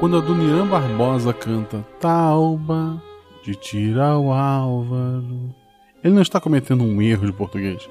quando 0.00 0.16
a 0.16 0.20
Duniran 0.22 0.66
Barbosa 0.66 1.30
canta 1.34 1.86
Tauba 2.00 3.02
de 3.44 3.54
tirar 3.54 4.16
o 4.16 4.32
Álvaro, 4.32 5.54
ele 6.02 6.14
não 6.14 6.22
está 6.22 6.40
cometendo 6.40 6.82
um 6.82 7.02
erro 7.02 7.26
de 7.26 7.32
português. 7.34 7.86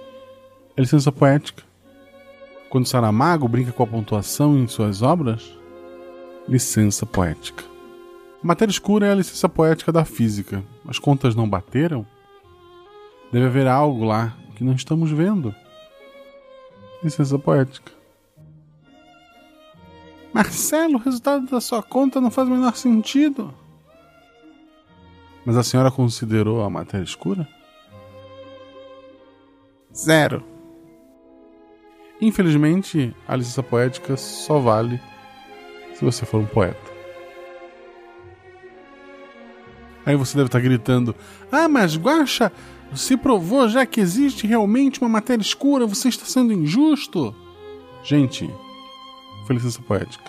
É 0.76 0.82
licença 0.82 1.12
poética. 1.12 1.62
Quando 2.68 2.88
Saramago 2.88 3.48
brinca 3.48 3.72
com 3.72 3.84
a 3.84 3.88
pontuação 3.88 4.58
em 4.58 4.68
suas 4.68 5.04
obras, 5.04 5.56
licença 6.48 7.06
poética. 7.06 7.64
matéria 8.42 8.72
escura 8.72 9.06
é 9.06 9.12
a 9.12 9.16
licença 9.16 9.48
poética 9.48 9.92
da 9.92 10.04
física. 10.04 10.64
As 10.88 10.98
contas 10.98 11.36
não 11.36 11.48
bateram? 11.48 12.08
Deve 13.32 13.46
haver 13.46 13.68
algo 13.68 14.04
lá 14.04 14.36
que 14.56 14.64
não 14.64 14.74
estamos 14.74 15.12
vendo. 15.12 15.54
Licença 17.04 17.38
poética. 17.38 17.99
Marcelo, 20.34 20.96
o 20.96 21.00
resultado 21.00 21.48
da 21.48 21.60
sua 21.60 21.82
conta 21.82 22.22
não 22.22 22.30
faz 22.30 22.48
o 22.48 22.52
menor 22.52 22.76
sentido. 22.76 23.54
Mas 25.46 25.58
a 25.58 25.64
senhora 25.64 25.90
considerou 25.90 26.64
a 26.64 26.70
matéria 26.70 27.04
escura? 27.04 27.48
Zero. 29.96 30.44
Infelizmente, 32.22 33.16
a 33.28 33.36
licença 33.36 33.64
poética 33.64 34.16
só 34.18 34.60
vale 34.60 35.02
se 35.94 36.04
você 36.04 36.26
for 36.26 36.42
um 36.42 36.46
poeta. 36.46 36.90
Aí 40.06 40.16
você 40.16 40.36
deve 40.36 40.48
estar 40.48 40.60
gritando: 40.60 41.16
Ah, 41.52 41.68
mas 41.68 41.98
Guaxa, 41.98 42.52
se 42.94 43.18
provou 43.18 43.68
já 43.68 43.86
que 43.86 44.00
existe 44.00 44.46
realmente 44.46 45.00
uma 45.02 45.10
matéria 45.10 45.42
escura, 45.42 45.86
você 45.86 46.10
está 46.10 46.26
sendo 46.26 46.54
injusto. 46.54 47.36
Gente, 48.04 48.50
foi 49.50 49.56
licença 49.56 49.82
poética. 49.82 50.24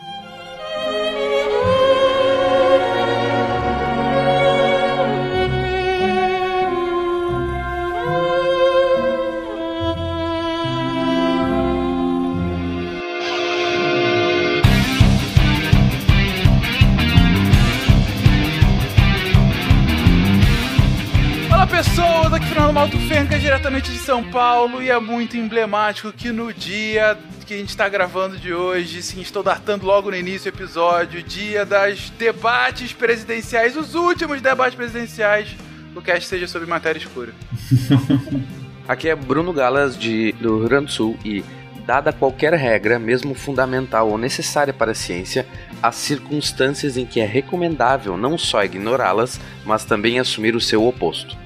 Pessoas, 21.71 22.35
aqui 22.35 22.45
é 22.45 22.49
Fernando 22.49 22.73
Malto 22.75 22.99
Fenca, 23.09 23.39
diretamente 23.39 23.91
de 23.91 23.99
São 23.99 24.23
Paulo, 24.23 24.83
e 24.83 24.91
é 24.91 25.01
muito 25.01 25.35
emblemático 25.35 26.13
que 26.13 26.31
no 26.31 26.53
dia 26.53 27.17
que 27.51 27.55
a 27.55 27.59
gente 27.59 27.71
está 27.71 27.89
gravando 27.89 28.39
de 28.39 28.55
hoje, 28.55 29.03
sim, 29.03 29.21
estou 29.21 29.43
datando 29.43 29.85
logo 29.85 30.09
no 30.09 30.17
início 30.17 30.53
do 30.53 30.55
episódio, 30.55 31.21
dia 31.21 31.67
das 31.67 32.09
debates 32.11 32.93
presidenciais, 32.93 33.77
os 33.77 33.97
últimos 33.97 34.41
debates 34.41 34.77
presidenciais, 34.77 35.57
o 35.97 36.01
cast 36.01 36.29
seja 36.29 36.47
sobre 36.47 36.69
matéria 36.69 37.01
escura. 37.01 37.33
Aqui 38.87 39.09
é 39.09 39.17
Bruno 39.17 39.53
Galas 39.53 39.99
de, 39.99 40.31
do 40.35 40.61
Rio 40.61 40.69
Grande 40.69 40.87
do 40.87 40.93
Sul 40.93 41.19
e, 41.25 41.43
dada 41.85 42.13
qualquer 42.13 42.55
regra, 42.55 43.01
mesmo 43.01 43.35
fundamental 43.35 44.09
ou 44.09 44.17
necessária 44.17 44.73
para 44.73 44.93
a 44.93 44.95
ciência, 44.95 45.45
há 45.83 45.91
circunstâncias 45.91 46.97
em 46.97 47.05
que 47.05 47.19
é 47.19 47.27
recomendável 47.27 48.17
não 48.17 48.39
só 48.39 48.63
ignorá-las, 48.63 49.41
mas 49.65 49.85
também 49.85 50.21
assumir 50.21 50.55
o 50.55 50.61
seu 50.61 50.87
oposto. 50.87 51.37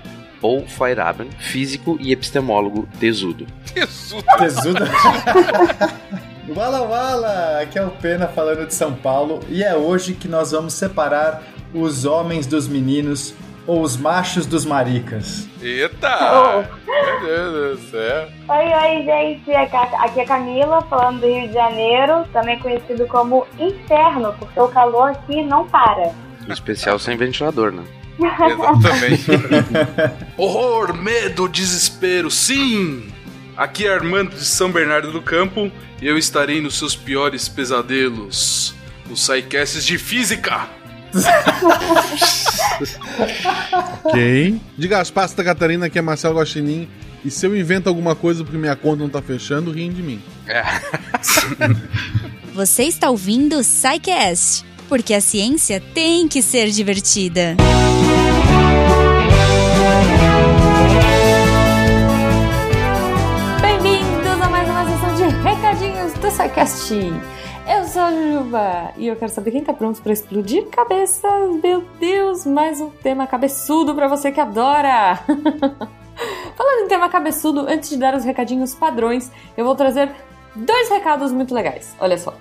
Paul 0.44 0.66
Feyerabend, 0.66 1.34
físico 1.38 1.96
e 1.98 2.12
epistemólogo 2.12 2.86
tesudo. 3.00 3.46
Tesudo. 3.72 4.24
Tesudo. 4.36 4.84
Wala 6.54 6.82
Wala! 6.82 7.60
Aqui 7.62 7.78
é 7.78 7.82
o 7.82 7.90
Pena 7.90 8.28
falando 8.28 8.66
de 8.66 8.74
São 8.74 8.92
Paulo 8.92 9.40
e 9.48 9.64
é 9.64 9.74
hoje 9.74 10.12
que 10.12 10.28
nós 10.28 10.50
vamos 10.50 10.74
separar 10.74 11.42
os 11.72 12.04
homens 12.04 12.46
dos 12.46 12.68
meninos 12.68 13.34
ou 13.66 13.80
os 13.80 13.96
machos 13.96 14.44
dos 14.44 14.66
maricas. 14.66 15.48
Eita! 15.62 16.68
Meu 16.86 17.20
Deus 17.26 17.80
do 17.80 17.90
céu. 17.90 18.28
Oi, 18.46 18.64
oi, 18.66 19.02
gente. 19.02 19.50
Aqui 19.50 19.76
aqui 19.76 20.20
é 20.20 20.22
a 20.24 20.26
Camila, 20.26 20.82
falando 20.90 21.20
do 21.20 21.26
Rio 21.26 21.48
de 21.48 21.54
Janeiro, 21.54 22.26
também 22.34 22.58
conhecido 22.58 23.06
como 23.06 23.46
Inferno, 23.58 24.34
porque 24.38 24.60
o 24.60 24.68
calor 24.68 25.12
aqui 25.12 25.42
não 25.42 25.66
para. 25.66 26.12
Especial 26.50 26.98
sem 26.98 27.16
ventilador, 27.16 27.72
né? 27.72 27.82
Exatamente. 28.18 29.26
Horror, 30.36 30.94
medo, 30.94 31.48
desespero, 31.48 32.30
sim! 32.30 33.08
Aqui 33.56 33.86
é 33.86 33.94
Armando 33.94 34.30
de 34.30 34.44
São 34.44 34.70
Bernardo 34.70 35.12
do 35.12 35.22
Campo 35.22 35.70
e 36.02 36.06
eu 36.06 36.18
estarei 36.18 36.60
nos 36.60 36.76
seus 36.78 36.96
piores 36.96 37.48
pesadelos, 37.48 38.74
os 39.10 39.24
sidecasts 39.24 39.84
de 39.84 39.98
física. 39.98 40.68
Ok. 44.04 44.60
Diga 44.76 45.00
as 45.00 45.10
pastas 45.10 45.36
da 45.36 45.44
Catarina 45.44 45.88
que 45.88 45.98
é 45.98 46.02
Marcelo 46.02 46.38
Guaxinim. 46.38 46.88
E 47.24 47.30
se 47.30 47.46
eu 47.46 47.56
invento 47.56 47.88
alguma 47.88 48.14
coisa 48.14 48.44
porque 48.44 48.58
minha 48.58 48.76
conta 48.76 49.02
não 49.02 49.08
tá 49.08 49.22
fechando, 49.22 49.70
riem 49.70 49.90
de 49.90 50.02
mim. 50.02 50.22
Você 52.52 52.84
está 52.84 53.10
ouvindo 53.10 53.56
o 53.56 53.64
SciCast, 53.64 54.64
porque 54.88 55.14
a 55.14 55.20
ciência 55.20 55.80
tem 55.94 56.28
que 56.28 56.42
ser 56.42 56.68
divertida. 56.70 57.56
Bem-vindos 63.60 64.40
a 64.40 64.48
mais 64.48 64.68
uma 64.68 64.84
sessão 64.84 65.16
de 65.16 65.36
recadinhos 65.42 66.12
do 66.14 66.30
SciCast. 66.30 66.94
Eu 67.66 67.84
sou 67.86 68.02
a 68.02 68.10
Jujuba 68.12 68.92
e 68.98 69.06
eu 69.06 69.16
quero 69.16 69.32
saber 69.32 69.50
quem 69.50 69.64
tá 69.64 69.72
pronto 69.72 70.02
pra 70.02 70.12
explodir 70.12 70.66
cabeças. 70.66 71.60
Meu 71.62 71.82
Deus, 71.98 72.44
mais 72.44 72.80
um 72.80 72.90
tema 72.90 73.26
cabeçudo 73.26 73.94
pra 73.94 74.06
você 74.06 74.30
que 74.30 74.40
adora. 74.40 75.16
Falando 76.56 76.84
em 76.84 76.88
tema 76.88 77.08
cabeçudo, 77.08 77.60
antes 77.60 77.88
de 77.88 77.96
dar 77.96 78.14
os 78.14 78.24
recadinhos 78.24 78.74
padrões, 78.74 79.32
eu 79.56 79.64
vou 79.64 79.74
trazer 79.74 80.10
dois 80.54 80.90
recados 80.90 81.32
muito 81.32 81.54
legais. 81.54 81.96
Olha 81.98 82.18
só. 82.18 82.34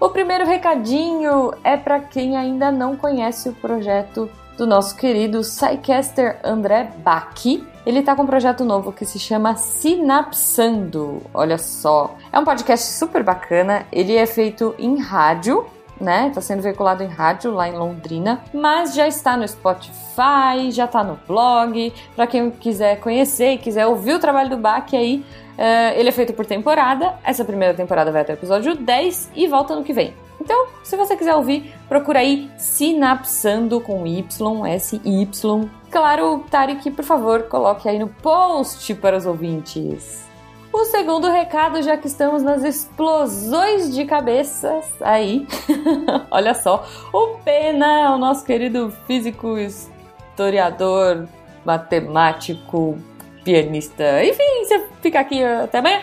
O 0.00 0.08
primeiro 0.08 0.46
recadinho 0.46 1.52
é 1.62 1.76
para 1.76 2.00
quem 2.00 2.34
ainda 2.34 2.72
não 2.72 2.96
conhece 2.96 3.50
o 3.50 3.52
projeto 3.52 4.30
do 4.56 4.66
nosso 4.66 4.96
querido 4.96 5.42
Psycaster 5.42 6.40
André 6.42 6.90
Bach. 7.04 7.44
Ele 7.84 8.02
tá 8.02 8.16
com 8.16 8.22
um 8.22 8.26
projeto 8.26 8.64
novo 8.64 8.92
que 8.92 9.04
se 9.04 9.18
chama 9.18 9.56
Sinapsando. 9.56 11.20
Olha 11.34 11.58
só. 11.58 12.16
É 12.32 12.38
um 12.38 12.44
podcast 12.46 12.94
super 12.94 13.22
bacana. 13.22 13.84
Ele 13.92 14.16
é 14.16 14.24
feito 14.24 14.74
em 14.78 14.98
rádio, 14.98 15.66
né? 16.00 16.30
Tá 16.34 16.40
sendo 16.40 16.62
veiculado 16.62 17.02
em 17.02 17.08
rádio 17.08 17.52
lá 17.52 17.68
em 17.68 17.72
Londrina, 17.72 18.42
mas 18.52 18.94
já 18.94 19.06
está 19.06 19.36
no 19.36 19.46
Spotify, 19.46 20.70
já 20.70 20.86
tá 20.86 21.04
no 21.04 21.18
blog. 21.26 21.92
Para 22.16 22.26
quem 22.26 22.50
quiser 22.50 22.98
conhecer 23.00 23.54
e 23.54 23.58
quiser 23.58 23.86
ouvir 23.86 24.14
o 24.14 24.18
trabalho 24.18 24.50
do 24.50 24.56
Bach 24.56 24.94
aí, 24.94 25.24
eh, 25.58 25.98
ele 25.98 26.08
é 26.08 26.12
feito 26.12 26.32
por 26.32 26.46
temporada. 26.46 27.14
Essa 27.22 27.44
primeira 27.44 27.74
temporada 27.74 28.10
vai 28.10 28.22
até 28.22 28.32
o 28.32 28.34
episódio 28.34 28.74
10 28.74 29.30
e 29.34 29.46
volta 29.46 29.74
no 29.74 29.84
que 29.84 29.92
vem. 29.92 30.14
Então, 30.40 30.68
se 30.82 30.96
você 30.96 31.16
quiser 31.16 31.34
ouvir, 31.34 31.74
procura 31.86 32.20
aí 32.20 32.50
Sinapsando 32.56 33.80
com 33.80 34.06
Y, 34.06 34.66
S-Y. 34.66 35.68
Claro, 35.90 36.44
Tarek, 36.50 36.90
por 36.92 37.04
favor, 37.04 37.42
coloque 37.42 37.88
aí 37.88 37.98
no 37.98 38.08
post 38.08 38.94
para 38.94 39.16
os 39.16 39.26
ouvintes. 39.26 40.29
O 40.72 40.84
segundo 40.84 41.28
recado, 41.28 41.82
já 41.82 41.96
que 41.96 42.06
estamos 42.06 42.42
nas 42.42 42.62
explosões 42.62 43.92
de 43.92 44.04
cabeças 44.04 44.86
aí, 45.00 45.46
olha 46.30 46.54
só, 46.54 46.86
o 47.12 47.38
Pena, 47.44 48.14
o 48.14 48.18
nosso 48.18 48.44
querido 48.44 48.92
físico, 49.04 49.58
historiador, 49.58 51.28
matemático, 51.64 52.96
pianista, 53.42 54.24
enfim, 54.24 54.64
você 54.64 54.86
fica 55.02 55.18
aqui 55.18 55.42
até 55.42 55.78
amanhã. 55.78 56.02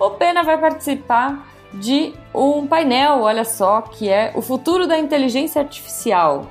O 0.00 0.10
Pena 0.12 0.42
vai 0.42 0.56
participar 0.56 1.46
de 1.74 2.14
um 2.34 2.66
painel, 2.66 3.20
olha 3.20 3.44
só, 3.44 3.82
que 3.82 4.08
é 4.08 4.32
o 4.34 4.40
futuro 4.40 4.86
da 4.86 4.98
inteligência 4.98 5.60
artificial. 5.60 6.46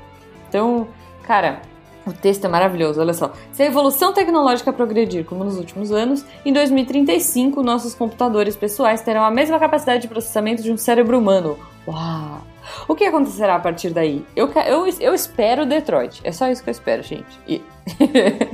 Então, 0.48 0.88
cara, 1.24 1.62
o 2.08 2.14
texto 2.14 2.46
é 2.46 2.48
maravilhoso, 2.48 3.00
olha 3.00 3.14
só. 3.14 3.32
Se 3.52 3.64
a 3.64 3.66
evolução 3.66 4.14
tecnológica 4.14 4.72
progredir 4.72 5.26
como 5.26 5.44
nos 5.44 5.58
últimos 5.58 5.92
anos, 5.92 6.26
em 6.46 6.54
2035 6.54 7.62
nossos 7.62 7.94
computadores 7.94 8.56
pessoais 8.56 9.02
terão 9.02 9.24
a 9.24 9.32
mesma 9.32 9.60
capacidade 9.60 10.02
de 10.02 10.08
processamento 10.08 10.64
de 10.64 10.72
um 10.72 10.78
cérebro 10.78 11.18
humano. 11.18 11.58
Uau! 11.88 12.42
O 12.88 12.96
que 12.96 13.06
acontecerá 13.06 13.56
a 13.56 13.60
partir 13.60 13.92
daí? 13.92 14.26
Eu, 14.36 14.52
eu, 14.66 14.88
eu 15.00 15.14
espero 15.14 15.66
Detroit. 15.66 16.22
É 16.24 16.32
só 16.32 16.50
isso 16.50 16.64
que 16.64 16.70
eu 16.70 16.74
espero, 16.74 17.02
gente. 17.04 17.40
E... 17.48 17.62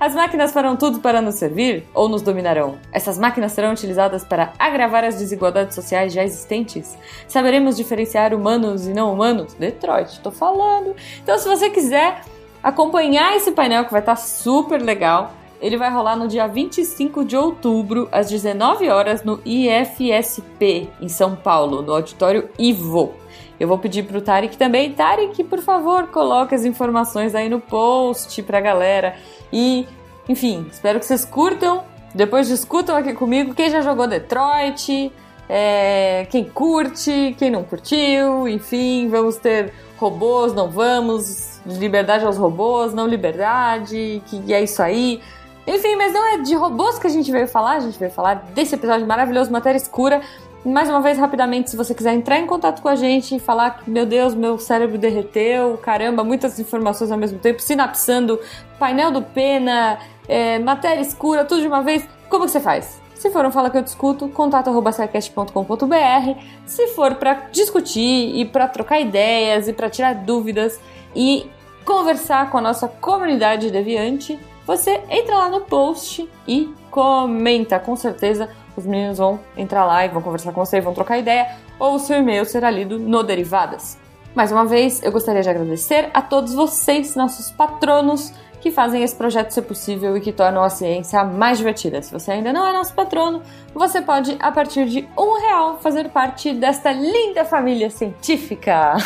As 0.00 0.14
máquinas 0.14 0.50
farão 0.50 0.76
tudo 0.76 1.00
para 1.00 1.20
nos 1.20 1.34
servir 1.34 1.86
ou 1.92 2.08
nos 2.08 2.22
dominarão? 2.22 2.78
Essas 2.90 3.18
máquinas 3.18 3.52
serão 3.52 3.70
utilizadas 3.70 4.24
para 4.24 4.54
agravar 4.58 5.04
as 5.04 5.16
desigualdades 5.16 5.74
sociais 5.74 6.10
já 6.10 6.24
existentes? 6.24 6.96
Saberemos 7.28 7.76
diferenciar 7.76 8.32
humanos 8.32 8.88
e 8.88 8.94
não 8.94 9.12
humanos? 9.12 9.52
Detroit, 9.52 10.20
tô 10.20 10.30
falando. 10.30 10.96
Então, 11.22 11.36
se 11.36 11.46
você 11.46 11.68
quiser 11.68 12.22
acompanhar 12.62 13.36
esse 13.36 13.52
painel 13.52 13.84
que 13.84 13.92
vai 13.92 14.00
estar 14.00 14.16
super 14.16 14.80
legal, 14.80 15.32
ele 15.60 15.76
vai 15.76 15.90
rolar 15.90 16.16
no 16.16 16.26
dia 16.26 16.46
25 16.46 17.24
de 17.24 17.36
outubro, 17.36 18.08
às 18.10 18.30
19 18.30 18.88
horas, 18.88 19.22
no 19.22 19.40
IFSP, 19.44 20.88
em 21.00 21.08
São 21.08 21.36
Paulo, 21.36 21.82
no 21.82 21.92
auditório 21.92 22.48
Ivo. 22.58 23.14
Eu 23.58 23.68
vou 23.68 23.76
pedir 23.76 24.04
pro 24.04 24.22
Tarek 24.22 24.56
também. 24.56 24.92
Tarek, 24.92 25.44
por 25.44 25.60
favor, 25.60 26.06
coloque 26.06 26.54
as 26.54 26.64
informações 26.64 27.34
aí 27.34 27.50
no 27.50 27.60
post 27.60 28.42
pra 28.42 28.58
galera. 28.58 29.14
E, 29.52 29.86
enfim, 30.26 30.66
espero 30.72 30.98
que 30.98 31.04
vocês 31.04 31.26
curtam. 31.26 31.84
Depois 32.14 32.48
discutam 32.48 32.96
aqui 32.96 33.12
comigo 33.12 33.54
quem 33.54 33.68
já 33.68 33.82
jogou 33.82 34.06
Detroit, 34.06 35.12
é, 35.46 36.26
quem 36.30 36.44
curte, 36.44 37.34
quem 37.38 37.50
não 37.50 37.62
curtiu, 37.62 38.48
enfim, 38.48 39.08
vamos 39.08 39.36
ter 39.36 39.72
robôs, 40.00 40.54
não 40.54 40.70
vamos, 40.70 41.60
liberdade 41.66 42.24
aos 42.24 42.38
robôs, 42.38 42.94
não 42.94 43.06
liberdade, 43.06 44.22
que 44.26 44.52
é 44.52 44.62
isso 44.62 44.82
aí. 44.82 45.20
Enfim, 45.66 45.94
mas 45.94 46.12
não 46.12 46.26
é 46.26 46.38
de 46.38 46.54
robôs 46.54 46.98
que 46.98 47.06
a 47.06 47.10
gente 47.10 47.30
veio 47.30 47.46
falar, 47.46 47.76
a 47.76 47.80
gente 47.80 47.98
veio 47.98 48.10
falar 48.10 48.34
desse 48.54 48.74
episódio 48.74 49.06
maravilhoso, 49.06 49.52
Matéria 49.52 49.76
Escura. 49.76 50.22
Mais 50.64 50.88
uma 50.88 51.00
vez, 51.00 51.18
rapidamente, 51.18 51.70
se 51.70 51.76
você 51.76 51.94
quiser 51.94 52.14
entrar 52.14 52.38
em 52.38 52.46
contato 52.46 52.82
com 52.82 52.88
a 52.88 52.94
gente 52.94 53.36
e 53.36 53.38
falar 53.38 53.78
que, 53.78 53.90
meu 53.90 54.04
Deus, 54.04 54.34
meu 54.34 54.58
cérebro 54.58 54.98
derreteu, 54.98 55.78
caramba, 55.78 56.24
muitas 56.24 56.58
informações 56.58 57.10
ao 57.10 57.18
mesmo 57.18 57.38
tempo, 57.38 57.62
sinapsando, 57.62 58.38
painel 58.78 59.10
do 59.10 59.22
Pena, 59.22 59.98
é, 60.28 60.58
matéria 60.58 61.00
escura, 61.00 61.44
tudo 61.44 61.60
de 61.60 61.66
uma 61.66 61.82
vez, 61.82 62.06
como 62.28 62.44
que 62.44 62.50
você 62.50 62.60
faz? 62.60 62.99
Se 63.20 63.30
for 63.30 63.44
um 63.44 63.50
Fala 63.50 63.68
Que 63.68 63.76
Eu 63.76 63.82
Discuto, 63.82 64.30
contato.com.br. 64.30 66.40
Se 66.64 66.86
for 66.86 67.16
para 67.16 67.34
discutir 67.52 68.34
e 68.34 68.46
para 68.46 68.66
trocar 68.66 68.98
ideias 68.98 69.68
e 69.68 69.74
para 69.74 69.90
tirar 69.90 70.14
dúvidas 70.14 70.80
e 71.14 71.46
conversar 71.84 72.50
com 72.50 72.56
a 72.56 72.62
nossa 72.62 72.88
comunidade 72.88 73.70
deviante, 73.70 74.40
você 74.66 75.02
entra 75.10 75.36
lá 75.36 75.50
no 75.50 75.60
post 75.60 76.26
e 76.48 76.72
comenta. 76.90 77.78
Com 77.78 77.94
certeza 77.94 78.48
os 78.74 78.86
meninos 78.86 79.18
vão 79.18 79.38
entrar 79.54 79.84
lá 79.84 80.02
e 80.02 80.08
vão 80.08 80.22
conversar 80.22 80.54
com 80.54 80.64
você 80.64 80.78
e 80.78 80.80
vão 80.80 80.94
trocar 80.94 81.18
ideia, 81.18 81.58
ou 81.78 81.96
o 81.96 81.98
seu 81.98 82.16
e-mail 82.16 82.46
será 82.46 82.70
lido 82.70 82.98
no 82.98 83.22
Derivadas. 83.22 83.98
Mais 84.34 84.50
uma 84.50 84.64
vez, 84.64 85.02
eu 85.02 85.12
gostaria 85.12 85.42
de 85.42 85.50
agradecer 85.50 86.08
a 86.14 86.22
todos 86.22 86.54
vocês, 86.54 87.14
nossos 87.16 87.50
patronos, 87.50 88.32
que 88.60 88.70
fazem 88.70 89.02
esse 89.02 89.16
projeto 89.16 89.50
ser 89.50 89.62
possível 89.62 90.16
e 90.16 90.20
que 90.20 90.32
tornam 90.32 90.62
a 90.62 90.68
ciência 90.68 91.24
mais 91.24 91.58
divertida. 91.58 92.02
Se 92.02 92.12
você 92.12 92.32
ainda 92.32 92.52
não 92.52 92.66
é 92.66 92.72
nosso 92.72 92.92
patrono, 92.94 93.42
você 93.74 94.02
pode, 94.02 94.36
a 94.38 94.52
partir 94.52 94.86
de 94.86 95.08
um 95.16 95.40
real, 95.40 95.78
fazer 95.78 96.10
parte 96.10 96.52
desta 96.52 96.92
linda 96.92 97.44
família 97.44 97.88
científica. 97.90 98.96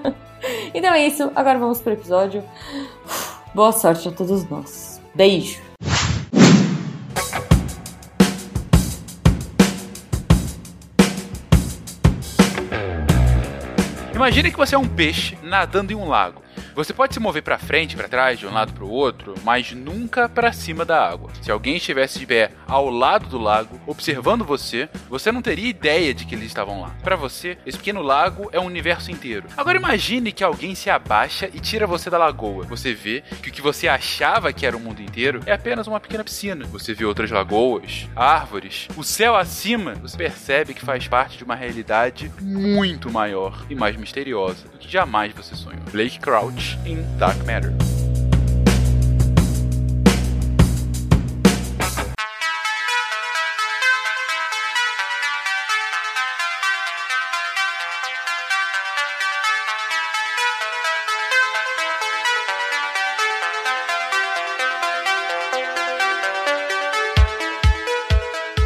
então 0.74 0.94
é 0.94 1.06
isso, 1.06 1.30
agora 1.34 1.58
vamos 1.58 1.80
para 1.80 1.90
o 1.90 1.94
episódio. 1.94 2.42
Boa 3.54 3.72
sorte 3.72 4.08
a 4.08 4.12
todos 4.12 4.48
nós. 4.48 5.00
Beijo! 5.14 5.60
Imagine 14.14 14.50
que 14.50 14.56
você 14.56 14.74
é 14.74 14.78
um 14.78 14.88
peixe 14.88 15.36
nadando 15.42 15.92
em 15.92 15.94
um 15.94 16.08
lago. 16.08 16.45
Você 16.76 16.92
pode 16.92 17.14
se 17.14 17.20
mover 17.20 17.42
para 17.42 17.56
frente, 17.56 17.96
para 17.96 18.06
trás, 18.06 18.38
de 18.38 18.46
um 18.46 18.52
lado 18.52 18.74
para 18.74 18.84
o 18.84 18.90
outro, 18.90 19.34
mas 19.42 19.72
nunca 19.72 20.28
para 20.28 20.52
cima 20.52 20.84
da 20.84 21.08
água. 21.08 21.30
Se 21.40 21.50
alguém 21.50 21.76
estivesse 21.76 22.18
de 22.18 22.26
pé 22.26 22.50
ao 22.66 22.90
lado 22.90 23.28
do 23.28 23.38
lago, 23.38 23.80
observando 23.86 24.44
você, 24.44 24.86
você 25.08 25.32
não 25.32 25.40
teria 25.40 25.70
ideia 25.70 26.12
de 26.12 26.26
que 26.26 26.34
eles 26.34 26.48
estavam 26.48 26.82
lá. 26.82 26.94
Para 27.02 27.16
você, 27.16 27.56
esse 27.64 27.78
pequeno 27.78 28.02
lago 28.02 28.50
é 28.52 28.60
um 28.60 28.66
universo 28.66 29.10
inteiro. 29.10 29.48
Agora 29.56 29.78
imagine 29.78 30.30
que 30.32 30.44
alguém 30.44 30.74
se 30.74 30.90
abaixa 30.90 31.48
e 31.54 31.60
tira 31.60 31.86
você 31.86 32.10
da 32.10 32.18
lagoa. 32.18 32.66
Você 32.66 32.92
vê 32.92 33.22
que 33.42 33.48
o 33.48 33.52
que 33.52 33.62
você 33.62 33.88
achava 33.88 34.52
que 34.52 34.66
era 34.66 34.76
o 34.76 34.80
mundo 34.80 35.00
inteiro 35.00 35.40
é 35.46 35.52
apenas 35.54 35.86
uma 35.86 35.98
pequena 35.98 36.24
piscina. 36.24 36.66
Você 36.66 36.92
vê 36.92 37.06
outras 37.06 37.30
lagoas, 37.30 38.06
árvores, 38.14 38.86
o 38.98 39.02
céu 39.02 39.34
acima. 39.34 39.94
Você 39.94 40.14
percebe 40.14 40.74
que 40.74 40.84
faz 40.84 41.08
parte 41.08 41.38
de 41.38 41.44
uma 41.44 41.54
realidade 41.54 42.30
muito 42.38 43.10
maior 43.10 43.64
e 43.70 43.74
mais 43.74 43.96
misteriosa 43.96 44.68
do 44.68 44.76
que 44.76 44.90
jamais 44.90 45.32
você 45.32 45.56
sonhou. 45.56 45.80
Blake 45.90 46.20
Crouch 46.20 46.65
em 46.84 47.02
Dark 47.18 47.38
Matter. 47.44 47.72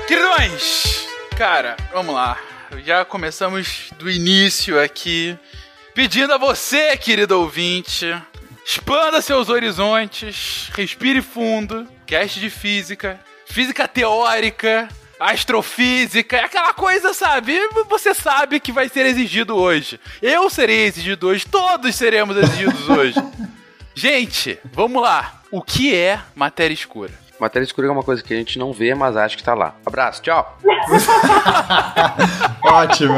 Queridões, 0.07 1.07
cara, 1.37 1.77
vamos 1.93 2.15
lá. 2.15 2.37
Já 2.85 3.05
começamos 3.05 3.91
do 3.99 4.11
início 4.11 4.81
aqui 4.81 5.39
pedindo 5.95 6.33
a 6.33 6.39
você, 6.39 6.97
querido 6.97 7.39
ouvinte, 7.39 8.07
expanda 8.65 9.21
seus 9.21 9.49
horizontes, 9.49 10.71
respire 10.75 11.23
fundo, 11.23 11.87
cast 12.07 12.39
de 12.39 12.51
física, 12.51 13.21
física 13.47 13.87
teórica, 13.89 14.89
astrofísica, 15.19 16.37
é 16.39 16.45
aquela 16.45 16.73
coisa, 16.73 17.13
sabe? 17.13 17.59
Você 17.89 18.15
sabe 18.15 18.59
que 18.59 18.73
vai 18.73 18.89
ser 18.89 19.05
exigido 19.07 19.55
hoje. 19.55 20.01
Eu 20.23 20.49
serei 20.49 20.87
exigido 20.87 21.29
hoje, 21.29 21.47
todos 21.47 21.95
seremos 21.95 22.37
exigidos 22.37 22.89
hoje. 22.89 23.15
Gente, 23.95 24.59
vamos 24.73 25.03
lá. 25.03 25.43
O 25.51 25.61
que 25.61 25.95
é 25.95 26.21
matéria 26.35 26.73
escura? 26.73 27.13
Matéria 27.41 27.65
escura 27.65 27.87
é 27.87 27.91
uma 27.91 28.03
coisa 28.03 28.23
que 28.23 28.35
a 28.35 28.37
gente 28.37 28.59
não 28.59 28.71
vê, 28.71 28.95
mas 28.95 29.17
acha 29.17 29.35
que 29.35 29.43
tá 29.43 29.55
lá. 29.55 29.75
Abraço, 29.87 30.21
tchau. 30.21 30.59
Ótimo. 32.63 33.15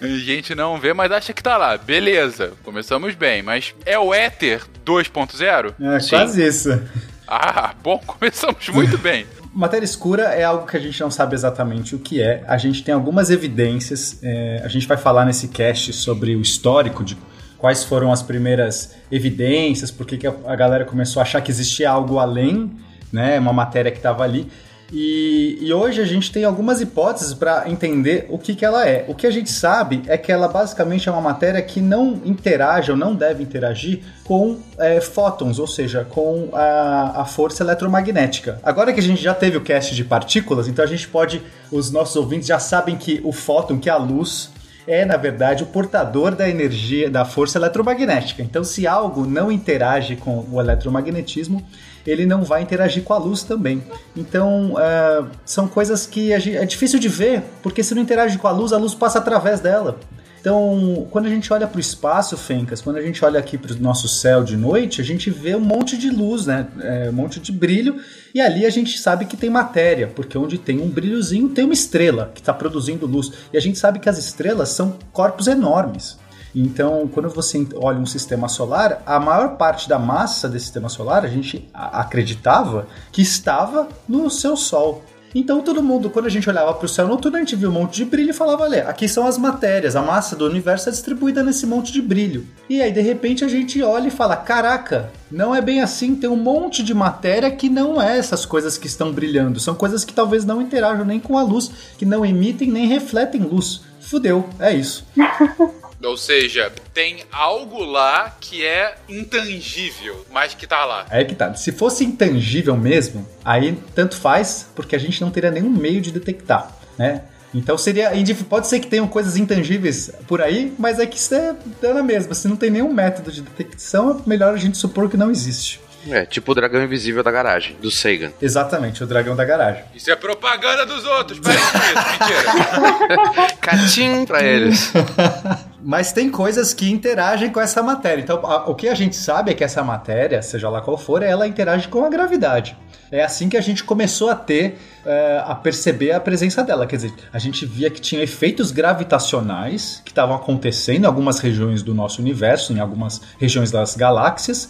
A 0.00 0.06
gente 0.06 0.54
não 0.54 0.80
vê, 0.80 0.94
mas 0.94 1.12
acha 1.12 1.34
que 1.34 1.42
tá 1.42 1.58
lá. 1.58 1.76
Beleza, 1.76 2.54
começamos 2.64 3.14
bem. 3.14 3.42
Mas 3.42 3.74
é 3.84 3.98
o 3.98 4.14
éter 4.14 4.62
2.0? 4.86 5.74
É 5.78 6.00
Sim. 6.00 6.08
quase 6.08 6.46
isso. 6.46 6.82
Ah, 7.28 7.74
bom, 7.82 8.00
começamos 8.06 8.66
muito 8.70 8.96
bem. 8.96 9.26
Matéria 9.52 9.84
escura 9.84 10.34
é 10.34 10.44
algo 10.44 10.66
que 10.66 10.76
a 10.76 10.80
gente 10.80 10.98
não 11.00 11.10
sabe 11.10 11.34
exatamente 11.34 11.94
o 11.94 11.98
que 11.98 12.22
é. 12.22 12.42
A 12.48 12.56
gente 12.56 12.82
tem 12.82 12.94
algumas 12.94 13.28
evidências. 13.28 14.18
É, 14.22 14.62
a 14.64 14.68
gente 14.68 14.86
vai 14.86 14.96
falar 14.96 15.26
nesse 15.26 15.48
cast 15.48 15.92
sobre 15.92 16.34
o 16.34 16.40
histórico 16.40 17.04
de 17.04 17.18
quais 17.58 17.84
foram 17.84 18.12
as 18.12 18.22
primeiras 18.22 18.94
evidências, 19.10 19.90
por 19.90 20.06
que 20.06 20.26
a 20.26 20.56
galera 20.56 20.86
começou 20.86 21.20
a 21.20 21.22
achar 21.22 21.42
que 21.42 21.50
existia 21.50 21.90
algo 21.90 22.18
além 22.18 22.85
né? 23.12 23.38
Uma 23.38 23.52
matéria 23.52 23.90
que 23.90 23.98
estava 23.98 24.24
ali. 24.24 24.48
E, 24.92 25.58
e, 25.60 25.72
hoje 25.72 26.00
a 26.00 26.04
gente 26.04 26.30
tem 26.30 26.44
algumas 26.44 26.80
hipóteses 26.80 27.34
para 27.34 27.68
entender 27.68 28.26
o 28.30 28.38
que, 28.38 28.54
que 28.54 28.64
ela 28.64 28.88
é. 28.88 29.04
O 29.08 29.14
que 29.14 29.26
a 29.26 29.30
gente 29.32 29.50
sabe 29.50 30.02
é 30.06 30.16
que 30.16 30.30
ela 30.30 30.46
basicamente 30.46 31.08
é 31.08 31.12
uma 31.12 31.20
matéria 31.20 31.60
que 31.60 31.80
não 31.80 32.20
interage 32.24 32.92
ou 32.92 32.96
não 32.96 33.12
deve 33.12 33.42
interagir 33.42 34.02
com 34.22 34.60
é, 34.78 35.00
fótons, 35.00 35.58
ou 35.58 35.66
seja, 35.66 36.06
com 36.08 36.50
a, 36.52 37.22
a, 37.22 37.24
força 37.24 37.64
eletromagnética. 37.64 38.60
Agora 38.62 38.92
que 38.92 39.00
a 39.00 39.02
gente 39.02 39.20
já 39.20 39.34
teve 39.34 39.56
o 39.56 39.60
cast 39.60 39.92
de 39.92 40.04
partículas, 40.04 40.68
então 40.68 40.84
a 40.84 40.88
gente 40.88 41.08
pode, 41.08 41.42
os 41.72 41.90
nossos 41.90 42.14
ouvintes 42.14 42.46
já 42.46 42.60
sabem 42.60 42.96
que 42.96 43.20
o 43.24 43.32
fóton, 43.32 43.78
que 43.78 43.88
é 43.88 43.92
a 43.92 43.96
luz, 43.96 44.50
é, 44.86 45.04
na 45.04 45.16
verdade, 45.16 45.64
o 45.64 45.66
portador 45.66 46.36
da 46.36 46.48
energia, 46.48 47.10
da 47.10 47.24
força 47.24 47.58
eletromagnética. 47.58 48.40
Então, 48.40 48.62
se 48.62 48.86
algo 48.86 49.26
não 49.26 49.50
interage 49.50 50.14
com 50.14 50.46
o 50.48 50.60
eletromagnetismo, 50.60 51.60
ele 52.06 52.26
não 52.26 52.44
vai 52.44 52.62
interagir 52.62 53.02
com 53.02 53.12
a 53.12 53.18
luz 53.18 53.42
também. 53.42 53.82
Então, 54.16 54.74
uh, 54.74 55.26
são 55.44 55.66
coisas 55.66 56.06
que 56.06 56.32
é 56.32 56.64
difícil 56.64 56.98
de 56.98 57.08
ver, 57.08 57.42
porque 57.62 57.82
se 57.82 57.94
não 57.94 58.02
interage 58.02 58.38
com 58.38 58.46
a 58.46 58.52
luz, 58.52 58.72
a 58.72 58.78
luz 58.78 58.94
passa 58.94 59.18
através 59.18 59.60
dela. 59.60 59.98
Então, 60.46 61.08
quando 61.10 61.26
a 61.26 61.28
gente 61.28 61.52
olha 61.52 61.66
para 61.66 61.76
o 61.76 61.80
espaço, 61.80 62.36
Fencas, 62.36 62.80
quando 62.80 62.98
a 62.98 63.02
gente 63.02 63.24
olha 63.24 63.40
aqui 63.40 63.58
para 63.58 63.72
o 63.72 63.80
nosso 63.80 64.06
céu 64.08 64.44
de 64.44 64.56
noite, 64.56 65.00
a 65.00 65.04
gente 65.04 65.28
vê 65.28 65.56
um 65.56 65.60
monte 65.60 65.98
de 65.98 66.08
luz, 66.08 66.46
né? 66.46 66.68
É, 66.80 67.10
um 67.10 67.12
monte 67.12 67.40
de 67.40 67.50
brilho, 67.50 67.96
e 68.32 68.40
ali 68.40 68.64
a 68.64 68.70
gente 68.70 68.96
sabe 68.96 69.24
que 69.24 69.36
tem 69.36 69.50
matéria, 69.50 70.06
porque 70.06 70.38
onde 70.38 70.56
tem 70.56 70.80
um 70.80 70.88
brilhozinho 70.88 71.48
tem 71.48 71.64
uma 71.64 71.74
estrela 71.74 72.30
que 72.32 72.40
está 72.40 72.54
produzindo 72.54 73.08
luz. 73.08 73.32
E 73.52 73.56
a 73.56 73.60
gente 73.60 73.76
sabe 73.76 73.98
que 73.98 74.08
as 74.08 74.18
estrelas 74.18 74.68
são 74.68 74.96
corpos 75.12 75.48
enormes. 75.48 76.16
Então, 76.54 77.08
quando 77.12 77.28
você 77.28 77.66
olha 77.76 77.98
um 77.98 78.06
sistema 78.06 78.48
solar, 78.48 79.02
a 79.04 79.20
maior 79.20 79.56
parte 79.56 79.88
da 79.88 79.98
massa 79.98 80.48
desse 80.48 80.66
sistema 80.66 80.88
solar 80.88 81.24
a 81.24 81.28
gente 81.28 81.68
acreditava 81.72 82.86
que 83.12 83.22
estava 83.22 83.88
no 84.08 84.30
seu 84.30 84.56
Sol. 84.56 85.02
Então 85.38 85.60
todo 85.60 85.82
mundo, 85.82 86.08
quando 86.08 86.24
a 86.24 86.30
gente 86.30 86.48
olhava 86.48 86.72
para 86.72 86.86
o 86.86 86.88
céu 86.88 87.06
noturno, 87.06 87.36
a 87.36 87.40
gente 87.40 87.54
via 87.56 87.68
um 87.68 87.72
monte 87.72 87.96
de 87.96 88.06
brilho 88.06 88.30
e 88.30 88.32
falava, 88.32 88.62
olha, 88.62 88.88
aqui 88.88 89.06
são 89.06 89.26
as 89.26 89.36
matérias, 89.36 89.94
a 89.94 90.00
massa 90.00 90.34
do 90.34 90.46
universo 90.46 90.88
é 90.88 90.92
distribuída 90.92 91.42
nesse 91.42 91.66
monte 91.66 91.92
de 91.92 92.00
brilho. 92.00 92.46
E 92.70 92.80
aí 92.80 92.90
de 92.90 93.02
repente 93.02 93.44
a 93.44 93.48
gente 93.48 93.82
olha 93.82 94.08
e 94.08 94.10
fala, 94.10 94.34
caraca, 94.34 95.10
não 95.30 95.54
é 95.54 95.60
bem 95.60 95.82
assim, 95.82 96.14
tem 96.14 96.30
um 96.30 96.36
monte 96.36 96.82
de 96.82 96.94
matéria 96.94 97.50
que 97.50 97.68
não 97.68 98.00
é 98.00 98.16
essas 98.16 98.46
coisas 98.46 98.78
que 98.78 98.86
estão 98.86 99.12
brilhando, 99.12 99.60
são 99.60 99.74
coisas 99.74 100.06
que 100.06 100.14
talvez 100.14 100.42
não 100.46 100.62
interajam 100.62 101.04
nem 101.04 101.20
com 101.20 101.36
a 101.36 101.42
luz, 101.42 101.70
que 101.98 102.06
não 102.06 102.24
emitem 102.24 102.70
nem 102.70 102.86
refletem 102.86 103.42
luz. 103.42 103.82
Fudeu, 104.00 104.48
é 104.58 104.72
isso. 104.72 105.04
Ou 106.02 106.16
seja, 106.16 106.72
tem 106.92 107.24
algo 107.32 107.82
lá 107.84 108.36
que 108.40 108.64
é 108.64 108.96
intangível, 109.08 110.26
mas 110.30 110.54
que 110.54 110.66
tá 110.66 110.84
lá. 110.84 111.06
É 111.10 111.24
que 111.24 111.34
tá. 111.34 111.54
Se 111.54 111.72
fosse 111.72 112.04
intangível 112.04 112.76
mesmo, 112.76 113.26
aí 113.44 113.78
tanto 113.94 114.16
faz, 114.16 114.68
porque 114.74 114.94
a 114.94 114.98
gente 114.98 115.20
não 115.20 115.30
teria 115.30 115.50
nenhum 115.50 115.70
meio 115.70 116.00
de 116.00 116.12
detectar, 116.12 116.70
né? 116.98 117.22
Então 117.54 117.78
seria. 117.78 118.12
Pode 118.48 118.66
ser 118.66 118.80
que 118.80 118.86
tenham 118.86 119.08
coisas 119.08 119.36
intangíveis 119.36 120.10
por 120.28 120.42
aí, 120.42 120.74
mas 120.78 120.98
é 120.98 121.06
que 121.06 121.16
isso 121.16 121.34
é 121.34 121.54
na 121.82 122.02
mesma. 122.02 122.34
Se 122.34 122.46
não 122.46 122.56
tem 122.56 122.70
nenhum 122.70 122.92
método 122.92 123.32
de 123.32 123.40
detecção, 123.40 124.10
é 124.10 124.28
melhor 124.28 124.52
a 124.52 124.58
gente 124.58 124.76
supor 124.76 125.08
que 125.08 125.16
não 125.16 125.30
existe. 125.30 125.80
É, 126.08 126.24
tipo 126.24 126.52
o 126.52 126.54
dragão 126.54 126.82
invisível 126.84 127.22
da 127.22 127.32
garagem, 127.32 127.76
do 127.80 127.90
Sagan. 127.90 128.32
Exatamente, 128.40 129.02
o 129.02 129.06
dragão 129.06 129.34
da 129.34 129.44
garagem. 129.44 129.82
Isso 129.94 130.08
é 130.10 130.14
propaganda 130.14 130.86
dos 130.86 131.04
outros, 131.04 131.40
para 131.40 131.52
isso, 131.52 131.72
mentira. 132.20 133.56
Catim 133.60 134.24
pra 134.24 134.42
eles. 134.42 134.92
Mas 135.86 136.10
tem 136.10 136.28
coisas 136.28 136.74
que 136.74 136.90
interagem 136.90 137.48
com 137.52 137.60
essa 137.60 137.80
matéria. 137.80 138.20
Então, 138.20 138.44
a, 138.44 138.68
o 138.68 138.74
que 138.74 138.88
a 138.88 138.94
gente 138.94 139.14
sabe 139.14 139.52
é 139.52 139.54
que 139.54 139.62
essa 139.62 139.84
matéria, 139.84 140.42
seja 140.42 140.68
lá 140.68 140.80
qual 140.80 140.98
for, 140.98 141.22
ela 141.22 141.46
interage 141.46 141.86
com 141.86 142.04
a 142.04 142.08
gravidade. 142.08 142.76
É 143.08 143.22
assim 143.22 143.48
que 143.48 143.56
a 143.56 143.60
gente 143.60 143.84
começou 143.84 144.28
a 144.28 144.34
ter, 144.34 144.78
é, 145.06 145.40
a 145.46 145.54
perceber 145.54 146.10
a 146.10 146.18
presença 146.18 146.64
dela. 146.64 146.88
Quer 146.88 146.96
dizer, 146.96 147.14
a 147.32 147.38
gente 147.38 147.64
via 147.64 147.88
que 147.88 148.00
tinha 148.00 148.20
efeitos 148.20 148.72
gravitacionais 148.72 150.02
que 150.04 150.10
estavam 150.10 150.34
acontecendo 150.34 151.04
em 151.04 151.06
algumas 151.06 151.38
regiões 151.38 151.84
do 151.84 151.94
nosso 151.94 152.20
universo, 152.20 152.72
em 152.72 152.80
algumas 152.80 153.20
regiões 153.38 153.70
das 153.70 153.94
galáxias 153.94 154.68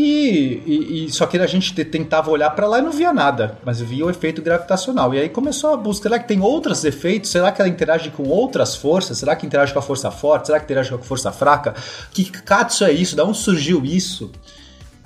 e, 0.00 0.62
e, 0.64 1.06
e, 1.06 1.12
só 1.12 1.26
que 1.26 1.36
a 1.36 1.46
gente 1.48 1.74
tentava 1.84 2.30
olhar 2.30 2.50
para 2.50 2.68
lá 2.68 2.78
e 2.78 2.82
não 2.82 2.92
via 2.92 3.12
nada, 3.12 3.58
mas 3.64 3.80
via 3.80 4.06
o 4.06 4.10
efeito 4.10 4.40
gravitacional. 4.40 5.12
E 5.12 5.18
aí 5.18 5.28
começou 5.28 5.74
a 5.74 5.76
busca. 5.76 6.04
Será 6.04 6.20
que 6.20 6.28
tem 6.28 6.40
outros 6.40 6.84
efeitos? 6.84 7.32
Será 7.32 7.50
que 7.50 7.60
ela 7.60 7.68
interage 7.68 8.08
com 8.10 8.22
outras 8.28 8.76
forças? 8.76 9.18
Será 9.18 9.34
que 9.34 9.44
interage 9.44 9.72
com 9.72 9.80
a 9.80 9.82
força 9.82 10.08
forte? 10.12 10.46
Será 10.46 10.60
que 10.60 10.66
interage 10.66 10.90
com 10.90 10.94
a 10.94 10.98
força 11.02 11.32
fraca? 11.32 11.74
Que 12.12 12.30
katsu 12.30 12.84
é 12.84 12.92
isso? 12.92 13.16
Da 13.16 13.24
onde 13.24 13.38
surgiu 13.38 13.84
isso? 13.84 14.30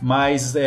Mas 0.02 0.56
é, 0.56 0.62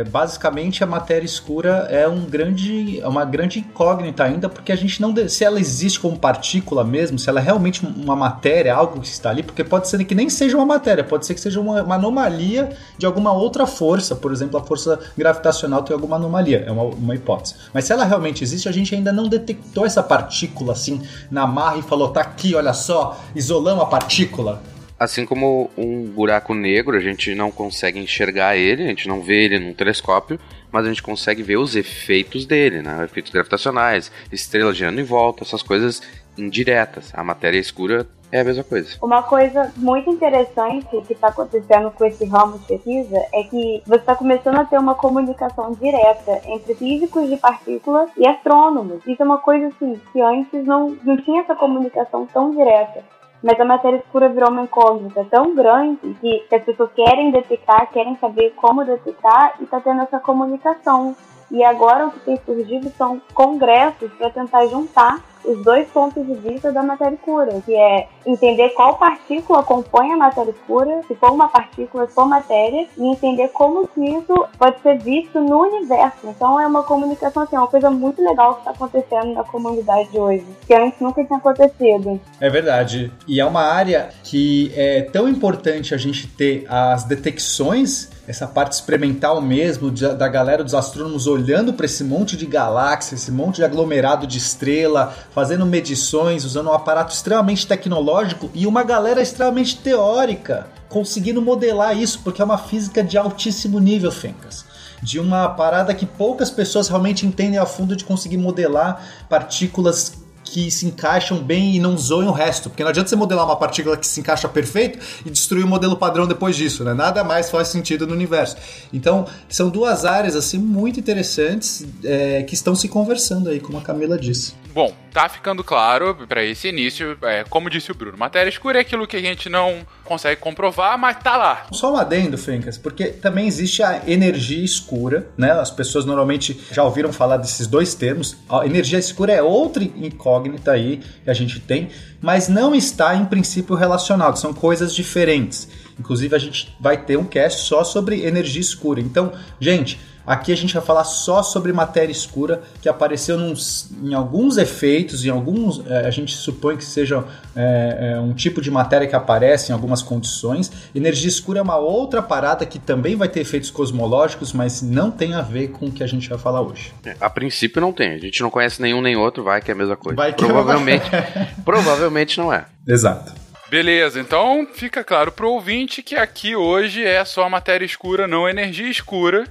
é, 0.00 0.04
basicamente 0.04 0.84
a 0.84 0.86
matéria 0.86 1.26
escura 1.26 1.88
é 1.90 2.06
um 2.06 2.24
grande, 2.24 3.00
é 3.00 3.08
uma 3.08 3.24
grande 3.24 3.58
incógnita 3.58 4.22
ainda, 4.22 4.48
porque 4.48 4.70
a 4.70 4.76
gente 4.76 5.02
não. 5.02 5.12
Se 5.28 5.42
ela 5.42 5.58
existe 5.58 5.98
como 5.98 6.16
partícula 6.16 6.84
mesmo, 6.84 7.18
se 7.18 7.28
ela 7.28 7.40
é 7.40 7.42
realmente 7.42 7.84
uma 7.84 8.14
matéria, 8.14 8.72
algo 8.72 9.00
que 9.00 9.08
está 9.08 9.30
ali, 9.30 9.42
porque 9.42 9.64
pode 9.64 9.88
ser 9.88 10.04
que 10.04 10.14
nem 10.14 10.30
seja 10.30 10.56
uma 10.56 10.64
matéria, 10.64 11.02
pode 11.02 11.26
ser 11.26 11.34
que 11.34 11.40
seja 11.40 11.60
uma, 11.60 11.82
uma 11.82 11.96
anomalia 11.96 12.70
de 12.96 13.04
alguma 13.04 13.32
outra 13.32 13.66
força, 13.66 14.14
por 14.14 14.30
exemplo, 14.30 14.60
a 14.60 14.62
força 14.62 15.00
gravitacional 15.18 15.82
tem 15.82 15.94
alguma 15.94 16.14
anomalia, 16.14 16.62
é 16.64 16.70
uma, 16.70 16.84
uma 16.84 17.14
hipótese. 17.16 17.56
Mas 17.74 17.86
se 17.86 17.92
ela 17.92 18.04
realmente 18.04 18.44
existe, 18.44 18.68
a 18.68 18.72
gente 18.72 18.94
ainda 18.94 19.12
não 19.12 19.26
detectou 19.26 19.84
essa 19.84 20.04
partícula 20.04 20.72
assim 20.72 21.02
na 21.32 21.48
marra 21.48 21.78
e 21.78 21.82
falou: 21.82 22.10
tá 22.10 22.20
aqui, 22.20 22.54
olha 22.54 22.72
só, 22.72 23.18
isolamos 23.34 23.82
a 23.82 23.86
partícula. 23.86 24.62
Assim 24.98 25.26
como 25.26 25.70
um 25.76 26.04
buraco 26.04 26.54
negro, 26.54 26.96
a 26.96 27.00
gente 27.00 27.34
não 27.34 27.50
consegue 27.50 27.98
enxergar 27.98 28.56
ele, 28.56 28.84
a 28.84 28.88
gente 28.88 29.06
não 29.06 29.20
vê 29.20 29.44
ele 29.44 29.58
num 29.58 29.74
telescópio, 29.74 30.40
mas 30.72 30.86
a 30.86 30.88
gente 30.88 31.02
consegue 31.02 31.42
ver 31.42 31.58
os 31.58 31.76
efeitos 31.76 32.46
dele, 32.46 32.80
né? 32.80 33.04
Efeitos 33.04 33.30
gravitacionais, 33.30 34.10
estrelas 34.32 34.76
girando 34.76 35.00
em 35.00 35.04
volta, 35.04 35.44
essas 35.44 35.62
coisas 35.62 36.00
indiretas. 36.38 37.12
A 37.14 37.22
matéria 37.22 37.58
escura 37.58 38.06
é 38.32 38.40
a 38.40 38.44
mesma 38.44 38.64
coisa. 38.64 38.96
Uma 39.02 39.22
coisa 39.22 39.72
muito 39.76 40.10
interessante 40.10 40.86
que 41.06 41.12
está 41.12 41.28
acontecendo 41.28 41.90
com 41.90 42.04
esse 42.04 42.24
ramo 42.24 42.58
de 42.58 42.66
pesquisa 42.66 43.18
é 43.32 43.42
que 43.44 43.82
você 43.86 43.96
está 43.96 44.14
começando 44.14 44.58
a 44.58 44.64
ter 44.64 44.78
uma 44.78 44.94
comunicação 44.94 45.72
direta 45.72 46.40
entre 46.46 46.74
físicos 46.74 47.28
de 47.28 47.36
partículas 47.36 48.10
e 48.16 48.26
astrônomos. 48.26 49.06
Isso 49.06 49.22
é 49.22 49.24
uma 49.24 49.38
coisa 49.38 49.68
assim 49.68 50.00
que 50.12 50.20
antes 50.20 50.64
não, 50.64 50.96
não 51.04 51.16
tinha 51.18 51.42
essa 51.42 51.54
comunicação 51.54 52.26
tão 52.26 52.50
direta 52.50 53.04
mas 53.42 53.60
a 53.60 53.64
matéria 53.64 53.98
escura 53.98 54.28
virou 54.28 54.50
uma 54.50 54.62
incógnita 54.62 55.24
tão 55.30 55.54
grande 55.54 56.16
que, 56.20 56.44
as 56.54 56.62
pessoas 56.62 56.90
querem 56.94 57.30
detectar, 57.30 57.90
querem 57.90 58.16
saber 58.16 58.52
como 58.56 58.84
detectar 58.84 59.54
e 59.60 59.64
está 59.64 59.80
tendo 59.80 60.02
essa 60.02 60.18
comunicação. 60.18 61.14
E 61.50 61.62
agora 61.62 62.06
o 62.06 62.10
que 62.10 62.20
tem 62.20 62.38
surgido 62.44 62.92
são 62.96 63.20
congressos 63.34 64.10
para 64.18 64.30
tentar 64.30 64.66
juntar 64.66 65.22
os 65.46 65.62
dois 65.62 65.86
pontos 65.88 66.26
de 66.26 66.34
vista 66.34 66.72
da 66.72 66.82
matéria 66.82 67.14
escura, 67.14 67.62
que 67.64 67.74
é 67.74 68.08
entender 68.26 68.70
qual 68.70 68.96
partícula 68.96 69.62
compõe 69.62 70.12
a 70.12 70.16
matéria 70.16 70.50
escura, 70.50 71.02
se 71.06 71.14
for 71.14 71.30
uma 71.30 71.48
partícula, 71.48 72.06
se 72.06 72.14
for 72.14 72.26
matéria, 72.26 72.86
e 72.98 73.06
entender 73.06 73.48
como 73.48 73.86
que 73.86 74.00
isso 74.00 74.46
pode 74.58 74.80
ser 74.82 74.98
visto 74.98 75.38
no 75.40 75.62
universo. 75.62 76.26
Então 76.26 76.60
é 76.60 76.66
uma 76.66 76.82
comunicação, 76.82 77.44
assim, 77.44 77.54
é 77.54 77.60
uma 77.60 77.68
coisa 77.68 77.90
muito 77.90 78.20
legal 78.22 78.54
que 78.54 78.60
está 78.60 78.72
acontecendo 78.72 79.34
na 79.34 79.44
comunidade 79.44 80.10
de 80.10 80.18
hoje, 80.18 80.44
que 80.66 80.74
antes 80.74 81.00
nunca 81.00 81.24
tinha 81.24 81.38
acontecido. 81.38 82.20
É 82.40 82.50
verdade. 82.50 83.12
E 83.28 83.40
é 83.40 83.44
uma 83.44 83.62
área 83.62 84.10
que 84.24 84.72
é 84.74 85.02
tão 85.02 85.28
importante 85.28 85.94
a 85.94 85.98
gente 85.98 86.26
ter 86.26 86.66
as 86.68 87.04
detecções 87.04 88.15
essa 88.26 88.46
parte 88.46 88.72
experimental 88.72 89.40
mesmo 89.40 89.90
da 89.90 90.28
galera 90.28 90.64
dos 90.64 90.74
astrônomos 90.74 91.26
olhando 91.26 91.72
para 91.72 91.86
esse 91.86 92.02
monte 92.02 92.36
de 92.36 92.44
galáxias, 92.44 93.22
esse 93.22 93.30
monte 93.30 93.56
de 93.56 93.64
aglomerado 93.64 94.26
de 94.26 94.38
estrela, 94.38 95.14
fazendo 95.30 95.64
medições, 95.64 96.44
usando 96.44 96.68
um 96.68 96.72
aparato 96.72 97.14
extremamente 97.14 97.66
tecnológico 97.66 98.50
e 98.52 98.66
uma 98.66 98.82
galera 98.82 99.22
extremamente 99.22 99.78
teórica, 99.78 100.66
conseguindo 100.88 101.40
modelar 101.40 101.96
isso, 101.96 102.20
porque 102.24 102.42
é 102.42 102.44
uma 102.44 102.58
física 102.58 103.02
de 103.02 103.16
altíssimo 103.16 103.78
nível, 103.78 104.10
Fencas. 104.10 104.64
De 105.00 105.20
uma 105.20 105.48
parada 105.50 105.94
que 105.94 106.06
poucas 106.06 106.50
pessoas 106.50 106.88
realmente 106.88 107.26
entendem 107.26 107.58
a 107.58 107.66
fundo 107.66 107.94
de 107.94 108.04
conseguir 108.04 108.38
modelar 108.38 109.04
partículas 109.28 110.25
que 110.46 110.70
se 110.70 110.86
encaixam 110.86 111.38
bem 111.38 111.74
e 111.74 111.78
não 111.78 111.98
zoem 111.98 112.28
o 112.28 112.32
resto. 112.32 112.70
Porque 112.70 112.82
não 112.82 112.90
adianta 112.90 113.10
você 113.10 113.16
modelar 113.16 113.44
uma 113.44 113.56
partícula 113.56 113.96
que 113.96 114.06
se 114.06 114.20
encaixa 114.20 114.48
perfeito 114.48 114.98
e 115.26 115.30
destruir 115.30 115.64
o 115.64 115.68
modelo 115.68 115.96
padrão 115.96 116.26
depois 116.26 116.56
disso, 116.56 116.84
né? 116.84 116.94
Nada 116.94 117.24
mais 117.24 117.50
faz 117.50 117.68
sentido 117.68 118.06
no 118.06 118.14
universo. 118.14 118.56
Então, 118.92 119.26
são 119.48 119.68
duas 119.68 120.04
áreas 120.04 120.36
assim 120.36 120.58
muito 120.58 121.00
interessantes 121.00 121.86
é, 122.04 122.42
que 122.44 122.54
estão 122.54 122.74
se 122.74 122.88
conversando 122.88 123.50
aí, 123.50 123.60
como 123.60 123.76
a 123.76 123.82
Camila 123.82 124.16
disse. 124.16 124.54
Bom, 124.72 124.94
tá 125.10 125.28
ficando 125.28 125.64
claro 125.64 126.14
para 126.28 126.44
esse 126.44 126.68
início, 126.68 127.16
é, 127.22 127.44
como 127.44 127.70
disse 127.70 127.90
o 127.90 127.94
Bruno, 127.94 128.18
matéria 128.18 128.50
escura 128.50 128.78
é 128.78 128.82
aquilo 128.82 129.06
que 129.06 129.16
a 129.16 129.20
gente 129.20 129.48
não 129.48 129.86
consegue 130.06 130.40
comprovar, 130.40 130.98
mas 130.98 131.18
tá 131.22 131.36
lá. 131.36 131.66
Só 131.72 131.92
um 131.92 131.96
adendo, 131.96 132.38
Fencas, 132.38 132.78
porque 132.78 133.06
também 133.08 133.46
existe 133.46 133.82
a 133.82 134.02
energia 134.06 134.64
escura, 134.64 135.28
né? 135.36 135.50
As 135.52 135.70
pessoas 135.70 136.04
normalmente 136.04 136.58
já 136.72 136.82
ouviram 136.82 137.12
falar 137.12 137.36
desses 137.36 137.66
dois 137.66 137.94
termos. 137.94 138.36
A 138.48 138.64
energia 138.64 138.98
escura 138.98 139.32
é 139.32 139.42
outra 139.42 139.84
incógnita 139.84 140.72
aí 140.72 141.02
que 141.24 141.30
a 141.30 141.34
gente 141.34 141.60
tem, 141.60 141.90
mas 142.20 142.48
não 142.48 142.74
está 142.74 143.14
em 143.14 143.24
princípio 143.24 143.74
relacionado, 143.76 144.38
são 144.38 144.54
coisas 144.54 144.94
diferentes. 144.94 145.68
Inclusive 145.98 146.34
a 146.34 146.38
gente 146.38 146.74
vai 146.80 146.96
ter 146.96 147.16
um 147.16 147.24
cast 147.24 147.62
só 147.62 147.82
sobre 147.82 148.24
energia 148.24 148.60
escura. 148.60 149.00
Então, 149.00 149.32
gente, 149.60 149.98
Aqui 150.26 150.52
a 150.52 150.56
gente 150.56 150.74
vai 150.74 150.82
falar 150.82 151.04
só 151.04 151.42
sobre 151.42 151.72
matéria 151.72 152.10
escura 152.10 152.62
que 152.82 152.88
apareceu 152.88 153.38
nos, 153.38 153.88
em 154.02 154.12
alguns 154.12 154.56
efeitos, 154.56 155.24
em 155.24 155.30
alguns 155.30 155.82
é, 155.86 156.06
a 156.06 156.10
gente 156.10 156.34
supõe 156.34 156.76
que 156.76 156.84
seja 156.84 157.24
é, 157.54 158.14
é, 158.14 158.20
um 158.20 158.34
tipo 158.34 158.60
de 158.60 158.70
matéria 158.70 159.06
que 159.06 159.14
aparece 159.14 159.70
em 159.70 159.74
algumas 159.74 160.02
condições. 160.02 160.72
Energia 160.94 161.28
escura 161.28 161.60
é 161.60 161.62
uma 161.62 161.76
outra 161.76 162.20
parada 162.20 162.66
que 162.66 162.78
também 162.78 163.14
vai 163.14 163.28
ter 163.28 163.40
efeitos 163.40 163.70
cosmológicos, 163.70 164.52
mas 164.52 164.82
não 164.82 165.10
tem 165.10 165.34
a 165.34 165.42
ver 165.42 165.68
com 165.68 165.86
o 165.86 165.92
que 165.92 166.02
a 166.02 166.06
gente 166.06 166.28
vai 166.28 166.38
falar 166.38 166.60
hoje. 166.60 166.92
É, 167.04 167.14
a 167.20 167.30
princípio 167.30 167.80
não 167.80 167.92
tem. 167.92 168.14
A 168.14 168.18
gente 168.18 168.42
não 168.42 168.50
conhece 168.50 168.82
nenhum 168.82 169.00
nem 169.00 169.16
outro, 169.16 169.44
vai 169.44 169.60
que 169.60 169.70
é 169.70 169.74
a 169.74 169.76
mesma 169.76 169.96
coisa. 169.96 170.16
Vai 170.16 170.32
que 170.32 170.44
provavelmente, 170.44 171.06
provavelmente 171.64 172.38
não 172.38 172.52
é. 172.52 172.64
Exato. 172.86 173.45
Beleza, 173.68 174.20
então 174.20 174.66
fica 174.74 175.02
claro 175.02 175.32
pro 175.32 175.50
ouvinte 175.50 176.00
que 176.00 176.14
aqui 176.14 176.54
hoje 176.54 177.04
é 177.04 177.24
só 177.24 177.48
matéria 177.48 177.84
escura, 177.84 178.28
não 178.28 178.48
energia 178.48 178.88
escura. 178.88 179.44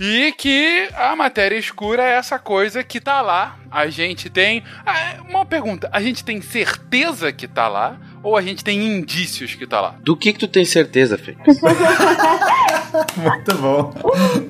E 0.00 0.32
que 0.32 0.88
a 0.94 1.14
matéria 1.14 1.56
escura 1.56 2.02
é 2.02 2.14
essa 2.14 2.36
coisa 2.36 2.82
que 2.82 3.00
tá 3.00 3.20
lá. 3.20 3.58
A 3.70 3.86
gente 3.86 4.28
tem. 4.28 4.64
Ah, 4.84 5.18
uma 5.28 5.46
pergunta: 5.46 5.88
a 5.92 6.02
gente 6.02 6.24
tem 6.24 6.40
certeza 6.40 7.32
que 7.32 7.46
tá 7.46 7.68
lá? 7.68 7.96
Ou 8.22 8.36
a 8.36 8.42
gente 8.42 8.62
tem 8.62 8.84
indícios 8.84 9.54
que 9.54 9.66
tá 9.66 9.80
lá? 9.80 9.94
Do 10.00 10.16
que 10.16 10.32
que 10.32 10.38
tu 10.38 10.48
tem 10.48 10.64
certeza, 10.64 11.16
Fê? 11.16 11.34
Muito 13.16 13.54
bom. 13.54 13.94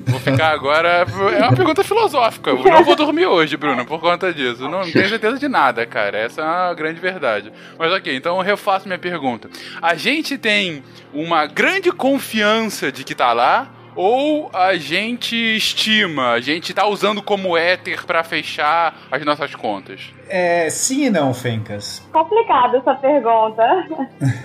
Vou 0.07 0.19
ficar 0.19 0.49
agora. 0.49 1.05
É 1.33 1.43
uma 1.43 1.55
pergunta 1.55 1.83
filosófica. 1.83 2.49
Eu 2.49 2.63
não 2.63 2.83
vou 2.83 2.95
dormir 2.95 3.27
hoje, 3.27 3.55
Bruno, 3.55 3.85
por 3.85 3.99
conta 3.99 4.33
disso. 4.33 4.63
Não, 4.63 4.83
não 4.83 4.91
tenho 4.91 5.07
certeza 5.07 5.37
de 5.37 5.47
nada, 5.47 5.85
cara. 5.85 6.17
Essa 6.17 6.41
é 6.41 6.43
uma 6.43 6.73
grande 6.73 6.99
verdade. 6.99 7.51
Mas 7.77 7.93
ok, 7.93 8.15
então 8.15 8.37
eu 8.37 8.41
refaço 8.41 8.87
minha 8.87 8.99
pergunta. 8.99 9.49
A 9.81 9.95
gente 9.95 10.37
tem 10.37 10.83
uma 11.13 11.45
grande 11.45 11.91
confiança 11.91 12.91
de 12.91 13.03
que 13.03 13.15
tá 13.15 13.31
lá 13.31 13.69
ou 13.95 14.49
a 14.53 14.75
gente 14.75 15.35
estima, 15.35 16.31
a 16.31 16.39
gente 16.39 16.73
tá 16.73 16.87
usando 16.87 17.21
como 17.21 17.57
éter 17.57 18.05
para 18.05 18.23
fechar 18.23 19.07
as 19.11 19.23
nossas 19.25 19.53
contas? 19.55 20.01
É, 20.29 20.69
sim 20.69 21.07
e 21.07 21.09
não, 21.09 21.33
Fencas. 21.33 22.01
Complicado 22.11 22.77
essa 22.77 22.93
pergunta. 22.95 23.61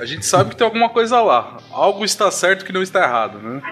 A 0.00 0.04
gente 0.04 0.26
sabe 0.26 0.50
que 0.50 0.56
tem 0.56 0.64
alguma 0.64 0.88
coisa 0.88 1.20
lá. 1.22 1.58
Algo 1.70 2.04
está 2.04 2.28
certo 2.30 2.64
que 2.64 2.72
não 2.72 2.82
está 2.82 3.04
errado, 3.04 3.38
né? 3.38 3.62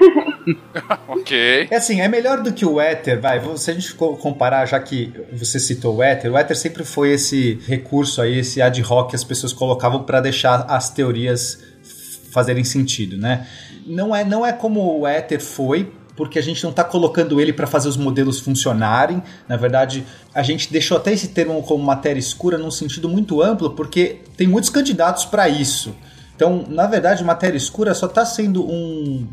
ok. 1.09 1.67
É 1.71 1.77
assim, 1.77 2.01
é 2.01 2.07
melhor 2.07 2.41
do 2.41 2.53
que 2.53 2.65
o 2.65 2.81
éter, 2.81 3.21
vai. 3.21 3.41
Se 3.57 3.71
a 3.71 3.75
gente 3.75 3.95
comparar, 3.95 4.65
já 4.67 4.79
que 4.79 5.13
você 5.33 5.59
citou 5.59 5.97
o 5.97 6.03
éter, 6.03 6.31
o 6.31 6.39
éter 6.39 6.57
sempre 6.57 6.85
foi 6.85 7.11
esse 7.11 7.61
recurso 7.67 8.23
aí, 8.23 8.39
esse 8.39 8.63
ad 8.63 8.81
hoc 8.83 9.11
que 9.11 9.17
as 9.17 9.25
pessoas 9.25 9.53
colocavam 9.53 10.05
para 10.05 10.21
deixar 10.21 10.67
as 10.69 10.91
teorias 10.91 11.63
fazerem 12.35 12.65
sentido, 12.65 13.17
né? 13.17 13.47
Não 13.87 14.15
é, 14.15 14.25
não 14.25 14.45
é 14.45 14.53
como 14.53 15.01
o 15.01 15.07
éter 15.07 15.41
foi 15.41 15.93
porque 16.17 16.39
a 16.39 16.43
gente 16.43 16.63
não 16.63 16.71
está 16.71 16.85
colocando 16.85 17.41
ele 17.41 17.53
para 17.53 17.67
fazer 17.67 17.89
os 17.89 17.97
modelos 17.97 18.39
funcionarem. 18.41 19.23
Na 19.49 19.57
verdade, 19.57 20.07
a 20.33 20.43
gente 20.43 20.73
deixou 20.73 20.97
até 20.97 21.13
esse 21.13 21.29
termo 21.29 21.61
como 21.63 21.83
matéria 21.83 22.21
escura 22.21 22.57
num 22.57 22.71
sentido 22.71 23.09
muito 23.09 23.43
amplo, 23.43 23.71
porque 23.71 24.21
tem 24.37 24.47
muitos 24.47 24.71
candidatos 24.71 25.25
para 25.25 25.49
isso. 25.49 25.95
Então, 26.37 26.65
na 26.69 26.87
verdade, 26.87 27.25
matéria 27.25 27.57
escura 27.57 27.95
só 27.95 28.07
está 28.07 28.25
sendo 28.25 28.65
um, 28.65 29.27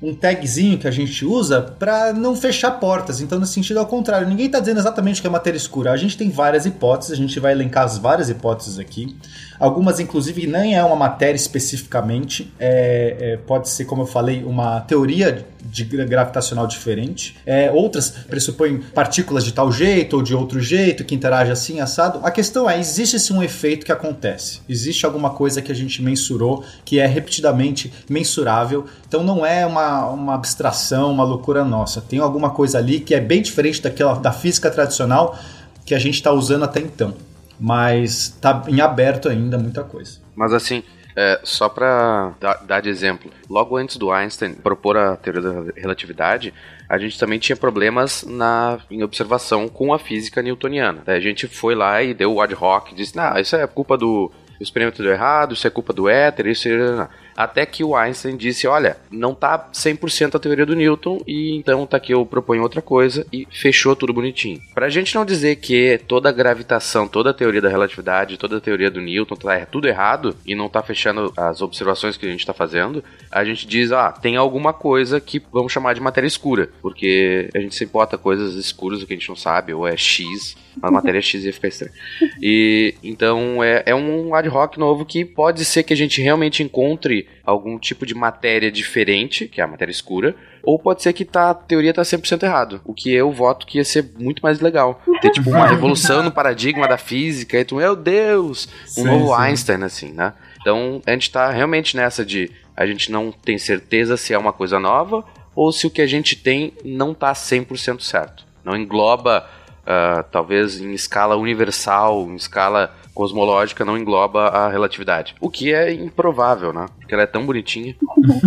um 0.00 0.14
tagzinho 0.14 0.78
que 0.78 0.86
a 0.86 0.90
gente 0.90 1.24
usa 1.24 1.62
para 1.62 2.12
não 2.12 2.36
fechar 2.36 2.72
portas. 2.72 3.20
Então, 3.20 3.38
no 3.38 3.46
sentido 3.46 3.78
ao 3.78 3.86
contrário, 3.86 4.28
ninguém 4.28 4.46
está 4.46 4.60
dizendo 4.60 4.78
exatamente 4.78 5.18
o 5.18 5.22
que 5.22 5.26
é 5.26 5.30
matéria 5.30 5.56
escura. 5.56 5.92
A 5.92 5.96
gente 5.96 6.16
tem 6.16 6.28
várias 6.28 6.66
hipóteses, 6.66 7.12
a 7.12 7.16
gente 7.16 7.40
vai 7.40 7.52
elencar 7.52 7.84
as 7.84 7.96
várias 7.96 8.28
hipóteses 8.28 8.78
aqui. 8.78 9.16
Algumas, 9.58 9.98
inclusive, 9.98 10.46
nem 10.46 10.76
é 10.76 10.84
uma 10.84 10.96
matéria 10.96 11.36
especificamente. 11.36 12.52
É, 12.58 13.16
é, 13.18 13.36
pode 13.38 13.68
ser, 13.70 13.86
como 13.86 14.02
eu 14.02 14.06
falei, 14.06 14.44
uma 14.44 14.80
teoria 14.80 15.46
de 15.70 15.84
gravitacional 15.84 16.66
diferente. 16.66 17.36
É, 17.44 17.70
outras 17.70 18.10
pressupõem 18.10 18.78
partículas 18.78 19.44
de 19.44 19.52
tal 19.52 19.70
jeito 19.70 20.16
ou 20.16 20.22
de 20.22 20.34
outro 20.34 20.60
jeito 20.60 21.04
que 21.04 21.14
interagem 21.14 21.52
assim, 21.52 21.80
assado. 21.80 22.20
A 22.22 22.30
questão 22.30 22.68
é, 22.68 22.78
existe 22.78 23.18
sim 23.18 23.34
um 23.34 23.42
efeito 23.42 23.84
que 23.84 23.92
acontece. 23.92 24.60
Existe 24.68 25.04
alguma 25.04 25.30
coisa 25.30 25.60
que 25.60 25.70
a 25.70 25.74
gente 25.74 26.02
mensurou 26.02 26.64
que 26.84 26.98
é 26.98 27.06
repetidamente 27.06 27.92
mensurável. 28.08 28.86
Então 29.06 29.22
não 29.22 29.44
é 29.44 29.66
uma, 29.66 30.06
uma 30.08 30.34
abstração, 30.34 31.10
uma 31.10 31.24
loucura 31.24 31.64
nossa. 31.64 32.00
Tem 32.00 32.18
alguma 32.18 32.50
coisa 32.50 32.78
ali 32.78 33.00
que 33.00 33.14
é 33.14 33.20
bem 33.20 33.42
diferente 33.42 33.82
daquela 33.82 34.14
da 34.14 34.32
física 34.32 34.70
tradicional 34.70 35.38
que 35.84 35.94
a 35.94 35.98
gente 35.98 36.14
está 36.14 36.32
usando 36.32 36.64
até 36.64 36.80
então. 36.80 37.14
Mas 37.58 38.34
está 38.34 38.64
em 38.68 38.80
aberto 38.80 39.28
ainda 39.28 39.56
muita 39.56 39.82
coisa. 39.82 40.18
Mas 40.34 40.52
assim, 40.52 40.82
é, 41.16 41.40
só 41.42 41.68
para 41.68 42.34
dar, 42.66 42.80
de 42.80 42.90
exemplo, 42.90 43.30
logo 43.48 43.76
antes 43.76 43.96
do 43.96 44.12
Einstein 44.12 44.52
propor 44.54 44.98
a 44.98 45.16
teoria 45.16 45.40
da 45.40 45.72
relatividade, 45.74 46.52
a 46.86 46.98
gente 46.98 47.18
também 47.18 47.38
tinha 47.38 47.56
problemas 47.56 48.22
na, 48.22 48.78
em 48.90 49.02
observação 49.02 49.66
com 49.66 49.94
a 49.94 49.98
física 49.98 50.42
newtoniana. 50.42 51.02
A 51.06 51.18
gente 51.18 51.48
foi 51.48 51.74
lá 51.74 52.02
e 52.02 52.12
deu 52.12 52.34
o 52.34 52.40
ad 52.40 52.54
hoc, 52.54 52.92
disse, 52.94 53.16
não, 53.16 53.36
isso 53.38 53.56
é 53.56 53.66
culpa 53.66 53.96
do 53.96 54.30
experimento 54.60 55.02
deu 55.02 55.12
errado, 55.12 55.54
isso 55.54 55.66
é 55.66 55.70
culpa 55.70 55.92
do 55.92 56.08
éter, 56.08 56.46
isso 56.46 56.68
é... 56.68 57.08
Até 57.36 57.66
que 57.66 57.84
o 57.84 57.94
Einstein 57.94 58.36
disse: 58.36 58.66
olha, 58.66 58.96
não 59.10 59.34
tá 59.34 59.68
100% 59.72 60.34
a 60.34 60.38
teoria 60.38 60.64
do 60.64 60.74
Newton, 60.74 61.20
e 61.26 61.56
então 61.56 61.86
tá 61.86 61.96
aqui 61.96 62.12
eu 62.12 62.24
proponho 62.24 62.62
outra 62.62 62.80
coisa, 62.80 63.26
e 63.32 63.46
fechou 63.50 63.94
tudo 63.94 64.12
bonitinho. 64.12 64.60
Pra 64.74 64.88
gente 64.88 65.14
não 65.14 65.24
dizer 65.24 65.56
que 65.56 66.00
toda 66.08 66.28
a 66.28 66.32
gravitação, 66.32 67.06
toda 67.06 67.30
a 67.30 67.34
teoria 67.34 67.60
da 67.60 67.68
relatividade, 67.68 68.38
toda 68.38 68.56
a 68.56 68.60
teoria 68.60 68.90
do 68.90 69.00
Newton 69.00 69.36
tá 69.36 69.54
é 69.54 69.64
tudo 69.64 69.88
errado 69.88 70.36
e 70.46 70.54
não 70.54 70.68
tá 70.68 70.82
fechando 70.82 71.32
as 71.36 71.60
observações 71.60 72.16
que 72.16 72.26
a 72.26 72.30
gente 72.30 72.46
tá 72.46 72.54
fazendo, 72.54 73.04
a 73.30 73.44
gente 73.44 73.66
diz: 73.66 73.92
ah, 73.92 74.12
tem 74.12 74.36
alguma 74.36 74.72
coisa 74.72 75.20
que 75.20 75.42
vamos 75.52 75.72
chamar 75.72 75.94
de 75.94 76.00
matéria 76.00 76.26
escura, 76.26 76.70
porque 76.80 77.50
a 77.54 77.58
gente 77.58 77.74
se 77.74 77.84
importa 77.84 78.16
coisas 78.16 78.54
escuras 78.54 79.04
que 79.04 79.12
a 79.12 79.16
gente 79.16 79.28
não 79.28 79.36
sabe, 79.36 79.74
ou 79.74 79.86
é 79.86 79.96
X, 79.96 80.56
a 80.82 80.90
matéria 80.90 81.20
X 81.20 81.44
ia 81.44 81.52
ficar 81.52 81.68
estranha. 81.68 81.92
E 82.40 82.94
então 83.02 83.62
é, 83.62 83.82
é 83.86 83.94
um 83.94 84.34
ad 84.34 84.48
hoc 84.48 84.76
novo 84.78 85.04
que 85.04 85.24
pode 85.24 85.64
ser 85.64 85.82
que 85.82 85.92
a 85.92 85.96
gente 85.96 86.20
realmente 86.20 86.62
encontre 86.62 87.25
algum 87.44 87.78
tipo 87.78 88.04
de 88.04 88.14
matéria 88.14 88.70
diferente, 88.70 89.46
que 89.46 89.60
é 89.60 89.64
a 89.64 89.68
matéria 89.68 89.92
escura, 89.92 90.34
ou 90.62 90.78
pode 90.78 91.02
ser 91.02 91.12
que 91.12 91.24
tá, 91.24 91.50
a 91.50 91.54
teoria 91.54 91.94
tá 91.94 92.02
100% 92.02 92.42
errado, 92.42 92.80
o 92.84 92.92
que 92.92 93.12
eu 93.12 93.30
voto 93.30 93.66
que 93.66 93.78
ia 93.78 93.84
ser 93.84 94.10
muito 94.18 94.42
mais 94.42 94.60
legal. 94.60 95.00
Ter 95.20 95.30
tipo 95.30 95.50
uma 95.50 95.66
revolução 95.68 96.22
no 96.22 96.32
paradigma 96.32 96.88
da 96.88 96.98
física, 96.98 97.58
e 97.58 97.64
tu, 97.64 97.76
meu 97.76 97.94
Deus, 97.94 98.68
um 98.98 99.02
sim, 99.02 99.04
novo 99.04 99.28
sim. 99.28 99.42
Einstein, 99.42 99.82
assim, 99.84 100.12
né? 100.12 100.32
Então 100.60 101.00
a 101.06 101.12
gente 101.12 101.30
tá 101.30 101.50
realmente 101.50 101.96
nessa 101.96 102.24
de 102.24 102.50
a 102.76 102.84
gente 102.84 103.10
não 103.10 103.30
tem 103.30 103.56
certeza 103.56 104.16
se 104.16 104.34
é 104.34 104.38
uma 104.38 104.52
coisa 104.52 104.78
nova 104.80 105.24
ou 105.54 105.72
se 105.72 105.86
o 105.86 105.90
que 105.90 106.02
a 106.02 106.06
gente 106.06 106.36
tem 106.36 106.74
não 106.84 107.14
tá 107.14 107.32
100% 107.32 108.00
certo. 108.00 108.44
Não 108.62 108.76
engloba, 108.76 109.48
uh, 109.82 110.22
talvez 110.30 110.80
em 110.80 110.92
escala 110.92 111.36
universal, 111.36 112.28
em 112.28 112.34
escala 112.34 112.94
cosmológica 113.16 113.82
não 113.82 113.96
engloba 113.96 114.48
a 114.48 114.68
relatividade. 114.68 115.34
O 115.40 115.50
que 115.50 115.72
é 115.72 115.90
improvável, 115.90 116.70
né? 116.70 116.86
Porque 117.00 117.14
ela 117.14 117.22
é 117.22 117.26
tão 117.26 117.46
bonitinha. 117.46 117.96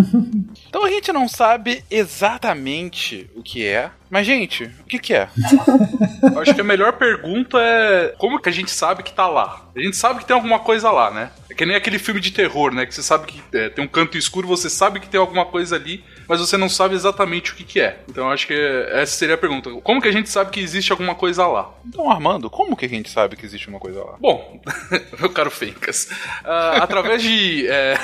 então 0.70 0.86
a 0.86 0.90
gente 0.90 1.12
não 1.12 1.28
sabe 1.28 1.84
exatamente 1.90 3.28
o 3.36 3.42
que 3.42 3.66
é. 3.66 3.90
Mas, 4.12 4.28
gente, 4.28 4.66
o 4.66 4.84
que, 4.86 5.00
que 5.00 5.14
é? 5.14 5.28
Eu 6.22 6.40
acho 6.40 6.54
que 6.54 6.62
a 6.62 6.64
melhor 6.64 6.94
pergunta 6.94 7.58
é 7.60 8.14
como 8.20 8.40
que 8.40 8.50
a 8.50 8.52
gente 8.52 8.70
sabe 8.70 9.02
que 9.02 9.12
tá 9.12 9.28
lá? 9.28 9.68
A 9.76 9.80
gente 9.80 9.98
sabe 9.98 10.20
que 10.20 10.26
tem 10.26 10.36
alguma 10.36 10.60
coisa 10.60 10.92
lá, 10.92 11.10
né? 11.10 11.32
É 11.50 11.56
que 11.56 11.66
nem 11.66 11.76
aquele 11.76 11.98
filme 11.98 12.20
de 12.20 12.32
terror, 12.32 12.72
né? 12.72 12.86
Que 12.86 12.94
você 12.94 13.02
sabe 13.02 13.26
que 13.26 13.42
é, 13.58 13.70
tem 13.70 13.84
um 13.84 13.88
canto 13.88 14.18
escuro, 14.18 14.48
você 14.48 14.70
sabe 14.70 15.00
que 15.00 15.10
tem 15.10 15.20
alguma 15.20 15.46
coisa 15.46 15.76
ali, 15.76 16.04
mas 16.30 16.40
você 16.40 16.56
não 16.56 16.70
sabe 16.70 16.94
exatamente 16.94 17.52
o 17.52 17.56
que, 17.56 17.64
que 17.64 17.80
é. 17.80 18.02
Então 18.08 18.30
acho 18.30 18.46
que 18.46 18.54
essa 18.54 19.14
seria 19.14 19.34
a 19.34 19.38
pergunta. 19.38 19.72
Como 19.82 20.00
que 20.00 20.08
a 20.08 20.12
gente 20.12 20.30
sabe 20.30 20.52
que 20.52 20.60
existe 20.60 20.92
alguma 20.92 21.16
coisa 21.16 21.48
lá? 21.48 21.74
Então, 21.84 22.10
Armando, 22.10 22.52
como 22.52 22.78
que 22.78 22.86
a 22.86 22.90
gente 22.90 23.10
sabe 23.10 23.36
que 23.36 23.44
existe 23.44 23.68
uma 23.68 23.80
coisa 23.80 24.04
lá? 24.04 24.16
Bom, 24.20 24.62
meu 25.20 25.32
caro 25.32 25.50
Fencas, 25.50 26.08
uh, 26.44 26.82
através 26.84 27.24
de. 27.24 27.68
É, 27.68 27.96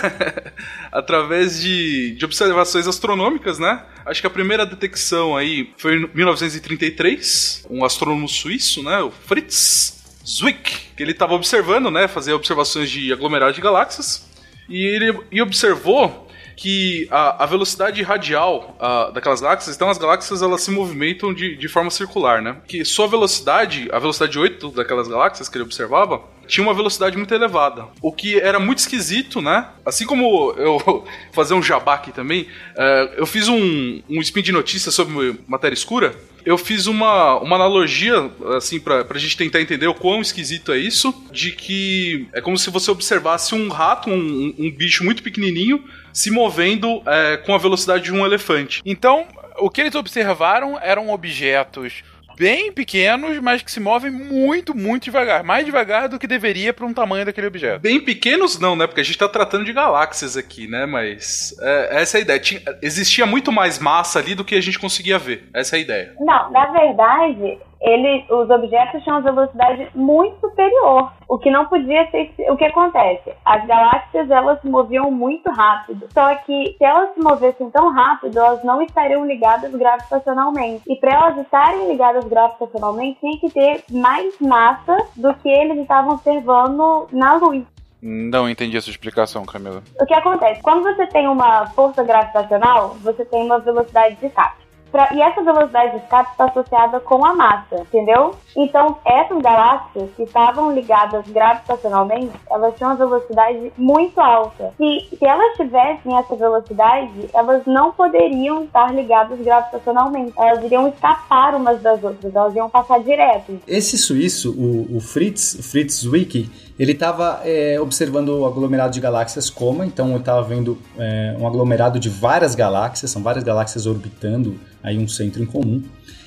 através 0.92 1.62
de, 1.62 2.16
de 2.16 2.26
observações 2.26 2.88
astronômicas, 2.88 3.60
né? 3.60 3.86
Acho 4.04 4.22
que 4.22 4.28
a 4.28 4.32
primeira 4.32 4.66
detecção 4.66 5.38
aí 5.38 5.72
foi 5.78 5.98
em 5.98 6.10
1933, 6.12 7.68
um 7.70 7.86
astrônomo 7.86 8.28
suíço, 8.28 8.82
né? 8.82 9.02
O 9.02 9.12
Fritz 9.12 10.04
Zwick, 10.26 10.90
que 10.98 11.04
ele 11.04 11.12
estava 11.12 11.36
observando, 11.36 11.92
né? 11.92 12.08
Fazer 12.08 12.34
observações 12.34 12.90
de 12.90 13.14
aglomerados 13.14 13.56
de 13.56 13.62
galáxias. 13.62 14.28
E 14.68 14.84
ele 14.84 15.20
e 15.32 15.44
observou 15.44 16.25
que 16.56 17.08
a, 17.12 17.44
a 17.44 17.46
velocidade 17.46 18.02
radial 18.02 18.76
a, 18.80 19.12
daquelas 19.12 19.42
galáxias, 19.42 19.76
então 19.76 19.90
as 19.90 19.98
galáxias 19.98 20.42
elas 20.42 20.62
se 20.62 20.72
movimentam 20.72 21.34
de, 21.34 21.56
de 21.56 21.68
forma 21.68 21.90
circular, 21.90 22.42
né? 22.42 22.58
Que 22.68 22.86
sua 22.86 23.08
velocidade, 23.08 23.88
a 23.92 24.00
velocidade 24.00 24.38
8 24.40 24.70
daquelas 24.72 25.08
galáxias 25.08 25.50
que 25.50 25.58
ele 25.58 25.66
observava, 25.66 26.22
tinha 26.48 26.66
uma 26.66 26.74
velocidade 26.74 27.18
muito 27.18 27.34
elevada. 27.34 27.88
O 28.02 28.12
que 28.12 28.40
era 28.40 28.60
muito 28.60 28.80
esquisito, 28.80 29.42
né? 29.42 29.68
Assim 29.86 30.06
como 30.06 30.54
eu 30.58 31.06
fazer 31.34 31.54
um 31.54 31.62
jabá 31.62 31.96
aqui 31.96 32.12
também, 32.12 32.44
uh, 32.44 33.14
eu 33.18 33.26
fiz 33.26 33.48
um, 33.48 34.02
um 34.10 34.22
spin 34.22 34.42
de 34.42 34.52
notícias 34.52 34.94
sobre 34.94 35.40
matéria 35.48 35.74
escura. 35.74 36.16
Eu 36.46 36.60
fiz 36.60 36.86
uma, 36.86 37.40
uma 37.40 37.56
analogia, 37.56 38.30
assim, 38.56 38.80
pra, 38.80 39.04
pra 39.04 39.18
gente 39.18 39.36
tentar 39.36 39.60
entender 39.62 39.88
o 39.88 39.96
quão 39.96 40.22
esquisito 40.22 40.72
é 40.72 40.78
isso, 40.78 41.12
de 41.32 41.52
que 41.52 42.28
é 42.34 42.40
como 42.40 42.56
se 42.56 42.70
você 42.70 42.92
observasse 42.92 43.56
um 43.56 43.68
rato, 43.68 44.12
um, 44.12 44.54
um 44.60 44.72
bicho 44.72 45.04
muito 45.04 45.24
pequenininho, 45.24 45.84
se 46.16 46.32
movendo 46.32 47.04
é, 47.06 47.38
com 47.38 47.54
a 47.54 47.58
velocidade 47.58 48.06
de 48.06 48.14
um 48.14 48.26
elefante. 48.26 48.82
Então, 48.86 49.28
o 49.58 49.70
que 49.70 49.82
eles 49.82 49.94
observaram 49.96 50.80
eram 50.82 51.10
objetos 51.10 52.04
bem 52.38 52.72
pequenos, 52.72 53.40
mas 53.40 53.62
que 53.62 53.72
se 53.72 53.80
movem 53.80 54.12
muito, 54.12 54.76
muito 54.76 55.06
devagar. 55.06 55.44
Mais 55.44 55.66
devagar 55.66 56.08
do 56.10 56.18
que 56.18 56.28
deveria 56.28 56.74
para 56.74 56.86
um 56.86 56.94
tamanho 56.94 57.26
daquele 57.26 57.48
objeto. 57.48 57.82
Bem 57.82 58.00
pequenos 58.00 58.60
não, 58.60 58.76
né? 58.76 58.88
Porque 58.88 59.02
a 59.02 59.04
gente 59.04 59.16
está 59.16 59.28
tratando 59.28 59.66
de 59.66 59.74
galáxias 59.74 60.38
aqui, 60.38 60.68
né? 60.68 60.86
Mas 60.86 61.56
é, 61.62 62.02
essa 62.02 62.18
é 62.18 62.20
a 62.20 62.22
ideia. 62.22 62.40
Tinha, 62.40 62.62
existia 62.82 63.26
muito 63.26 63.52
mais 63.52 63.80
massa 63.80 64.20
ali 64.20 64.36
do 64.36 64.44
que 64.44 64.56
a 64.56 64.62
gente 64.62 64.80
conseguia 64.80 65.18
ver. 65.18 65.50
Essa 65.54 65.76
é 65.76 65.80
a 65.80 65.82
ideia. 65.82 66.14
Não, 66.20 66.52
na 66.52 66.66
verdade, 66.68 67.58
ele, 67.86 68.26
os 68.30 68.50
objetos 68.50 69.04
tinham 69.04 69.20
uma 69.20 69.32
velocidade 69.32 69.88
muito 69.94 70.40
superior, 70.40 71.12
o 71.30 71.38
que 71.38 71.52
não 71.52 71.66
podia 71.68 72.10
ser 72.10 72.34
o 72.50 72.58
que 72.58 72.66
acontece. 72.66 73.32
As 73.46 73.66
galáxias 73.66 74.30
elas 74.30 74.60
se 74.62 74.68
moviam 74.68 75.12
muito 75.12 75.50
rápido, 75.52 76.08
só 76.12 76.34
que 76.36 76.76
se 76.78 76.84
elas 76.84 77.14
se 77.14 77.22
movessem 77.22 77.70
tão 77.70 77.92
rápido, 77.92 78.40
elas 78.40 78.64
não 78.64 78.82
estariam 78.82 79.26
ligadas 79.26 79.72
gravitacionalmente. 79.72 80.84
E 80.88 80.96
para 80.98 81.14
elas 81.14 81.38
estarem 81.38 81.88
ligadas 81.88 82.26
gravitacionalmente, 82.26 83.20
tinha 83.20 83.40
que 83.40 83.50
ter 83.52 83.84
mais 83.92 84.40
massa 84.40 84.98
do 85.16 85.34
que 85.36 85.50
eles 85.50 85.78
estavam 85.78 86.16
observando 86.16 87.08
na 87.12 87.36
luz. 87.36 87.64
Não 88.02 88.48
entendi 88.48 88.78
essa 88.78 88.90
explicação, 88.90 89.46
Camila. 89.46 89.82
O 90.00 90.06
que 90.06 90.14
acontece? 90.14 90.62
Quando 90.62 90.84
você 90.84 91.08
tem 91.08 91.28
uma 91.28 91.66
força 91.68 92.04
gravitacional, 92.04 92.96
você 93.02 93.26
tem 93.26 93.44
uma 93.44 93.58
velocidade 93.60 94.16
de 94.16 94.28
escape. 94.28 94.65
Pra, 94.96 95.10
e 95.14 95.22
essa 95.22 95.44
velocidade 95.44 95.92
de 95.92 95.98
escape 95.98 96.32
está 96.32 96.46
associada 96.46 97.02
com 97.02 97.26
a 97.26 97.36
massa, 97.36 97.82
entendeu? 97.82 98.34
Então, 98.56 98.98
essas 99.06 99.42
galáxias 99.42 100.10
que 100.16 100.24
estavam 100.24 100.72
ligadas 100.72 101.28
gravitacionalmente, 101.28 102.32
elas 102.50 102.74
tinham 102.78 102.92
uma 102.92 102.96
velocidade 102.96 103.74
muito 103.78 104.18
alta. 104.22 104.74
Se, 104.78 105.18
se 105.18 105.26
elas 105.26 105.58
tivessem 105.58 106.18
essa 106.18 106.34
velocidade, 106.38 107.30
elas 107.34 107.66
não 107.66 107.92
poderiam 107.92 108.64
estar 108.64 108.96
ligadas 108.96 109.38
gravitacionalmente. 109.42 110.32
Elas 110.38 110.64
iriam 110.64 110.88
escapar 110.88 111.56
umas 111.56 111.82
das 111.82 112.02
outras, 112.02 112.34
elas 112.34 112.56
iam 112.56 112.70
passar 112.70 113.02
direto. 113.02 113.60
Esse 113.68 113.98
suíço, 113.98 114.54
o, 114.54 114.96
o 114.96 115.02
Fritz, 115.02 115.70
Fritz 115.70 116.04
Zwicky, 116.04 116.50
ele 116.78 116.92
estava 116.92 117.42
é, 117.46 117.80
observando 117.80 118.30
o 118.30 118.46
aglomerado 118.46 118.94
de 118.94 119.00
galáxias 119.00 119.50
Coma, 119.50 119.86
então 119.86 120.10
ele 120.10 120.20
estava 120.20 120.44
vendo 120.44 120.78
é, 120.98 121.36
um 121.40 121.48
aglomerado 121.48 122.00
de 122.00 122.10
várias 122.10 122.54
galáxias, 122.54 123.12
são 123.12 123.24
várias 123.24 123.44
galáxias 123.44 123.86
orbitando 123.86 124.60
aí 124.84 124.98
um 124.98 125.08
centro 125.08 125.42
em 125.42 125.46
comum. 125.46 125.82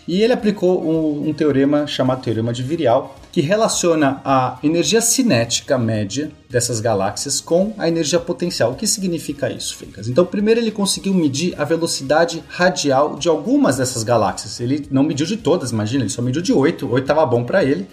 E 0.08 0.22
ele 0.22 0.32
aplicou 0.32 0.82
um, 0.82 1.28
um 1.28 1.34
teorema 1.34 1.86
chamado 1.86 2.22
teorema 2.22 2.50
de 2.50 2.62
Virial, 2.62 3.14
que 3.30 3.42
relaciona 3.42 4.22
a 4.24 4.58
energia 4.64 5.02
cinética 5.02 5.76
média 5.76 6.30
dessas 6.48 6.80
galáxias 6.80 7.42
com 7.42 7.74
a 7.76 7.86
energia 7.86 8.18
potencial. 8.18 8.72
O 8.72 8.74
que 8.74 8.86
significa 8.86 9.52
isso, 9.52 9.76
Fencas? 9.76 10.08
Então, 10.08 10.24
primeiro 10.24 10.60
ele 10.60 10.70
conseguiu 10.70 11.12
medir 11.12 11.54
a 11.60 11.64
velocidade 11.64 12.42
radial 12.48 13.16
de 13.16 13.28
algumas 13.28 13.76
dessas 13.76 14.02
galáxias. 14.02 14.58
Ele 14.60 14.88
não 14.90 15.02
mediu 15.02 15.26
de 15.26 15.36
todas, 15.36 15.72
imagina, 15.72 16.04
ele 16.04 16.10
só 16.10 16.22
mediu 16.22 16.40
de 16.40 16.54
oito. 16.54 16.90
Oito 16.90 17.04
estava 17.04 17.26
bom 17.26 17.44
para 17.44 17.62
ele. 17.62 17.86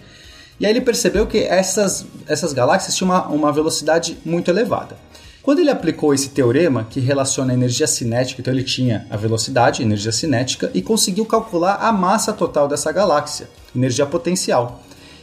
E 0.59 0.65
aí 0.65 0.71
ele 0.71 0.81
percebeu 0.81 1.27
que 1.27 1.39
essas, 1.39 2.05
essas 2.27 2.53
galáxias 2.53 2.95
tinham 2.95 3.11
uma, 3.11 3.27
uma 3.27 3.51
velocidade 3.51 4.17
muito 4.23 4.49
elevada. 4.49 4.97
Quando 5.45 5.59
ele 5.59 5.69
aplicou 5.69 6.11
esse 6.11 6.29
teorema 6.29 6.87
que 6.89 6.99
relaciona 6.99 7.51
a 7.51 7.53
energia 7.53 7.85
cinética, 7.85 8.41
então 8.41 8.51
ele 8.51 8.63
tinha 8.63 9.05
a 9.11 9.15
velocidade, 9.15 9.83
energia 9.83 10.11
cinética, 10.11 10.71
e 10.73 10.81
conseguiu 10.81 11.23
calcular 11.23 11.75
a 11.75 11.91
massa 11.91 12.33
total 12.33 12.67
dessa 12.67 12.91
galáxia, 12.91 13.47
energia 13.75 14.07
potencial. 14.07 14.81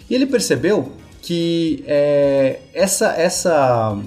E 0.09 0.15
ele 0.15 0.27
percebeu 0.27 0.93
que 1.23 1.83
é, 1.89 2.61
essa, 2.73 3.15
essa, 3.17 3.99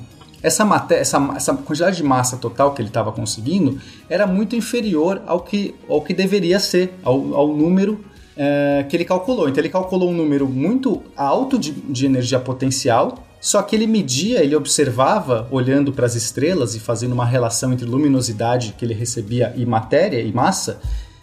essa, 0.42 0.64
matéria, 0.64 1.02
essa, 1.02 1.34
essa 1.36 1.54
quantidade 1.54 1.98
de 1.98 2.04
massa 2.04 2.38
total 2.38 2.74
que 2.74 2.82
ele 2.82 2.90
estava 2.90 3.12
conseguindo 3.12 3.78
era 4.10 4.26
muito 4.26 4.56
inferior 4.56 5.22
ao 5.28 5.42
que, 5.42 5.76
ao 5.90 6.02
que 6.02 6.14
deveria 6.14 6.60
ser, 6.60 6.94
ao, 7.04 7.34
ao 7.34 7.48
número 7.50 8.00
é, 8.38 8.86
que 8.88 8.96
ele 8.96 9.06
calculou. 9.06 9.48
Então 9.48 9.62
ele 9.62 9.70
calculou 9.70 10.10
um 10.10 10.14
número 10.14 10.48
muito 10.48 11.04
alto 11.16 11.58
de, 11.58 11.72
de 11.72 12.06
energia 12.06 12.40
potencial 12.40 13.26
só 13.46 13.62
que 13.62 13.76
ele 13.76 13.86
media, 13.86 14.44
ele 14.44 14.56
observava, 14.56 15.48
olhando 15.52 15.94
para 15.94 16.08
as 16.08 16.16
estrelas 16.16 16.74
e 16.74 16.80
fazendo 16.80 17.14
uma 17.14 17.28
relação 17.28 17.72
entre 17.72 17.86
luminosidade 17.86 18.74
que 18.76 18.84
ele 18.84 18.96
recebia 18.96 19.54
e 19.56 19.64
matéria 19.68 20.20
e 20.20 20.34
massa, 20.34 20.80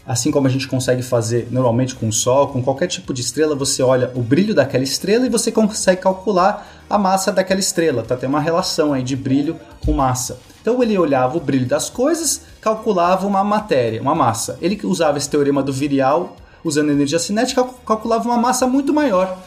assim 0.07 0.31
como 0.31 0.47
a 0.47 0.51
gente 0.51 0.69
consegue 0.69 1.03
fazer 1.03 1.49
normalmente 1.51 1.97
com 1.97 2.07
o 2.07 2.13
Sol, 2.13 2.47
com 2.47 2.63
qualquer 2.63 2.87
tipo 2.87 3.13
de 3.13 3.23
estrela, 3.23 3.57
você 3.57 3.83
olha 3.83 4.13
o 4.15 4.23
brilho 4.23 4.55
daquela 4.55 4.85
estrela 4.85 5.27
e 5.27 5.29
você 5.29 5.51
consegue 5.51 6.01
calcular 6.01 6.85
a 6.89 6.97
massa 6.97 7.33
daquela 7.33 7.59
estrela, 7.59 8.05
tá? 8.05 8.17
Tem 8.17 8.29
uma 8.29 8.41
relação 8.41 8.93
aí 8.93 9.03
de 9.03 9.17
brilho 9.17 9.59
com 9.85 9.93
massa. 9.93 10.39
Então 10.61 10.81
ele 10.81 10.97
olhava 10.97 11.37
o 11.39 11.41
brilho 11.41 11.67
das 11.67 11.91
coisas, 11.91 12.43
calculava 12.61 13.27
uma 13.27 13.43
matéria, 13.43 14.01
uma 14.01 14.15
massa. 14.15 14.57
Ele 14.63 14.79
usava 14.85 15.19
esse 15.19 15.29
teorema 15.29 15.61
do 15.61 15.73
virial, 15.73 16.37
usando 16.65 16.91
energia 16.91 17.19
cinética, 17.19 17.65
calculava 17.87 18.29
uma 18.29 18.39
massa 18.39 18.67
muito 18.67 18.93
maior. 18.93 19.39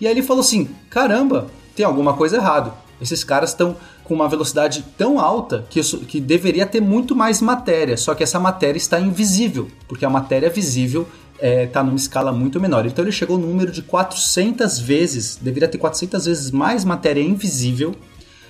E 0.00 0.06
aí 0.06 0.12
ele 0.12 0.22
falou 0.22 0.40
assim: 0.40 0.68
caramba, 0.90 1.48
tem 1.74 1.84
alguma 1.84 2.14
coisa 2.14 2.36
errado. 2.36 2.72
Esses 3.00 3.24
caras 3.24 3.50
estão 3.50 3.76
com 4.04 4.14
uma 4.14 4.28
velocidade 4.28 4.84
tão 4.96 5.18
alta 5.18 5.66
que, 5.68 5.80
isso, 5.80 5.98
que 5.98 6.20
deveria 6.20 6.66
ter 6.66 6.80
muito 6.80 7.16
mais 7.16 7.40
matéria, 7.40 7.96
só 7.96 8.14
que 8.14 8.22
essa 8.22 8.38
matéria 8.38 8.76
está 8.76 9.00
invisível, 9.00 9.68
porque 9.88 10.04
a 10.04 10.10
matéria 10.10 10.48
visível 10.48 11.06
está 11.34 11.46
é, 11.46 11.66
tá 11.66 11.82
numa 11.82 11.96
escala 11.96 12.30
muito 12.30 12.60
menor. 12.60 12.86
Então 12.86 13.04
ele 13.04 13.10
chegou 13.10 13.38
no 13.38 13.46
número 13.46 13.72
de 13.72 13.82
400 13.82 14.78
vezes, 14.78 15.36
deveria 15.40 15.68
ter 15.68 15.78
400 15.78 16.26
vezes 16.26 16.50
mais 16.50 16.84
matéria 16.84 17.20
invisível 17.20 17.94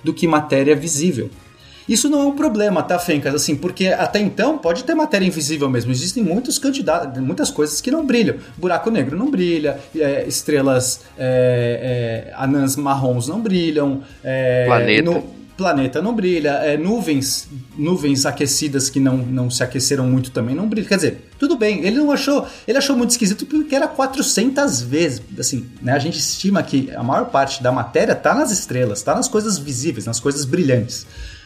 do 0.03 0.13
que 0.13 0.27
matéria 0.27 0.75
visível. 0.75 1.29
Isso 1.87 2.09
não 2.09 2.21
é 2.21 2.25
um 2.25 2.35
problema, 2.35 2.81
tá, 2.81 2.97
Fencas? 2.97 3.35
Assim, 3.35 3.55
porque 3.55 3.87
até 3.87 4.19
então 4.19 4.57
pode 4.57 4.83
ter 4.83 4.95
matéria 4.95 5.25
invisível 5.25 5.69
mesmo. 5.69 5.91
Existem 5.91 6.23
muitos 6.23 6.57
candidatos, 6.57 7.21
muitas 7.21 7.49
coisas 7.49 7.81
que 7.81 7.91
não 7.91 8.05
brilham. 8.05 8.37
Buraco 8.57 8.89
negro 8.89 9.17
não 9.17 9.29
brilha, 9.29 9.79
é, 9.95 10.25
estrelas 10.27 11.01
é, 11.17 12.29
é, 12.29 12.33
anãs 12.35 12.75
marrons 12.75 13.27
não 13.27 13.41
brilham. 13.41 14.01
É, 14.23 14.65
planeta. 14.65 15.11
No, 15.11 15.43
planeta 15.55 16.01
não 16.01 16.15
brilha, 16.15 16.49
é, 16.63 16.77
nuvens 16.77 17.47
nuvens 17.77 18.25
aquecidas 18.25 18.89
que 18.89 18.99
não, 18.99 19.17
não 19.17 19.49
se 19.49 19.63
aqueceram 19.63 20.05
muito 20.07 20.31
também 20.31 20.55
não 20.55 20.67
brilham. 20.67 20.87
Quer 20.87 20.95
dizer, 20.95 21.29
tudo 21.37 21.55
bem, 21.55 21.85
ele 21.85 21.97
não 21.97 22.11
achou, 22.11 22.47
ele 22.67 22.77
achou 22.77 22.95
muito 22.95 23.11
esquisito 23.11 23.45
porque 23.45 23.75
era 23.75 23.87
400 23.87 24.81
vezes, 24.81 25.21
assim, 25.37 25.67
né? 25.81 25.93
A 25.93 25.99
gente 25.99 26.17
estima 26.17 26.63
que 26.63 26.91
a 26.95 27.03
maior 27.03 27.25
parte 27.25 27.61
da 27.61 27.71
matéria 27.71 28.13
está 28.13 28.33
nas 28.33 28.51
estrelas, 28.51 28.99
está 28.99 29.15
nas 29.15 29.27
coisas 29.27 29.57
visíveis, 29.57 30.05
nas 30.05 30.19
coisas 30.19 30.45
brilhantes. 30.45 31.05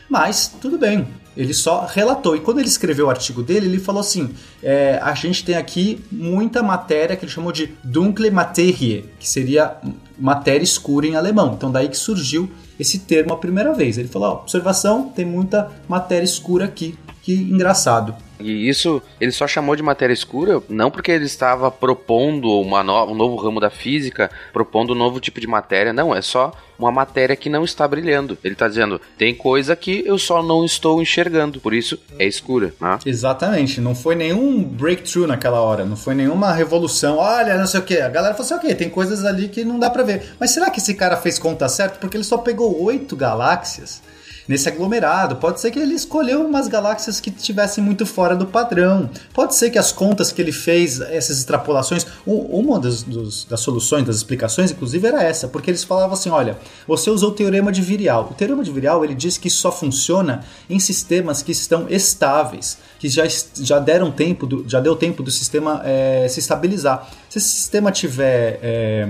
Mas 0.10 0.48
tudo 0.48 0.78
bem, 0.78 1.08
ele 1.36 1.54
só 1.54 1.86
relatou. 1.86 2.36
E 2.36 2.40
quando 2.40 2.60
ele 2.60 2.68
escreveu 2.68 3.08
o 3.08 3.10
artigo 3.10 3.44
dele, 3.44 3.68
ele 3.68 3.80
falou 3.80 4.02
assim: 4.02 4.32
é, 4.64 5.00
a 5.02 5.14
gente 5.14 5.46
tem 5.46 5.56
aqui 5.56 6.04
muita 6.12 6.64
matéria 6.64 7.16
que 7.16 7.26
ele 7.26 7.32
chamou 7.32 7.52
de 7.52 7.74
dunkle 7.84 8.32
Materie, 8.32 9.06
que 9.20 9.30
seria 9.30 9.78
matéria 10.18 10.64
escura 10.64 11.06
em 11.06 11.16
alemão. 11.16 11.54
Então, 11.56 11.72
daí 11.72 11.90
que 11.90 11.98
surgiu 11.98 12.50
esse 12.80 13.00
termo 13.00 13.34
a 13.34 13.38
primeira 13.38 13.74
vez. 13.74 13.98
Ele 13.98 14.08
falou: 14.08 14.30
ó, 14.30 14.34
observação, 14.42 15.10
tem 15.10 15.26
muita 15.26 15.72
matéria 15.88 16.26
escura 16.26 16.66
aqui. 16.66 16.98
Que 17.22 17.34
engraçado. 17.34 18.16
E 18.40 18.68
isso 18.68 19.02
ele 19.20 19.32
só 19.32 19.48
chamou 19.48 19.76
de 19.76 19.84
matéria 19.84 20.14
escura 20.14 20.62
não 20.70 20.92
porque 20.92 21.12
ele 21.12 21.26
estava 21.26 21.70
propondo 21.72 22.50
uma 22.62 22.84
no, 22.84 23.06
um 23.06 23.16
novo 23.16 23.36
ramo 23.36 23.60
da 23.60 23.70
física, 23.70 24.30
propondo 24.54 24.94
um 24.94 24.96
novo 24.96 25.20
tipo 25.20 25.40
de 25.40 25.48
matéria, 25.48 25.94
não, 25.94 26.16
é 26.16 26.22
só 26.22 26.52
uma 26.78 26.92
matéria 26.92 27.36
que 27.36 27.50
não 27.50 27.64
está 27.64 27.88
brilhando. 27.88 28.38
Ele 28.44 28.54
está 28.54 28.68
dizendo, 28.68 29.02
tem 29.18 29.34
coisa 29.34 29.76
que 29.76 30.04
eu 30.06 30.18
só 30.18 30.44
não 30.44 30.64
estou 30.64 31.02
enxergando, 31.02 31.60
por 31.60 31.74
isso 31.74 32.00
é 32.20 32.26
escura. 32.26 32.74
Né? 32.80 33.00
Exatamente, 33.06 33.82
não 33.82 33.96
foi 33.96 34.16
nenhum 34.16 34.64
breakthrough 34.64 35.28
naquela 35.28 35.60
hora, 35.62 35.86
não 35.86 35.96
foi 35.96 36.14
nenhuma 36.14 36.54
revolução. 36.54 37.18
Olha, 37.18 37.58
não 37.58 37.68
sei 37.68 37.80
o 37.80 37.84
que. 37.84 38.00
A 38.00 38.10
galera 38.10 38.34
falou 38.36 38.46
assim, 38.46 38.56
ok, 38.56 38.76
tem 38.76 38.90
coisas 38.90 39.26
ali 39.26 39.50
que 39.50 39.64
não 39.66 39.80
dá 39.80 39.90
para 39.90 40.04
ver. 40.04 40.36
Mas 40.40 40.52
será 40.52 40.70
que 40.70 40.80
esse 40.80 40.94
cara 40.94 41.18
fez 41.18 41.40
conta 41.40 41.68
certa? 41.68 41.98
Porque 42.00 42.16
ele 42.16 42.24
só 42.24 42.38
pegou 42.38 42.84
oito 42.84 43.16
galáxias 43.16 44.02
nesse 44.48 44.70
aglomerado. 44.70 45.36
Pode 45.36 45.60
ser 45.60 45.72
que 45.72 45.80
ele 45.80 45.94
escolheu 45.94 46.46
umas 46.46 46.68
galáxias 46.68 47.20
que 47.20 47.30
estivessem 47.30 47.84
muito 47.84 48.06
fora 48.06 48.36
do 48.36 48.46
padrão. 48.46 49.10
Pode 49.34 49.56
ser 49.56 49.70
que 49.70 49.78
as 49.78 49.92
contas 49.92 50.32
que 50.32 50.42
ele 50.42 50.52
fez, 50.52 51.02
essas 51.02 51.40
extrapolações, 51.40 52.06
uma 52.26 52.80
das, 52.80 53.04
dos, 53.04 53.46
das 53.46 53.60
soluções, 53.60 54.06
das 54.06 54.16
explicações, 54.16 54.72
inclusive, 54.72 55.08
era 55.08 55.22
essa, 55.24 55.48
porque 55.48 55.70
eles 55.70 55.84
falavam 55.84 56.14
assim: 56.14 56.30
olha, 56.30 56.58
você 56.88 57.10
usou 57.10 57.30
o 57.30 57.34
teorema 57.34 57.72
de 57.72 57.82
Virial. 57.82 58.30
O 58.32 58.34
teorema 58.34 58.64
de 58.64 58.72
Virial 58.72 59.04
ele 59.04 59.16
diz 59.16 59.38
que 59.38 59.50
só 59.50 59.72
funciona 59.72 60.44
em 60.70 60.80
sistemas 60.80 61.42
que 61.42 61.52
estão 61.52 61.88
estáveis, 61.90 62.78
que 63.00 63.10
já, 63.10 63.24
já 63.60 63.80
deram 63.80 64.12
tempo, 64.12 64.46
do, 64.46 64.68
já 64.68 64.80
deu 64.80 64.96
tempo 64.96 65.22
do 65.22 65.32
sistema 65.32 65.82
é, 65.84 66.28
se 66.30 66.40
estabilizar. 66.40 67.10
Se 67.30 67.40
esse 67.40 67.50
sistema 67.50 67.92
tiver 67.92 68.60
é, 68.62 69.10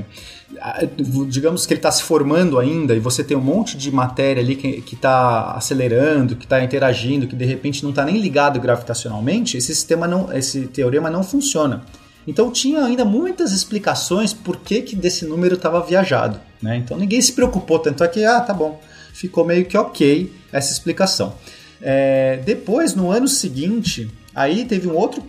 digamos 1.27 1.65
que 1.65 1.73
ele 1.73 1.79
está 1.79 1.91
se 1.91 2.03
formando 2.03 2.57
ainda 2.57 2.95
e 2.95 2.99
você 2.99 3.23
tem 3.23 3.35
um 3.35 3.41
monte 3.41 3.77
de 3.77 3.91
matéria 3.91 4.41
ali 4.41 4.55
que 4.55 4.95
está 4.95 5.51
acelerando, 5.51 6.35
que 6.35 6.45
está 6.45 6.63
interagindo, 6.63 7.27
que 7.27 7.35
de 7.35 7.45
repente 7.45 7.83
não 7.83 7.89
está 7.89 8.05
nem 8.05 8.17
ligado 8.17 8.59
gravitacionalmente, 8.59 9.57
esse 9.57 9.75
sistema 9.75 10.07
não, 10.07 10.31
esse 10.31 10.67
teorema 10.67 11.09
não 11.09 11.23
funciona. 11.23 11.83
Então 12.25 12.51
tinha 12.51 12.83
ainda 12.83 13.03
muitas 13.03 13.51
explicações 13.51 14.33
por 14.33 14.57
que, 14.57 14.81
que 14.81 14.95
desse 14.95 15.25
número 15.25 15.55
estava 15.55 15.81
viajado. 15.81 16.39
Né? 16.61 16.77
Então 16.77 16.97
ninguém 16.97 17.21
se 17.21 17.33
preocupou, 17.33 17.79
tanto 17.79 18.03
é 18.03 18.07
que, 18.07 18.23
ah, 18.23 18.39
tá 18.39 18.53
bom, 18.53 18.81
ficou 19.13 19.45
meio 19.45 19.65
que 19.65 19.77
ok 19.77 20.31
essa 20.51 20.71
explicação. 20.71 21.35
É, 21.81 22.39
depois, 22.45 22.95
no 22.95 23.11
ano 23.11 23.27
seguinte, 23.27 24.09
Aí 24.37 24.65
teve 24.65 24.87
um 24.87 24.95
outro 24.95 25.23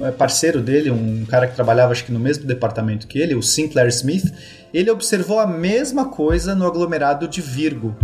é, 0.00 0.10
parceiro 0.10 0.60
dele, 0.60 0.90
um 0.90 1.24
cara 1.26 1.46
que 1.46 1.54
trabalhava 1.54 1.92
acho 1.92 2.04
que 2.04 2.10
no 2.10 2.18
mesmo 2.18 2.44
departamento 2.44 3.06
que 3.06 3.16
ele, 3.16 3.36
o 3.36 3.40
Sinclair 3.40 3.86
Smith, 3.90 4.34
ele 4.74 4.90
observou 4.90 5.38
a 5.38 5.46
mesma 5.46 6.06
coisa 6.06 6.56
no 6.56 6.66
aglomerado 6.66 7.28
de 7.28 7.40
Virgo 7.40 7.94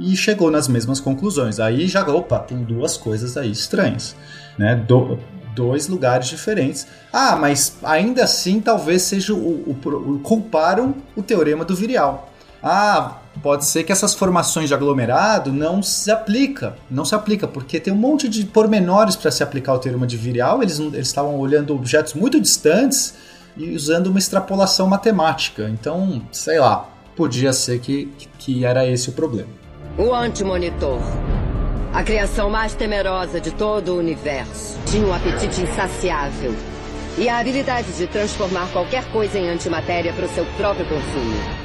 e 0.00 0.16
chegou 0.16 0.50
nas 0.50 0.66
mesmas 0.66 0.98
conclusões. 0.98 1.60
Aí 1.60 1.86
já, 1.86 2.04
opa, 2.04 2.40
tem 2.40 2.64
duas 2.64 2.96
coisas 2.96 3.36
aí 3.36 3.52
estranhas, 3.52 4.16
né? 4.58 4.74
Do, 4.74 5.20
dois 5.54 5.86
lugares 5.86 6.26
diferentes. 6.26 6.84
Ah, 7.12 7.36
mas 7.36 7.76
ainda 7.84 8.24
assim 8.24 8.60
talvez 8.60 9.02
seja 9.02 9.32
o, 9.32 9.38
o, 9.38 9.88
o 9.88 10.18
culparam 10.18 10.96
o 11.14 11.22
teorema 11.22 11.64
do 11.64 11.76
virial. 11.76 12.31
Ah, 12.62 13.18
pode 13.42 13.64
ser 13.64 13.82
que 13.82 13.90
essas 13.90 14.14
formações 14.14 14.68
de 14.68 14.74
aglomerado 14.74 15.52
não 15.52 15.82
se 15.82 16.10
aplica, 16.10 16.76
não 16.88 17.04
se 17.04 17.14
aplica, 17.14 17.48
porque 17.48 17.80
tem 17.80 17.92
um 17.92 17.96
monte 17.96 18.28
de 18.28 18.44
pormenores 18.44 19.16
para 19.16 19.30
se 19.30 19.42
aplicar 19.42 19.74
o 19.74 19.78
teorema 19.78 20.06
de 20.06 20.16
virial, 20.16 20.62
eles, 20.62 20.78
eles 20.78 21.08
estavam 21.08 21.38
olhando 21.38 21.74
objetos 21.74 22.14
muito 22.14 22.40
distantes 22.40 23.14
e 23.56 23.74
usando 23.74 24.06
uma 24.08 24.18
extrapolação 24.18 24.86
matemática. 24.86 25.68
Então, 25.68 26.22
sei 26.30 26.60
lá, 26.60 26.88
podia 27.16 27.52
ser 27.52 27.80
que, 27.80 28.12
que 28.38 28.64
era 28.64 28.86
esse 28.86 29.10
o 29.10 29.12
problema. 29.12 29.50
O 29.98 30.14
antimonitor. 30.14 31.00
A 31.92 32.02
criação 32.02 32.48
mais 32.48 32.74
temerosa 32.74 33.40
de 33.40 33.50
todo 33.50 33.94
o 33.94 33.98
universo. 33.98 34.78
Tinha 34.86 35.06
um 35.06 35.12
apetite 35.12 35.60
insaciável. 35.60 36.54
E 37.18 37.28
a 37.28 37.38
habilidade 37.38 37.92
de 37.92 38.06
transformar 38.06 38.66
qualquer 38.72 39.04
coisa 39.12 39.38
em 39.38 39.50
antimatéria 39.50 40.14
para 40.14 40.24
o 40.24 40.28
seu 40.30 40.46
próprio 40.56 40.86
consumo. 40.86 41.61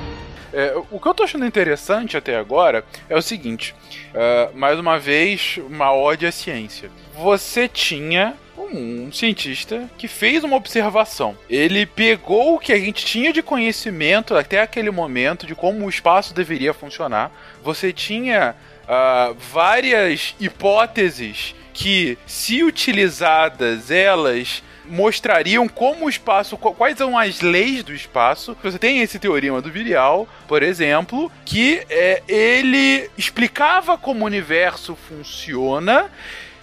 É, 0.53 0.73
o 0.91 0.99
que 0.99 1.07
eu 1.07 1.13
tô 1.13 1.23
achando 1.23 1.45
interessante 1.45 2.15
até 2.15 2.38
agora 2.38 2.83
é 3.10 3.15
o 3.15 3.21
seguinte: 3.21 3.75
uh, 4.13 4.57
mais 4.57 4.79
uma 4.79 4.97
vez, 4.97 5.60
uma 5.69 5.93
ode 5.93 6.25
à 6.25 6.31
ciência. 6.31 6.89
Você 7.13 7.67
tinha 7.67 8.36
um 8.57 9.12
cientista 9.12 9.89
que 9.97 10.07
fez 10.07 10.43
uma 10.43 10.55
observação. 10.55 11.38
Ele 11.49 11.86
pegou 11.86 12.55
o 12.55 12.60
que 12.60 12.73
a 12.73 12.79
gente 12.79 13.05
tinha 13.05 13.31
de 13.31 13.41
conhecimento 13.41 14.36
até 14.36 14.62
aquele 14.62 14.91
momento 14.91 15.45
de 15.45 15.55
como 15.55 15.86
o 15.86 15.89
espaço 15.89 16.33
deveria 16.33 16.73
funcionar. 16.73 17.31
Você 17.63 17.93
tinha 17.93 18.55
uh, 18.83 19.36
várias 19.51 20.36
hipóteses 20.39 21.55
que, 21.73 22.17
se 22.25 22.63
utilizadas, 22.63 23.91
elas 23.91 24.63
mostrariam 24.88 25.67
como 25.67 26.06
o 26.06 26.10
espaço, 26.10 26.58
quais 26.58 26.97
são 26.97 27.17
as 27.17 27.41
leis 27.41 27.84
do 27.84 27.93
espaço. 27.93 28.58
Você 28.63 28.80
tem 28.80 29.02
esse 29.02 29.19
teorema 29.19 29.62
do 29.62 29.71
Virial, 29.71 30.28
por 30.47 30.63
exemplo, 30.63 31.32
que 31.45 31.84
é, 31.89 32.23
ele 32.28 33.10
explicava 33.17 33.97
como 33.97 34.23
o 34.23 34.28
universo 34.28 34.95
funciona. 35.08 36.10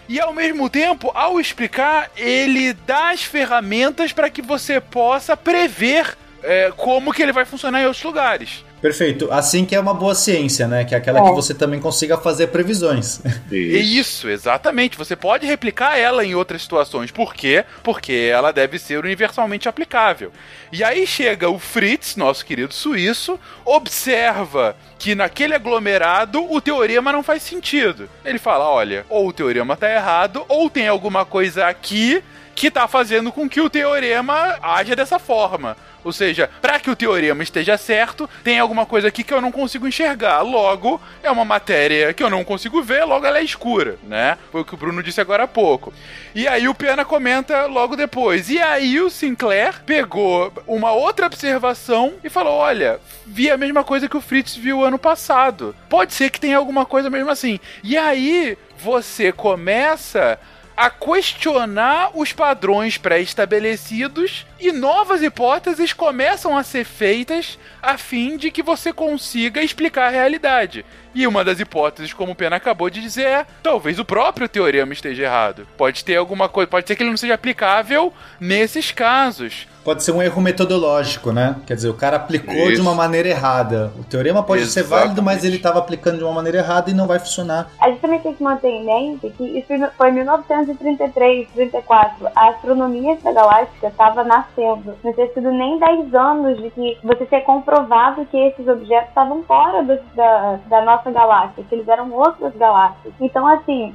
E 0.09 0.21
ao 0.21 0.35
mesmo 0.35 0.69
tempo, 0.69 1.11
ao 1.15 1.41
explicar, 1.41 2.11
ele 2.17 2.73
dá 2.73 3.11
as 3.11 3.23
ferramentas 3.23 4.13
para 4.13 4.29
que 4.29 4.43
você 4.43 4.79
possa 4.81 5.37
prever 5.37 6.17
é, 6.43 6.71
como 6.77 7.13
que 7.13 7.23
ele 7.23 7.33
vai 7.33 7.45
funcionar 7.47 7.81
em 7.81 7.87
outros 7.87 8.05
lugares. 8.05 8.65
Perfeito. 8.85 9.33
Assim 9.33 9.65
que 9.65 9.75
é 9.75 9.81
uma 9.81 9.95
boa 9.95 10.15
ciência, 10.15 10.69
né? 10.69 10.85
Que 10.85 10.95
é 10.95 10.99
aquela 10.99 11.21
é. 11.21 11.23
que 11.23 11.31
você 11.31 11.55
também 11.55 11.81
consiga 11.81 12.19
fazer 12.19 12.49
previsões. 12.49 13.19
Isso. 13.51 14.05
Isso, 14.05 14.29
exatamente. 14.29 14.99
Você 14.99 15.17
pode 15.17 15.47
replicar 15.47 15.97
ela 15.97 16.23
em 16.23 16.35
outras 16.35 16.61
situações. 16.61 17.11
Por 17.11 17.33
quê? 17.33 17.65
Porque 17.83 18.29
ela 18.31 18.53
deve 18.53 18.79
ser 18.79 18.99
universalmente 18.99 19.71
aplicável. 19.71 20.31
E 20.71 20.85
aí 20.85 21.07
chega 21.07 21.49
o 21.49 21.59
Fritz, 21.59 22.15
nosso 22.15 22.45
querido 22.45 22.75
suíço, 22.75 23.41
observa 23.65 24.77
que 24.99 25.15
naquele 25.15 25.55
aglomerado 25.55 26.45
o 26.53 26.61
teorema 26.61 27.11
não 27.11 27.23
faz 27.23 27.43
sentido. 27.43 28.07
Ele 28.23 28.39
fala: 28.39 28.69
olha, 28.69 29.07
ou 29.09 29.29
o 29.29 29.33
teorema 29.33 29.79
tá 29.79 29.91
errado, 29.91 30.45
ou 30.47 30.69
tem 30.69 30.89
alguma 30.89 31.25
coisa 31.25 31.69
aqui 31.69 32.23
que 32.55 32.71
tá 32.71 32.87
fazendo 32.87 33.33
com 33.33 33.49
que 33.49 33.61
o 33.61 33.71
teorema 33.71 34.59
haja 34.63 34.95
dessa 34.95 35.19
forma. 35.19 35.77
Ou 36.05 36.13
seja, 36.13 36.51
para 36.61 36.79
que 36.79 36.91
o 36.91 36.97
teorema 36.97 37.43
esteja 37.43 37.79
certo, 37.79 38.29
tem 38.45 38.59
alguma 38.59 38.85
coisa 38.85 39.09
aqui 39.09 39.25
que 39.25 39.33
eu 39.33 39.41
não 39.41 39.51
consigo 39.51 39.89
enxergar. 39.89 40.43
Logo, 40.43 41.01
é 41.23 41.31
uma 41.31 41.47
matéria 41.47 42.13
que 42.13 42.23
eu 42.23 42.29
não 42.29 42.45
consigo 42.45 42.83
ver, 42.83 43.05
logo 43.05 43.25
ela 43.25 43.39
é 43.39 43.43
escura, 43.43 43.97
né? 44.03 44.37
Foi 44.53 44.61
o 44.61 44.65
que 44.65 44.75
o 44.75 44.77
Bruno 44.77 45.03
disse 45.03 45.21
agora 45.21 45.45
há 45.45 45.49
pouco. 45.49 45.95
E 46.35 46.47
aí 46.47 46.69
o 46.69 46.75
Pena 46.75 47.05
comenta 47.07 47.65
logo 47.65 47.97
depois. 47.97 48.51
E 48.51 48.61
aí 48.61 49.01
o 49.01 49.09
Sinclair 49.09 49.83
pegou 49.85 50.53
uma 50.67 50.93
outra 50.93 51.27
observação 51.27 52.15
e 52.23 52.29
falou: 52.29 52.53
olha, 52.53 53.01
vi 53.27 53.51
a 53.51 53.57
mesma 53.57 53.83
coisa 53.83 54.09
que 54.09 54.17
o 54.17 54.21
Fritz 54.21 54.55
viu 54.55 54.85
ano 54.85 54.99
passado. 54.99 55.75
Pode 55.89 56.13
ser 56.13 56.29
que 56.29 56.41
tenha 56.41 56.59
alguma 56.59 56.85
coisa 56.85 57.09
mesmo 57.09 57.31
assim. 57.31 57.59
E 57.83 57.97
aí 57.97 58.59
você 58.77 59.33
começa 59.33 60.39
a 60.77 60.91
questionar 60.91 62.11
os 62.15 62.33
padrões 62.33 62.99
pré-estabelecidos 62.99 64.45
e 64.59 64.73
novas 64.73 65.23
hipóteses 65.23 65.93
começam 65.93 66.57
a 66.57 66.63
ser 66.63 66.85
feitas 66.85 67.59
a 67.81 67.97
fim 67.97 68.37
de 68.37 68.51
que 68.51 68.63
você 68.63 68.93
consiga 68.93 69.63
explicar 69.63 70.09
a 70.09 70.11
realidade. 70.11 70.85
E 71.15 71.27
uma 71.27 71.45
das 71.45 71.61
hipóteses, 71.61 72.13
como 72.13 72.33
o 72.33 72.35
Pena 72.35 72.57
acabou 72.57 72.91
de 72.91 73.01
dizer, 73.01 73.27
é 73.27 73.47
talvez 73.63 74.01
o 74.01 74.05
próprio 74.05 74.49
teorema 74.49 74.93
esteja 74.93 75.23
errado. 75.23 75.67
Pode 75.77 76.05
ter 76.05 76.17
alguma 76.17 76.49
coisa, 76.49 76.69
pode 76.69 76.89
ser 76.89 76.97
que 76.97 77.03
ele 77.03 77.11
não 77.11 77.17
seja 77.17 77.35
aplicável 77.35 78.13
nesses 78.41 78.91
casos 78.91 79.69
pode 79.85 80.03
ser 80.03 80.13
um 80.13 80.23
erro 80.23 80.41
metodológico, 80.41 81.31
né? 81.31 81.57
Quer 81.67 81.75
dizer, 81.75 81.89
o 81.89 81.95
cara 81.95 82.17
aplicou 82.17 82.55
Isso. 82.55 82.77
de 82.77 82.81
uma 82.81 82.95
maneira 82.95 83.29
errada. 83.29 83.93
O 83.99 84.05
teorema 84.05 84.43
pode 84.43 84.63
Exatamente. 84.63 84.89
ser 84.89 84.97
válido, 84.97 85.23
mas 85.23 85.45
ele 85.45 85.57
estava 85.57 85.79
aplicando 85.79 86.19
de 86.19 86.25
uma 86.25 86.33
maneira 86.33 86.59
errada 86.59 86.91
e 86.91 86.95
não 86.95 87.07
vai 87.07 87.19
funcionar. 87.19 87.71
A 87.81 87.91
gente 87.91 88.01
também 88.01 88.21
tem 88.21 88.35
que 88.35 88.43
manter 88.43 88.69
em 88.69 88.85
mente 88.85 89.31
que 89.37 89.45
isso 89.45 89.69
foi 89.97 90.09
em 90.09 90.15
1933, 90.15 91.49
34. 91.55 92.29
A 92.35 92.49
astronomia 92.49 93.17
da 93.23 93.33
galáctica 93.33 93.89
estava 93.89 94.25
nascendo. 94.25 94.95
Não 95.05 95.13
tinha 95.13 95.33
sido 95.33 95.51
nem 95.51 95.79
10 95.79 96.15
anos 96.15 96.57
de 96.63 96.71
que 96.71 96.99
você 97.03 97.27
ter 97.27 97.43
comprovado 97.43 98.27
que 98.27 98.37
esses 98.37 98.67
objetos 98.67 99.09
estavam 99.09 99.43
fora 99.43 99.83
do, 99.83 99.99
da, 100.15 100.59
da 100.67 100.83
nossa 100.83 101.11
galáxia, 101.11 101.65
que 101.69 101.75
eles 101.75 101.89
eram 101.89 102.11
outras 102.13 102.55
galáxias. 102.57 103.13
Então, 103.21 103.47
assim, 103.47 103.95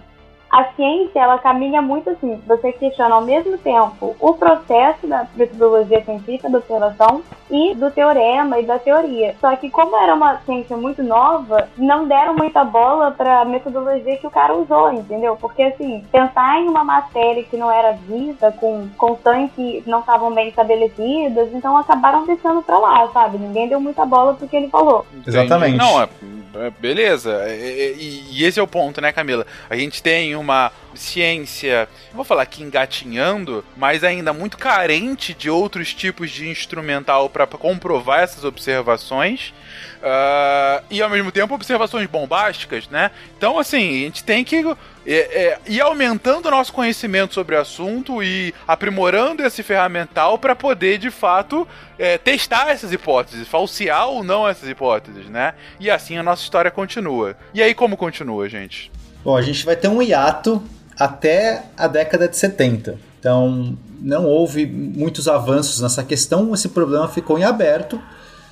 a 0.49 0.65
ciência 0.75 1.19
ela 1.19 1.37
caminha 1.37 1.81
muito 1.81 2.09
assim. 2.09 2.41
Você 2.47 2.71
questiona 2.71 3.15
ao 3.15 3.21
mesmo 3.21 3.57
tempo 3.57 4.15
o 4.19 4.33
processo 4.33 5.07
da 5.07 5.27
metodologia 5.35 6.03
científica 6.03 6.49
da 6.49 6.57
observação 6.57 7.21
e 7.49 7.73
do 7.75 7.89
teorema 7.91 8.59
e 8.59 8.65
da 8.65 8.77
teoria. 8.79 9.35
Só 9.39 9.55
que 9.55 9.69
como 9.69 9.95
era 9.97 10.13
uma 10.13 10.37
ciência 10.45 10.77
muito 10.77 11.01
nova, 11.03 11.67
não 11.77 12.07
deram 12.07 12.35
muita 12.35 12.63
bola 12.63 13.11
para 13.11 13.41
a 13.41 13.45
metodologia 13.45 14.17
que 14.17 14.27
o 14.27 14.31
cara 14.31 14.55
usou, 14.55 14.91
entendeu? 14.93 15.35
Porque 15.35 15.63
assim, 15.63 16.03
pensar 16.11 16.59
em 16.59 16.67
uma 16.67 16.83
matéria 16.83 17.43
que 17.43 17.57
não 17.57 17.71
era 17.71 17.91
vista, 17.91 18.51
com 18.51 18.87
constantes 18.97 19.55
que 19.55 19.83
não 19.85 19.99
estavam 19.99 20.33
bem 20.33 20.49
estabelecidas, 20.49 21.49
então 21.53 21.75
acabaram 21.77 22.25
deixando 22.25 22.61
para 22.61 22.77
lá, 22.77 23.07
sabe? 23.11 23.37
Ninguém 23.37 23.67
deu 23.67 23.79
muita 23.79 24.05
bola 24.05 24.33
porque 24.33 24.55
ele 24.55 24.69
falou. 24.69 25.05
Exatamente. 25.25 25.77
Não, 25.77 26.01
é, 26.01 26.07
é 26.55 26.69
beleza. 26.79 27.45
E, 27.49 27.95
e, 27.97 28.39
e 28.39 28.45
esse 28.45 28.59
é 28.59 28.63
o 28.63 28.67
ponto, 28.67 29.01
né, 29.01 29.11
Camila? 29.11 29.45
A 29.69 29.75
gente 29.75 30.01
tem 30.01 30.35
uma 30.39 30.71
ciência, 30.95 31.87
vou 32.13 32.25
falar 32.25 32.43
aqui 32.43 32.63
engatinhando, 32.63 33.63
mas 33.77 34.03
ainda 34.03 34.33
muito 34.33 34.57
carente 34.57 35.33
de 35.33 35.49
outros 35.49 35.93
tipos 35.93 36.31
de 36.31 36.49
instrumental 36.49 37.29
para 37.29 37.45
comprovar 37.47 38.21
essas 38.21 38.43
observações. 38.43 39.53
Uh, 39.99 40.83
e 40.89 41.01
ao 41.01 41.09
mesmo 41.09 41.31
tempo 41.31 41.53
observações 41.53 42.07
bombásticas, 42.07 42.87
né? 42.87 43.11
Então, 43.37 43.59
assim, 43.59 44.01
a 44.01 44.05
gente 44.05 44.23
tem 44.23 44.43
que 44.43 44.65
é, 45.05 45.13
é, 45.13 45.59
ir 45.67 45.81
aumentando 45.81 46.47
o 46.47 46.51
nosso 46.51 46.71
conhecimento 46.71 47.33
sobre 47.33 47.55
o 47.55 47.59
assunto 47.59 48.23
e 48.23 48.53
aprimorando 48.67 49.43
esse 49.43 49.61
ferramental 49.61 50.37
para 50.37 50.55
poder, 50.55 50.97
de 50.97 51.11
fato, 51.11 51.67
é, 51.97 52.17
testar 52.17 52.69
essas 52.69 52.93
hipóteses, 52.93 53.47
falsear 53.47 54.07
ou 54.07 54.23
não 54.23 54.47
essas 54.47 54.69
hipóteses, 54.69 55.25
né? 55.27 55.53
E 55.79 55.91
assim 55.91 56.17
a 56.17 56.23
nossa 56.23 56.43
história 56.43 56.71
continua. 56.71 57.35
E 57.53 57.61
aí, 57.61 57.73
como 57.73 57.97
continua, 57.97 58.47
gente? 58.47 58.89
Bom, 59.23 59.35
a 59.35 59.41
gente 59.41 59.65
vai 59.65 59.75
ter 59.75 59.87
um 59.87 60.01
hiato 60.01 60.61
até 60.97 61.63
a 61.77 61.87
década 61.87 62.27
de 62.27 62.37
70. 62.37 62.97
Então, 63.19 63.77
não 63.99 64.25
houve 64.25 64.65
muitos 64.65 65.27
avanços 65.27 65.81
nessa 65.81 66.03
questão, 66.03 66.53
esse 66.53 66.69
problema 66.69 67.07
ficou 67.07 67.37
em 67.37 67.43
aberto 67.43 68.01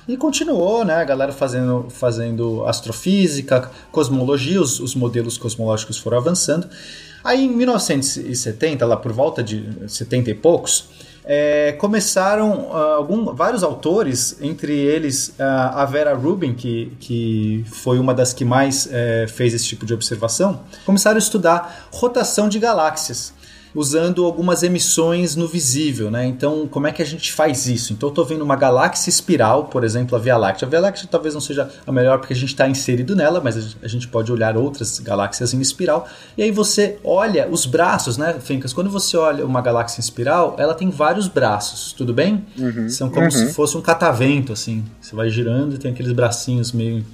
e 0.06 0.16
continuou, 0.16 0.84
né? 0.84 0.96
A 0.96 1.04
galera 1.04 1.32
fazendo, 1.32 1.86
fazendo 1.90 2.64
astrofísica, 2.66 3.70
cosmologia, 3.90 4.60
os, 4.60 4.78
os 4.80 4.94
modelos 4.94 5.38
cosmológicos 5.38 5.98
foram 5.98 6.18
avançando. 6.18 6.68
Aí 7.24 7.44
em 7.44 7.50
1970, 7.50 8.86
lá 8.86 8.96
por 8.96 9.12
volta 9.12 9.42
de 9.42 9.68
70 9.86 10.30
e 10.30 10.34
poucos, 10.34 10.88
é, 11.30 11.72
começaram 11.72 12.70
uh, 12.70 12.74
algum, 12.96 13.34
vários 13.34 13.62
autores, 13.62 14.38
entre 14.40 14.72
eles 14.72 15.28
uh, 15.38 15.42
a 15.74 15.84
Vera 15.84 16.14
Rubin, 16.14 16.54
que, 16.54 16.90
que 16.98 17.66
foi 17.70 17.98
uma 17.98 18.14
das 18.14 18.32
que 18.32 18.46
mais 18.46 18.86
uh, 18.86 19.28
fez 19.28 19.52
esse 19.52 19.66
tipo 19.66 19.84
de 19.84 19.92
observação, 19.92 20.60
começaram 20.86 21.16
a 21.16 21.18
estudar 21.18 21.86
rotação 21.92 22.48
de 22.48 22.58
galáxias 22.58 23.34
usando 23.74 24.24
algumas 24.24 24.62
emissões 24.62 25.36
no 25.36 25.46
visível, 25.46 26.10
né? 26.10 26.26
Então, 26.26 26.66
como 26.68 26.86
é 26.86 26.92
que 26.92 27.02
a 27.02 27.04
gente 27.04 27.32
faz 27.32 27.66
isso? 27.66 27.92
Então, 27.92 28.08
eu 28.08 28.12
estou 28.12 28.24
vendo 28.24 28.42
uma 28.42 28.56
galáxia 28.56 29.10
espiral, 29.10 29.64
por 29.64 29.84
exemplo, 29.84 30.16
a 30.16 30.18
Via 30.18 30.36
Láctea. 30.36 30.66
A 30.66 30.70
Via 30.70 30.80
Láctea 30.80 31.08
talvez 31.10 31.34
não 31.34 31.40
seja 31.40 31.70
a 31.86 31.92
melhor 31.92 32.18
porque 32.18 32.32
a 32.32 32.36
gente 32.36 32.50
está 32.50 32.68
inserido 32.68 33.14
nela, 33.14 33.40
mas 33.40 33.76
a 33.82 33.88
gente 33.88 34.08
pode 34.08 34.32
olhar 34.32 34.56
outras 34.56 34.98
galáxias 34.98 35.54
em 35.54 35.60
espiral. 35.60 36.08
E 36.36 36.42
aí 36.42 36.50
você 36.50 36.98
olha 37.04 37.48
os 37.48 37.66
braços, 37.66 38.16
né, 38.16 38.36
Fencas? 38.40 38.72
Quando 38.72 38.90
você 38.90 39.16
olha 39.16 39.44
uma 39.44 39.60
galáxia 39.60 40.00
em 40.00 40.02
espiral, 40.02 40.56
ela 40.58 40.74
tem 40.74 40.90
vários 40.90 41.28
braços, 41.28 41.92
tudo 41.92 42.12
bem? 42.14 42.44
Uhum. 42.58 42.88
São 42.88 43.10
como 43.10 43.24
uhum. 43.24 43.30
se 43.30 43.52
fosse 43.52 43.76
um 43.76 43.80
catavento, 43.80 44.52
assim. 44.52 44.84
Você 45.00 45.14
vai 45.14 45.28
girando 45.30 45.74
e 45.74 45.78
tem 45.78 45.90
aqueles 45.90 46.12
bracinhos 46.12 46.72
meio 46.72 47.04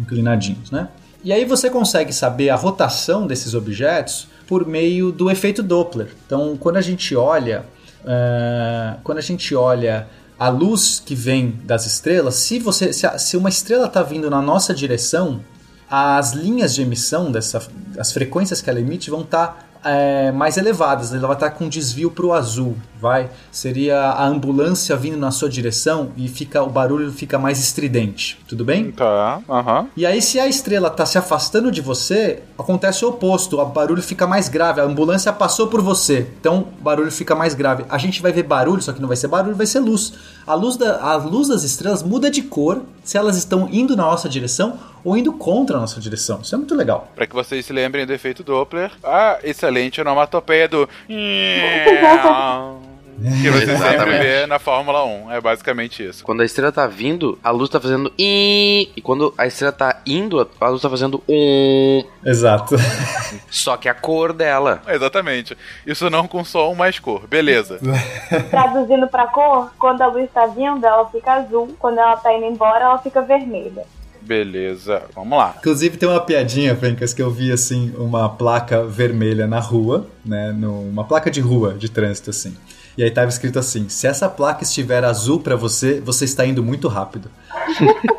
inclinadinhos, 0.00 0.70
né? 0.70 0.88
E 1.22 1.32
aí 1.32 1.44
você 1.46 1.70
consegue 1.70 2.12
saber 2.12 2.50
a 2.50 2.56
rotação 2.56 3.26
desses 3.26 3.54
objetos 3.54 4.28
por 4.46 4.66
meio 4.66 5.10
do 5.10 5.30
efeito 5.30 5.62
Doppler. 5.62 6.08
Então, 6.26 6.56
quando 6.58 6.76
a 6.76 6.80
gente 6.80 7.14
olha, 7.14 7.64
uh, 8.04 9.00
quando 9.02 9.18
a 9.18 9.22
gente 9.22 9.54
olha 9.54 10.06
a 10.38 10.48
luz 10.48 11.02
que 11.04 11.14
vem 11.14 11.58
das 11.64 11.86
estrelas, 11.86 12.34
se 12.34 12.58
você, 12.58 12.92
se, 12.92 13.06
a, 13.06 13.18
se 13.18 13.36
uma 13.36 13.48
estrela 13.48 13.86
está 13.86 14.02
vindo 14.02 14.28
na 14.28 14.42
nossa 14.42 14.74
direção, 14.74 15.40
as 15.88 16.32
linhas 16.32 16.74
de 16.74 16.82
emissão 16.82 17.30
dessa, 17.30 17.62
as 17.98 18.12
frequências 18.12 18.60
que 18.60 18.68
ela 18.68 18.80
emite 18.80 19.10
vão 19.10 19.20
estar 19.20 19.46
tá 19.82 19.90
é, 19.90 20.32
mais 20.32 20.56
elevadas, 20.56 21.12
ela 21.12 21.26
vai 21.26 21.36
estar 21.36 21.50
com 21.50 21.68
desvio 21.68 22.10
para 22.10 22.26
o 22.26 22.32
azul, 22.32 22.76
vai 23.04 23.28
seria 23.52 23.98
a 24.00 24.26
ambulância 24.26 24.96
vindo 24.96 25.18
na 25.18 25.30
sua 25.30 25.50
direção 25.50 26.08
e 26.16 26.26
fica 26.26 26.62
o 26.62 26.70
barulho 26.70 27.12
fica 27.12 27.38
mais 27.38 27.58
estridente, 27.60 28.40
tudo 28.48 28.64
bem? 28.64 28.90
Tá, 28.90 29.42
aham. 29.46 29.80
Uhum. 29.80 29.88
E 29.94 30.06
aí 30.06 30.22
se 30.22 30.40
a 30.40 30.48
estrela 30.48 30.88
está 30.88 31.04
se 31.04 31.18
afastando 31.18 31.70
de 31.70 31.82
você, 31.82 32.42
acontece 32.58 33.04
o 33.04 33.10
oposto, 33.10 33.60
o 33.60 33.64
barulho 33.66 34.02
fica 34.02 34.26
mais 34.26 34.48
grave, 34.48 34.80
a 34.80 34.84
ambulância 34.84 35.30
passou 35.32 35.68
por 35.68 35.82
você, 35.82 36.26
então 36.40 36.68
o 36.78 36.82
barulho 36.82 37.12
fica 37.12 37.34
mais 37.34 37.52
grave. 37.52 37.84
A 37.90 37.98
gente 37.98 38.22
vai 38.22 38.32
ver 38.32 38.44
barulho, 38.44 38.80
só 38.80 38.92
que 38.92 39.00
não 39.02 39.08
vai 39.08 39.16
ser 39.16 39.28
barulho, 39.28 39.54
vai 39.54 39.66
ser 39.66 39.80
luz. 39.80 40.14
A 40.46 40.54
luz, 40.54 40.76
da, 40.76 41.02
a 41.02 41.16
luz 41.16 41.48
das 41.48 41.62
estrelas 41.62 42.02
muda 42.02 42.30
de 42.30 42.42
cor 42.42 42.82
se 43.02 43.18
elas 43.18 43.36
estão 43.36 43.68
indo 43.70 43.94
na 43.94 44.04
nossa 44.04 44.28
direção 44.28 44.78
ou 45.04 45.16
indo 45.16 45.32
contra 45.34 45.76
a 45.76 45.80
nossa 45.80 46.00
direção. 46.00 46.40
Isso 46.42 46.54
é 46.54 46.58
muito 46.58 46.74
legal. 46.74 47.10
Para 47.14 47.26
que 47.26 47.34
vocês 47.34 47.66
se 47.66 47.72
lembrem 47.72 48.06
do 48.06 48.12
efeito 48.12 48.42
Doppler, 48.42 48.90
a 49.02 49.38
excelente 49.44 50.00
onomatopeia 50.00 50.66
do. 50.66 50.88
Que 53.16 53.50
você 53.50 53.66
sempre 53.66 53.72
Exatamente. 53.74 54.22
vê 54.22 54.46
na 54.46 54.58
Fórmula 54.58 55.04
1. 55.04 55.32
É 55.32 55.40
basicamente 55.40 56.06
isso. 56.06 56.24
Quando 56.24 56.42
a 56.42 56.44
estrela 56.44 56.72
tá 56.72 56.86
vindo, 56.86 57.38
a 57.42 57.50
luz 57.50 57.70
tá 57.70 57.80
fazendo 57.80 58.12
i. 58.18 58.90
E 58.96 59.00
quando 59.00 59.32
a 59.38 59.46
estrela 59.46 59.72
tá 59.72 60.00
indo, 60.06 60.48
a 60.60 60.68
luz 60.68 60.82
tá 60.82 60.90
fazendo 60.90 61.22
um. 61.28 62.04
Exato. 62.24 62.76
Só 63.50 63.76
que 63.76 63.88
a 63.88 63.94
cor 63.94 64.32
dela. 64.32 64.82
Exatamente. 64.88 65.56
Isso 65.86 66.08
não 66.10 66.26
com 66.26 66.44
som, 66.44 66.74
mais 66.74 66.98
cor. 66.98 67.26
Beleza. 67.26 67.78
Traduzindo 68.50 69.06
pra 69.08 69.26
cor, 69.28 69.70
quando 69.78 70.02
a 70.02 70.06
luz 70.08 70.28
tá 70.32 70.46
vindo, 70.46 70.84
ela 70.84 71.08
fica 71.10 71.32
azul. 71.34 71.74
Quando 71.78 71.98
ela 71.98 72.16
tá 72.16 72.32
indo 72.32 72.46
embora, 72.46 72.84
ela 72.84 72.98
fica 72.98 73.22
vermelha. 73.22 73.84
Beleza. 74.20 75.02
Vamos 75.14 75.36
lá. 75.36 75.54
Inclusive 75.58 75.98
tem 75.98 76.08
uma 76.08 76.20
piadinha, 76.20 76.74
Fencas, 76.74 77.12
que 77.12 77.20
eu 77.20 77.30
vi 77.30 77.52
assim, 77.52 77.94
uma 77.98 78.28
placa 78.28 78.82
vermelha 78.82 79.46
na 79.46 79.60
rua, 79.60 80.06
né? 80.24 80.50
no- 80.50 80.80
Uma 80.88 81.04
placa 81.04 81.30
de 81.30 81.40
rua, 81.42 81.74
de 81.74 81.90
trânsito, 81.90 82.30
assim. 82.30 82.56
E 82.96 83.02
aí 83.02 83.10
tava 83.10 83.28
escrito 83.28 83.58
assim: 83.58 83.88
se 83.88 84.06
essa 84.06 84.28
placa 84.28 84.62
estiver 84.62 85.04
azul 85.04 85.40
pra 85.40 85.56
você, 85.56 86.00
você 86.00 86.24
está 86.24 86.46
indo 86.46 86.62
muito 86.62 86.86
rápido. 86.88 87.28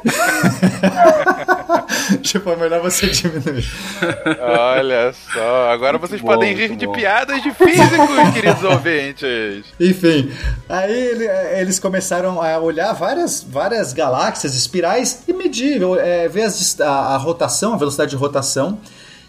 tipo, 2.22 2.50
é 2.50 2.56
melhor 2.56 2.82
você 2.82 3.08
diminuir. 3.10 3.66
Olha 4.40 5.14
só. 5.34 5.70
Agora 5.72 5.98
vocês 5.98 6.22
Muito 6.22 6.34
podem 6.34 6.54
bom, 6.54 6.60
rir 6.60 6.76
de 6.76 6.86
bom. 6.86 6.94
piadas 6.94 7.42
de 7.42 7.52
físicos, 7.54 8.34
queridos 8.34 8.64
ouvintes. 8.70 9.66
Enfim, 9.80 10.32
aí 10.70 10.92
ele- 10.94 11.28
eles 11.60 11.80
começaram 11.80 12.42
a 12.42 12.58
olhar 12.60 12.94
várias, 12.94 13.44
várias 13.44 13.94
galáxias, 13.94 14.56
espirais 14.56 15.24
e 15.28 15.34
medir, 15.34 15.82
é, 16.00 16.28
ver 16.28 16.44
as 16.44 16.80
a, 16.80 16.90
a 16.90 17.18
rotação, 17.18 17.74
a 17.74 17.78
velocidade 17.78 18.12
de 18.12 18.16
rotação. 18.18 18.80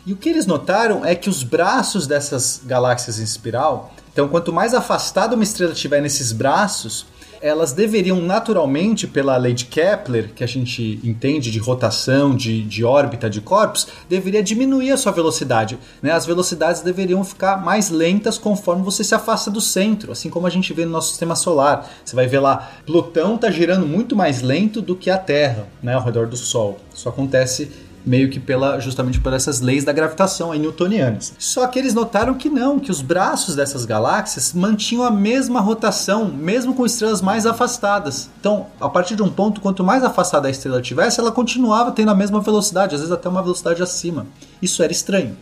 E 0.04 0.12
o 0.12 0.16
que 0.16 0.28
eles 0.28 0.46
notaram 0.46 1.04
é 1.04 1.14
que 1.16 1.28
os 1.28 1.42
braços 1.42 2.06
dessas 2.06 2.60
galáxias 2.64 3.18
em 3.18 3.24
espiral, 3.24 3.92
então 4.16 4.28
quanto 4.28 4.50
mais 4.50 4.72
afastada 4.72 5.34
uma 5.34 5.44
estrela 5.44 5.74
estiver 5.74 6.00
nesses 6.00 6.32
braços, 6.32 7.04
elas 7.38 7.74
deveriam 7.74 8.18
naturalmente, 8.18 9.06
pela 9.06 9.36
lei 9.36 9.52
de 9.52 9.66
Kepler, 9.66 10.32
que 10.34 10.42
a 10.42 10.46
gente 10.46 10.98
entende 11.04 11.50
de 11.50 11.58
rotação, 11.58 12.34
de, 12.34 12.62
de 12.62 12.82
órbita 12.82 13.28
de 13.28 13.42
corpos, 13.42 13.88
deveria 14.08 14.42
diminuir 14.42 14.90
a 14.90 14.96
sua 14.96 15.12
velocidade. 15.12 15.78
Né? 16.00 16.12
As 16.12 16.24
velocidades 16.24 16.80
deveriam 16.80 17.22
ficar 17.22 17.62
mais 17.62 17.90
lentas 17.90 18.38
conforme 18.38 18.82
você 18.82 19.04
se 19.04 19.14
afasta 19.14 19.50
do 19.50 19.60
centro, 19.60 20.12
assim 20.12 20.30
como 20.30 20.46
a 20.46 20.50
gente 20.50 20.72
vê 20.72 20.86
no 20.86 20.92
nosso 20.92 21.10
sistema 21.10 21.36
solar. 21.36 21.86
Você 22.02 22.16
vai 22.16 22.26
ver 22.26 22.40
lá, 22.40 22.70
Plutão 22.86 23.34
está 23.34 23.50
girando 23.50 23.84
muito 23.84 24.16
mais 24.16 24.40
lento 24.40 24.80
do 24.80 24.96
que 24.96 25.10
a 25.10 25.18
Terra, 25.18 25.68
né, 25.82 25.92
ao 25.92 26.02
redor 26.02 26.26
do 26.26 26.38
Sol. 26.38 26.78
Isso 26.94 27.06
acontece 27.06 27.70
meio 28.06 28.30
que 28.30 28.38
pela 28.38 28.78
justamente 28.78 29.20
por 29.20 29.32
essas 29.32 29.60
leis 29.60 29.84
da 29.84 29.92
gravitação 29.92 30.52
aí 30.52 30.58
newtonianas. 30.58 31.34
Só 31.38 31.66
que 31.66 31.78
eles 31.78 31.92
notaram 31.92 32.34
que 32.34 32.48
não, 32.48 32.78
que 32.78 32.90
os 32.90 33.02
braços 33.02 33.56
dessas 33.56 33.84
galáxias 33.84 34.52
mantinham 34.52 35.04
a 35.04 35.10
mesma 35.10 35.60
rotação, 35.60 36.26
mesmo 36.26 36.74
com 36.74 36.86
estrelas 36.86 37.20
mais 37.20 37.44
afastadas. 37.46 38.30
Então, 38.38 38.66
a 38.80 38.88
partir 38.88 39.16
de 39.16 39.22
um 39.22 39.28
ponto, 39.28 39.60
quanto 39.60 39.82
mais 39.82 40.04
afastada 40.04 40.46
a 40.46 40.50
estrela 40.50 40.80
tivesse, 40.80 41.18
ela 41.18 41.32
continuava 41.32 41.90
tendo 41.90 42.10
a 42.10 42.14
mesma 42.14 42.40
velocidade, 42.40 42.94
às 42.94 43.00
vezes 43.00 43.12
até 43.12 43.28
uma 43.28 43.42
velocidade 43.42 43.82
acima. 43.82 44.26
Isso 44.62 44.82
era 44.82 44.92
estranho. 44.92 45.36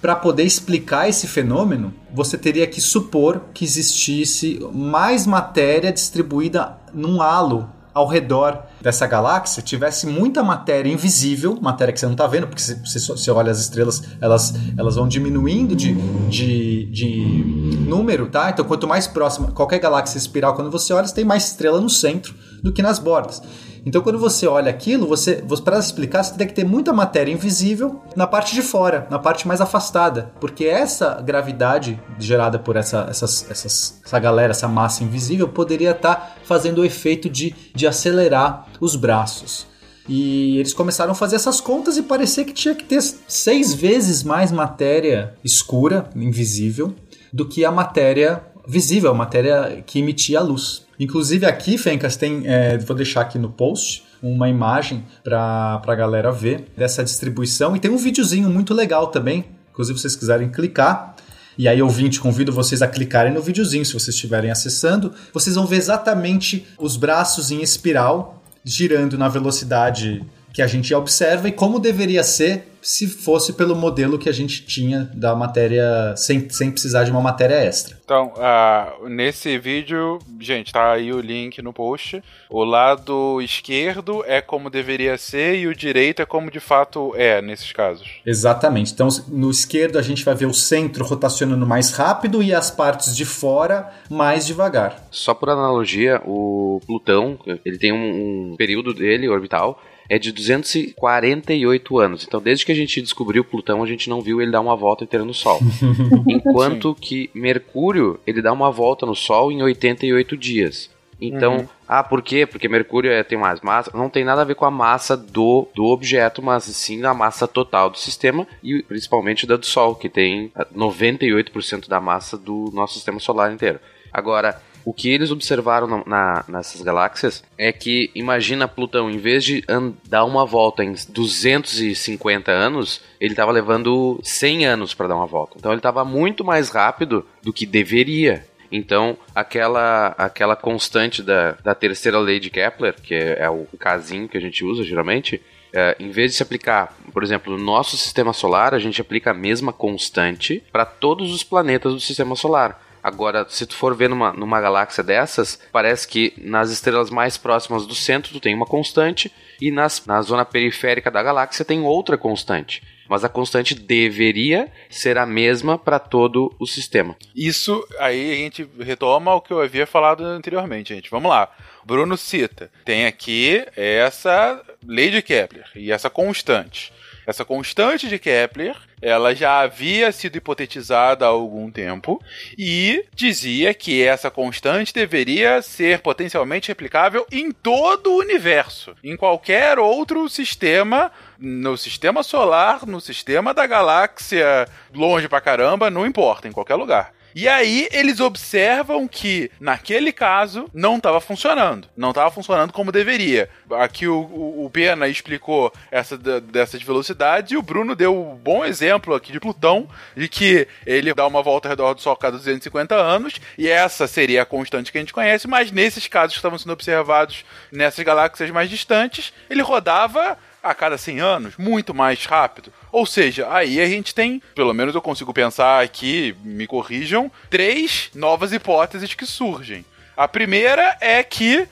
Para 0.00 0.14
poder 0.14 0.42
explicar 0.42 1.08
esse 1.08 1.26
fenômeno, 1.26 1.94
você 2.12 2.36
teria 2.36 2.66
que 2.66 2.80
supor 2.80 3.40
que 3.54 3.64
existisse 3.64 4.60
mais 4.72 5.26
matéria 5.26 5.92
distribuída 5.92 6.76
num 6.92 7.22
halo 7.22 7.68
ao 7.98 8.06
redor 8.06 8.62
dessa 8.80 9.08
galáxia 9.08 9.60
tivesse 9.60 10.06
muita 10.06 10.40
matéria 10.40 10.88
invisível, 10.88 11.58
matéria 11.60 11.92
que 11.92 11.98
você 11.98 12.06
não 12.06 12.12
está 12.12 12.28
vendo, 12.28 12.46
porque 12.46 12.62
se 12.62 12.76
você, 12.84 13.30
olha 13.32 13.50
as 13.50 13.58
estrelas, 13.58 14.04
elas, 14.20 14.54
elas 14.76 14.94
vão 14.94 15.08
diminuindo 15.08 15.74
de, 15.74 15.94
de, 16.28 16.86
de 16.86 17.76
número, 17.80 18.28
tá? 18.28 18.50
Então, 18.50 18.64
quanto 18.64 18.86
mais 18.86 19.08
próxima, 19.08 19.50
qualquer 19.50 19.80
galáxia 19.80 20.16
espiral, 20.16 20.54
quando 20.54 20.70
você 20.70 20.92
olha, 20.92 21.08
você 21.08 21.14
tem 21.14 21.24
mais 21.24 21.48
estrela 21.48 21.80
no 21.80 21.90
centro 21.90 22.34
do 22.62 22.72
que 22.72 22.82
nas 22.82 23.00
bordas. 23.00 23.42
Então, 23.84 24.02
quando 24.02 24.18
você 24.18 24.46
olha 24.46 24.70
aquilo, 24.70 25.06
você, 25.06 25.42
para 25.64 25.78
explicar, 25.78 26.22
você 26.22 26.32
teria 26.32 26.46
que 26.46 26.54
ter 26.54 26.64
muita 26.64 26.92
matéria 26.92 27.32
invisível 27.32 28.02
na 28.16 28.26
parte 28.26 28.54
de 28.54 28.62
fora, 28.62 29.06
na 29.10 29.18
parte 29.18 29.46
mais 29.46 29.60
afastada, 29.60 30.32
porque 30.40 30.64
essa 30.64 31.20
gravidade 31.22 32.00
gerada 32.18 32.58
por 32.58 32.76
essa, 32.76 33.06
essas, 33.08 33.50
essas, 33.50 34.00
essa 34.04 34.18
galera, 34.18 34.50
essa 34.50 34.68
massa 34.68 35.04
invisível, 35.04 35.48
poderia 35.48 35.92
estar 35.92 36.38
fazendo 36.44 36.80
o 36.80 36.84
efeito 36.84 37.28
de, 37.28 37.54
de 37.74 37.86
acelerar 37.86 38.66
os 38.80 38.96
braços. 38.96 39.66
E 40.08 40.56
eles 40.58 40.72
começaram 40.72 41.12
a 41.12 41.14
fazer 41.14 41.36
essas 41.36 41.60
contas 41.60 41.98
e 41.98 42.02
parecia 42.02 42.44
que 42.44 42.52
tinha 42.52 42.74
que 42.74 42.84
ter 42.84 43.02
seis 43.02 43.74
vezes 43.74 44.22
mais 44.22 44.50
matéria 44.50 45.34
escura, 45.44 46.08
invisível, 46.16 46.94
do 47.30 47.46
que 47.46 47.62
a 47.62 47.70
matéria 47.70 48.42
visível, 48.66 49.10
a 49.10 49.14
matéria 49.14 49.82
que 49.86 49.98
emitia 49.98 50.38
a 50.38 50.42
luz. 50.42 50.87
Inclusive 50.98 51.46
aqui, 51.46 51.78
Fencas, 51.78 52.16
tem, 52.16 52.42
é, 52.46 52.76
vou 52.78 52.96
deixar 52.96 53.20
aqui 53.20 53.38
no 53.38 53.50
post 53.50 54.04
uma 54.22 54.48
imagem 54.48 55.04
para 55.22 55.80
a 55.86 55.94
galera 55.94 56.32
ver 56.32 56.66
dessa 56.76 57.04
distribuição 57.04 57.76
e 57.76 57.80
tem 57.80 57.90
um 57.90 57.96
videozinho 57.96 58.50
muito 58.50 58.74
legal 58.74 59.06
também, 59.08 59.44
inclusive 59.70 59.96
se 59.98 60.02
vocês 60.02 60.16
quiserem 60.16 60.50
clicar. 60.50 61.14
E 61.56 61.66
aí, 61.66 61.82
ouvinte, 61.82 62.20
convido 62.20 62.52
vocês 62.52 62.82
a 62.82 62.86
clicarem 62.86 63.32
no 63.32 63.42
videozinho 63.42 63.84
se 63.84 63.92
vocês 63.92 64.14
estiverem 64.14 64.50
acessando. 64.50 65.12
Vocês 65.32 65.56
vão 65.56 65.66
ver 65.66 65.76
exatamente 65.76 66.66
os 66.78 66.96
braços 66.96 67.50
em 67.50 67.60
espiral 67.62 68.42
girando 68.64 69.16
na 69.16 69.28
velocidade 69.28 70.24
que 70.58 70.62
a 70.62 70.66
gente 70.66 70.92
observa 70.92 71.46
e 71.46 71.52
como 71.52 71.78
deveria 71.78 72.24
ser 72.24 72.64
se 72.82 73.06
fosse 73.06 73.52
pelo 73.52 73.76
modelo 73.76 74.18
que 74.18 74.28
a 74.28 74.32
gente 74.32 74.66
tinha 74.66 75.08
da 75.14 75.32
matéria 75.32 76.16
sem, 76.16 76.50
sem 76.50 76.68
precisar 76.72 77.04
de 77.04 77.12
uma 77.12 77.20
matéria 77.20 77.54
extra. 77.54 77.96
Então, 78.04 78.32
ah, 78.38 78.92
nesse 79.08 79.56
vídeo, 79.56 80.18
gente, 80.40 80.72
tá 80.72 80.94
aí 80.94 81.12
o 81.12 81.20
link 81.20 81.62
no 81.62 81.72
post. 81.72 82.20
O 82.50 82.64
lado 82.64 83.40
esquerdo 83.40 84.24
é 84.26 84.40
como 84.40 84.68
deveria 84.68 85.16
ser 85.16 85.60
e 85.60 85.68
o 85.68 85.76
direito 85.76 86.22
é 86.22 86.26
como 86.26 86.50
de 86.50 86.58
fato 86.58 87.12
é 87.14 87.40
nesses 87.40 87.70
casos. 87.72 88.08
Exatamente. 88.26 88.92
Então, 88.92 89.06
no 89.28 89.52
esquerdo 89.52 89.96
a 89.96 90.02
gente 90.02 90.24
vai 90.24 90.34
ver 90.34 90.46
o 90.46 90.54
centro 90.54 91.04
rotacionando 91.04 91.64
mais 91.64 91.92
rápido 91.92 92.42
e 92.42 92.52
as 92.52 92.68
partes 92.68 93.16
de 93.16 93.24
fora 93.24 93.92
mais 94.10 94.44
devagar. 94.44 95.06
Só 95.12 95.34
por 95.34 95.50
analogia, 95.50 96.20
o 96.26 96.80
Plutão, 96.84 97.38
ele 97.64 97.78
tem 97.78 97.92
um, 97.92 98.52
um 98.52 98.56
período 98.56 98.92
dele 98.92 99.28
orbital 99.28 99.80
é 100.08 100.18
de 100.18 100.32
248 100.32 101.98
anos. 101.98 102.24
Então, 102.26 102.40
desde 102.40 102.64
que 102.64 102.72
a 102.72 102.74
gente 102.74 103.00
descobriu 103.02 103.44
Plutão, 103.44 103.82
a 103.82 103.86
gente 103.86 104.08
não 104.08 104.20
viu 104.20 104.40
ele 104.40 104.50
dar 104.50 104.60
uma 104.60 104.76
volta 104.76 105.04
inteira 105.04 105.24
no 105.24 105.34
Sol. 105.34 105.60
Enquanto 106.26 106.94
que 106.94 107.30
Mercúrio, 107.34 108.18
ele 108.26 108.40
dá 108.42 108.52
uma 108.52 108.70
volta 108.70 109.04
no 109.04 109.14
Sol 109.14 109.52
em 109.52 109.62
88 109.62 110.36
dias. 110.36 110.90
Então, 111.20 111.56
Uhum. 111.56 111.68
ah, 111.86 112.04
por 112.04 112.22
quê? 112.22 112.46
Porque 112.46 112.68
Mercúrio 112.68 113.10
é, 113.10 113.24
tem 113.24 113.36
mais 113.36 113.60
massa. 113.60 113.90
Não 113.92 114.08
tem 114.08 114.24
nada 114.24 114.42
a 114.42 114.44
ver 114.44 114.54
com 114.54 114.64
a 114.64 114.70
massa 114.70 115.16
do, 115.16 115.66
do 115.74 115.86
objeto, 115.86 116.40
mas 116.40 116.64
sim 116.64 117.04
a 117.04 117.12
massa 117.12 117.48
total 117.48 117.90
do 117.90 117.98
sistema 117.98 118.46
e 118.62 118.82
principalmente 118.84 119.46
da 119.46 119.56
do 119.56 119.66
Sol, 119.66 119.96
que 119.96 120.08
tem 120.08 120.52
ah, 120.54 120.64
98% 120.74 121.88
da 121.88 122.00
massa 122.00 122.38
do 122.38 122.70
nosso 122.72 122.94
sistema 122.94 123.18
solar 123.18 123.52
inteiro. 123.52 123.80
Agora, 124.12 124.60
o 124.88 124.92
que 124.94 125.10
eles 125.10 125.30
observaram 125.30 125.86
na, 125.86 126.02
na- 126.06 126.44
nessas 126.48 126.80
galáxias 126.80 127.44
é 127.58 127.70
que, 127.72 128.10
imagina 128.14 128.66
Plutão, 128.66 129.10
em 129.10 129.18
vez 129.18 129.44
de 129.44 129.62
dar 130.08 130.24
uma 130.24 130.46
volta 130.46 130.82
em 130.82 130.94
250 131.08 132.50
anos, 132.50 133.00
ele 133.20 133.32
estava 133.32 133.52
levando 133.52 134.18
100 134.22 134.66
anos 134.66 134.94
para 134.94 135.08
dar 135.08 135.16
uma 135.16 135.26
volta. 135.26 135.56
Então 135.58 135.72
ele 135.72 135.78
estava 135.78 136.04
muito 136.04 136.44
mais 136.44 136.70
rápido 136.70 137.24
do 137.42 137.52
que 137.52 137.66
deveria. 137.66 138.46
Então, 138.70 139.16
aquela, 139.34 140.08
aquela 140.18 140.54
constante 140.56 141.22
da, 141.22 141.52
da 141.62 141.74
terceira 141.74 142.18
lei 142.18 142.38
de 142.38 142.50
Kepler, 142.50 142.94
que 143.00 143.14
é, 143.14 143.38
é 143.40 143.50
o 143.50 143.66
casinho 143.78 144.28
que 144.28 144.36
a 144.36 144.40
gente 144.40 144.64
usa 144.64 144.84
geralmente, 144.84 145.40
é, 145.72 145.96
em 145.98 146.10
vez 146.10 146.30
de 146.32 146.36
se 146.38 146.42
aplicar, 146.42 146.94
por 147.12 147.22
exemplo, 147.22 147.56
no 147.56 147.62
nosso 147.62 147.96
sistema 147.96 148.32
solar, 148.32 148.74
a 148.74 148.78
gente 148.78 149.00
aplica 149.00 149.30
a 149.30 149.34
mesma 149.34 149.72
constante 149.72 150.62
para 150.72 150.84
todos 150.84 151.32
os 151.34 151.42
planetas 151.42 151.92
do 151.94 152.00
sistema 152.00 152.34
solar. 152.36 152.82
Agora, 153.02 153.46
se 153.48 153.66
tu 153.66 153.74
for 153.74 153.94
ver 153.94 154.08
numa, 154.08 154.32
numa 154.32 154.60
galáxia 154.60 155.02
dessas, 155.02 155.60
parece 155.72 156.06
que 156.06 156.32
nas 156.38 156.70
estrelas 156.70 157.10
mais 157.10 157.36
próximas 157.36 157.86
do 157.86 157.94
centro 157.94 158.32
tu 158.32 158.40
tem 158.40 158.54
uma 158.54 158.66
constante 158.66 159.32
e 159.60 159.70
nas, 159.70 160.04
na 160.06 160.20
zona 160.22 160.44
periférica 160.44 161.10
da 161.10 161.22
galáxia 161.22 161.64
tem 161.64 161.82
outra 161.82 162.16
constante. 162.16 162.82
Mas 163.08 163.24
a 163.24 163.28
constante 163.28 163.74
deveria 163.74 164.70
ser 164.90 165.16
a 165.16 165.24
mesma 165.24 165.78
para 165.78 165.98
todo 165.98 166.54
o 166.58 166.66
sistema. 166.66 167.16
Isso 167.34 167.82
aí 167.98 168.32
a 168.32 168.36
gente 168.36 168.68
retoma 168.78 169.34
o 169.34 169.40
que 169.40 169.50
eu 169.50 169.62
havia 169.62 169.86
falado 169.86 170.22
anteriormente, 170.24 170.94
gente. 170.94 171.10
Vamos 171.10 171.30
lá. 171.30 171.50
Bruno 171.84 172.18
cita: 172.18 172.70
tem 172.84 173.06
aqui 173.06 173.64
essa 173.74 174.62
lei 174.86 175.10
de 175.10 175.22
Kepler 175.22 175.64
e 175.74 175.90
essa 175.90 176.10
constante. 176.10 176.92
Essa 177.28 177.44
constante 177.44 178.08
de 178.08 178.18
Kepler, 178.18 178.74
ela 179.02 179.34
já 179.34 179.60
havia 179.60 180.10
sido 180.12 180.36
hipotetizada 180.36 181.26
há 181.26 181.28
algum 181.28 181.70
tempo 181.70 182.18
e 182.56 183.04
dizia 183.14 183.74
que 183.74 184.02
essa 184.02 184.30
constante 184.30 184.94
deveria 184.94 185.60
ser 185.60 185.98
potencialmente 185.98 186.68
replicável 186.68 187.26
em 187.30 187.52
todo 187.52 188.12
o 188.12 188.18
universo, 188.18 188.96
em 189.04 189.14
qualquer 189.14 189.78
outro 189.78 190.26
sistema, 190.26 191.12
no 191.38 191.76
sistema 191.76 192.22
solar, 192.22 192.86
no 192.86 192.98
sistema 192.98 193.52
da 193.52 193.66
galáxia, 193.66 194.66
longe 194.94 195.28
pra 195.28 195.38
caramba, 195.38 195.90
não 195.90 196.06
importa, 196.06 196.48
em 196.48 196.52
qualquer 196.52 196.76
lugar. 196.76 197.12
E 197.34 197.48
aí 197.48 197.88
eles 197.92 198.20
observam 198.20 199.06
que, 199.06 199.50
naquele 199.60 200.12
caso, 200.12 200.68
não 200.72 200.96
estava 200.96 201.20
funcionando. 201.20 201.88
Não 201.96 202.10
estava 202.10 202.30
funcionando 202.30 202.72
como 202.72 202.92
deveria. 202.92 203.48
Aqui 203.78 204.06
o, 204.06 204.20
o, 204.20 204.64
o 204.66 204.70
Pena 204.70 205.08
explicou 205.08 205.72
essa 205.90 206.16
dessas 206.16 206.82
velocidades 206.82 207.52
e 207.52 207.56
o 207.56 207.62
Bruno 207.62 207.94
deu 207.94 208.16
um 208.16 208.34
bom 208.36 208.64
exemplo 208.64 209.14
aqui 209.14 209.32
de 209.32 209.40
Plutão, 209.40 209.88
de 210.16 210.28
que 210.28 210.66
ele 210.86 211.14
dá 211.14 211.26
uma 211.26 211.42
volta 211.42 211.68
ao 211.68 211.70
redor 211.70 211.94
do 211.94 212.00
Sol 212.00 212.12
a 212.12 212.16
cada 212.16 212.36
250 212.36 212.94
anos, 212.94 213.40
e 213.56 213.68
essa 213.68 214.06
seria 214.06 214.42
a 214.42 214.46
constante 214.46 214.90
que 214.90 214.98
a 214.98 215.00
gente 215.00 215.12
conhece, 215.12 215.46
mas 215.46 215.70
nesses 215.70 216.06
casos 216.06 216.32
que 216.32 216.38
estavam 216.38 216.58
sendo 216.58 216.72
observados 216.72 217.44
nessas 217.70 218.04
galáxias 218.04 218.50
mais 218.50 218.70
distantes, 218.70 219.32
ele 219.48 219.62
rodava 219.62 220.38
a 220.62 220.74
cada 220.74 220.98
100 220.98 221.20
anos, 221.20 221.56
muito 221.56 221.94
mais 221.94 222.24
rápido. 222.24 222.72
Ou 222.90 223.06
seja, 223.06 223.48
aí 223.50 223.80
a 223.80 223.86
gente 223.86 224.14
tem, 224.14 224.42
pelo 224.54 224.74
menos 224.74 224.94
eu 224.94 225.02
consigo 225.02 225.32
pensar 225.32 225.82
aqui, 225.82 226.36
me 226.42 226.66
corrijam, 226.66 227.30
três 227.48 228.10
novas 228.14 228.52
hipóteses 228.52 229.14
que 229.14 229.26
surgem. 229.26 229.84
A 230.16 230.26
primeira 230.26 230.96
é 231.00 231.22
que 231.22 231.68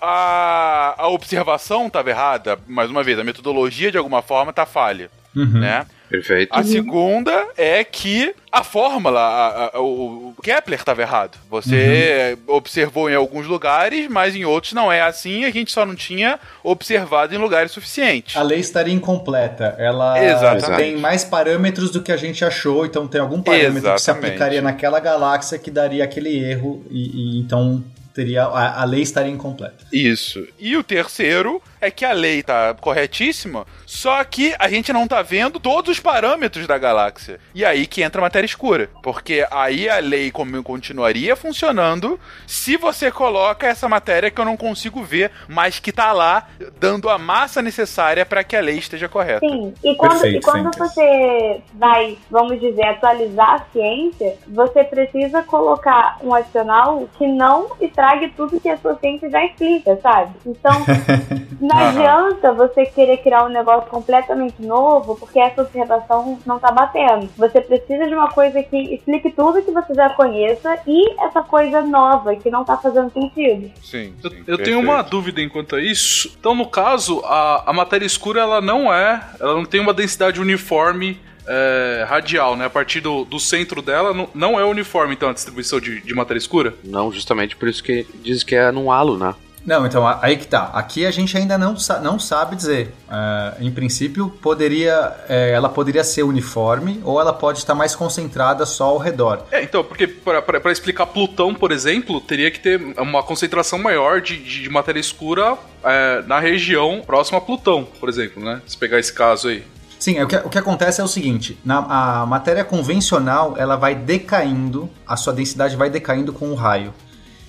a, 0.00 0.94
a 0.98 1.08
observação 1.08 1.86
estava 1.86 2.10
errada, 2.10 2.58
mais 2.66 2.90
uma 2.90 3.02
vez, 3.02 3.18
a 3.18 3.24
metodologia 3.24 3.90
de 3.90 3.98
alguma 3.98 4.20
forma 4.20 4.50
está 4.50 4.66
falha. 4.66 5.10
Uhum. 5.34 5.60
Né? 5.60 5.86
Perfeito. 6.08 6.50
A 6.52 6.62
segunda 6.62 7.46
é 7.56 7.82
que 7.82 8.34
a 8.52 8.62
fórmula, 8.62 9.20
a, 9.20 9.76
a, 9.76 9.80
o 9.80 10.32
Kepler 10.42 10.78
estava 10.78 11.02
errado. 11.02 11.36
Você 11.50 12.38
uhum. 12.46 12.54
observou 12.54 13.10
em 13.10 13.14
alguns 13.14 13.46
lugares, 13.46 14.08
mas 14.08 14.36
em 14.36 14.44
outros 14.44 14.74
não 14.74 14.92
é 14.92 15.00
assim. 15.00 15.44
A 15.44 15.50
gente 15.50 15.72
só 15.72 15.84
não 15.84 15.96
tinha 15.96 16.38
observado 16.62 17.34
em 17.34 17.38
lugares 17.38 17.72
suficientes. 17.72 18.36
A 18.36 18.42
lei 18.42 18.60
estaria 18.60 18.94
incompleta. 18.94 19.74
Ela 19.76 20.22
Exatamente. 20.22 20.76
tem 20.76 20.96
mais 20.96 21.24
parâmetros 21.24 21.90
do 21.90 22.00
que 22.00 22.12
a 22.12 22.16
gente 22.16 22.44
achou, 22.44 22.86
então 22.86 23.08
tem 23.08 23.20
algum 23.20 23.42
parâmetro 23.42 23.78
Exatamente. 23.78 23.96
que 23.96 24.02
se 24.02 24.10
aplicaria 24.10 24.62
naquela 24.62 25.00
galáxia 25.00 25.58
que 25.58 25.70
daria 25.70 26.04
aquele 26.04 26.38
erro 26.38 26.84
e, 26.90 27.38
e 27.38 27.40
então 27.40 27.82
teria 28.14 28.44
a, 28.44 28.82
a 28.82 28.84
lei 28.84 29.02
estaria 29.02 29.32
incompleta. 29.32 29.84
Isso. 29.92 30.46
E 30.58 30.76
o 30.76 30.84
terceiro 30.84 31.60
é 31.80 31.90
que 31.90 32.04
a 32.04 32.12
lei 32.12 32.42
tá 32.42 32.74
corretíssima, 32.80 33.66
só 33.84 34.22
que 34.24 34.54
a 34.58 34.68
gente 34.68 34.92
não 34.92 35.06
tá 35.06 35.20
vendo 35.20 35.60
todos 35.60 35.90
os 35.90 36.00
parâmetros 36.00 36.66
da 36.66 36.78
galáxia. 36.78 37.38
E 37.54 37.64
aí 37.64 37.86
que 37.86 38.02
entra 38.02 38.20
a 38.20 38.22
matéria 38.22 38.46
escura. 38.46 38.88
Porque 39.02 39.46
aí 39.50 39.88
a 39.88 39.98
lei 39.98 40.30
continuaria 40.30 41.36
funcionando 41.36 42.18
se 42.46 42.76
você 42.76 43.10
coloca 43.10 43.66
essa 43.66 43.88
matéria 43.88 44.30
que 44.30 44.40
eu 44.40 44.44
não 44.44 44.56
consigo 44.56 45.02
ver, 45.02 45.30
mas 45.48 45.78
que 45.78 45.92
tá 45.92 46.12
lá 46.12 46.48
dando 46.80 47.10
a 47.10 47.18
massa 47.18 47.60
necessária 47.60 48.24
para 48.24 48.44
que 48.44 48.56
a 48.56 48.60
lei 48.60 48.78
esteja 48.78 49.08
correta. 49.08 49.40
Sim, 49.40 49.74
e 49.82 49.94
quando, 49.96 50.12
Perfeito, 50.12 50.36
e 50.36 50.40
quando 50.40 50.78
você 50.78 51.60
vai, 51.74 52.16
vamos 52.30 52.60
dizer, 52.60 52.84
atualizar 52.84 53.54
a 53.54 53.64
ciência, 53.72 54.36
você 54.48 54.84
precisa 54.84 55.42
colocar 55.42 56.18
um 56.22 56.32
adicional 56.32 57.08
que 57.18 57.26
não 57.26 57.72
estrague 58.04 58.32
tudo 58.36 58.60
que 58.60 58.68
a 58.68 58.76
sua 58.76 58.96
ciência 58.96 59.30
já 59.30 59.44
explica, 59.44 59.98
sabe? 60.02 60.34
Então, 60.46 60.72
Não 61.60 61.78
adianta 61.78 62.52
você 62.52 62.84
querer 62.84 63.18
criar 63.18 63.44
um 63.44 63.48
negócio 63.48 63.88
completamente 63.88 64.60
novo 64.60 65.16
porque 65.16 65.38
essa 65.38 65.62
observação 65.62 66.38
não 66.44 66.58
tá 66.58 66.70
batendo. 66.70 67.28
Você 67.36 67.60
precisa 67.60 68.06
de 68.06 68.14
uma 68.14 68.30
coisa 68.30 68.62
que 68.62 68.76
explique 68.94 69.30
tudo 69.30 69.62
que 69.62 69.70
você 69.70 69.94
já 69.94 70.10
conheça 70.10 70.78
e 70.86 71.22
essa 71.24 71.42
coisa 71.42 71.80
nova 71.80 72.36
que 72.36 72.50
não 72.50 72.64
tá 72.64 72.76
fazendo 72.76 73.10
sentido. 73.12 73.70
Sim. 73.82 74.14
sim 74.20 74.44
eu, 74.46 74.58
eu 74.58 74.58
tenho 74.58 74.80
uma 74.80 75.02
dúvida 75.02 75.40
enquanto 75.40 75.76
a 75.76 75.80
isso. 75.80 76.36
Então, 76.38 76.54
no 76.54 76.66
caso, 76.66 77.22
a, 77.24 77.70
a 77.70 77.72
matéria 77.72 78.04
escura 78.04 78.40
ela 78.40 78.60
não 78.60 78.92
é, 78.92 79.22
ela 79.40 79.54
não 79.54 79.64
tem 79.64 79.80
uma 79.80 79.94
densidade 79.94 80.40
uniforme 80.40 81.18
é, 81.46 82.04
radial, 82.08 82.56
né? 82.56 82.66
A 82.66 82.70
partir 82.70 83.00
do, 83.00 83.24
do 83.24 83.38
centro 83.38 83.82
dela, 83.82 84.12
não, 84.12 84.28
não 84.34 84.60
é 84.60 84.64
uniforme, 84.64 85.14
então, 85.14 85.28
a 85.28 85.32
distribuição 85.32 85.80
de, 85.80 86.00
de 86.00 86.14
matéria 86.14 86.38
escura? 86.38 86.74
Não, 86.84 87.12
justamente 87.12 87.56
por 87.56 87.68
isso 87.68 87.82
que 87.82 88.06
diz 88.22 88.42
que 88.42 88.54
é 88.54 88.70
num 88.70 88.90
halo, 88.90 89.18
né? 89.18 89.34
Não, 89.66 89.86
então 89.86 90.06
aí 90.20 90.36
que 90.36 90.46
tá. 90.46 90.70
Aqui 90.74 91.06
a 91.06 91.10
gente 91.10 91.36
ainda 91.36 91.56
não, 91.56 91.74
não 92.02 92.18
sabe 92.18 92.54
dizer. 92.54 92.92
Uh, 93.08 93.64
em 93.64 93.70
princípio, 93.70 94.28
poderia, 94.42 95.12
é, 95.28 95.52
ela 95.52 95.68
poderia 95.68 96.04
ser 96.04 96.22
uniforme 96.22 97.00
ou 97.02 97.18
ela 97.20 97.32
pode 97.32 97.58
estar 97.58 97.74
mais 97.74 97.94
concentrada 97.94 98.66
só 98.66 98.84
ao 98.84 98.98
redor. 98.98 99.46
É, 99.50 99.62
então, 99.62 99.82
porque 99.82 100.06
para 100.06 100.70
explicar 100.70 101.06
Plutão, 101.06 101.54
por 101.54 101.72
exemplo, 101.72 102.20
teria 102.20 102.50
que 102.50 102.60
ter 102.60 102.78
uma 102.98 103.22
concentração 103.22 103.78
maior 103.78 104.20
de, 104.20 104.36
de 104.36 104.68
matéria 104.68 105.00
escura 105.00 105.56
é, 105.82 106.22
na 106.26 106.38
região 106.38 107.02
próxima 107.04 107.38
a 107.38 107.40
Plutão, 107.40 107.88
por 107.98 108.08
exemplo, 108.08 108.44
né? 108.44 108.60
Se 108.66 108.76
pegar 108.76 108.98
esse 108.98 109.12
caso 109.12 109.48
aí. 109.48 109.64
Sim, 110.04 110.22
o 110.22 110.28
que, 110.28 110.36
o 110.36 110.50
que 110.50 110.58
acontece 110.58 111.00
é 111.00 111.04
o 111.04 111.08
seguinte: 111.08 111.58
na, 111.64 111.78
a 111.78 112.26
matéria 112.26 112.62
convencional 112.62 113.54
ela 113.56 113.74
vai 113.74 113.94
decaindo, 113.94 114.90
a 115.06 115.16
sua 115.16 115.32
densidade 115.32 115.76
vai 115.76 115.88
decaindo 115.88 116.30
com 116.30 116.50
o 116.50 116.54
raio 116.54 116.92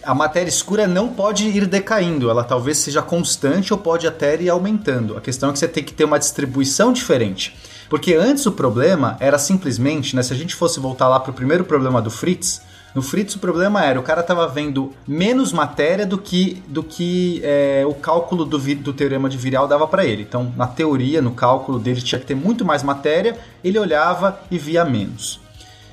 a 0.05 0.13
matéria 0.13 0.49
escura 0.49 0.85
não 0.85 1.09
pode 1.09 1.47
ir 1.47 1.65
decaindo, 1.65 2.29
ela 2.29 2.43
talvez 2.43 2.77
seja 2.77 3.01
constante 3.01 3.73
ou 3.73 3.79
pode 3.79 4.05
até 4.05 4.39
ir 4.39 4.49
aumentando. 4.49 5.17
A 5.17 5.21
questão 5.21 5.49
é 5.49 5.53
que 5.53 5.57
você 5.57 5.67
tem 5.67 5.83
que 5.83 5.93
ter 5.93 6.03
uma 6.03 6.19
distribuição 6.19 6.93
diferente. 6.93 7.57
Porque 7.89 8.13
antes 8.13 8.45
o 8.45 8.51
problema 8.51 9.17
era 9.19 9.39
simplesmente, 9.39 10.15
né, 10.15 10.21
se 10.21 10.31
a 10.31 10.35
gente 10.35 10.53
fosse 10.53 10.79
voltar 10.79 11.07
lá 11.07 11.19
para 11.19 11.31
o 11.31 11.33
primeiro 11.33 11.65
problema 11.65 12.03
do 12.03 12.11
Fritz, 12.11 12.61
no 12.95 13.01
Fritz 13.01 13.35
o 13.35 13.39
problema 13.39 13.83
era 13.83 13.99
o 13.99 14.03
cara 14.03 14.21
estava 14.21 14.47
vendo 14.47 14.93
menos 15.05 15.51
matéria 15.51 16.05
do 16.05 16.17
que, 16.17 16.63
do 16.65 16.81
que 16.81 17.41
é, 17.43 17.83
o 17.85 17.93
cálculo 17.93 18.45
do, 18.45 18.57
do 18.57 18.93
teorema 18.93 19.29
de 19.29 19.37
Virial 19.37 19.67
dava 19.67 19.85
para 19.85 20.05
ele. 20.05 20.21
Então, 20.21 20.53
na 20.55 20.65
teoria, 20.65 21.21
no 21.21 21.31
cálculo 21.31 21.77
dele 21.77 22.01
tinha 22.01 22.19
que 22.19 22.25
ter 22.25 22.35
muito 22.35 22.63
mais 22.63 22.81
matéria, 22.81 23.37
ele 23.61 23.77
olhava 23.77 24.39
e 24.49 24.57
via 24.57 24.85
menos. 24.85 25.41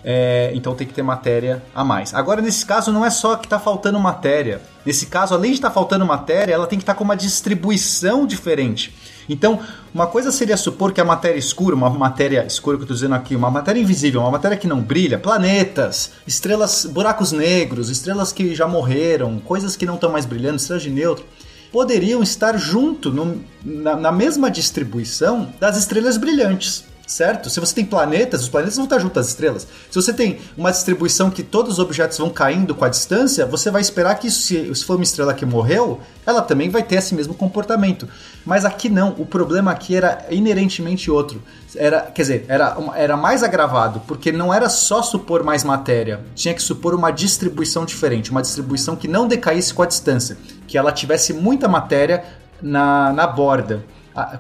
É, 0.05 0.51
então 0.55 0.75
tem 0.75 0.87
que 0.87 0.95
ter 0.95 1.03
matéria 1.03 1.63
a 1.75 1.85
mais. 1.85 2.15
Agora, 2.15 2.41
nesse 2.41 2.65
caso, 2.65 2.93
não 2.93 3.05
é 3.05 3.11
só 3.11 3.37
que 3.37 3.47
está 3.47 3.59
faltando 3.59 3.99
matéria. 3.99 4.61
Nesse 4.85 5.07
caso, 5.07 5.35
além 5.35 5.51
de 5.51 5.59
estar 5.59 5.69
tá 5.69 5.75
faltando 5.75 6.07
matéria, 6.07 6.55
ela 6.55 6.67
tem 6.67 6.79
que 6.79 6.83
estar 6.83 6.95
tá 6.95 6.99
com 6.99 7.05
uma 7.05 7.17
distribuição 7.17 8.27
diferente. 8.27 8.95
Então, 9.33 9.59
uma 9.95 10.07
coisa 10.07 10.31
seria 10.31 10.57
supor 10.57 10.93
que 10.93 11.01
a 11.01 11.05
matéria 11.05 11.39
escura, 11.39 11.75
uma 11.75 11.91
matéria 11.91 12.45
escura 12.47 12.77
que 12.77 12.83
eu 12.83 12.85
estou 12.85 12.95
dizendo 12.95 13.15
aqui, 13.15 13.35
uma 13.35 13.51
matéria 13.51 13.81
invisível, 13.81 14.21
uma 14.21 14.31
matéria 14.31 14.57
que 14.57 14.67
não 14.67 14.81
brilha, 14.81 15.19
planetas, 15.19 16.13
estrelas, 16.27 16.85
buracos 16.85 17.33
negros, 17.33 17.89
estrelas 17.89 18.33
que 18.33 18.55
já 18.55 18.69
morreram, 18.69 19.39
coisas 19.41 19.77
que 19.77 19.87
não 19.87 19.95
estão 19.95 20.11
mais 20.11 20.27
brilhando, 20.27 20.57
estrelas 20.57 20.83
de 20.83 20.91
neutro, 20.91 21.25
poderiam 21.73 22.23
estar 22.23 22.57
junto 22.59 23.11
no, 23.11 23.43
na, 23.65 23.97
na 23.97 24.13
mesma 24.13 24.51
distribuição 24.51 25.53
das 25.59 25.77
estrelas 25.77 26.17
brilhantes 26.17 26.92
certo? 27.07 27.51
Se 27.51 27.61
você 27.61 27.75
tem 27.75 27.85
planetas, 27.85 28.43
os 28.43 28.49
planetas 28.49 28.77
vão 28.77 28.85
estar 28.85 28.99
junto 28.99 29.19
às 29.19 29.29
estrelas. 29.29 29.67
Se 29.91 29.95
você 29.95 30.13
tem 30.13 30.41
uma 30.57 30.71
distribuição 30.71 31.31
que 31.31 31.43
todos 31.43 31.73
os 31.73 31.79
objetos 31.79 32.19
vão 32.19 32.31
caindo 32.31 32.75
com 32.75 32.85
a 32.85 32.89
distância, 32.89 33.45
você 33.47 33.71
vai 33.71 33.81
esperar 33.81 34.15
que 34.17 34.31
se, 34.31 34.75
se 34.75 34.85
for 34.85 34.97
uma 34.97 35.03
estrela 35.03 35.35
que 35.35 35.45
morreu, 35.45 36.01
ela 36.25 36.41
também 36.41 36.71
vai 36.71 36.83
ter 36.83 36.97
esse 36.97 37.15
mesmo 37.15 37.35
comportamento. 37.35 38.09
Mas 38.45 38.65
aqui 38.65 38.89
não, 38.89 39.11
o 39.19 39.27
problema 39.27 39.71
aqui 39.71 39.95
era 39.97 40.27
inerentemente 40.31 41.11
outro. 41.11 41.43
Era, 41.75 42.03
quer 42.03 42.23
dizer, 42.23 42.45
era, 42.49 42.77
era 42.95 43.17
mais 43.17 43.43
agravado, 43.43 44.01
porque 44.07 44.31
não 44.31 44.53
era 44.53 44.69
só 44.69 45.03
supor 45.03 45.43
mais 45.43 45.65
matéria, 45.65 46.21
tinha 46.35 46.55
que 46.55 46.63
supor 46.63 46.95
uma 46.95 47.11
distribuição 47.11 47.85
diferente, 47.85 48.31
uma 48.31 48.43
distribuição 48.43 48.95
que 48.95 49.09
não 49.09 49.27
decaísse 49.27 49.73
com 49.73 49.83
a 49.83 49.87
distância, 49.87 50.37
que 50.67 50.77
ela 50.77 50.93
tivesse 50.93 51.33
muita 51.33 51.69
matéria 51.69 52.25
na, 52.61 53.13
na 53.13 53.27
borda 53.27 53.83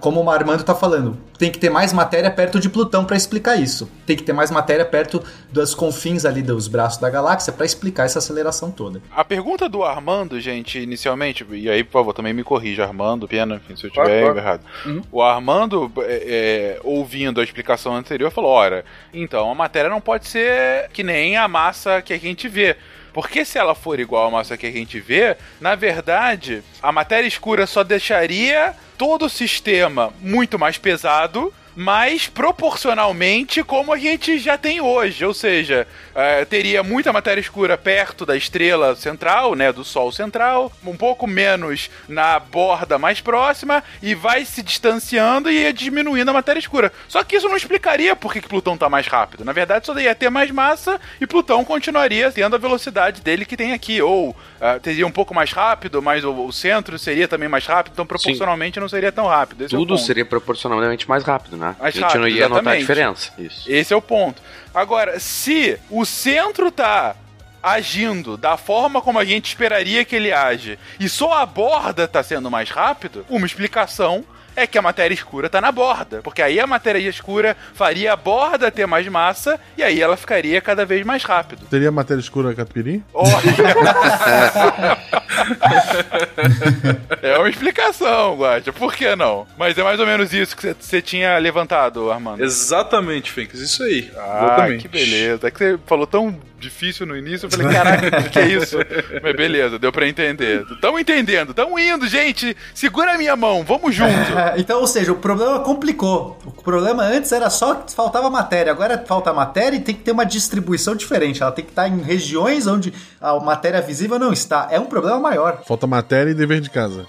como 0.00 0.22
o 0.22 0.30
Armando 0.30 0.60
está 0.60 0.74
falando, 0.74 1.16
tem 1.38 1.50
que 1.50 1.58
ter 1.58 1.70
mais 1.70 1.92
matéria 1.92 2.30
perto 2.30 2.60
de 2.60 2.68
Plutão 2.68 3.04
para 3.04 3.16
explicar 3.16 3.56
isso. 3.56 3.90
Tem 4.06 4.16
que 4.16 4.22
ter 4.22 4.32
mais 4.32 4.50
matéria 4.50 4.84
perto 4.84 5.22
dos 5.50 5.74
confins 5.74 6.24
ali 6.24 6.42
dos 6.42 6.68
braços 6.68 7.00
da 7.00 7.08
galáxia 7.08 7.52
para 7.52 7.64
explicar 7.64 8.04
essa 8.04 8.18
aceleração 8.18 8.70
toda. 8.70 9.00
A 9.10 9.24
pergunta 9.24 9.68
do 9.68 9.82
Armando, 9.82 10.38
gente, 10.40 10.78
inicialmente, 10.78 11.46
e 11.50 11.70
aí, 11.70 11.82
por 11.82 11.92
favor, 11.92 12.12
também 12.12 12.32
me 12.32 12.44
corrija, 12.44 12.84
Armando, 12.84 13.26
Pena, 13.26 13.56
enfim, 13.56 13.76
se 13.76 13.84
eu 13.84 13.88
estiver 13.88 14.30
ah, 14.30 14.36
errado. 14.36 14.62
Uhum. 14.84 15.02
O 15.10 15.22
Armando, 15.22 15.90
é, 15.98 16.76
é, 16.76 16.80
ouvindo 16.84 17.40
a 17.40 17.44
explicação 17.44 17.94
anterior, 17.96 18.30
falou: 18.30 18.50
ora, 18.50 18.84
então 19.12 19.50
a 19.50 19.54
matéria 19.54 19.90
não 19.90 20.00
pode 20.00 20.28
ser 20.28 20.88
que 20.92 21.02
nem 21.02 21.36
a 21.36 21.48
massa 21.48 22.02
que 22.02 22.12
a 22.12 22.18
gente 22.18 22.48
vê. 22.48 22.76
Porque 23.12 23.44
se 23.44 23.58
ela 23.58 23.74
for 23.74 24.00
igual 24.00 24.28
à 24.28 24.30
massa 24.30 24.56
que 24.56 24.66
a 24.66 24.72
gente 24.72 24.98
vê, 25.00 25.36
na 25.60 25.74
verdade, 25.74 26.62
a 26.82 26.90
matéria 26.90 27.28
escura 27.28 27.66
só 27.66 27.84
deixaria 27.84 28.74
todo 28.96 29.26
o 29.26 29.30
sistema 29.30 30.12
muito 30.20 30.58
mais 30.58 30.78
pesado 30.78 31.52
mas 31.74 32.28
proporcionalmente 32.28 33.62
como 33.62 33.92
a 33.92 33.98
gente 33.98 34.38
já 34.38 34.58
tem 34.58 34.80
hoje. 34.80 35.24
Ou 35.24 35.34
seja, 35.34 35.86
é, 36.14 36.44
teria 36.44 36.82
muita 36.82 37.12
matéria 37.12 37.40
escura 37.40 37.76
perto 37.76 38.26
da 38.26 38.36
estrela 38.36 38.94
central, 38.94 39.54
né, 39.54 39.72
do 39.72 39.84
Sol 39.84 40.12
central, 40.12 40.72
um 40.84 40.96
pouco 40.96 41.26
menos 41.26 41.90
na 42.08 42.38
borda 42.38 42.98
mais 42.98 43.20
próxima, 43.20 43.82
e 44.02 44.14
vai 44.14 44.44
se 44.44 44.62
distanciando 44.62 45.50
e 45.50 45.62
ia 45.62 45.72
diminuindo 45.72 46.28
a 46.28 46.34
matéria 46.34 46.60
escura. 46.60 46.92
Só 47.08 47.22
que 47.24 47.36
isso 47.36 47.48
não 47.48 47.56
explicaria 47.56 48.14
por 48.14 48.32
que, 48.32 48.40
que 48.40 48.48
Plutão 48.48 48.74
está 48.74 48.88
mais 48.88 49.06
rápido. 49.06 49.44
Na 49.44 49.52
verdade, 49.52 49.86
só 49.86 49.98
ia 49.98 50.14
ter 50.14 50.30
mais 50.30 50.50
massa 50.50 51.00
e 51.20 51.26
Plutão 51.26 51.64
continuaria 51.64 52.30
tendo 52.30 52.56
a 52.56 52.58
velocidade 52.58 53.20
dele 53.20 53.44
que 53.44 53.56
tem 53.56 53.72
aqui. 53.72 54.00
Ou 54.02 54.30
uh, 54.30 54.80
teria 54.80 55.06
um 55.06 55.10
pouco 55.10 55.34
mais 55.34 55.52
rápido, 55.52 56.02
mas 56.02 56.24
o, 56.24 56.32
o, 56.46 56.52
centro 56.52 56.98
seria 56.98 57.28
também 57.28 57.48
mais 57.48 57.66
rápido, 57.66 57.92
então 57.94 58.06
proporcionalmente 58.06 58.74
Sim. 58.74 58.80
não 58.80 58.88
seria 58.88 59.12
tão 59.12 59.26
rápido. 59.26 59.64
Esse 59.64 59.74
é 59.74 59.78
Tudo 59.78 59.94
é 59.94 59.98
seria 59.98 60.24
proporcionalmente 60.24 61.08
mais 61.08 61.24
rápido, 61.24 61.56
né? 61.56 61.61
Né? 61.62 61.76
Mais 61.78 61.96
a 61.96 62.00
gente 62.00 62.18
não 62.18 62.28
ia 62.28 62.48
notar 62.48 62.74
a 62.74 62.76
exatamente. 62.76 62.80
diferença. 62.80 63.32
Isso. 63.38 63.70
Esse 63.70 63.94
é 63.94 63.96
o 63.96 64.02
ponto. 64.02 64.42
Agora, 64.74 65.20
se 65.20 65.78
o 65.88 66.04
centro 66.04 66.70
tá 66.70 67.14
agindo 67.62 68.36
da 68.36 68.56
forma 68.56 69.00
como 69.00 69.20
a 69.20 69.24
gente 69.24 69.46
esperaria 69.46 70.04
que 70.04 70.16
ele 70.16 70.32
age 70.32 70.76
e 70.98 71.08
só 71.08 71.34
a 71.34 71.46
borda 71.46 72.08
tá 72.08 72.20
sendo 72.22 72.50
mais 72.50 72.68
rápido, 72.70 73.24
uma 73.28 73.46
explicação 73.46 74.24
é 74.54 74.66
que 74.66 74.78
a 74.78 74.82
matéria 74.82 75.14
escura 75.14 75.48
tá 75.48 75.60
na 75.60 75.72
borda, 75.72 76.20
porque 76.22 76.42
aí 76.42 76.60
a 76.60 76.66
matéria 76.66 76.98
escura 77.08 77.56
faria 77.74 78.12
a 78.12 78.16
borda 78.16 78.70
ter 78.70 78.86
mais 78.86 79.08
massa 79.08 79.58
e 79.76 79.82
aí 79.82 80.00
ela 80.00 80.16
ficaria 80.16 80.60
cada 80.60 80.84
vez 80.84 81.04
mais 81.04 81.24
rápido. 81.24 81.66
Teria 81.66 81.90
matéria 81.90 82.20
escura 82.20 82.54
catupiry? 82.54 83.02
é 87.22 87.38
uma 87.38 87.48
explicação, 87.48 88.36
Guacha. 88.36 88.72
Por 88.72 88.94
que 88.94 89.14
não? 89.16 89.46
Mas 89.56 89.76
é 89.76 89.82
mais 89.82 90.00
ou 90.00 90.06
menos 90.06 90.32
isso 90.32 90.56
que 90.56 90.74
você 90.78 91.02
tinha 91.02 91.36
levantado, 91.38 92.10
Armando. 92.10 92.42
Exatamente, 92.42 93.30
Fencas, 93.30 93.60
isso 93.60 93.82
aí. 93.82 94.10
Ah, 94.16 94.44
Exatamente. 94.44 94.82
que 94.82 94.88
beleza. 94.88 95.48
É 95.48 95.50
que 95.50 95.58
você 95.58 95.78
falou 95.86 96.06
tão 96.06 96.38
difícil 96.62 97.04
no 97.04 97.16
início, 97.16 97.46
eu 97.46 97.50
falei, 97.50 97.72
caraca, 97.72 98.06
o 98.06 98.22
que, 98.22 98.30
que 98.30 98.38
é 98.38 98.48
isso? 98.48 98.78
Mas 99.22 99.36
beleza, 99.36 99.78
deu 99.78 99.92
pra 99.92 100.08
entender. 100.08 100.64
Tamo 100.80 100.98
entendendo, 100.98 101.52
tamo 101.52 101.78
indo, 101.78 102.06
gente. 102.06 102.56
Segura 102.72 103.14
a 103.14 103.18
minha 103.18 103.36
mão, 103.36 103.64
vamos 103.64 103.94
junto. 103.94 104.12
então, 104.56 104.80
ou 104.80 104.86
seja, 104.86 105.12
o 105.12 105.16
problema 105.16 105.60
complicou. 105.60 106.38
O 106.46 106.62
problema 106.62 107.02
antes 107.02 107.32
era 107.32 107.50
só 107.50 107.74
que 107.74 107.92
faltava 107.92 108.30
matéria. 108.30 108.72
Agora 108.72 109.02
falta 109.06 109.32
matéria 109.32 109.76
e 109.76 109.80
tem 109.80 109.94
que 109.94 110.02
ter 110.02 110.12
uma 110.12 110.24
distribuição 110.24 110.94
diferente. 110.94 111.42
Ela 111.42 111.52
tem 111.52 111.64
que 111.64 111.72
estar 111.72 111.88
em 111.88 112.00
regiões 112.00 112.66
onde 112.66 112.94
a 113.20 113.38
matéria 113.40 113.80
visível 113.80 114.18
não 114.18 114.32
está. 114.32 114.68
É 114.70 114.78
um 114.78 114.86
problema 114.86 115.18
maior. 115.18 115.62
Falta 115.66 115.86
matéria 115.86 116.30
e 116.30 116.34
dever 116.34 116.60
de 116.60 116.70
casa. 116.70 117.06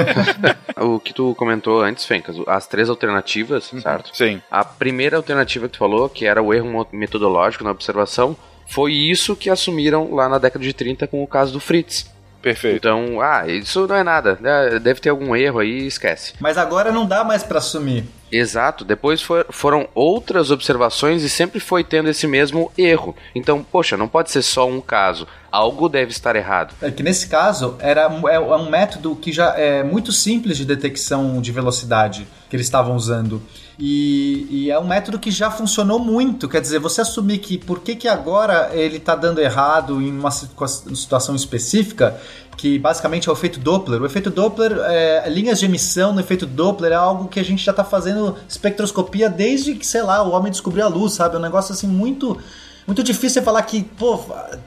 o 0.76 1.00
que 1.00 1.14
tu 1.14 1.34
comentou 1.34 1.82
antes, 1.82 2.04
Fencas, 2.04 2.36
as 2.46 2.66
três 2.66 2.88
alternativas, 2.88 3.72
certo? 3.82 4.10
Sim. 4.14 4.42
A 4.50 4.64
primeira 4.64 5.16
alternativa 5.16 5.66
que 5.66 5.72
tu 5.72 5.78
falou, 5.78 6.08
que 6.08 6.26
era 6.26 6.42
o 6.42 6.52
erro 6.52 6.86
metodológico 6.92 7.64
na 7.64 7.70
observação, 7.70 8.36
foi 8.66 8.92
isso 8.92 9.36
que 9.36 9.48
assumiram 9.50 10.14
lá 10.14 10.28
na 10.28 10.38
década 10.38 10.64
de 10.64 10.72
30 10.72 11.06
com 11.06 11.22
o 11.22 11.26
caso 11.26 11.52
do 11.52 11.60
Fritz. 11.60 12.10
Perfeito. 12.42 12.76
Então, 12.76 13.20
ah, 13.20 13.44
isso 13.48 13.86
não 13.88 13.96
é 13.96 14.04
nada, 14.04 14.38
né? 14.40 14.78
deve 14.78 15.00
ter 15.00 15.08
algum 15.08 15.34
erro 15.34 15.58
aí, 15.58 15.86
esquece. 15.86 16.34
Mas 16.38 16.56
agora 16.56 16.92
não 16.92 17.04
dá 17.04 17.24
mais 17.24 17.42
pra 17.42 17.58
assumir. 17.58 18.04
Exato, 18.30 18.84
depois 18.84 19.20
for- 19.22 19.46
foram 19.50 19.88
outras 19.94 20.50
observações 20.52 21.22
e 21.22 21.28
sempre 21.28 21.58
foi 21.58 21.82
tendo 21.82 22.08
esse 22.08 22.26
mesmo 22.26 22.70
erro. 22.78 23.16
Então, 23.34 23.64
poxa, 23.64 23.96
não 23.96 24.06
pode 24.06 24.30
ser 24.30 24.42
só 24.42 24.68
um 24.68 24.80
caso. 24.80 25.26
Algo 25.50 25.88
deve 25.88 26.10
estar 26.10 26.36
errado. 26.36 26.74
É 26.82 26.90
que 26.90 27.02
nesse 27.02 27.28
caso 27.28 27.76
era 27.80 28.02
é 28.02 28.38
um 28.38 28.68
método 28.70 29.16
que 29.16 29.32
já 29.32 29.54
é 29.56 29.82
muito 29.82 30.12
simples 30.12 30.56
de 30.56 30.64
detecção 30.64 31.40
de 31.40 31.50
velocidade 31.50 32.26
que 32.50 32.54
eles 32.54 32.66
estavam 32.66 32.94
usando. 32.94 33.42
E, 33.78 34.46
e 34.50 34.70
é 34.70 34.78
um 34.78 34.86
método 34.86 35.18
que 35.18 35.30
já 35.30 35.50
funcionou 35.50 35.98
muito. 35.98 36.48
Quer 36.48 36.60
dizer, 36.60 36.78
você 36.78 37.02
assumir 37.02 37.38
que 37.38 37.58
por 37.58 37.80
que, 37.80 37.94
que 37.94 38.08
agora 38.08 38.70
ele 38.72 38.96
está 38.96 39.14
dando 39.14 39.38
errado 39.38 40.00
em 40.00 40.10
uma 40.10 40.30
situa- 40.30 40.66
situação 40.66 41.34
específica, 41.34 42.18
que 42.56 42.78
basicamente 42.78 43.28
é 43.28 43.32
o 43.32 43.34
efeito 43.34 43.60
Doppler. 43.60 44.00
O 44.00 44.06
efeito 44.06 44.30
Doppler, 44.30 44.78
é, 44.84 45.28
linhas 45.28 45.58
de 45.58 45.66
emissão 45.66 46.14
no 46.14 46.20
efeito 46.20 46.46
Doppler 46.46 46.92
é 46.92 46.94
algo 46.94 47.28
que 47.28 47.38
a 47.38 47.44
gente 47.44 47.62
já 47.62 47.70
está 47.70 47.84
fazendo 47.84 48.34
espectroscopia 48.48 49.28
desde 49.28 49.74
que, 49.74 49.86
sei 49.86 50.02
lá, 50.02 50.22
o 50.22 50.30
homem 50.32 50.50
descobriu 50.50 50.86
a 50.86 50.88
luz, 50.88 51.12
sabe? 51.12 51.34
É 51.36 51.38
um 51.38 51.42
negócio 51.42 51.74
assim 51.74 51.86
muito 51.86 52.38
muito 52.86 53.02
difícil 53.02 53.42
é 53.42 53.44
falar 53.44 53.62
que, 53.62 53.82
pô, 53.82 54.16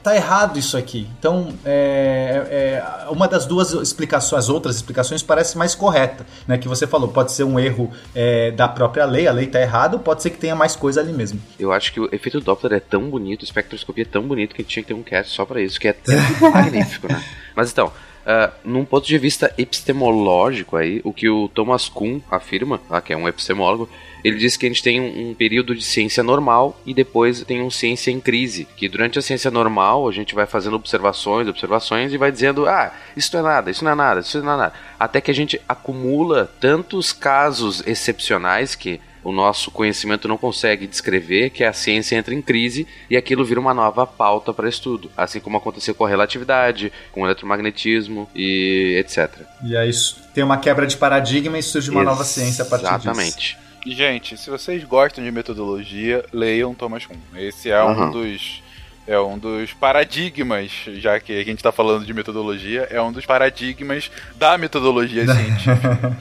tá 0.02 0.14
errado 0.14 0.58
isso 0.58 0.76
aqui. 0.76 1.08
Então, 1.18 1.54
é, 1.64 2.82
é, 2.82 3.10
uma 3.10 3.26
das 3.26 3.46
duas 3.46 3.72
explicações, 3.72 4.44
as 4.44 4.48
outras 4.50 4.76
explicações 4.76 5.22
parece 5.22 5.56
mais 5.56 5.74
correta, 5.74 6.26
né? 6.46 6.58
Que 6.58 6.68
você 6.68 6.86
falou, 6.86 7.08
pode 7.08 7.32
ser 7.32 7.44
um 7.44 7.58
erro 7.58 7.90
é, 8.14 8.50
da 8.50 8.68
própria 8.68 9.06
lei, 9.06 9.26
a 9.26 9.32
lei 9.32 9.46
tá 9.46 9.60
errada, 9.60 9.96
ou 9.96 10.02
pode 10.02 10.22
ser 10.22 10.30
que 10.30 10.38
tenha 10.38 10.54
mais 10.54 10.76
coisa 10.76 11.00
ali 11.00 11.12
mesmo. 11.12 11.40
Eu 11.58 11.72
acho 11.72 11.92
que 11.92 12.00
o 12.00 12.08
efeito 12.12 12.40
Doppler 12.40 12.74
é 12.74 12.80
tão 12.80 13.08
bonito, 13.08 13.42
a 13.42 13.44
espectroscopia 13.44 14.04
é 14.04 14.06
tão 14.06 14.22
bonito 14.22 14.54
que 14.54 14.60
a 14.60 14.64
gente 14.64 14.72
tinha 14.72 14.82
que 14.82 14.88
ter 14.88 14.94
um 14.94 15.02
cast 15.02 15.32
só 15.34 15.46
pra 15.46 15.62
isso, 15.62 15.80
que 15.80 15.88
é, 15.88 15.96
é 16.08 16.40
magnífico, 16.50 17.08
né? 17.10 17.24
Mas 17.56 17.72
então, 17.72 17.86
uh, 17.86 18.52
num 18.64 18.84
ponto 18.84 19.06
de 19.06 19.16
vista 19.16 19.52
epistemológico 19.56 20.76
aí, 20.76 21.00
o 21.04 21.12
que 21.12 21.28
o 21.28 21.48
Thomas 21.48 21.88
Kuhn 21.88 22.20
afirma, 22.30 22.80
ah, 22.90 23.00
que 23.00 23.14
é 23.14 23.16
um 23.16 23.26
epistemólogo, 23.26 23.88
ele 24.24 24.36
diz 24.36 24.56
que 24.56 24.66
a 24.66 24.68
gente 24.68 24.82
tem 24.82 25.00
um, 25.00 25.30
um 25.30 25.34
período 25.34 25.74
de 25.74 25.84
ciência 25.84 26.22
normal 26.22 26.80
e 26.84 26.94
depois 26.94 27.42
tem 27.44 27.62
um 27.62 27.70
ciência 27.70 28.10
em 28.10 28.20
crise. 28.20 28.66
Que 28.76 28.88
durante 28.88 29.18
a 29.18 29.22
ciência 29.22 29.50
normal 29.50 30.08
a 30.08 30.12
gente 30.12 30.34
vai 30.34 30.46
fazendo 30.46 30.76
observações, 30.76 31.48
observações 31.48 32.12
e 32.12 32.18
vai 32.18 32.30
dizendo, 32.30 32.66
ah, 32.66 32.92
isso 33.16 33.30
não 33.34 33.40
é 33.40 33.52
nada, 33.52 33.70
isso 33.70 33.84
não 33.84 33.92
é 33.92 33.94
nada, 33.94 34.20
isso 34.20 34.42
não 34.42 34.52
é 34.52 34.56
nada. 34.56 34.72
Até 34.98 35.20
que 35.20 35.30
a 35.30 35.34
gente 35.34 35.60
acumula 35.68 36.50
tantos 36.60 37.12
casos 37.12 37.82
excepcionais 37.86 38.74
que 38.74 39.00
o 39.22 39.32
nosso 39.32 39.70
conhecimento 39.70 40.26
não 40.26 40.36
consegue 40.36 40.86
descrever, 40.86 41.50
que 41.50 41.62
a 41.62 41.72
ciência 41.72 42.16
entra 42.16 42.34
em 42.34 42.40
crise 42.40 42.86
e 43.08 43.16
aquilo 43.16 43.44
vira 43.44 43.60
uma 43.60 43.74
nova 43.74 44.06
pauta 44.06 44.52
para 44.52 44.68
estudo. 44.68 45.10
Assim 45.16 45.40
como 45.40 45.56
aconteceu 45.56 45.94
com 45.94 46.04
a 46.04 46.08
relatividade, 46.08 46.92
com 47.12 47.22
o 47.22 47.26
eletromagnetismo 47.26 48.28
e 48.34 48.96
etc. 48.98 49.30
E 49.62 49.76
aí 49.76 49.90
tem 50.34 50.42
uma 50.42 50.58
quebra 50.58 50.86
de 50.86 50.96
paradigma 50.96 51.58
e 51.58 51.62
surge 51.62 51.90
uma 51.90 52.02
nova 52.02 52.24
ciência 52.24 52.64
a 52.64 52.66
partir 52.66 52.84
disso. 52.84 53.10
Exatamente. 53.10 53.58
Gente, 53.86 54.36
se 54.36 54.50
vocês 54.50 54.84
gostam 54.84 55.24
de 55.24 55.30
metodologia, 55.30 56.24
leiam 56.32 56.74
Thomas 56.74 57.06
Kuhn. 57.06 57.16
Esse 57.34 57.70
é 57.70 57.82
Uhum. 57.82 58.08
um 58.08 58.10
dos 58.10 58.62
é 59.08 59.18
um 59.18 59.38
dos 59.38 59.72
paradigmas, 59.72 60.70
já 60.98 61.18
que 61.18 61.32
a 61.32 61.42
gente 61.44 61.56
está 61.56 61.72
falando 61.72 62.04
de 62.06 62.14
metodologia, 62.14 62.86
é 62.90 63.00
um 63.02 63.10
dos 63.10 63.26
paradigmas 63.26 64.08
da 64.36 64.56
metodologia 64.56 65.24
científica. 65.34 66.16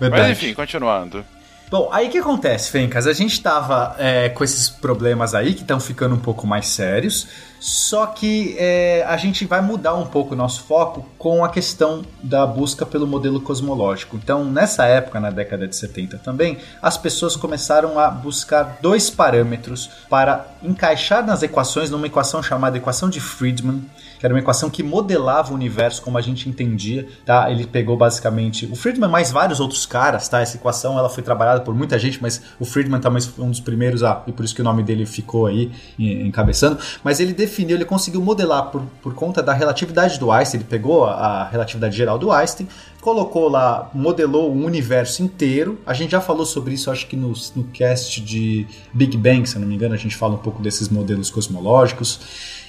Mas 0.00 0.30
enfim, 0.30 0.52
continuando. 0.54 1.24
Bom, 1.70 1.90
aí 1.92 2.08
o 2.08 2.10
que 2.10 2.18
acontece, 2.18 2.70
Fencas? 2.72 3.06
A 3.06 3.12
gente 3.12 3.40
tava 3.42 3.94
é, 3.98 4.30
com 4.30 4.42
esses 4.42 4.68
problemas 4.70 5.34
aí 5.34 5.54
que 5.54 5.60
estão 5.60 5.78
ficando 5.78 6.14
um 6.14 6.18
pouco 6.18 6.46
mais 6.46 6.66
sérios, 6.66 7.28
só 7.60 8.06
que 8.06 8.54
é, 8.58 9.04
a 9.06 9.16
gente 9.16 9.44
vai 9.44 9.60
mudar 9.60 9.94
um 9.94 10.06
pouco 10.06 10.34
o 10.34 10.36
nosso 10.36 10.62
foco 10.62 11.06
com 11.18 11.44
a 11.44 11.48
questão 11.48 12.02
da 12.22 12.46
busca 12.46 12.86
pelo 12.86 13.06
modelo 13.06 13.40
cosmológico. 13.40 14.16
Então, 14.16 14.44
nessa 14.44 14.84
época, 14.86 15.18
na 15.20 15.30
década 15.30 15.66
de 15.66 15.74
70 15.74 16.18
também, 16.18 16.58
as 16.80 16.96
pessoas 16.96 17.36
começaram 17.36 17.98
a 17.98 18.10
buscar 18.10 18.78
dois 18.80 19.10
parâmetros 19.10 19.90
para 20.08 20.46
encaixar 20.62 21.24
nas 21.24 21.42
equações, 21.42 21.90
numa 21.90 22.06
equação 22.06 22.42
chamada 22.42 22.76
equação 22.76 23.08
de 23.08 23.20
Friedman, 23.20 23.82
que 24.18 24.26
era 24.26 24.34
uma 24.34 24.40
equação 24.40 24.68
que 24.68 24.82
modelava 24.82 25.52
o 25.52 25.54
universo 25.54 26.02
como 26.02 26.18
a 26.18 26.20
gente 26.20 26.48
entendia, 26.48 27.08
tá? 27.24 27.50
Ele 27.50 27.66
pegou 27.66 27.96
basicamente 27.96 28.66
o 28.66 28.74
Friedman 28.74 29.08
mais 29.08 29.30
vários 29.30 29.60
outros 29.60 29.86
caras, 29.86 30.28
tá? 30.28 30.40
Essa 30.40 30.56
equação 30.56 30.98
ela 30.98 31.08
foi 31.08 31.22
trabalhada 31.22 31.60
por 31.60 31.74
muita 31.74 31.98
gente, 31.98 32.20
mas 32.20 32.42
o 32.58 32.64
Friedman 32.64 33.00
talvez 33.00 33.26
foi 33.26 33.44
um 33.44 33.50
dos 33.50 33.60
primeiros 33.60 34.02
a, 34.02 34.22
e 34.26 34.32
por 34.32 34.44
isso 34.44 34.54
que 34.54 34.60
o 34.60 34.64
nome 34.64 34.82
dele 34.82 35.06
ficou 35.06 35.46
aí 35.46 35.70
encabeçando, 35.98 36.78
mas 37.04 37.20
ele 37.20 37.32
definiu, 37.48 37.76
ele 37.76 37.84
conseguiu 37.84 38.20
modelar 38.20 38.70
por, 38.70 38.82
por 39.02 39.14
conta 39.14 39.42
da 39.42 39.52
relatividade 39.52 40.18
do 40.18 40.30
Einstein, 40.30 40.60
ele 40.60 40.68
pegou 40.68 41.04
a, 41.04 41.12
a 41.12 41.48
relatividade 41.48 41.96
geral 41.96 42.18
do 42.18 42.30
Einstein, 42.30 42.68
colocou 43.00 43.48
lá, 43.48 43.90
modelou 43.94 44.50
o 44.50 44.64
universo 44.64 45.22
inteiro. 45.22 45.78
A 45.86 45.94
gente 45.94 46.10
já 46.10 46.20
falou 46.20 46.44
sobre 46.44 46.74
isso, 46.74 46.90
acho 46.90 47.06
que 47.06 47.16
no, 47.16 47.32
no 47.56 47.64
cast 47.64 48.20
de 48.20 48.66
Big 48.92 49.16
Bang, 49.16 49.48
se 49.48 49.56
eu 49.56 49.60
não 49.60 49.68
me 49.68 49.74
engano, 49.74 49.94
a 49.94 49.98
gente 49.98 50.14
fala 50.16 50.34
um 50.34 50.38
pouco 50.38 50.62
desses 50.62 50.88
modelos 50.88 51.30
cosmológicos. 51.30 52.20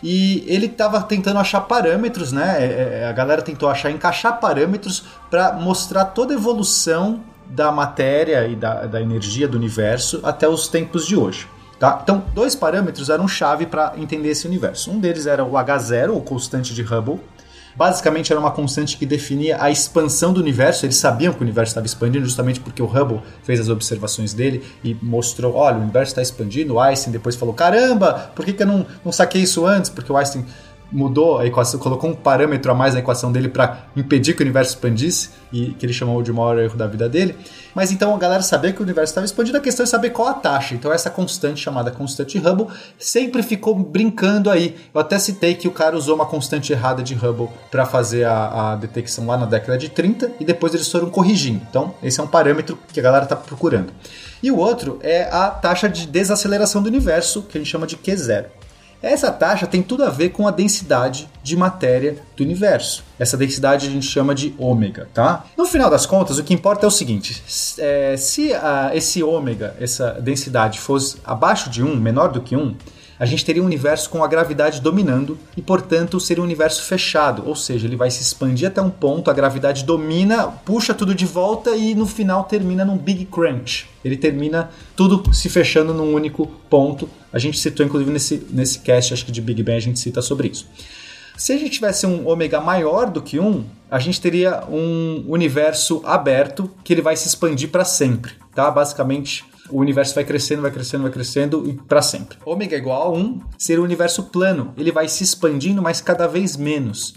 E 0.02 0.46
ele 0.48 0.68
estava 0.68 1.02
tentando 1.02 1.40
achar 1.40 1.62
parâmetros, 1.62 2.32
né? 2.32 2.58
É, 2.60 3.00
é, 3.02 3.06
A 3.08 3.12
galera 3.12 3.42
tentou 3.42 3.68
achar, 3.68 3.92
encaixar 3.92 4.40
parâmetros 4.40 5.04
para 5.30 5.54
mostrar 5.54 6.06
toda 6.06 6.34
a 6.34 6.38
evolução 6.38 7.22
da 7.50 7.72
matéria 7.72 8.48
e 8.48 8.56
da, 8.56 8.86
da 8.86 9.02
energia 9.02 9.48
do 9.48 9.58
universo 9.58 10.20
até 10.24 10.48
os 10.48 10.68
tempos 10.68 11.06
de 11.06 11.16
hoje. 11.16 11.48
Tá? 11.80 12.00
Então, 12.04 12.26
dois 12.34 12.56
parâmetros 12.56 13.10
eram 13.10 13.26
chave 13.28 13.66
para 13.66 13.94
entender 13.96 14.30
esse 14.30 14.46
universo. 14.46 14.92
Um 14.92 15.00
deles 15.00 15.26
era 15.26 15.46
o 15.46 15.52
H0, 15.54 16.10
ou 16.10 16.22
constante 16.22 16.74
de 16.74 16.82
Hubble. 16.82 17.20
Basicamente, 17.74 18.34
era 18.34 18.40
uma 18.40 18.52
constante 18.52 18.98
que 18.98 19.06
definia 19.06 19.58
a 19.62 19.72
expansão 19.72 20.34
do 20.34 20.42
universo. 20.42 20.86
Eles 20.86 20.98
sabiam 20.98 21.32
que 21.32 21.40
o 21.40 21.44
universo 21.44 21.70
estava 21.70 21.86
expandindo, 21.86 22.26
justamente 22.26 22.60
porque 22.60 22.82
o 22.82 22.86
Hubble 22.86 23.22
fez 23.44 23.62
as 23.62 23.70
observações 23.70 24.34
dele 24.34 24.62
e 24.84 24.94
mostrou: 25.02 25.56
olha, 25.56 25.78
o 25.78 25.82
universo 25.82 26.12
está 26.12 26.22
expandindo. 26.22 26.74
O 26.74 26.80
Einstein 26.82 27.14
depois 27.14 27.38
falou: 27.38 27.54
caramba, 27.54 28.32
por 28.36 28.44
que, 28.44 28.52
que 28.52 28.64
eu 28.64 28.68
não, 28.68 28.86
não 29.06 29.14
saquei 29.14 29.44
isso 29.44 29.66
antes? 29.66 29.90
Porque 29.90 30.12
o 30.12 30.18
Einstein 30.18 30.46
mudou 30.92 31.38
a 31.38 31.46
equação, 31.46 31.80
colocou 31.80 32.10
um 32.10 32.16
parâmetro 32.16 32.72
a 32.72 32.76
mais 32.76 32.94
na 32.94 33.00
equação 33.00 33.32
dele 33.32 33.50
para 33.50 33.86
impedir 33.96 34.34
que 34.34 34.42
o 34.42 34.46
universo 34.46 34.72
expandisse, 34.72 35.30
e 35.52 35.72
que 35.72 35.86
ele 35.86 35.94
chamou 35.94 36.22
de 36.22 36.32
maior 36.32 36.58
erro 36.58 36.78
da 36.78 36.88
vida 36.88 37.10
dele. 37.10 37.36
Mas 37.74 37.92
então 37.92 38.14
a 38.14 38.18
galera 38.18 38.42
sabia 38.42 38.72
que 38.72 38.80
o 38.80 38.84
universo 38.84 39.12
estava 39.12 39.26
expandindo, 39.26 39.58
a 39.58 39.62
questão 39.62 39.84
é 39.84 39.88
saber 39.88 40.12
qual 40.12 40.28
a 40.28 40.34
taxa. 40.34 40.76
Então 40.76 40.92
essa 40.92 41.10
constante 41.10 41.62
chamada 41.62 41.92
constante 41.92 42.38
Hubble 42.38 42.68
sempre 42.98 43.42
ficou 43.44 43.76
brincando 43.76 44.50
aí. 44.50 44.76
Eu 44.94 45.02
até 45.02 45.18
citei 45.18 45.56
que 45.56 45.68
o 45.68 45.72
cara 45.72 45.96
usou 45.96 46.16
uma 46.16 46.26
constante 46.26 46.72
errada 46.72 47.02
de 47.02 47.14
Hubble 47.14 47.50
para 47.72 47.86
fazer 47.86 48.26
a, 48.26 48.74
a 48.74 48.76
detecção 48.76 49.26
lá 49.26 49.38
na 49.38 49.46
década 49.46 49.78
de 49.78 49.90
30 49.90 50.32
e 50.40 50.46
depois 50.46 50.74
eles 50.74 50.90
foram 50.92 51.10
corrigindo. 51.10 51.62
Então 51.70 51.94
esse 52.04 52.20
é 52.20 52.24
um 52.24 52.28
parâmetro 52.28 52.78
que 52.92 53.00
a 53.00 53.04
galera 53.04 53.24
está 53.24 53.36
procurando. 53.36 53.92
E 54.42 54.52
o 54.52 54.58
outro 54.58 55.00
é 55.02 55.24
a 55.32 55.50
taxa 55.50 55.90
de 55.90 56.08
desaceleração 56.08 56.82
do 56.82 56.88
universo, 56.88 57.44
que 57.44 57.58
a 57.58 57.62
gente 57.62 57.70
chama 57.70 57.86
de 57.86 57.98
Q0. 57.98 58.59
Essa 59.02 59.32
taxa 59.32 59.66
tem 59.66 59.82
tudo 59.82 60.04
a 60.04 60.10
ver 60.10 60.30
com 60.30 60.48
a 60.48 60.52
densidade 60.52 61.30
de 61.42 61.56
matéria 61.56 62.18
do 62.36 62.44
universo. 62.44 63.04
Essa 63.18 63.38
densidade 63.38 63.88
a 63.88 63.90
gente 63.90 64.06
chama 64.06 64.36
de 64.36 64.54
ômega, 64.58 65.08
tá? 65.14 65.46
No 65.58 65.66
final 65.66 65.90
das 65.90 66.06
contas, 66.06 66.38
o 66.38 66.44
que 66.44 66.54
importa 66.54 66.86
é 66.86 66.88
o 66.88 66.92
seguinte: 66.92 67.42
é, 67.78 68.18
se 68.18 68.54
a, 68.54 68.92
esse 68.94 69.24
ômega, 69.24 69.76
essa 69.80 70.12
densidade, 70.14 70.80
fosse 70.80 71.18
abaixo 71.24 71.70
de 71.70 71.82
1, 71.82 71.96
menor 71.96 72.30
do 72.30 72.42
que 72.42 72.58
1, 72.58 72.76
a 73.20 73.26
gente 73.26 73.44
teria 73.44 73.62
um 73.62 73.66
universo 73.66 74.10
com 74.10 74.24
a 74.24 74.28
gravidade 74.28 74.80
dominando 74.80 75.38
e, 75.58 75.62
portanto, 75.62 76.20
seria 76.22 76.42
um 76.42 76.46
universo 76.46 76.84
fechado, 76.84 77.44
ou 77.46 77.56
seja, 77.56 77.86
ele 77.86 77.98
vai 77.98 78.10
se 78.10 78.24
expandir 78.24 78.70
até 78.70 78.82
um 78.82 78.90
ponto, 78.90 79.30
a 79.30 79.34
gravidade 79.34 79.84
domina, 79.84 80.48
puxa 80.48 80.94
tudo 80.94 81.14
de 81.14 81.26
volta 81.26 81.76
e 81.76 81.94
no 81.94 82.06
final 82.06 82.46
termina 82.46 82.86
num 82.86 82.98
Big 82.98 83.26
Crunch. 83.26 83.90
Ele 84.06 84.16
termina 84.16 84.70
tudo 84.96 85.34
se 85.34 85.50
fechando 85.50 85.94
num 85.94 86.14
único 86.14 86.48
ponto. 86.70 87.10
A 87.34 87.38
gente 87.38 87.60
citou, 87.60 87.86
inclusive, 87.86 88.10
nesse, 88.10 88.48
nesse 88.50 88.80
cast, 88.80 89.14
acho 89.14 89.26
que 89.26 89.32
de 89.34 89.42
Big 89.42 89.62
Bang, 89.62 89.76
a 89.76 89.82
gente 89.82 90.00
cita 90.00 90.22
sobre 90.22 90.48
isso. 90.48 90.66
Se 91.36 91.54
a 91.54 91.58
gente 91.58 91.72
tivesse 91.72 92.06
um 92.06 92.28
ômega 92.28 92.60
maior 92.60 93.10
do 93.10 93.22
que 93.22 93.40
1, 93.40 93.64
a 93.90 94.00
gente 94.00 94.20
teria 94.20 94.64
um 94.70 95.26
universo 95.28 96.02
aberto 96.06 96.70
que 96.84 96.94
ele 96.94 97.02
vai 97.02 97.16
se 97.16 97.28
expandir 97.28 97.70
para 97.70 97.86
sempre, 97.86 98.34
tá? 98.54 98.70
Basicamente, 98.70 99.46
o 99.70 99.80
universo 99.80 100.16
vai 100.16 100.24
crescendo, 100.24 100.62
vai 100.62 100.72
crescendo, 100.72 101.04
vai 101.04 101.12
crescendo 101.12 101.68
e 101.68 101.74
para 101.74 102.02
sempre. 102.02 102.38
Ômega 102.46 102.76
igual 102.76 103.04
a 103.04 103.18
1 103.18 103.40
seria 103.58 103.82
o 103.82 103.86
universo 103.86 104.24
plano. 104.24 104.74
Ele 104.78 104.92
vai 104.92 105.08
se 105.08 105.24
expandindo, 105.24 105.82
mas 105.82 106.02
cada 106.02 106.28
vez 106.28 106.56
menos. 106.58 107.14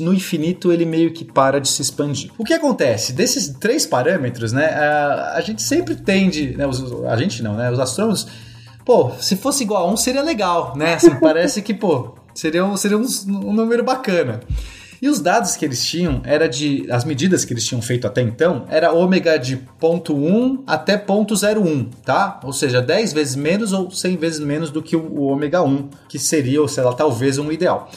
No 0.00 0.14
infinito 0.14 0.70
ele 0.70 0.84
meio 0.84 1.12
que 1.12 1.24
para 1.24 1.60
de 1.60 1.68
se 1.68 1.82
expandir. 1.82 2.30
O 2.38 2.44
que 2.44 2.54
acontece? 2.54 3.12
Desses 3.12 3.48
três 3.48 3.84
parâmetros, 3.84 4.52
né? 4.52 4.66
A, 4.66 5.34
a 5.36 5.40
gente 5.40 5.62
sempre 5.62 5.96
tende, 5.96 6.56
né? 6.56 6.66
Os, 6.66 7.04
a 7.04 7.16
gente 7.16 7.42
não, 7.42 7.54
né? 7.56 7.70
Os 7.70 7.80
astrônomos, 7.80 8.26
pô, 8.84 9.10
se 9.18 9.36
fosse 9.36 9.64
igual 9.64 9.88
a 9.88 9.92
1 9.92 9.96
seria 9.96 10.22
legal, 10.22 10.76
né? 10.76 10.94
Assim, 10.94 11.14
parece 11.18 11.62
que, 11.62 11.74
pô, 11.74 12.14
seria, 12.34 12.64
um, 12.64 12.76
seria 12.76 12.96
um, 12.96 13.06
um 13.28 13.52
número 13.52 13.82
bacana. 13.82 14.40
E 15.00 15.08
os 15.08 15.20
dados 15.20 15.56
que 15.56 15.64
eles 15.64 15.84
tinham 15.84 16.20
era 16.24 16.48
de. 16.48 16.86
As 16.90 17.04
medidas 17.04 17.44
que 17.44 17.52
eles 17.52 17.66
tinham 17.66 17.82
feito 17.82 18.06
até 18.06 18.22
então 18.22 18.64
era 18.68 18.92
ômega 18.92 19.38
de 19.38 19.56
0.1 19.80 20.62
até 20.66 20.98
0.01, 20.98 21.88
tá? 22.04 22.40
Ou 22.42 22.52
seja, 22.52 22.80
10 22.80 23.12
vezes 23.12 23.36
menos 23.36 23.72
ou 23.72 23.90
100 23.90 24.16
vezes 24.16 24.40
menos 24.40 24.70
do 24.70 24.82
que 24.82 24.96
o 24.96 25.22
ômega 25.22 25.62
1, 25.62 25.88
que 26.08 26.18
seria, 26.18 26.60
ou 26.60 26.68
sei 26.68 26.84
lá, 26.84 26.92
talvez 26.92 27.38
um 27.38 27.52
ideal. 27.52 27.90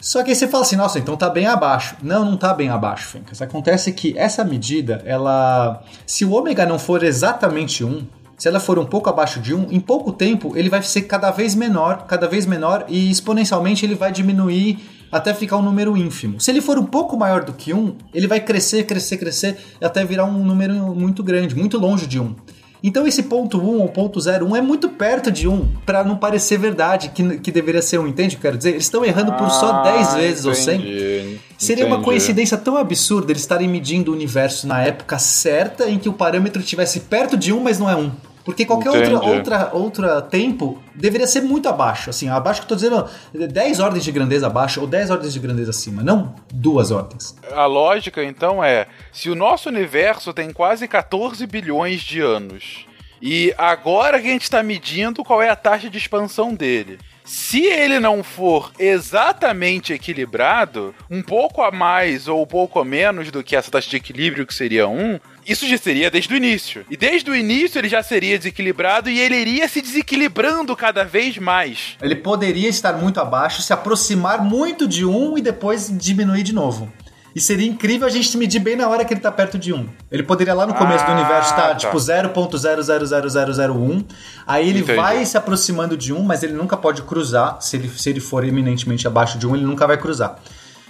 Só 0.00 0.22
que 0.22 0.30
aí 0.30 0.36
você 0.36 0.46
fala 0.46 0.64
assim, 0.64 0.76
nossa, 0.76 0.98
então 0.98 1.16
tá 1.16 1.30
bem 1.30 1.46
abaixo. 1.46 1.96
Não, 2.02 2.26
não 2.26 2.36
tá 2.36 2.52
bem 2.52 2.68
abaixo, 2.68 3.06
Fencas. 3.06 3.40
Acontece 3.40 3.90
que 3.90 4.16
essa 4.18 4.44
medida, 4.44 5.00
ela. 5.06 5.82
Se 6.06 6.26
o 6.26 6.32
ômega 6.32 6.66
não 6.66 6.78
for 6.78 7.02
exatamente 7.02 7.82
1, 7.82 8.06
se 8.36 8.46
ela 8.46 8.60
for 8.60 8.78
um 8.78 8.84
pouco 8.84 9.08
abaixo 9.08 9.40
de 9.40 9.54
1, 9.54 9.72
em 9.72 9.80
pouco 9.80 10.12
tempo 10.12 10.52
ele 10.56 10.68
vai 10.68 10.82
ser 10.82 11.02
cada 11.02 11.30
vez 11.30 11.54
menor, 11.54 12.04
cada 12.06 12.28
vez 12.28 12.44
menor, 12.44 12.84
e 12.88 13.10
exponencialmente 13.10 13.86
ele 13.86 13.94
vai 13.94 14.12
diminuir 14.12 14.78
até 15.14 15.32
ficar 15.32 15.58
um 15.58 15.62
número 15.62 15.96
ínfimo. 15.96 16.40
Se 16.40 16.50
ele 16.50 16.60
for 16.60 16.76
um 16.76 16.84
pouco 16.84 17.16
maior 17.16 17.44
do 17.44 17.52
que 17.52 17.72
1, 17.72 17.94
ele 18.12 18.26
vai 18.26 18.40
crescer, 18.40 18.82
crescer, 18.82 19.16
crescer, 19.16 19.56
até 19.80 20.04
virar 20.04 20.24
um 20.24 20.42
número 20.42 20.92
muito 20.92 21.22
grande, 21.22 21.54
muito 21.54 21.78
longe 21.78 22.04
de 22.04 22.18
1. 22.18 22.34
Então 22.82 23.06
esse 23.06 23.22
ponto 23.22 23.58
1 23.58 23.78
ou 23.78 23.88
ponto 23.88 24.18
01 24.18 24.56
é 24.56 24.60
muito 24.60 24.88
perto 24.88 25.30
de 25.30 25.46
1, 25.46 25.68
para 25.86 26.02
não 26.02 26.16
parecer 26.16 26.58
verdade 26.58 27.10
que, 27.10 27.38
que 27.38 27.52
deveria 27.52 27.80
ser 27.80 27.98
1, 27.98 28.08
entende 28.08 28.34
o 28.34 28.38
que 28.40 28.46
eu 28.46 28.50
quero 28.50 28.58
dizer? 28.58 28.70
Eles 28.70 28.84
estão 28.84 29.04
errando 29.04 29.32
por 29.34 29.48
só 29.50 29.84
10 29.84 30.08
ah, 30.08 30.16
vezes 30.16 30.44
entendi, 30.44 30.48
ou 30.48 30.54
100. 30.54 31.40
Seria 31.56 31.84
entendi. 31.84 31.84
uma 31.84 32.02
coincidência 32.02 32.58
tão 32.58 32.76
absurda 32.76 33.30
eles 33.30 33.42
estarem 33.42 33.68
medindo 33.68 34.10
o 34.10 34.14
universo 34.14 34.66
na 34.66 34.82
época 34.82 35.16
certa 35.18 35.88
em 35.88 35.96
que 35.96 36.08
o 36.08 36.12
parâmetro 36.12 36.60
estivesse 36.60 37.00
perto 37.00 37.36
de 37.36 37.52
1, 37.52 37.60
mas 37.60 37.78
não 37.78 37.88
é 37.88 37.94
1. 37.94 38.10
Porque 38.44 38.66
qualquer 38.66 38.90
outra, 38.90 39.20
outra, 39.20 39.70
outra 39.72 40.22
tempo 40.22 40.82
deveria 40.94 41.26
ser 41.26 41.40
muito 41.40 41.68
abaixo. 41.68 42.10
Assim, 42.10 42.28
abaixo 42.28 42.60
que 42.60 42.66
eu 42.66 42.68
tô 42.68 42.74
dizendo 42.74 43.08
10 43.32 43.80
ordens 43.80 44.04
de 44.04 44.12
grandeza 44.12 44.46
abaixo 44.46 44.80
ou 44.80 44.86
10 44.86 45.10
ordens 45.10 45.32
de 45.32 45.40
grandeza 45.40 45.70
acima, 45.70 46.02
não 46.02 46.34
duas 46.52 46.90
ordens. 46.90 47.34
A 47.52 47.64
lógica, 47.64 48.22
então, 48.22 48.62
é: 48.62 48.86
se 49.12 49.30
o 49.30 49.34
nosso 49.34 49.68
universo 49.68 50.32
tem 50.34 50.52
quase 50.52 50.86
14 50.86 51.46
bilhões 51.46 52.02
de 52.02 52.20
anos, 52.20 52.86
e 53.26 53.54
agora 53.56 54.20
que 54.20 54.28
a 54.28 54.32
gente 54.32 54.42
está 54.42 54.62
medindo 54.62 55.24
qual 55.24 55.40
é 55.40 55.48
a 55.48 55.56
taxa 55.56 55.88
de 55.88 55.96
expansão 55.96 56.54
dele. 56.54 56.98
Se 57.24 57.64
ele 57.64 57.98
não 57.98 58.22
for 58.22 58.70
exatamente 58.78 59.94
equilibrado, 59.94 60.94
um 61.10 61.22
pouco 61.22 61.62
a 61.62 61.70
mais 61.70 62.28
ou 62.28 62.42
um 62.42 62.46
pouco 62.46 62.78
a 62.78 62.84
menos 62.84 63.30
do 63.30 63.42
que 63.42 63.56
essa 63.56 63.70
taxa 63.70 63.88
de 63.88 63.96
equilíbrio, 63.96 64.46
que 64.46 64.52
seria 64.52 64.86
1, 64.86 65.18
isso 65.46 65.68
já 65.68 65.78
seria 65.78 66.10
desde 66.10 66.32
o 66.32 66.36
início. 66.36 66.84
E 66.90 66.96
desde 66.96 67.30
o 67.30 67.34
início 67.34 67.78
ele 67.78 67.88
já 67.88 68.02
seria 68.02 68.38
desequilibrado 68.38 69.10
e 69.10 69.18
ele 69.18 69.36
iria 69.36 69.68
se 69.68 69.80
desequilibrando 69.80 70.74
cada 70.76 71.04
vez 71.04 71.38
mais. 71.38 71.96
Ele 72.00 72.16
poderia 72.16 72.68
estar 72.68 72.94
muito 72.94 73.20
abaixo, 73.20 73.62
se 73.62 73.72
aproximar 73.72 74.42
muito 74.42 74.88
de 74.88 75.04
um 75.04 75.36
e 75.36 75.42
depois 75.42 75.92
diminuir 75.96 76.42
de 76.42 76.54
novo. 76.54 76.90
E 77.34 77.40
seria 77.40 77.66
incrível 77.66 78.06
a 78.06 78.10
gente 78.10 78.36
medir 78.38 78.60
bem 78.60 78.76
na 78.76 78.88
hora 78.88 79.04
que 79.04 79.12
ele 79.12 79.20
tá 79.20 79.32
perto 79.32 79.58
de 79.58 79.72
1. 79.72 79.88
Ele 80.08 80.22
poderia 80.22 80.54
lá 80.54 80.68
no 80.68 80.74
começo 80.74 81.02
ah, 81.02 81.06
do 81.08 81.14
universo 81.14 81.50
estar 81.50 81.70
tá, 81.70 81.74
tipo 81.74 81.96
0.000001. 81.96 84.04
Aí 84.46 84.68
ele 84.68 84.78
Entendi. 84.80 84.96
vai 84.96 85.26
se 85.26 85.36
aproximando 85.36 85.96
de 85.96 86.12
1, 86.12 86.22
mas 86.22 86.44
ele 86.44 86.52
nunca 86.52 86.76
pode 86.76 87.02
cruzar. 87.02 87.60
Se 87.60 87.76
ele, 87.76 87.88
se 87.88 88.08
ele 88.08 88.20
for 88.20 88.44
eminentemente 88.44 89.08
abaixo 89.08 89.36
de 89.36 89.48
1, 89.48 89.56
ele 89.56 89.64
nunca 89.64 89.84
vai 89.84 89.98
cruzar. 89.98 90.38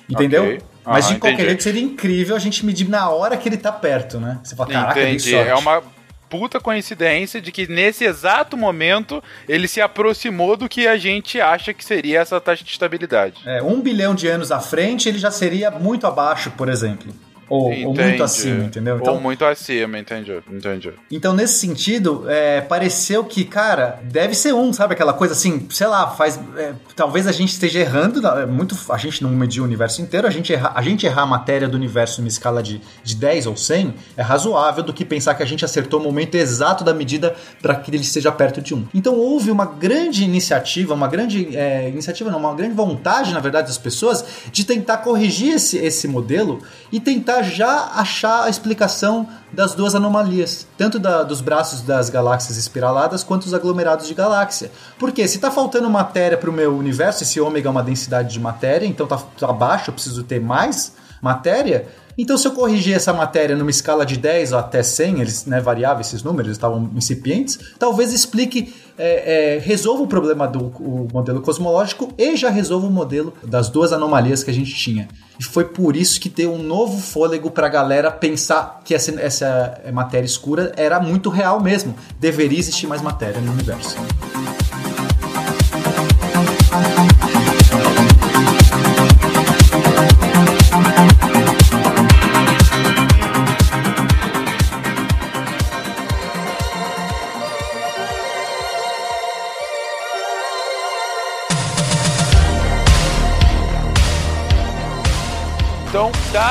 Entendeu? 0.06 0.44
Okay. 0.44 0.60
Mas 0.84 1.08
de 1.08 1.16
qualquer 1.16 1.46
jeito 1.46 1.62
seria 1.62 1.82
incrível 1.82 2.36
a 2.36 2.38
gente 2.38 2.64
medir 2.64 2.88
na 2.88 3.08
hora 3.08 3.36
que 3.36 3.48
ele 3.48 3.56
tá 3.56 3.72
perto, 3.72 4.20
né? 4.20 4.38
Você 4.42 4.54
fala, 4.54 4.70
caraca, 4.70 5.00
Entendi. 5.00 5.34
É 5.34 5.54
uma 5.54 5.82
puta 6.28 6.58
coincidência 6.58 7.40
de 7.40 7.52
que 7.52 7.66
nesse 7.68 8.04
exato 8.04 8.56
momento 8.56 9.22
ele 9.48 9.68
se 9.68 9.80
aproximou 9.80 10.56
do 10.56 10.68
que 10.68 10.86
a 10.86 10.96
gente 10.96 11.40
acha 11.40 11.72
que 11.72 11.84
seria 11.84 12.20
essa 12.20 12.40
taxa 12.40 12.64
de 12.64 12.70
estabilidade. 12.70 13.40
É, 13.46 13.62
um 13.62 13.80
bilhão 13.80 14.14
de 14.14 14.26
anos 14.26 14.50
à 14.50 14.60
frente 14.60 15.08
ele 15.08 15.18
já 15.18 15.30
seria 15.30 15.70
muito 15.70 16.06
abaixo, 16.06 16.50
por 16.50 16.68
exemplo. 16.68 17.14
Ou, 17.48 17.70
ou, 17.86 17.94
muito 17.94 18.22
acima, 18.22 18.64
entendeu? 18.64 18.98
Então, 19.00 19.14
ou 19.14 19.20
muito 19.20 19.44
acima, 19.44 19.98
entendi, 19.98 20.32
entendi. 20.50 20.92
Então, 21.10 21.34
nesse 21.34 21.54
sentido, 21.54 22.24
é, 22.28 22.60
pareceu 22.60 23.24
que, 23.24 23.44
cara, 23.44 24.00
deve 24.04 24.34
ser 24.34 24.54
um, 24.54 24.72
sabe? 24.72 24.94
Aquela 24.94 25.12
coisa 25.12 25.34
assim, 25.34 25.66
sei 25.70 25.86
lá, 25.86 26.08
faz. 26.10 26.40
É, 26.56 26.72
talvez 26.96 27.26
a 27.26 27.32
gente 27.32 27.50
esteja 27.50 27.80
errando, 27.80 28.26
é 28.26 28.46
muito, 28.46 28.76
a 28.90 28.96
gente 28.96 29.22
não 29.22 29.30
mediu 29.30 29.62
o 29.62 29.66
universo 29.66 30.00
inteiro, 30.00 30.26
a 30.26 30.30
gente, 30.30 30.52
erra, 30.52 30.72
a 30.74 30.82
gente 30.82 31.04
errar 31.04 31.22
a 31.22 31.26
matéria 31.26 31.68
do 31.68 31.76
universo 31.76 32.20
numa 32.20 32.28
escala 32.28 32.62
de, 32.62 32.80
de 33.02 33.14
10 33.14 33.46
ou 33.46 33.56
100 33.56 33.94
é 34.16 34.22
razoável 34.22 34.82
do 34.82 34.92
que 34.92 35.04
pensar 35.04 35.34
que 35.34 35.42
a 35.42 35.46
gente 35.46 35.64
acertou 35.64 36.00
o 36.00 36.02
momento 36.02 36.34
exato 36.34 36.82
da 36.82 36.94
medida 36.94 37.34
para 37.60 37.74
que 37.74 37.90
ele 37.90 38.02
esteja 38.02 38.32
perto 38.32 38.62
de 38.62 38.74
um. 38.74 38.86
Então, 38.94 39.16
houve 39.16 39.50
uma 39.50 39.66
grande 39.66 40.24
iniciativa, 40.24 40.94
uma 40.94 41.08
grande 41.08 41.54
é, 41.56 41.88
iniciativa, 41.88 42.30
não, 42.30 42.38
uma 42.38 42.54
grande 42.54 42.74
vontade, 42.74 43.32
na 43.32 43.40
verdade, 43.40 43.68
das 43.68 43.78
pessoas 43.78 44.24
de 44.50 44.64
tentar 44.64 44.98
corrigir 44.98 45.54
esse, 45.54 45.76
esse 45.76 46.08
modelo 46.08 46.62
e 46.90 46.98
tentar 46.98 47.33
tentar 47.34 47.42
já 47.42 47.90
achar 47.94 48.44
a 48.44 48.48
explicação 48.48 49.26
das 49.52 49.74
duas 49.74 49.94
anomalias, 49.94 50.66
tanto 50.76 50.98
da, 50.98 51.22
dos 51.22 51.40
braços 51.40 51.80
das 51.80 52.10
galáxias 52.10 52.56
espiraladas 52.56 53.24
quanto 53.24 53.44
os 53.44 53.54
aglomerados 53.54 54.06
de 54.06 54.14
galáxia. 54.14 54.70
Porque 54.98 55.26
se 55.26 55.36
está 55.36 55.50
faltando 55.50 55.88
matéria 55.90 56.36
para 56.36 56.50
o 56.50 56.52
meu 56.52 56.76
universo, 56.76 57.22
esse 57.22 57.40
ômega 57.40 57.68
é 57.68 57.70
uma 57.70 57.82
densidade 57.82 58.32
de 58.32 58.40
matéria, 58.40 58.86
então 58.86 59.04
está 59.04 59.16
tá 59.16 59.52
baixo, 59.52 59.90
eu 59.90 59.94
preciso 59.94 60.22
ter 60.22 60.40
mais 60.40 60.94
matéria. 61.22 61.88
Então, 62.16 62.38
se 62.38 62.46
eu 62.46 62.52
corrigir 62.52 62.94
essa 62.94 63.12
matéria 63.12 63.56
numa 63.56 63.70
escala 63.70 64.06
de 64.06 64.16
10 64.16 64.52
até 64.52 64.84
100, 64.84 65.20
eles 65.20 65.46
né, 65.46 65.60
variavam 65.60 66.00
esses 66.00 66.22
números, 66.22 66.52
estavam 66.52 66.90
incipientes, 66.94 67.58
talvez 67.76 68.12
explique, 68.12 68.72
é, 68.96 69.56
é, 69.56 69.58
resolva 69.58 70.04
o 70.04 70.06
problema 70.06 70.46
do 70.46 70.66
o 70.66 71.08
modelo 71.12 71.40
cosmológico 71.40 72.12
e 72.16 72.36
já 72.36 72.50
resolva 72.50 72.86
o 72.86 72.90
modelo 72.90 73.34
das 73.42 73.68
duas 73.68 73.92
anomalias 73.92 74.44
que 74.44 74.50
a 74.50 74.54
gente 74.54 74.72
tinha. 74.74 75.08
E 75.38 75.44
foi 75.44 75.64
por 75.64 75.96
isso 75.96 76.20
que 76.20 76.28
deu 76.28 76.52
um 76.52 76.62
novo 76.62 77.00
fôlego 77.00 77.50
para 77.50 77.66
a 77.66 77.70
galera 77.70 78.10
pensar 78.10 78.80
que 78.84 78.94
essa, 78.94 79.20
essa 79.20 79.80
matéria 79.92 80.26
escura 80.26 80.72
era 80.76 81.00
muito 81.00 81.28
real 81.28 81.60
mesmo. 81.60 81.94
Deveria 82.20 82.58
existir 82.58 82.86
mais 82.86 83.02
matéria 83.02 83.40
no 83.40 83.52
universo. 83.52 83.96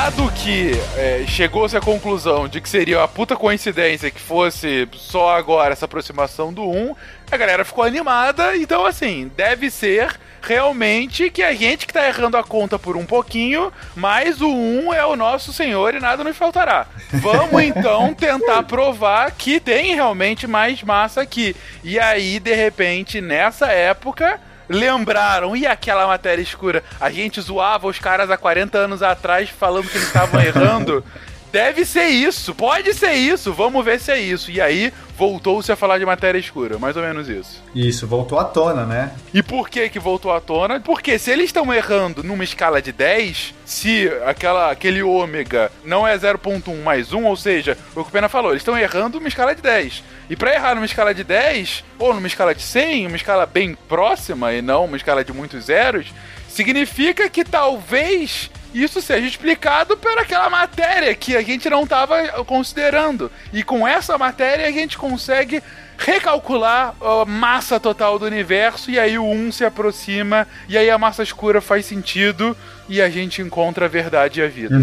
Dado 0.04 0.30
que 0.32 0.72
é, 0.98 1.24
chegou-se 1.26 1.74
à 1.74 1.80
conclusão 1.80 2.46
de 2.46 2.60
que 2.60 2.68
seria 2.68 2.98
uma 2.98 3.08
puta 3.08 3.34
coincidência 3.36 4.10
que 4.10 4.20
fosse 4.20 4.86
só 4.92 5.34
agora 5.34 5.72
essa 5.72 5.86
aproximação 5.86 6.52
do 6.52 6.62
1, 6.62 6.94
a 7.32 7.36
galera 7.38 7.64
ficou 7.64 7.82
animada. 7.82 8.54
Então, 8.54 8.84
assim, 8.84 9.32
deve 9.34 9.70
ser 9.70 10.14
realmente 10.42 11.30
que 11.30 11.42
a 11.42 11.54
gente 11.54 11.86
que 11.86 11.92
tá 11.94 12.06
errando 12.06 12.36
a 12.36 12.44
conta 12.44 12.78
por 12.78 12.98
um 12.98 13.06
pouquinho, 13.06 13.72
mas 13.96 14.42
o 14.42 14.54
1 14.54 14.92
é 14.92 15.06
o 15.06 15.16
nosso 15.16 15.54
senhor 15.54 15.94
e 15.94 16.00
nada 16.00 16.22
nos 16.22 16.36
faltará. 16.36 16.86
Vamos 17.10 17.62
então 17.64 18.12
tentar 18.12 18.62
provar 18.64 19.30
que 19.30 19.58
tem 19.58 19.94
realmente 19.94 20.46
mais 20.46 20.82
massa 20.82 21.22
aqui. 21.22 21.56
E 21.82 21.98
aí, 21.98 22.38
de 22.38 22.54
repente, 22.54 23.22
nessa 23.22 23.68
época 23.68 24.38
lembraram, 24.68 25.56
e 25.56 25.66
aquela 25.66 26.06
matéria 26.06 26.42
escura? 26.42 26.82
A 27.00 27.10
gente 27.10 27.40
zoava 27.40 27.86
os 27.86 27.98
caras 27.98 28.30
há 28.30 28.36
40 28.36 28.78
anos 28.78 29.02
atrás 29.02 29.48
falando 29.48 29.88
que 29.88 29.96
eles 29.96 30.06
estavam 30.06 30.40
errando. 30.40 31.04
Deve 31.52 31.84
ser 31.84 32.06
isso, 32.06 32.52
pode 32.52 32.92
ser 32.92 33.12
isso, 33.12 33.52
vamos 33.52 33.84
ver 33.84 34.00
se 34.00 34.10
é 34.10 34.18
isso. 34.18 34.50
E 34.50 34.60
aí 34.60 34.92
voltou-se 35.16 35.70
a 35.70 35.76
falar 35.76 35.98
de 35.98 36.06
matéria 36.06 36.38
escura, 36.38 36.78
mais 36.78 36.96
ou 36.96 37.02
menos 37.02 37.28
isso. 37.28 37.62
Isso, 37.74 38.06
voltou 38.06 38.38
à 38.38 38.44
tona, 38.44 38.84
né? 38.84 39.12
E 39.32 39.42
por 39.42 39.68
que 39.68 39.88
que 39.88 39.98
voltou 39.98 40.32
à 40.32 40.40
tona? 40.40 40.80
Porque 40.80 41.18
se 41.18 41.30
eles 41.30 41.46
estão 41.46 41.72
errando 41.72 42.22
numa 42.22 42.44
escala 42.44 42.82
de 42.82 42.92
10, 42.92 43.54
se 43.64 44.10
aquela, 44.26 44.70
aquele 44.70 45.02
ômega 45.02 45.70
não 45.84 46.06
é 46.06 46.16
0.1 46.18 46.82
mais 46.82 47.12
1, 47.12 47.24
ou 47.24 47.36
seja, 47.36 47.78
o 47.94 48.02
que 48.02 48.08
o 48.08 48.12
Pena 48.12 48.28
falou, 48.28 48.50
eles 48.50 48.62
estão 48.62 48.76
errando 48.76 49.18
numa 49.18 49.28
escala 49.28 49.54
de 49.54 49.62
10. 49.62 50.02
E 50.30 50.36
para 50.36 50.54
errar 50.54 50.74
numa 50.74 50.86
escala 50.86 51.14
de 51.14 51.22
10, 51.22 51.84
ou 51.98 52.14
numa 52.14 52.26
escala 52.26 52.54
de 52.54 52.62
100, 52.62 53.06
uma 53.06 53.16
escala 53.16 53.46
bem 53.46 53.76
próxima 53.88 54.52
e 54.52 54.60
não 54.60 54.84
uma 54.84 54.96
escala 54.96 55.24
de 55.24 55.32
muitos 55.32 55.66
zeros, 55.66 56.12
significa 56.48 57.28
que 57.28 57.44
talvez 57.44 58.50
isso 58.82 59.00
seja 59.00 59.26
explicado 59.26 59.96
por 59.96 60.18
aquela 60.18 60.50
matéria 60.50 61.14
que 61.14 61.36
a 61.36 61.42
gente 61.42 61.70
não 61.70 61.84
estava 61.84 62.26
considerando. 62.44 63.30
E 63.52 63.62
com 63.62 63.86
essa 63.86 64.18
matéria 64.18 64.66
a 64.66 64.72
gente 64.72 64.98
consegue 64.98 65.62
recalcular 65.96 66.94
a 67.00 67.24
massa 67.24 67.78
total 67.78 68.18
do 68.18 68.26
universo 68.26 68.90
e 68.90 68.98
aí 68.98 69.16
o 69.16 69.24
1 69.24 69.52
se 69.52 69.64
aproxima 69.64 70.46
e 70.68 70.76
aí 70.76 70.90
a 70.90 70.98
massa 70.98 71.22
escura 71.22 71.60
faz 71.60 71.86
sentido 71.86 72.56
e 72.88 73.00
a 73.00 73.08
gente 73.08 73.40
encontra 73.40 73.86
a 73.86 73.88
verdade 73.88 74.40
e 74.40 74.42
a 74.42 74.48
vida. 74.48 74.82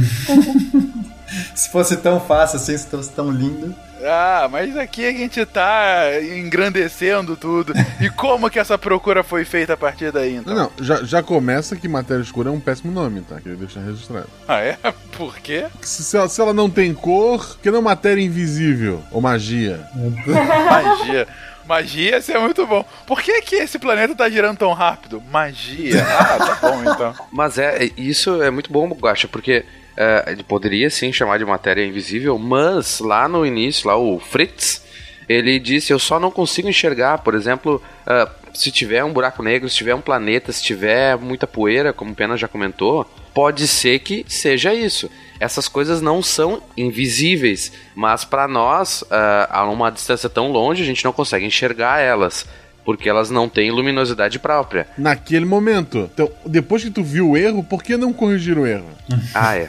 se 1.53 1.69
fosse 1.69 1.97
tão 1.97 2.19
fácil 2.19 2.57
assim, 2.57 2.77
se 2.77 2.87
fosse 2.87 3.11
tão 3.11 3.29
lindo. 3.29 3.75
Ah, 4.03 4.47
mas 4.51 4.75
aqui 4.77 5.05
a 5.05 5.11
gente 5.11 5.45
tá 5.45 6.03
engrandecendo 6.21 7.35
tudo. 7.35 7.73
E 7.99 8.09
como 8.09 8.49
que 8.49 8.59
essa 8.59 8.77
procura 8.77 9.23
foi 9.23 9.45
feita 9.45 9.73
a 9.73 9.77
partir 9.77 10.11
daí, 10.11 10.35
então? 10.35 10.53
Não, 10.53 10.71
não 10.77 10.85
já, 10.85 11.03
já 11.03 11.23
começa 11.23 11.75
que 11.75 11.87
matéria 11.87 12.21
escura 12.21 12.49
é 12.49 12.51
um 12.51 12.59
péssimo 12.59 12.91
nome, 12.91 13.21
tá? 13.21 13.39
Queria 13.39 13.57
deixar 13.57 13.81
registrado. 13.81 14.27
Ah, 14.47 14.59
é? 14.59 14.77
Por 15.17 15.37
quê? 15.39 15.65
Se, 15.81 16.03
se, 16.03 16.17
ela, 16.17 16.27
se 16.27 16.41
ela 16.41 16.53
não 16.53 16.69
tem 16.69 16.93
cor, 16.93 17.57
que 17.61 17.69
não 17.69 17.79
é 17.79 17.81
matéria 17.81 18.21
invisível 18.21 19.01
ou 19.11 19.21
magia. 19.21 19.87
magia. 20.69 21.27
Magia, 21.65 22.17
isso 22.17 22.31
é 22.31 22.39
muito 22.39 22.65
bom. 22.65 22.83
Por 23.05 23.21
que, 23.21 23.41
que 23.41 23.55
esse 23.55 23.77
planeta 23.77 24.15
tá 24.15 24.29
girando 24.29 24.57
tão 24.57 24.73
rápido? 24.73 25.21
Magia. 25.31 26.03
Ah, 26.03 26.37
tá 26.37 26.55
bom 26.61 26.81
então. 26.81 27.13
Mas 27.31 27.57
é, 27.57 27.89
isso 27.95 28.41
é 28.41 28.49
muito 28.49 28.71
bom, 28.71 28.89
Guacha, 28.89 29.27
porque 29.27 29.63
Uh, 29.91 30.43
poderia 30.45 30.89
sim 30.89 31.11
chamar 31.11 31.37
de 31.37 31.45
matéria 31.45 31.85
invisível, 31.85 32.37
mas 32.37 32.99
lá 32.99 33.27
no 33.27 33.45
início, 33.45 33.87
lá 33.87 33.97
o 33.97 34.19
Fritz, 34.19 34.83
ele 35.27 35.59
disse: 35.59 35.91
Eu 35.91 35.99
só 35.99 36.19
não 36.19 36.31
consigo 36.31 36.69
enxergar, 36.69 37.19
por 37.19 37.35
exemplo, 37.35 37.81
uh, 38.07 38.41
se 38.53 38.71
tiver 38.71 39.03
um 39.03 39.13
buraco 39.13 39.43
negro, 39.43 39.69
se 39.69 39.75
tiver 39.75 39.95
um 39.95 40.01
planeta, 40.01 40.51
se 40.51 40.63
tiver 40.63 41.17
muita 41.17 41.47
poeira, 41.47 41.93
como 41.93 42.11
o 42.11 42.15
Pena 42.15 42.37
já 42.37 42.47
comentou, 42.47 43.05
pode 43.33 43.67
ser 43.67 43.99
que 43.99 44.25
seja 44.27 44.73
isso. 44.73 45.09
Essas 45.39 45.67
coisas 45.67 46.01
não 46.01 46.21
são 46.21 46.61
invisíveis, 46.77 47.71
mas 47.95 48.23
para 48.23 48.47
nós, 48.47 49.01
uh, 49.03 49.47
a 49.49 49.69
uma 49.69 49.89
distância 49.89 50.29
tão 50.29 50.51
longe, 50.51 50.83
a 50.83 50.85
gente 50.85 51.03
não 51.03 51.13
consegue 51.13 51.45
enxergar 51.45 51.99
elas 51.99 52.45
porque 52.83 53.09
elas 53.09 53.29
não 53.29 53.47
têm 53.47 53.71
luminosidade 53.71 54.39
própria. 54.39 54.87
Naquele 54.97 55.45
momento. 55.45 56.09
Então, 56.13 56.29
depois 56.45 56.83
que 56.83 56.89
tu 56.89 57.03
viu 57.03 57.31
o 57.31 57.37
erro, 57.37 57.63
por 57.63 57.83
que 57.83 57.97
não 57.97 58.13
corrigir 58.13 58.57
o 58.57 58.65
erro? 58.65 58.89
ah, 59.33 59.55
é. 59.55 59.67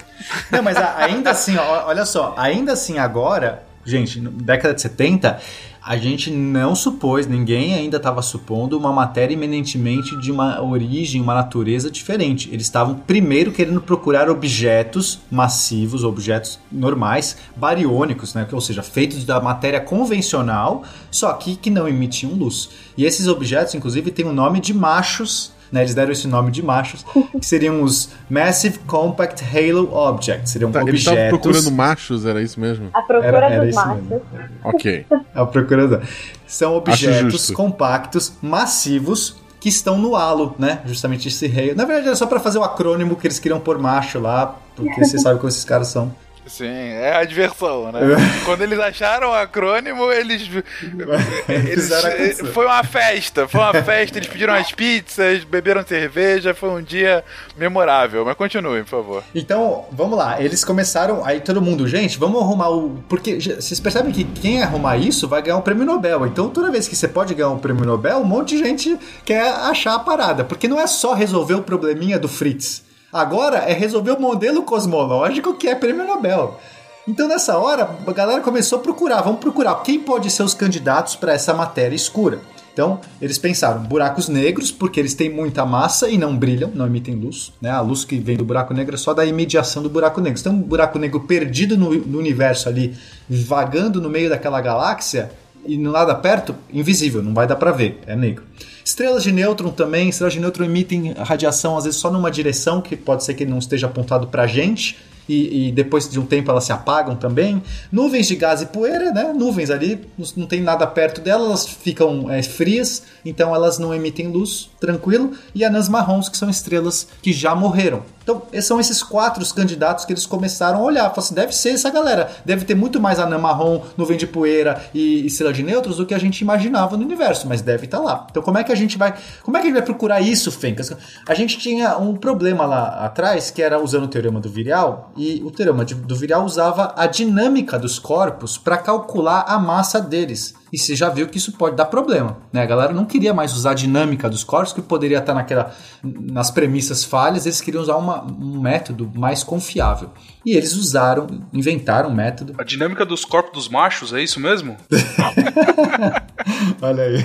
Não, 0.51 0.63
mas 0.63 0.77
ainda 0.77 1.31
assim, 1.31 1.57
olha 1.57 2.05
só, 2.05 2.35
ainda 2.37 2.73
assim 2.73 2.99
agora, 2.99 3.63
gente, 3.85 4.21
década 4.21 4.75
de 4.75 4.83
70, 4.83 5.41
a 5.85 5.97
gente 5.97 6.30
não 6.30 6.76
supôs, 6.76 7.26
ninguém 7.26 7.74
ainda 7.74 7.97
estava 7.97 8.22
supondo 8.22 8.78
uma 8.78 8.93
matéria 8.93 9.35
eminentemente 9.35 10.16
de 10.20 10.30
uma 10.30 10.62
origem, 10.62 11.20
uma 11.20 11.35
natureza 11.35 11.91
diferente. 11.91 12.49
Eles 12.53 12.66
estavam 12.66 12.95
primeiro 12.95 13.51
querendo 13.51 13.80
procurar 13.80 14.30
objetos 14.30 15.18
massivos, 15.28 16.05
objetos 16.05 16.61
normais, 16.70 17.37
bariônicos, 17.57 18.33
né? 18.33 18.47
ou 18.53 18.61
seja, 18.61 18.83
feitos 18.83 19.24
da 19.24 19.41
matéria 19.41 19.80
convencional, 19.80 20.85
só 21.11 21.33
que 21.33 21.57
que 21.57 21.68
não 21.68 21.89
emitiam 21.89 22.33
luz. 22.33 22.70
E 22.97 23.05
esses 23.05 23.26
objetos, 23.26 23.74
inclusive, 23.74 24.12
têm 24.12 24.24
o 24.24 24.33
nome 24.33 24.61
de 24.61 24.72
machos 24.72 25.53
né, 25.73 25.81
eles 25.81 25.95
deram 25.95 26.12
esse 26.12 26.29
nome 26.29 26.51
de 26.51 26.62
machos, 26.62 27.05
que 27.33 27.47
seriam 27.47 27.83
os 27.83 28.11
Massive 28.29 28.79
Compact 28.81 29.43
Halo 29.43 29.93
Objects. 29.93 30.53
Seriam 30.53 30.70
tá, 30.70 30.83
objetos. 30.83 31.07
Eles 31.09 31.29
procurando 31.31 31.70
machos, 31.73 32.27
era 32.27 32.43
isso 32.43 32.61
mesmo? 32.61 32.91
A 32.93 33.01
procura 33.01 33.27
era, 33.27 33.51
era 33.51 33.64
dos 33.64 33.75
machos. 33.75 34.05
Mesmo. 34.05 34.23
Ok. 34.62 35.07
A 35.35 35.47
procura 35.47 36.03
São 36.47 36.75
objetos 36.77 37.51
compactos, 37.51 38.35
massivos, 38.43 39.41
que 39.59 39.68
estão 39.68 39.97
no 39.97 40.14
halo, 40.14 40.55
né? 40.59 40.81
Justamente 40.85 41.29
esse 41.29 41.47
Halo. 41.47 41.75
Na 41.75 41.85
verdade, 41.85 42.09
era 42.09 42.16
só 42.16 42.27
para 42.27 42.39
fazer 42.39 42.59
o 42.59 42.64
acrônimo 42.64 43.16
que 43.16 43.27
eles 43.27 43.39
queriam 43.39 43.61
pôr 43.61 43.79
macho 43.79 44.18
lá, 44.18 44.59
porque 44.77 45.05
você 45.05 45.18
sabe 45.18 45.39
como 45.39 45.49
esses 45.49 45.64
caras 45.64 45.89
são. 45.89 46.12
Sim, 46.47 46.66
é 46.66 47.14
a 47.14 47.24
diversão, 47.24 47.93
né? 47.93 48.01
Quando 48.45 48.62
eles 48.62 48.78
acharam 48.78 49.30
o 49.30 49.32
acrônimo, 49.32 50.11
eles. 50.11 50.51
eles 51.49 52.40
foi 52.53 52.66
uma 52.66 52.82
festa, 52.82 53.47
foi 53.47 53.61
uma 53.61 53.74
festa. 53.74 54.18
Eles 54.18 54.28
pediram 54.28 54.53
as 54.53 54.72
pizzas, 54.72 55.45
beberam 55.45 55.86
cerveja, 55.86 56.53
foi 56.53 56.70
um 56.70 56.82
dia 56.82 57.24
memorável. 57.57 58.24
Mas 58.24 58.36
continue, 58.36 58.82
por 58.82 58.88
favor. 58.88 59.24
Então, 59.34 59.86
vamos 59.93 60.18
lá. 60.18 60.43
Eles 60.43 60.64
começaram. 60.64 61.24
Aí 61.24 61.40
todo 61.40 61.62
mundo, 61.62 61.86
gente, 61.86 62.18
vamos 62.18 62.43
arrumar 62.43 62.70
o. 62.70 63.03
Porque 63.09 63.38
vocês 63.40 63.78
percebem 63.78 64.11
que 64.12 64.24
quem 64.24 64.62
arrumar 64.62 64.97
isso 64.97 65.28
vai 65.28 65.43
ganhar 65.43 65.57
um 65.57 65.62
prêmio 65.62 65.84
Nobel. 65.84 66.26
Então, 66.26 66.49
toda 66.49 66.70
vez 66.70 66.88
que 66.88 66.97
você 66.97 67.07
pode 67.07 67.34
ganhar 67.34 67.51
um 67.51 67.59
prêmio 67.59 67.84
Nobel, 67.84 68.18
um 68.18 68.24
monte 68.24 68.57
de 68.57 68.59
gente 68.59 68.99
quer 69.24 69.49
achar 69.49 69.95
a 69.95 70.01
parada. 70.01 70.45
Porque 70.45 70.66
não 70.66 70.80
é 70.80 70.88
só 70.88 71.14
resolver 71.14 71.55
o 71.55 71.62
probleminha 71.62 72.18
do 72.18 72.28
Fritz. 72.28 72.91
Agora 73.13 73.59
é 73.59 73.75
resolver 73.75 74.13
o 74.13 74.21
modelo 74.21 74.63
cosmológico 74.63 75.53
que 75.55 75.69
é 75.69 75.75
prêmio 75.75 76.07
Nobel. 76.07 76.59
Então 77.07 77.29
nessa 77.29 77.59
hora 77.59 77.91
a 78.07 78.13
galera 78.13 78.41
começou 78.41 78.79
a 78.79 78.83
procurar, 78.83 79.21
vamos 79.21 79.41
procurar 79.41 79.83
quem 79.83 80.01
pode 80.01 80.31
ser 80.31 80.43
os 80.43 80.55
candidatos 80.55 81.15
para 81.15 81.35
essa 81.35 81.53
matéria 81.53 81.95
escura. 81.95 82.41
Então, 82.73 83.01
eles 83.21 83.37
pensaram 83.37 83.83
buracos 83.83 84.29
negros, 84.29 84.73
porque 84.73 84.99
eles 84.99 85.13
têm 85.13 85.29
muita 85.29 85.67
massa 85.67 86.09
e 86.09 86.17
não 86.17 86.35
brilham, 86.35 86.71
não 86.75 86.87
emitem 86.87 87.15
luz. 87.15 87.53
Né? 87.61 87.69
A 87.69 87.83
luz 87.83 88.03
que 88.03 88.19
vem 88.19 88.35
do 88.35 88.47
buraco 88.47 88.73
negro 88.73 88.95
é 88.95 88.99
só 88.99 89.13
da 89.13 89.27
imediação 89.27 89.83
do 89.83 89.91
buraco 89.91 90.23
negro. 90.23 90.41
Então, 90.41 90.55
um 90.55 90.63
buraco 90.63 90.99
negro 90.99 91.21
perdido 91.21 91.77
no, 91.77 91.95
no 91.95 92.19
universo 92.19 92.71
ali, 92.71 92.97
vagando 93.29 94.01
no 94.01 94.09
meio 94.09 94.31
daquela 94.31 94.59
galáxia, 94.63 95.31
e 95.67 95.77
nada 95.77 96.15
perto, 96.15 96.55
invisível, 96.73 97.23
não 97.23 97.35
vai 97.35 97.47
dar 97.47 97.57
para 97.57 97.73
ver, 97.73 98.01
é 98.07 98.17
negro. 98.17 98.43
Estrelas 98.85 99.22
de 99.22 99.33
nêutron 99.33 99.70
também, 99.70 100.09
estrelas 100.09 100.35
de 100.35 100.41
nêutron 100.41 100.64
emitem 100.64 101.12
radiação 101.12 101.76
às 101.76 101.85
vezes 101.85 102.01
só 102.01 102.11
numa 102.11 102.30
direção 102.30 102.80
que 102.80 102.97
pode 102.97 103.24
ser 103.24 103.35
que 103.35 103.45
não 103.45 103.59
esteja 103.59 103.87
apontado 103.87 104.26
para 104.26 104.43
a 104.43 104.47
gente. 104.47 104.97
E, 105.28 105.68
e, 105.68 105.72
depois 105.72 106.11
de 106.11 106.18
um 106.18 106.26
tempo 106.26 106.51
elas 106.51 106.64
se 106.64 106.72
apagam 106.72 107.14
também. 107.14 107.62
Nuvens 107.93 108.26
de 108.26 108.35
gás 108.35 108.61
e 108.61 108.66
poeira, 108.66 109.12
né? 109.12 109.33
Nuvens 109.33 109.70
ali, 109.70 110.01
não 110.37 110.47
tem 110.47 110.61
nada 110.61 110.85
perto 110.87 111.20
delas, 111.20 111.47
elas 111.47 111.66
ficam 111.66 112.30
é, 112.30 112.43
frias, 112.43 113.05
então 113.24 113.55
elas 113.55 113.78
não 113.78 113.95
emitem 113.95 114.26
luz, 114.26 114.68
tranquilo. 114.80 115.33
E 115.55 115.64
anãs 115.64 115.89
marrons, 115.89 116.28
que 116.28 116.37
são 116.37 116.51
estrelas 116.51 117.07
que 117.22 117.33
já 117.33 117.55
morreram. 117.55 118.03
Então, 118.23 118.43
são 118.61 118.81
esses 118.81 119.03
quatro 119.03 119.43
os 119.43 119.53
candidatos 119.53 120.05
que 120.05 120.12
eles 120.12 120.27
começaram 120.27 120.81
a 120.81 120.83
olhar. 120.83 121.03
Falaram 121.03 121.18
assim, 121.18 121.35
deve 121.35 121.53
ser 121.55 121.70
essa 121.70 121.91
galera. 121.91 122.31
Deve 122.45 122.64
ter 122.64 122.75
muito 122.75 123.01
mais 123.01 123.18
anã 123.18 123.39
marrom, 123.39 123.83
nuvem 123.97 124.16
de 124.16 124.27
poeira 124.27 124.83
e 124.95 125.27
estrela 125.27 125.53
de 125.53 125.62
nêutrons 125.62 125.97
do 125.97 126.07
que 126.07 126.14
a 126.14 126.18
gente 126.18 126.41
imaginava 126.41 126.97
no 126.97 127.05
universo, 127.05 127.49
mas 127.49 127.61
deve 127.61 127.85
estar 127.85 127.99
tá 127.99 128.05
lá. 128.05 128.27
Então, 128.31 128.43
como 128.43 128.59
é 128.59 128.64
que 128.64 128.73
a 128.73 128.77
gente 128.77 128.97
vai. 128.97 129.14
Como 129.43 129.57
é 129.57 129.61
que 129.61 129.66
a 129.66 129.70
gente 129.70 129.79
vai 129.79 129.85
procurar 129.85 130.20
isso, 130.20 130.51
Fencas? 130.51 130.93
A 131.27 131.35
gente 131.35 131.59
tinha 131.59 131.97
um 131.99 132.14
problema 132.14 132.64
lá 132.64 133.05
atrás, 133.05 133.51
que 133.51 133.62
era 133.62 133.81
usando 133.81 134.05
o 134.05 134.09
teorema 134.09 134.41
do 134.41 134.49
Virial, 134.49 135.12
e 135.16 135.43
o 135.45 135.51
teorema 135.51 135.85
do 135.85 136.16
Virial 136.16 136.45
usava 136.45 136.95
a 136.97 137.07
dinâmica 137.07 137.79
dos 137.79 137.99
corpos 137.99 138.57
para 138.57 138.77
calcular 138.77 139.45
a 139.47 139.59
massa 139.59 140.01
deles. 140.01 140.55
E 140.73 140.79
você 140.79 140.97
já 140.97 141.11
viu 141.11 141.29
que 141.29 141.37
isso 141.37 141.53
pode 141.53 141.77
dar 141.77 141.85
problema, 141.85 142.39
né? 142.51 142.62
A 142.62 142.66
galera 142.66 142.93
não 142.95 143.05
queria 143.05 143.35
mais 143.35 143.53
usar 143.53 143.73
a 143.73 143.75
dinâmica 143.75 144.31
dos 144.31 144.43
corpos, 144.43 144.73
que 144.73 144.81
poderia 144.81 145.18
estar 145.18 145.35
naquela, 145.35 145.75
nas 146.03 146.51
premissas 146.51 147.05
falhas, 147.05 147.45
eles 147.45 147.61
queriam 147.61 147.83
usar 147.83 147.97
uma, 147.97 148.25
um 148.25 148.59
método 148.59 149.11
mais 149.14 149.43
confiável. 149.43 150.11
E 150.47 150.57
eles 150.57 150.75
usaram, 150.75 151.27
inventaram 151.53 152.09
um 152.09 152.14
método. 152.14 152.55
A 152.57 152.64
dinâmica 152.64 153.05
dos 153.05 153.25
corpos 153.25 153.53
dos 153.53 153.68
machos, 153.68 154.14
é 154.14 154.23
isso 154.23 154.41
mesmo? 154.41 154.77
Olha 156.81 157.03
aí. 157.05 157.25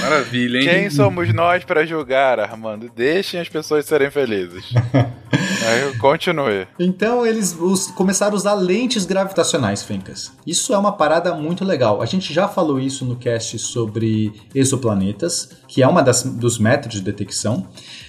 Maravilha, 0.00 0.58
hein? 0.58 0.68
Quem 0.68 0.90
somos 0.90 1.32
nós 1.34 1.64
para 1.64 1.84
julgar, 1.84 2.38
Armando? 2.38 2.88
Deixem 2.94 3.40
as 3.40 3.48
pessoas 3.48 3.84
serem 3.84 4.10
felizes. 4.10 4.72
Aí, 5.66 5.96
continue. 5.98 6.68
Então 6.78 7.26
eles 7.26 7.56
os, 7.58 7.88
começaram 7.88 8.34
a 8.34 8.36
usar 8.36 8.54
lentes 8.54 9.04
gravitacionais, 9.04 9.82
Fencas. 9.82 10.32
Isso 10.46 10.72
é 10.72 10.78
uma 10.78 10.92
parada 10.92 11.34
muito 11.34 11.64
legal. 11.64 12.00
A 12.00 12.06
gente 12.06 12.32
já 12.32 12.46
falou 12.46 12.78
isso 12.78 13.04
no 13.04 13.16
cast 13.16 13.58
sobre 13.58 14.32
exoplanetas, 14.54 15.50
que 15.66 15.82
é 15.82 15.88
uma 15.88 16.02
das, 16.02 16.22
dos 16.22 16.58
métodos 16.58 16.98
de 16.98 17.02
detecção. 17.02 17.66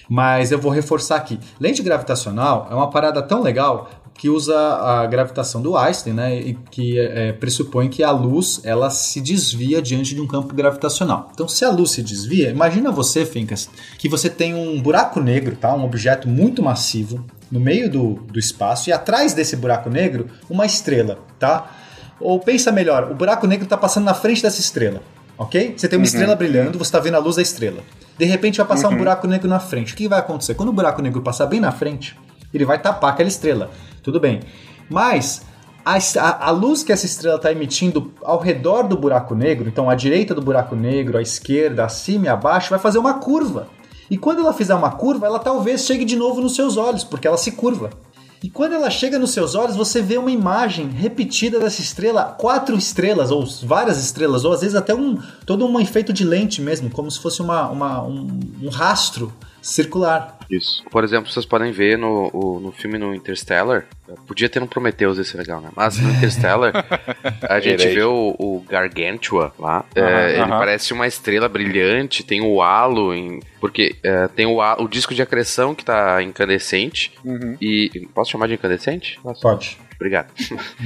Mas 0.07 0.51
eu 0.51 0.59
vou 0.59 0.71
reforçar 0.71 1.15
aqui. 1.15 1.39
Lente 1.59 1.81
gravitacional 1.81 2.67
é 2.69 2.75
uma 2.75 2.89
parada 2.89 3.21
tão 3.23 3.41
legal 3.41 3.89
que 4.17 4.29
usa 4.29 4.57
a 4.57 5.05
gravitação 5.05 5.61
do 5.61 5.75
Einstein, 5.75 6.13
né, 6.13 6.39
e 6.39 6.53
que 6.71 6.97
é, 6.97 7.33
pressupõe 7.33 7.89
que 7.89 8.01
a 8.01 8.11
luz 8.11 8.61
ela 8.63 8.89
se 8.89 9.19
desvia 9.19 9.81
diante 9.81 10.15
de 10.15 10.21
um 10.21 10.27
campo 10.27 10.53
gravitacional. 10.55 11.29
Então, 11.33 11.47
se 11.47 11.65
a 11.65 11.69
luz 11.69 11.91
se 11.91 12.01
desvia, 12.01 12.49
imagina 12.49 12.91
você, 12.91 13.25
Fincas, 13.25 13.69
que 13.97 14.07
você 14.07 14.29
tem 14.29 14.55
um 14.55 14.81
buraco 14.81 15.19
negro, 15.19 15.55
tá, 15.57 15.75
um 15.75 15.83
objeto 15.83 16.29
muito 16.29 16.63
massivo 16.63 17.25
no 17.51 17.59
meio 17.59 17.89
do, 17.89 18.13
do 18.13 18.39
espaço 18.39 18.89
e 18.89 18.93
atrás 18.93 19.33
desse 19.33 19.55
buraco 19.55 19.89
negro 19.89 20.27
uma 20.49 20.65
estrela, 20.65 21.19
tá? 21.37 21.69
Ou 22.19 22.39
pensa 22.39 22.71
melhor, 22.71 23.11
o 23.11 23.15
buraco 23.15 23.45
negro 23.45 23.65
está 23.65 23.77
passando 23.77 24.05
na 24.05 24.13
frente 24.13 24.41
dessa 24.41 24.61
estrela, 24.61 25.01
ok? 25.37 25.73
Você 25.75 25.89
tem 25.89 25.97
uma 25.97 26.03
uhum. 26.03 26.05
estrela 26.05 26.35
brilhando, 26.35 26.77
você 26.77 26.87
está 26.87 26.99
vendo 26.99 27.15
a 27.15 27.19
luz 27.19 27.35
da 27.35 27.41
estrela. 27.41 27.83
De 28.17 28.23
repente 28.23 28.57
vai 28.57 28.65
passar 28.65 28.87
uhum. 28.87 28.95
um 28.95 28.97
buraco 28.97 29.27
negro 29.27 29.49
na 29.49 29.59
frente. 29.59 29.93
O 29.93 29.95
que 29.97 30.07
vai 30.07 30.19
acontecer? 30.19 30.55
Quando 30.55 30.69
o 30.69 30.73
buraco 30.73 31.01
negro 31.01 31.21
passar 31.21 31.47
bem 31.47 31.59
na 31.59 31.71
frente, 31.71 32.17
ele 32.53 32.65
vai 32.65 32.81
tapar 32.81 33.11
aquela 33.11 33.27
estrela. 33.27 33.69
Tudo 34.05 34.19
bem. 34.19 34.41
Mas 34.87 35.43
a, 35.83 36.47
a, 36.47 36.51
luz 36.51 36.83
que 36.83 36.93
essa 36.93 37.07
estrela 37.07 37.37
está 37.37 37.51
emitindo 37.51 38.13
ao 38.21 38.39
redor 38.39 38.83
do 38.83 38.95
buraco 38.95 39.33
negro, 39.33 39.67
então 39.67 39.89
à 39.89 39.95
direita 39.95 40.35
do 40.35 40.43
buraco 40.43 40.75
negro, 40.75 41.17
à 41.17 41.23
esquerda, 41.23 41.83
acima 41.83 42.27
e 42.27 42.29
abaixo, 42.29 42.69
vai 42.69 42.77
fazer 42.77 42.99
uma 42.99 43.15
curva. 43.15 43.67
E 44.09 44.15
quando 44.15 44.41
ela 44.41 44.53
fizer 44.53 44.75
uma 44.75 44.91
curva, 44.91 45.25
ela 45.25 45.39
talvez 45.39 45.85
chegue 45.85 46.05
de 46.05 46.15
novo 46.15 46.39
nos 46.39 46.53
seus 46.53 46.77
olhos, 46.77 47.03
porque 47.03 47.27
ela 47.27 47.35
se 47.35 47.53
curva. 47.53 47.89
E 48.43 48.49
quando 48.51 48.73
ela 48.73 48.91
chega 48.91 49.17
nos 49.17 49.31
seus 49.31 49.55
olhos, 49.55 49.75
você 49.75 50.03
vê 50.03 50.19
uma 50.19 50.29
imagem 50.29 50.87
repetida 50.89 51.59
dessa 51.59 51.81
estrela, 51.81 52.25
quatro 52.25 52.77
estrelas, 52.77 53.31
ou 53.31 53.43
várias 53.63 53.97
estrelas, 53.97 54.45
ou 54.45 54.53
às 54.53 54.61
vezes 54.61 54.75
até 54.75 54.93
um 54.93 55.17
todo 55.47 55.65
um 55.65 55.79
efeito 55.79 56.13
de 56.13 56.23
lente 56.23 56.61
mesmo, 56.61 56.91
como 56.91 57.09
se 57.09 57.19
fosse 57.19 57.41
uma, 57.41 57.67
uma 57.69 58.03
um, 58.03 58.39
um 58.61 58.69
rastro 58.69 59.33
circular. 59.63 60.34
Isso. 60.49 60.83
Por 60.89 61.03
exemplo, 61.03 61.31
vocês 61.31 61.45
podem 61.45 61.71
ver 61.71 61.97
no, 61.97 62.29
o, 62.33 62.59
no 62.59 62.71
filme 62.71 62.97
no 62.97 63.13
Interstellar, 63.13 63.85
podia 64.27 64.49
ter 64.49 64.61
um 64.61 64.67
Prometheus 64.67 65.17
esse 65.17 65.35
legal, 65.35 65.61
né? 65.61 65.69
Mas 65.75 65.97
no 65.97 66.09
Interstellar, 66.15 66.73
a 67.47 67.59
gente 67.59 67.87
vê 67.87 68.03
o, 68.03 68.35
o, 68.37 68.65
Gargantua 68.67 69.53
lá. 69.59 69.85
é, 69.95 70.39
ele 70.39 70.49
parece 70.49 70.93
uma 70.93 71.07
estrela 71.07 71.47
brilhante, 71.49 72.23
tem 72.23 72.41
o 72.41 72.61
halo, 72.61 73.13
em, 73.13 73.39
porque 73.59 73.95
é, 74.03 74.27
tem 74.27 74.45
o, 74.45 74.59
o 74.59 74.87
disco 74.87 75.13
de 75.13 75.21
acreção 75.21 75.73
que 75.73 75.83
tá 75.83 76.21
incandescente. 76.21 77.11
Uhum. 77.23 77.57
E. 77.61 78.07
Posso 78.13 78.31
chamar 78.31 78.47
de 78.47 78.53
incandescente? 78.53 79.19
Pode. 79.41 79.77
Obrigado. 80.05 80.31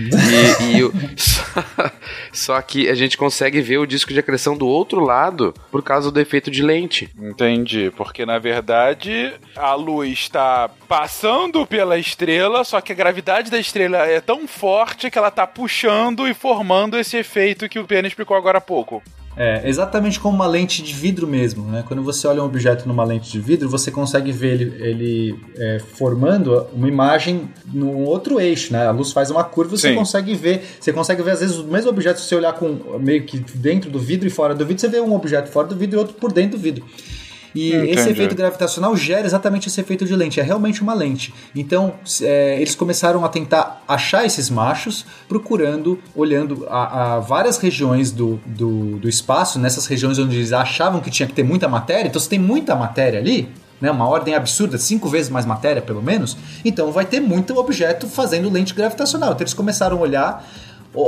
e, 0.62 0.78
e 0.78 0.84
o, 0.84 0.94
só, 1.18 1.44
só, 2.32 2.62
que 2.62 2.88
a 2.88 2.96
gente 2.96 3.18
consegue 3.18 3.60
ver 3.60 3.78
o 3.78 3.86
disco 3.86 4.14
de 4.14 4.20
acreção 4.20 4.56
do 4.56 4.66
outro 4.66 5.02
lado 5.02 5.54
por 5.70 5.84
causa 5.84 6.10
do 6.10 6.20
efeito 6.22 6.50
de 6.50 6.64
lente. 6.64 7.10
Entendi, 7.20 7.92
porque 7.98 8.26
na 8.26 8.40
verdade 8.40 9.34
a 9.58 9.74
luz 9.74 10.20
está 10.20 10.70
passando 10.88 11.66
pela 11.66 11.98
estrela, 11.98 12.64
só 12.64 12.80
que 12.80 12.94
a 12.94 12.96
gravidade 12.96 13.52
da 13.52 13.60
estrela 13.60 13.98
é 13.98 14.22
tão 14.22 14.48
forte 14.48 15.12
que 15.12 15.18
ela 15.18 15.28
está 15.28 15.46
puxando 15.46 16.26
e 16.26 16.34
formando 16.34 16.98
esse 16.98 17.18
efeito 17.18 17.68
que 17.68 17.80
o 17.80 17.86
Pena 17.86 18.08
explicou 18.08 18.38
agora 18.38 18.60
há 18.60 18.62
pouco. 18.62 19.04
É, 19.38 19.68
exatamente 19.70 20.20
como 20.20 20.36
uma 20.36 20.48
lente 20.48 20.84
de 20.84 20.94
vidro 20.94 21.26
mesmo, 21.26 21.64
né? 21.64 21.84
Quando 21.88 22.04
você 22.04 22.28
olha 22.28 22.42
um 22.42 22.46
objeto 22.46 22.88
numa 22.88 23.04
lente 23.04 23.32
de 23.32 23.40
vidro, 23.40 23.70
você 23.70 23.90
consegue 23.90 24.32
ver 24.32 24.62
ele, 24.62 24.84
ele 24.84 25.40
é, 25.58 25.80
formando 25.80 26.68
uma 26.74 26.88
imagem 26.88 27.50
num 27.72 28.04
outro 28.04 28.40
eixo, 28.40 28.74
né? 28.74 28.86
A 28.86 28.92
luz 28.92 29.12
faz 29.12 29.32
uma 29.32 29.44
curva, 29.44 29.78
você 29.78 29.90
Sim. 29.90 29.96
consegue 29.96 30.36
ver, 30.36 30.64
você 30.80 30.92
consegue 30.92 31.22
ver 31.22 31.32
às 31.32 31.40
vezes 31.40 31.58
o 31.58 31.64
mesmo 31.66 31.90
objeto 31.90 32.20
se 32.20 32.28
você 32.28 32.36
olhar 32.36 32.54
com 32.54 33.00
meio 33.00 33.24
que 33.24 33.40
dentro 33.40 33.90
do 33.90 34.00
vidro 34.00 34.28
e 34.28 34.32
fora 34.32 34.54
do 34.54 34.66
vidro, 34.66 34.82
você 34.82 34.88
vê 34.90 35.00
um 35.00 35.14
objeto 35.14 35.50
fora 35.50 35.68
do 35.68 35.76
vidro 35.76 35.98
e 35.98 36.00
outro 36.00 36.16
por 36.16 36.32
dentro 36.34 36.58
do 36.58 36.62
vidro. 36.62 36.84
E 37.60 37.76
Entendi. 37.76 37.92
esse 37.92 38.10
efeito 38.10 38.36
gravitacional 38.36 38.96
gera 38.96 39.26
exatamente 39.26 39.68
esse 39.68 39.82
efeito 39.82 40.06
de 40.06 40.16
lente, 40.16 40.40
é 40.40 40.44
realmente 40.44 40.82
uma 40.82 40.94
lente. 40.94 41.34
Então, 41.54 41.94
é, 42.22 42.56
eles 42.56 42.74
começaram 42.74 43.26
a 43.26 43.28
tentar 43.28 43.84
achar 43.86 44.26
esses 44.26 44.50
machos, 44.50 45.06
procurando, 45.28 46.00
olhando 46.16 46.66
a, 46.70 47.16
a 47.16 47.20
várias 47.20 47.58
regiões 47.58 48.12
do, 48.12 48.40
do, 48.46 48.98
do, 49.00 49.10
espaço, 49.10 49.60
nessas 49.60 49.86
regiões 49.88 50.18
onde 50.18 50.38
eles 50.38 50.54
achavam 50.54 51.02
que 51.02 51.12
tinha 51.12 51.28
que 51.28 51.34
ter 51.34 51.44
muita 51.44 51.68
matéria. 51.68 52.08
Então, 52.08 52.22
se 52.22 52.30
tem 52.30 52.40
muita 52.40 52.76
matéria 52.76 53.20
ali, 53.20 53.50
né, 53.82 53.92
uma 53.92 54.08
ordem 54.08 54.36
absurda, 54.36 54.78
cinco 54.78 55.10
vezes 55.10 55.30
mais 55.30 55.46
matéria 55.46 55.82
pelo 55.82 56.02
menos, 56.02 56.38
então 56.64 56.92
vai 56.94 57.06
ter 57.06 57.20
muito 57.20 57.58
objeto 57.58 58.08
fazendo 58.08 58.50
lente 58.50 58.74
gravitacional. 58.74 59.32
Então, 59.32 59.42
eles 59.42 59.54
começaram 59.54 59.98
a 59.98 60.00
olhar 60.00 60.48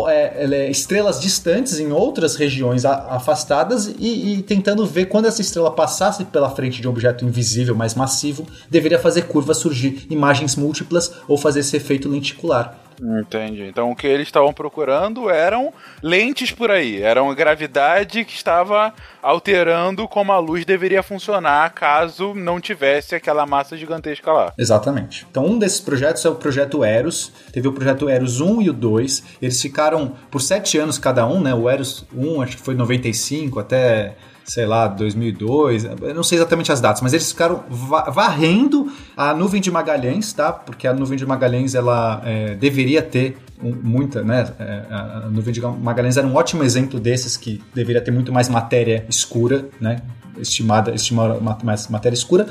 é, 0.08 0.46
é, 0.46 0.70
estrelas 0.70 1.20
distantes 1.20 1.80
em 1.80 1.92
outras 1.92 2.36
regiões 2.36 2.86
afastadas 2.86 3.88
e, 3.88 4.36
e, 4.36 4.44
tentando 4.44 4.86
ver 4.86 5.06
quando 5.06 5.26
essa 5.26 5.42
estrela 5.42 5.72
passasse 5.72 6.26
pela 6.26 6.50
frente 6.52 6.82
de 6.82 6.88
um 6.88 6.92
objeto 6.92 7.26
invisível 7.26 7.76
mais 7.76 7.96
massivo, 7.96 8.46
deveria 8.70 9.00
fazer 9.00 9.24
curva 9.24 9.54
surgir 9.54 10.06
imagens 10.10 10.56
múltiplas 10.56 11.12
ou 11.28 11.38
fazer 11.38 11.62
esse 11.62 11.76
efeito 11.76 12.08
lenticular. 12.08 12.78
Entendi. 13.02 13.64
Então 13.64 13.89
o 13.89 13.95
que 13.95 14.06
eles 14.06 14.28
estavam 14.28 14.54
procurando 14.54 15.30
eram 15.30 15.74
lentes 16.04 16.52
por 16.52 16.70
aí, 16.70 17.02
eram 17.02 17.34
gravidade 17.34 18.24
que 18.24 18.34
estava 18.34 18.93
alterando 19.22 20.08
como 20.08 20.32
a 20.32 20.39
luz 20.39 20.66
deveria 20.66 21.02
funcionar 21.02 21.72
caso 21.74 22.34
não 22.36 22.62
tivesse 22.62 23.16
aquela 23.16 23.45
massa 23.45 23.76
gigantesca 23.76 24.32
lá. 24.32 24.54
Exatamente. 24.58 25.26
Então 25.30 25.45
um 25.45 25.58
desses 25.58 25.82
projetos 25.82 26.24
é 26.26 26.30
o 26.30 26.36
projeto 26.36 26.84
Eros. 26.84 27.32
Teve 27.52 27.68
o 27.68 27.74
projeto 27.74 28.08
Eros 28.08 28.39
1 28.39 28.62
e 28.62 28.70
o 28.70 28.74
2. 28.74 29.24
Eles 29.41 29.62
ficaram 29.62 30.14
por 30.30 30.41
sete 30.41 30.78
anos 30.78 30.97
cada 30.97 31.26
um, 31.26 31.41
né? 31.41 31.54
O 31.54 31.70
Eros 31.70 32.06
1 32.14 32.41
acho 32.41 32.58
que 32.58 32.64
foi 32.64 32.76
95 32.76 33.60
até 33.60 34.16
sei 34.44 34.66
lá, 34.66 34.88
2002, 34.88 35.86
eu 35.86 36.16
não 36.16 36.24
sei 36.24 36.38
exatamente 36.38 36.72
as 36.72 36.82
datas, 36.82 37.02
mas 37.02 37.14
eles 37.14 37.32
ficaram 37.32 37.64
varrendo 37.70 38.92
a 39.16 39.34
nuvem 39.34 39.62
de 39.62 39.72
Magalhães, 39.72 40.34
tá? 40.34 40.52
Porque 40.52 40.88
a 40.88 40.94
nuvem 40.94 41.18
de 41.18 41.26
Magalhães 41.26 41.76
ela 41.76 42.22
é, 42.26 42.56
deveria 42.56 43.02
ter 43.02 43.38
muita, 43.62 44.24
né? 44.24 44.52
É, 44.60 44.86
a 44.89 45.30
nuvem 45.30 45.54
de 45.54 45.62
Magalhães 45.62 46.18
era 46.18 46.26
um 46.26 46.36
ótimo 46.36 46.64
exemplo 46.64 47.00
desses 47.00 47.38
que 47.38 47.62
deveria 47.74 48.02
ter 48.02 48.12
muito 48.12 48.34
mais 48.34 48.50
matéria 48.50 49.06
escura, 49.08 49.70
né? 49.80 50.02
Estimada, 50.38 50.96
estimada 50.96 51.39
mais 51.64 51.88
matéria 51.89 52.16
escura, 52.16 52.48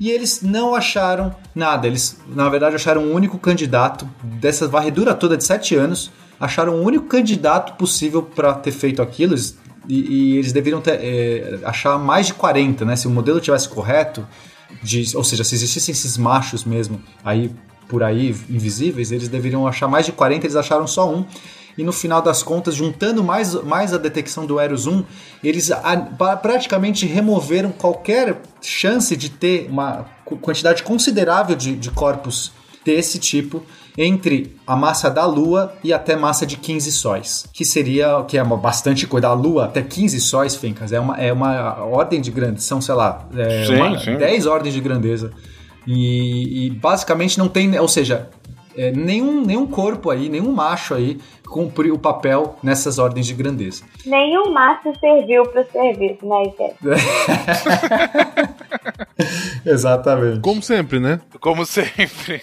e 0.00 0.10
eles 0.10 0.42
não 0.42 0.74
acharam 0.74 1.34
nada. 1.54 1.86
Eles, 1.86 2.18
na 2.26 2.48
verdade, 2.48 2.74
acharam 2.74 3.02
um 3.02 3.12
único 3.12 3.38
candidato 3.38 4.08
dessa 4.22 4.66
varredura 4.66 5.14
toda 5.14 5.36
de 5.36 5.44
sete 5.44 5.76
anos. 5.76 6.10
Acharam 6.40 6.76
um 6.76 6.82
único 6.82 7.06
candidato 7.06 7.74
possível 7.74 8.22
para 8.22 8.54
ter 8.54 8.70
feito 8.70 9.02
aquilo. 9.02 9.34
Eles 9.34 9.58
e, 9.88 10.34
e 10.34 10.36
eles 10.36 10.52
deveriam 10.52 10.80
ter, 10.80 11.00
é, 11.02 11.58
achar 11.64 11.98
mais 11.98 12.26
de 12.26 12.34
40, 12.34 12.84
né? 12.84 12.94
Se 12.94 13.06
o 13.06 13.10
modelo 13.10 13.40
tivesse 13.40 13.68
correto, 13.68 14.26
de, 14.82 15.16
ou 15.16 15.24
seja, 15.24 15.42
se 15.42 15.54
existissem 15.54 15.92
esses 15.92 16.18
machos 16.18 16.64
mesmo 16.64 17.00
aí 17.24 17.50
por 17.88 18.02
aí 18.02 18.36
invisíveis, 18.50 19.10
eles 19.10 19.28
deveriam 19.28 19.66
achar 19.66 19.88
mais 19.88 20.04
de 20.04 20.12
40, 20.12 20.44
eles 20.44 20.56
acharam 20.56 20.86
só 20.86 21.10
um. 21.10 21.24
E 21.76 21.82
no 21.82 21.92
final 21.92 22.20
das 22.20 22.42
contas, 22.42 22.74
juntando 22.74 23.22
mais, 23.22 23.54
mais 23.62 23.94
a 23.94 23.98
detecção 23.98 24.44
do 24.44 24.58
Eros 24.58 24.86
1, 24.86 25.04
eles 25.42 25.70
a, 25.70 25.96
praticamente 26.36 27.06
removeram 27.06 27.70
qualquer 27.70 28.42
chance 28.60 29.16
de 29.16 29.30
ter 29.30 29.68
uma 29.70 30.04
quantidade 30.42 30.82
considerável 30.82 31.56
de, 31.56 31.76
de 31.76 31.90
corpos 31.90 32.52
desse 32.84 33.18
tipo 33.18 33.62
entre 33.98 34.54
a 34.64 34.76
massa 34.76 35.10
da 35.10 35.26
Lua 35.26 35.74
e 35.82 35.92
até 35.92 36.14
massa 36.14 36.46
de 36.46 36.56
15 36.56 36.92
sóis, 36.92 37.46
que 37.52 37.64
seria 37.64 38.22
que 38.28 38.38
é 38.38 38.42
uma 38.42 38.56
bastante 38.56 39.04
coisa. 39.08 39.18
Da 39.18 39.32
Lua 39.32 39.64
até 39.64 39.82
15 39.82 40.20
sóis, 40.20 40.54
Fencas, 40.54 40.92
é 40.92 41.00
uma, 41.00 41.16
é 41.16 41.32
uma 41.32 41.84
ordem 41.84 42.20
de 42.20 42.30
grandeza, 42.30 42.64
são, 42.64 42.80
sei 42.80 42.94
lá, 42.94 43.26
é 43.36 43.66
sim, 43.66 43.74
uma, 43.74 43.98
sim. 43.98 44.16
10 44.16 44.46
ordens 44.46 44.72
de 44.72 44.80
grandeza. 44.80 45.32
E, 45.84 46.66
e 46.66 46.70
basicamente 46.70 47.36
não 47.38 47.48
tem, 47.48 47.76
ou 47.76 47.88
seja, 47.88 48.28
é, 48.76 48.92
nenhum, 48.92 49.44
nenhum 49.44 49.66
corpo 49.66 50.10
aí, 50.10 50.28
nenhum 50.28 50.52
macho 50.52 50.94
aí 50.94 51.18
cumpriu 51.48 51.94
o 51.94 51.98
papel 51.98 52.56
nessas 52.62 52.98
ordens 52.98 53.26
de 53.26 53.34
grandeza. 53.34 53.84
Nenhum 54.04 54.52
macho 54.52 54.92
serviu 55.00 55.44
para 55.46 55.62
o 55.62 55.66
serviço, 55.66 56.26
né, 56.26 56.52
Exatamente. 59.64 60.40
Como 60.40 60.62
sempre, 60.62 61.00
né? 61.00 61.20
Como 61.40 61.64
sempre. 61.64 62.42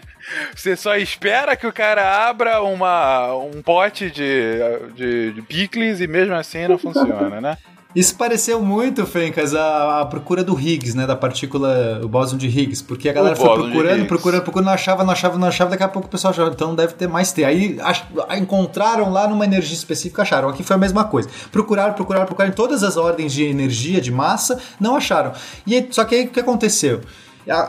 Você 0.54 0.76
só 0.76 0.96
espera 0.96 1.56
que 1.56 1.66
o 1.66 1.72
cara 1.72 2.28
abra 2.28 2.62
uma, 2.62 3.34
um 3.36 3.62
pote 3.62 4.10
de, 4.10 4.58
de, 4.94 5.32
de 5.32 5.42
picles 5.42 6.00
e 6.00 6.06
mesmo 6.06 6.34
assim 6.34 6.66
não 6.66 6.78
funciona, 6.78 7.40
né? 7.40 7.58
Isso 7.96 8.14
pareceu 8.14 8.60
muito, 8.60 9.06
Fencas, 9.06 9.54
a, 9.54 10.02
a, 10.02 10.04
procura 10.04 10.44
do 10.44 10.52
Higgs, 10.60 10.94
né? 10.94 11.06
Da 11.06 11.16
partícula, 11.16 11.98
o 12.04 12.08
bóson 12.08 12.36
de 12.36 12.46
Higgs. 12.46 12.84
Porque 12.84 13.08
a 13.08 13.12
galera 13.14 13.34
o 13.34 13.38
foi 13.38 13.54
procurando, 13.54 14.04
procurando, 14.06 14.42
procurando, 14.42 14.66
não 14.66 14.74
achava, 14.74 15.02
não 15.02 15.12
achava, 15.12 15.38
não 15.38 15.48
achava. 15.48 15.70
Daqui 15.70 15.82
a 15.82 15.88
pouco 15.88 16.06
o 16.06 16.10
pessoal 16.10 16.30
achava, 16.30 16.50
então 16.50 16.74
deve 16.74 16.92
ter 16.92 17.08
mais 17.08 17.32
T. 17.32 17.42
Aí 17.42 17.78
ach, 17.80 18.04
encontraram 18.38 19.10
lá 19.10 19.26
numa 19.26 19.46
energia 19.46 19.74
específica, 19.74 20.20
acharam. 20.20 20.50
Aqui 20.50 20.62
foi 20.62 20.76
a 20.76 20.78
mesma 20.78 21.04
coisa. 21.04 21.30
Procuraram, 21.50 21.94
procuraram, 21.94 22.26
procuraram 22.26 22.52
em 22.52 22.54
todas 22.54 22.82
as 22.82 22.98
ordens 22.98 23.32
de 23.32 23.44
energia, 23.44 23.98
de 23.98 24.12
massa, 24.12 24.60
não 24.78 24.94
acharam. 24.94 25.32
E 25.66 25.88
só 25.90 26.04
que 26.04 26.16
aí 26.16 26.26
o 26.26 26.28
que 26.28 26.40
aconteceu? 26.40 27.00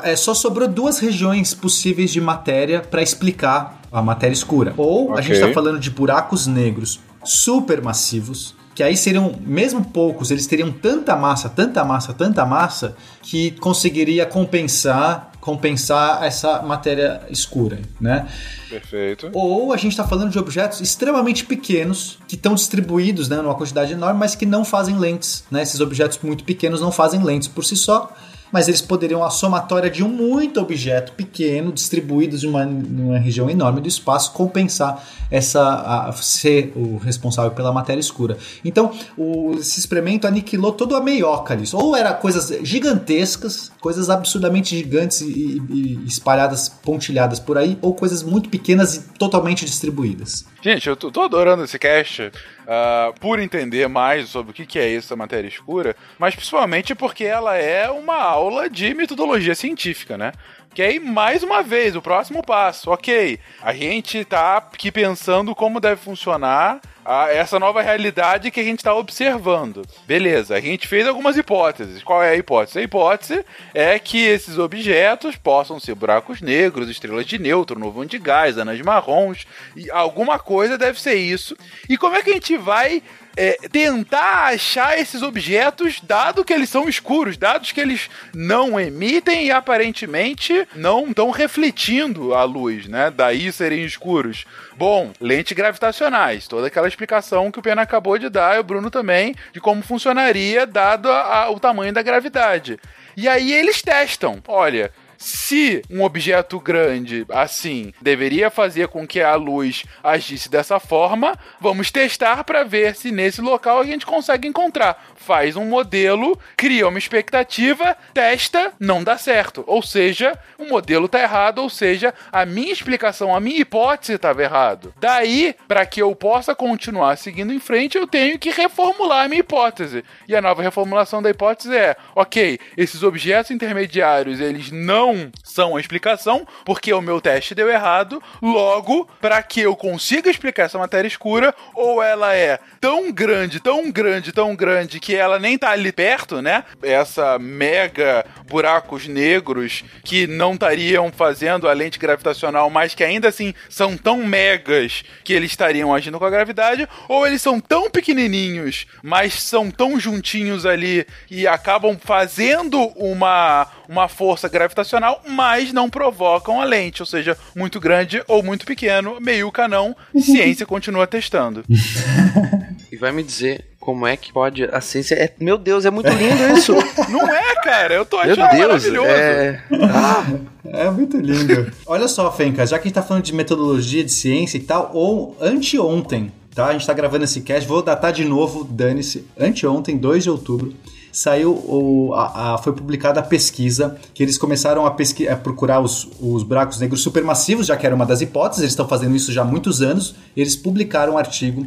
É, 0.03 0.13
só 0.17 0.33
sobrou 0.33 0.67
duas 0.67 0.99
regiões 0.99 1.53
possíveis 1.53 2.11
de 2.11 2.19
matéria 2.19 2.81
para 2.81 3.01
explicar 3.01 3.79
a 3.89 4.01
matéria 4.01 4.33
escura. 4.33 4.73
Ou 4.75 5.11
okay. 5.11 5.19
a 5.19 5.21
gente 5.21 5.35
está 5.35 5.53
falando 5.53 5.79
de 5.79 5.89
buracos 5.89 6.47
negros 6.47 6.99
supermassivos 7.23 8.56
que 8.77 8.83
aí 8.83 8.95
seriam, 8.95 9.33
mesmo 9.41 9.83
poucos, 9.83 10.29
eles 10.29 10.45
teriam 10.45 10.71
tanta 10.71 11.15
massa, 11.15 11.49
tanta 11.49 11.83
massa, 11.83 12.13
tanta 12.13 12.45
massa, 12.45 12.95
que 13.23 13.49
conseguiria 13.49 14.23
compensar 14.23 15.31
compensar 15.41 16.23
essa 16.23 16.61
matéria 16.61 17.21
escura, 17.29 17.79
né? 17.99 18.27
Perfeito. 18.69 19.31
Ou 19.33 19.73
a 19.73 19.77
gente 19.77 19.93
está 19.93 20.05
falando 20.05 20.29
de 20.29 20.37
objetos 20.37 20.81
extremamente 20.81 21.43
pequenos 21.43 22.19
que 22.27 22.35
estão 22.35 22.53
distribuídos, 22.53 23.29
né, 23.29 23.37
numa 23.37 23.55
quantidade 23.55 23.93
enorme, 23.93 24.19
mas 24.19 24.35
que 24.35 24.45
não 24.45 24.63
fazem 24.63 24.99
lentes, 24.99 25.45
né? 25.49 25.63
Esses 25.63 25.79
objetos 25.79 26.19
muito 26.21 26.43
pequenos 26.43 26.79
não 26.79 26.91
fazem 26.91 27.23
lentes 27.23 27.47
por 27.47 27.65
si 27.65 27.75
só 27.75 28.13
mas 28.51 28.67
eles 28.67 28.81
poderiam, 28.81 29.23
a 29.23 29.29
somatória 29.29 29.89
de 29.89 30.03
um 30.03 30.09
muito 30.09 30.59
objeto 30.59 31.11
pequeno, 31.13 31.71
distribuídos 31.71 32.43
em 32.43 32.47
uma, 32.47 32.65
uma 32.65 33.17
região 33.17 33.49
enorme 33.49 33.81
do 33.81 33.87
espaço, 33.87 34.31
compensar 34.33 35.03
essa 35.29 35.61
a, 35.61 36.13
ser 36.13 36.71
o 36.75 36.97
responsável 36.97 37.51
pela 37.51 37.71
matéria 37.71 37.99
escura. 37.99 38.37
Então, 38.63 38.91
o, 39.17 39.55
esse 39.59 39.79
experimento 39.79 40.27
aniquilou 40.27 40.71
todo 40.71 40.95
a 40.95 41.01
meioca 41.01 41.53
ali. 41.53 41.65
Ou 41.73 41.95
era 41.95 42.13
coisas 42.13 42.65
gigantescas, 42.65 43.71
coisas 43.79 44.09
absurdamente 44.09 44.77
gigantes 44.77 45.21
e, 45.21 45.61
e, 45.69 45.99
espalhadas, 46.05 46.69
pontilhadas 46.69 47.39
por 47.39 47.57
aí, 47.57 47.77
ou 47.81 47.93
coisas 47.93 48.23
muito 48.23 48.49
pequenas 48.49 48.95
e 48.95 49.01
totalmente 49.17 49.65
distribuídas. 49.65 50.45
Gente, 50.61 50.87
eu 50.87 50.95
tô 50.95 51.21
adorando 51.21 51.63
esse 51.63 51.77
cast 51.77 52.31
uh, 52.67 53.17
por 53.19 53.39
entender 53.39 53.87
mais 53.87 54.29
sobre 54.29 54.51
o 54.51 54.53
que, 54.53 54.65
que 54.65 54.77
é 54.77 54.87
isso, 54.87 55.13
a 55.13 55.17
matéria 55.17 55.47
escura, 55.47 55.95
mas 56.19 56.35
principalmente 56.35 56.93
porque 56.93 57.23
ela 57.23 57.55
é 57.55 57.89
uma 57.89 58.17
aula 58.17 58.69
de 58.69 58.93
metodologia 58.93 59.55
científica, 59.55 60.17
né? 60.17 60.33
Que 60.77 60.83
aí, 60.83 60.99
mais 60.99 61.41
uma 61.41 61.63
vez, 61.63 61.95
o 61.95 62.03
próximo 62.03 62.43
passo. 62.43 62.91
Ok, 62.91 63.39
a 63.63 63.73
gente 63.73 64.23
tá 64.23 64.57
aqui 64.57 64.91
pensando 64.91 65.55
como 65.55 65.79
deve 65.79 65.99
funcionar 65.99 66.79
a 67.03 67.33
essa 67.33 67.57
nova 67.57 67.81
realidade 67.81 68.51
que 68.51 68.59
a 68.59 68.63
gente 68.63 68.77
está 68.77 68.93
observando. 68.93 69.81
Beleza, 70.05 70.55
a 70.55 70.61
gente 70.61 70.87
fez 70.87 71.07
algumas 71.07 71.35
hipóteses. 71.35 72.03
Qual 72.03 72.21
é 72.21 72.29
a 72.29 72.35
hipótese? 72.35 72.77
A 72.77 72.83
hipótese 72.83 73.43
é 73.73 73.97
que 73.97 74.23
esses 74.23 74.59
objetos 74.59 75.35
possam 75.35 75.79
ser 75.79 75.95
buracos 75.95 76.41
negros, 76.41 76.91
estrelas 76.91 77.25
de 77.25 77.39
nêutron, 77.39 77.79
nuvem 77.79 78.05
de 78.05 78.19
gás, 78.19 78.59
anãs 78.59 78.79
marrons, 78.81 79.47
e 79.75 79.89
alguma 79.89 80.37
coisa 80.37 80.77
deve 80.77 81.01
ser 81.01 81.15
isso. 81.15 81.57
E 81.89 81.97
como 81.97 82.15
é 82.15 82.21
que 82.21 82.29
a 82.29 82.33
gente 82.33 82.55
vai 82.55 83.01
é, 83.37 83.55
tentar 83.71 84.47
achar 84.47 84.97
esses 84.97 85.21
objetos, 85.21 86.01
dado 86.01 86.43
que 86.43 86.51
eles 86.51 86.69
são 86.69 86.89
escuros, 86.89 87.37
dados 87.37 87.71
que 87.71 87.79
eles 87.79 88.09
não 88.33 88.79
emitem 88.79 89.45
e 89.45 89.51
aparentemente 89.51 90.67
não 90.75 91.09
estão 91.09 91.29
refletindo 91.29 92.33
a 92.33 92.43
luz, 92.43 92.87
né? 92.87 93.11
Daí 93.11 93.51
serem 93.51 93.85
escuros. 93.85 94.45
Bom, 94.75 95.13
lentes 95.21 95.55
gravitacionais, 95.55 96.47
toda 96.47 96.67
aquela 96.67 96.87
explicação 96.87 97.51
que 97.51 97.59
o 97.59 97.61
Pena 97.61 97.83
acabou 97.83 98.17
de 98.17 98.27
dar, 98.27 98.55
e 98.55 98.59
o 98.59 98.63
Bruno 98.63 98.89
também, 98.89 99.35
de 99.53 99.61
como 99.61 99.83
funcionaria 99.83 100.65
dado 100.65 101.11
a, 101.11 101.43
a, 101.43 101.51
o 101.51 101.59
tamanho 101.59 101.93
da 101.93 102.01
gravidade. 102.01 102.79
E 103.15 103.27
aí 103.27 103.53
eles 103.53 103.81
testam, 103.81 104.41
olha, 104.47 104.91
se 105.17 105.81
um 105.89 106.03
objeto 106.03 106.59
grande 106.59 107.25
assim 107.29 107.93
deveria 108.01 108.49
fazer 108.49 108.87
com 108.87 109.07
que 109.07 109.21
a 109.21 109.35
luz 109.35 109.83
agisse 110.03 110.49
dessa 110.49 110.79
forma, 110.79 111.37
vamos 111.59 111.91
testar 111.91 112.43
para 112.43 112.63
ver 112.63 112.95
se 112.95 113.11
nesse 113.11 113.41
local 113.41 113.79
a 113.79 113.85
gente 113.85 114.05
consegue 114.05 114.47
encontrar. 114.47 115.03
Faz 115.15 115.55
um 115.55 115.65
modelo, 115.65 116.39
cria 116.55 116.87
uma 116.87 116.97
expectativa, 116.97 117.97
testa, 118.13 118.71
não 118.79 119.03
dá 119.03 119.17
certo. 119.17 119.63
Ou 119.67 119.81
seja, 119.81 120.37
o 120.57 120.65
modelo 120.65 121.07
está 121.07 121.19
errado, 121.21 121.59
ou 121.59 121.69
seja, 121.69 122.13
a 122.31 122.45
minha 122.45 122.71
explicação, 122.71 123.35
a 123.35 123.39
minha 123.39 123.59
hipótese 123.59 124.13
estava 124.13 124.43
errado. 124.43 124.93
Daí, 124.99 125.55
para 125.67 125.85
que 125.85 126.01
eu 126.01 126.15
possa 126.15 126.55
continuar 126.55 127.17
seguindo 127.17 127.53
em 127.53 127.59
frente, 127.59 127.97
eu 127.97 128.07
tenho 128.07 128.39
que 128.39 128.49
reformular 128.49 129.25
a 129.25 129.27
minha 129.27 129.41
hipótese. 129.41 130.03
E 130.27 130.35
a 130.35 130.41
nova 130.41 130.61
reformulação 130.61 131.21
da 131.21 131.29
hipótese 131.29 131.75
é: 131.75 131.95
OK, 132.15 132.59
esses 132.75 133.03
objetos 133.03 133.51
intermediários, 133.51 134.39
eles 134.39 134.71
não 134.71 135.06
são 135.43 135.75
a 135.75 135.79
explicação, 135.79 136.47
porque 136.65 136.93
o 136.93 137.01
meu 137.01 137.19
teste 137.21 137.55
deu 137.55 137.69
errado. 137.69 138.21
Logo, 138.41 139.07
para 139.21 139.41
que 139.43 139.61
eu 139.61 139.75
consiga 139.75 140.29
explicar 140.29 140.63
essa 140.63 140.77
matéria 140.77 141.07
escura, 141.07 141.53
ou 141.73 142.01
ela 142.01 142.33
é 142.35 142.59
tão 142.79 143.11
grande, 143.11 143.59
tão 143.59 143.91
grande, 143.91 144.31
tão 144.31 144.55
grande 144.55 144.99
que 144.99 145.15
ela 145.15 145.39
nem 145.39 145.57
tá 145.57 145.71
ali 145.71 145.91
perto, 145.91 146.41
né? 146.41 146.63
Essa 146.81 147.37
mega 147.39 148.25
buracos 148.47 149.07
negros 149.07 149.83
que 150.03 150.27
não 150.27 150.53
estariam 150.53 151.11
fazendo 151.11 151.67
a 151.67 151.73
lente 151.73 151.99
gravitacional, 151.99 152.69
mas 152.69 152.93
que 152.93 153.03
ainda 153.03 153.27
assim 153.27 153.53
são 153.69 153.97
tão 153.97 154.17
megas 154.25 155.03
que 155.23 155.33
eles 155.33 155.51
estariam 155.51 155.93
agindo 155.93 156.19
com 156.19 156.25
a 156.25 156.29
gravidade, 156.29 156.87
ou 157.07 157.25
eles 157.25 157.41
são 157.41 157.59
tão 157.59 157.89
pequenininhos, 157.89 158.85
mas 159.03 159.41
são 159.41 159.69
tão 159.69 159.99
juntinhos 159.99 160.65
ali 160.65 161.05
e 161.29 161.47
acabam 161.47 161.97
fazendo 161.99 162.79
uma, 162.95 163.67
uma 163.87 164.07
força 164.07 164.47
gravitacional, 164.47 164.96
mas 165.27 165.73
não 165.73 165.89
provocam 165.89 166.61
a 166.61 166.63
lente, 166.63 167.01
ou 167.01 167.05
seja, 167.05 167.37
muito 167.55 167.79
grande 167.79 168.23
ou 168.27 168.43
muito 168.43 168.65
pequeno, 168.65 169.17
meio 169.19 169.51
canão, 169.51 169.95
ciência 170.19 170.65
continua 170.65 171.07
testando. 171.07 171.63
e 172.91 172.95
vai 172.95 173.11
me 173.11 173.23
dizer 173.23 173.65
como 173.79 174.05
é 174.05 174.17
que 174.17 174.33
pode 174.33 174.63
a 174.65 174.81
ciência 174.81 175.15
é 175.15 175.33
meu 175.39 175.57
Deus 175.57 175.85
é 175.85 175.89
muito 175.89 176.09
lindo 176.09 176.57
isso 176.57 176.73
não 177.09 177.29
é 177.29 177.55
cara 177.63 177.93
eu 177.93 178.05
tô 178.05 178.17
achando 178.17 178.37
meu 178.37 178.49
Deus, 178.49 178.67
maravilhoso 178.67 179.09
é... 179.09 179.63
Ah. 179.81 180.25
é 180.65 180.89
muito 180.89 181.17
lindo 181.17 181.71
olha 181.85 182.07
só 182.07 182.31
Fenka 182.31 182.65
já 182.65 182.77
que 182.77 182.83
a 182.83 182.87
gente 182.87 182.95
tá 182.95 183.03
falando 183.03 183.23
de 183.23 183.33
metodologia 183.33 184.03
de 184.03 184.11
ciência 184.11 184.57
e 184.57 184.61
tal 184.61 184.91
ou 184.93 185.37
anteontem 185.39 186.31
tá 186.53 186.67
a 186.67 186.73
gente 186.73 186.85
tá 186.85 186.93
gravando 186.93 187.23
esse 187.23 187.41
cast 187.41 187.67
vou 187.67 187.81
datar 187.81 188.11
de 188.11 188.25
novo 188.25 188.63
dane-se 188.63 189.25
anteontem 189.39 189.97
2 189.97 190.23
de 190.23 190.29
outubro 190.29 190.73
saiu 191.17 191.51
o, 191.51 192.13
a, 192.13 192.53
a, 192.53 192.57
foi 192.59 192.71
publicada 192.73 193.19
a 193.19 193.23
pesquisa 193.23 193.97
que 194.13 194.21
eles 194.21 194.37
começaram 194.37 194.85
a, 194.85 194.91
pesqui, 194.91 195.27
a 195.27 195.35
procurar 195.35 195.79
os, 195.79 196.07
os 196.21 196.43
buracos 196.43 196.79
negros 196.79 197.01
supermassivos, 197.01 197.65
já 197.65 197.75
que 197.75 197.87
era 197.87 197.95
uma 197.95 198.05
das 198.05 198.21
hipóteses, 198.21 198.61
eles 198.61 198.73
estão 198.73 198.87
fazendo 198.87 199.15
isso 199.15 199.31
já 199.31 199.41
há 199.41 199.45
muitos 199.45 199.81
anos. 199.81 200.13
Eles 200.35 200.55
publicaram 200.55 201.13
um 201.13 201.17
artigo. 201.17 201.65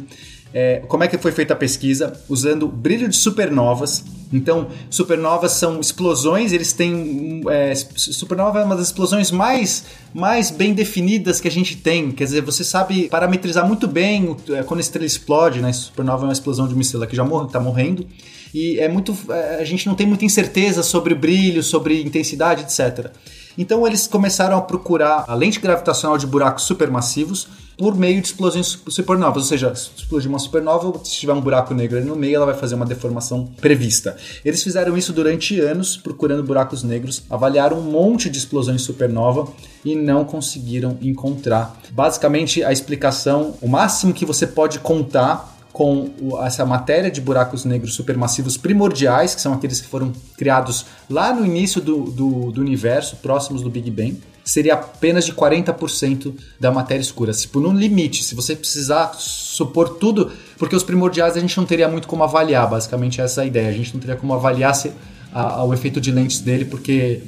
É, 0.53 0.81
como 0.87 1.03
é 1.03 1.07
que 1.09 1.17
foi 1.17 1.33
feita 1.33 1.51
a 1.51 1.57
pesquisa? 1.57 2.13
Usando 2.29 2.65
brilho 2.65 3.09
de 3.09 3.17
supernovas. 3.17 4.05
Então, 4.31 4.69
supernovas 4.89 5.51
são 5.51 5.81
explosões, 5.81 6.53
eles 6.53 6.71
têm. 6.71 7.41
É, 7.49 7.75
supernova 7.75 8.61
é 8.61 8.63
uma 8.63 8.77
das 8.77 8.87
explosões 8.87 9.31
mais, 9.31 9.83
mais 10.13 10.49
bem 10.49 10.73
definidas 10.73 11.41
que 11.41 11.49
a 11.49 11.51
gente 11.51 11.75
tem. 11.75 12.11
Quer 12.11 12.23
dizer, 12.23 12.41
você 12.41 12.63
sabe 12.63 13.09
parametrizar 13.09 13.67
muito 13.67 13.85
bem 13.85 14.33
é, 14.49 14.63
quando 14.63 14.77
a 14.77 14.81
estrela 14.81 15.05
explode, 15.05 15.59
né? 15.59 15.73
Supernova 15.73 16.23
é 16.23 16.27
uma 16.27 16.33
explosão 16.33 16.69
de 16.69 16.73
uma 16.73 16.81
estrela 16.81 17.05
que 17.05 17.17
já 17.17 17.25
está 17.25 17.59
morrendo 17.59 18.07
e 18.53 18.79
é 18.79 18.87
muito 18.87 19.17
é, 19.29 19.61
a 19.61 19.65
gente 19.65 19.87
não 19.87 19.95
tem 19.95 20.07
muita 20.07 20.25
incerteza 20.25 20.83
sobre 20.83 21.15
brilho, 21.15 21.63
sobre 21.63 22.01
intensidade, 22.01 22.63
etc. 22.63 23.11
Então 23.57 23.85
eles 23.85 24.07
começaram 24.07 24.57
a 24.57 24.61
procurar 24.61 25.25
a 25.27 25.35
lente 25.35 25.59
gravitacional 25.59 26.17
de 26.17 26.25
buracos 26.25 26.63
supermassivos 26.63 27.47
por 27.77 27.95
meio 27.95 28.21
de 28.21 28.27
explosões 28.27 28.79
supernovas, 28.89 29.43
ou 29.43 29.49
seja, 29.49 29.73
se 29.73 29.89
explodir 29.97 30.29
uma 30.29 30.37
supernova, 30.37 30.93
se 31.03 31.13
tiver 31.13 31.33
um 31.33 31.41
buraco 31.41 31.73
negro 31.73 31.97
ali 31.97 32.05
no 32.05 32.15
meio, 32.15 32.35
ela 32.35 32.45
vai 32.45 32.53
fazer 32.53 32.75
uma 32.75 32.85
deformação 32.85 33.47
prevista. 33.59 34.15
Eles 34.45 34.61
fizeram 34.61 34.95
isso 34.95 35.11
durante 35.11 35.59
anos, 35.59 35.97
procurando 35.97 36.43
buracos 36.43 36.83
negros, 36.83 37.23
avaliaram 37.27 37.79
um 37.79 37.81
monte 37.81 38.29
de 38.29 38.37
explosões 38.37 38.83
supernova 38.83 39.51
e 39.83 39.95
não 39.95 40.23
conseguiram 40.23 40.95
encontrar. 41.01 41.75
Basicamente, 41.91 42.63
a 42.63 42.71
explicação, 42.71 43.55
o 43.59 43.67
máximo 43.67 44.13
que 44.13 44.25
você 44.27 44.45
pode 44.45 44.77
contar 44.77 45.57
com 45.71 46.11
essa 46.43 46.65
matéria 46.65 47.09
de 47.09 47.21
buracos 47.21 47.63
negros 47.63 47.93
supermassivos 47.93 48.57
primordiais, 48.57 49.33
que 49.33 49.41
são 49.41 49.53
aqueles 49.53 49.79
que 49.79 49.87
foram 49.87 50.11
criados 50.37 50.85
lá 51.09 51.33
no 51.33 51.45
início 51.45 51.81
do, 51.81 52.03
do, 52.11 52.51
do 52.51 52.61
universo, 52.61 53.17
próximos 53.17 53.61
do 53.61 53.69
Big 53.69 53.89
Bang, 53.89 54.19
seria 54.43 54.73
apenas 54.73 55.25
de 55.25 55.33
40% 55.33 56.33
da 56.59 56.71
matéria 56.71 57.01
escura. 57.01 57.31
Tipo, 57.31 57.59
no 57.59 57.71
limite, 57.71 58.23
se 58.23 58.35
você 58.35 58.55
precisar 58.55 59.13
supor 59.17 59.89
tudo, 59.97 60.31
porque 60.57 60.75
os 60.75 60.83
primordiais 60.83 61.37
a 61.37 61.39
gente 61.39 61.55
não 61.57 61.65
teria 61.65 61.87
muito 61.87 62.07
como 62.07 62.23
avaliar, 62.23 62.69
basicamente 62.69 63.21
essa 63.21 63.41
é 63.41 63.43
a 63.43 63.47
ideia. 63.47 63.69
A 63.69 63.73
gente 63.73 63.93
não 63.93 64.01
teria 64.01 64.15
como 64.15 64.33
avaliar 64.33 64.75
se, 64.75 64.91
a, 65.33 65.59
a, 65.59 65.63
o 65.63 65.73
efeito 65.73 66.01
de 66.01 66.11
lentes 66.11 66.39
dele, 66.39 66.65
porque 66.65 67.21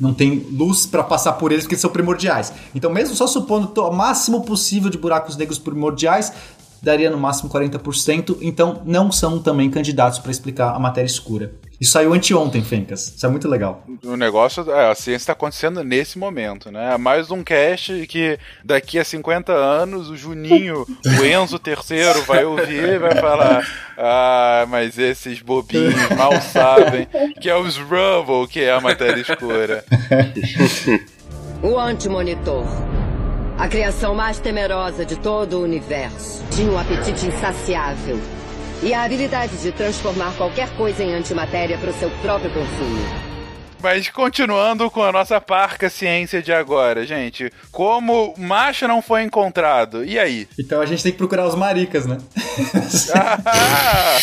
não 0.00 0.14
tem 0.14 0.46
luz 0.50 0.86
para 0.86 1.02
passar 1.02 1.34
por 1.34 1.52
eles, 1.52 1.64
porque 1.64 1.74
eles 1.74 1.82
são 1.82 1.90
primordiais. 1.90 2.52
Então, 2.74 2.90
mesmo 2.90 3.14
só 3.14 3.26
supondo 3.26 3.72
o 3.80 3.92
máximo 3.92 4.42
possível 4.42 4.90
de 4.90 4.98
buracos 4.98 5.36
negros 5.36 5.58
primordiais, 5.58 6.32
daria 6.82 7.10
no 7.10 7.16
máximo 7.16 7.48
40%, 7.48 8.38
então 8.42 8.82
não 8.84 9.12
são 9.12 9.38
também 9.38 9.70
candidatos 9.70 10.18
para 10.18 10.32
explicar 10.32 10.74
a 10.74 10.78
matéria 10.78 11.06
escura. 11.06 11.52
Isso 11.80 11.92
saiu 11.92 12.14
anteontem, 12.14 12.62
Fencas. 12.62 13.12
Isso 13.16 13.26
é 13.26 13.28
muito 13.28 13.48
legal. 13.48 13.84
O 14.04 14.16
negócio, 14.16 14.70
é, 14.70 14.90
a 14.90 14.94
ciência 14.94 15.24
está 15.24 15.32
acontecendo 15.32 15.82
nesse 15.82 16.16
momento, 16.16 16.70
né? 16.70 16.96
Mais 16.96 17.32
um 17.32 17.42
cast 17.42 18.06
que 18.06 18.38
daqui 18.64 19.00
a 19.00 19.04
50 19.04 19.52
anos 19.52 20.08
o 20.08 20.16
Juninho, 20.16 20.86
o 21.04 21.24
Enzo 21.24 21.58
terceiro, 21.58 22.22
vai 22.22 22.44
ouvir 22.44 22.88
e 22.88 22.98
vai 22.98 23.16
falar: 23.16 23.66
Ah, 23.98 24.64
mas 24.68 24.96
esses 24.96 25.42
bobinhos 25.42 26.08
mal 26.16 26.40
sabem 26.40 27.08
que 27.40 27.50
é 27.50 27.56
os 27.56 27.76
Rumble 27.76 28.46
que 28.48 28.60
é 28.60 28.72
a 28.72 28.80
matéria 28.80 29.20
escura. 29.20 29.84
o 31.64 31.76
antimonitor 31.76 32.64
a 33.62 33.68
criação 33.68 34.12
mais 34.12 34.40
temerosa 34.40 35.04
de 35.06 35.14
todo 35.16 35.58
o 35.58 35.62
universo. 35.62 36.42
Tinha 36.50 36.68
um 36.72 36.76
apetite 36.78 37.26
insaciável. 37.26 38.18
e 38.82 38.92
a 38.92 39.04
habilidade 39.04 39.56
de 39.58 39.70
transformar 39.70 40.32
qualquer 40.36 40.68
coisa 40.76 41.04
em 41.04 41.14
antimatéria 41.14 41.78
para 41.78 41.90
o 41.90 41.94
seu 41.94 42.10
próprio 42.20 42.50
consumo. 42.50 43.00
Mas 43.80 44.08
continuando 44.08 44.90
com 44.90 45.04
a 45.04 45.12
nossa 45.12 45.40
parca 45.40 45.88
ciência 45.88 46.42
de 46.42 46.52
agora, 46.52 47.06
gente. 47.06 47.52
Como 47.70 48.34
macho 48.36 48.88
não 48.88 49.00
foi 49.00 49.22
encontrado, 49.22 50.04
e 50.04 50.18
aí? 50.18 50.48
Então 50.58 50.80
a 50.80 50.86
gente 50.86 51.00
tem 51.00 51.12
que 51.12 51.18
procurar 51.18 51.46
os 51.46 51.54
maricas, 51.54 52.06
né? 52.06 52.18
Ah, 53.14 54.18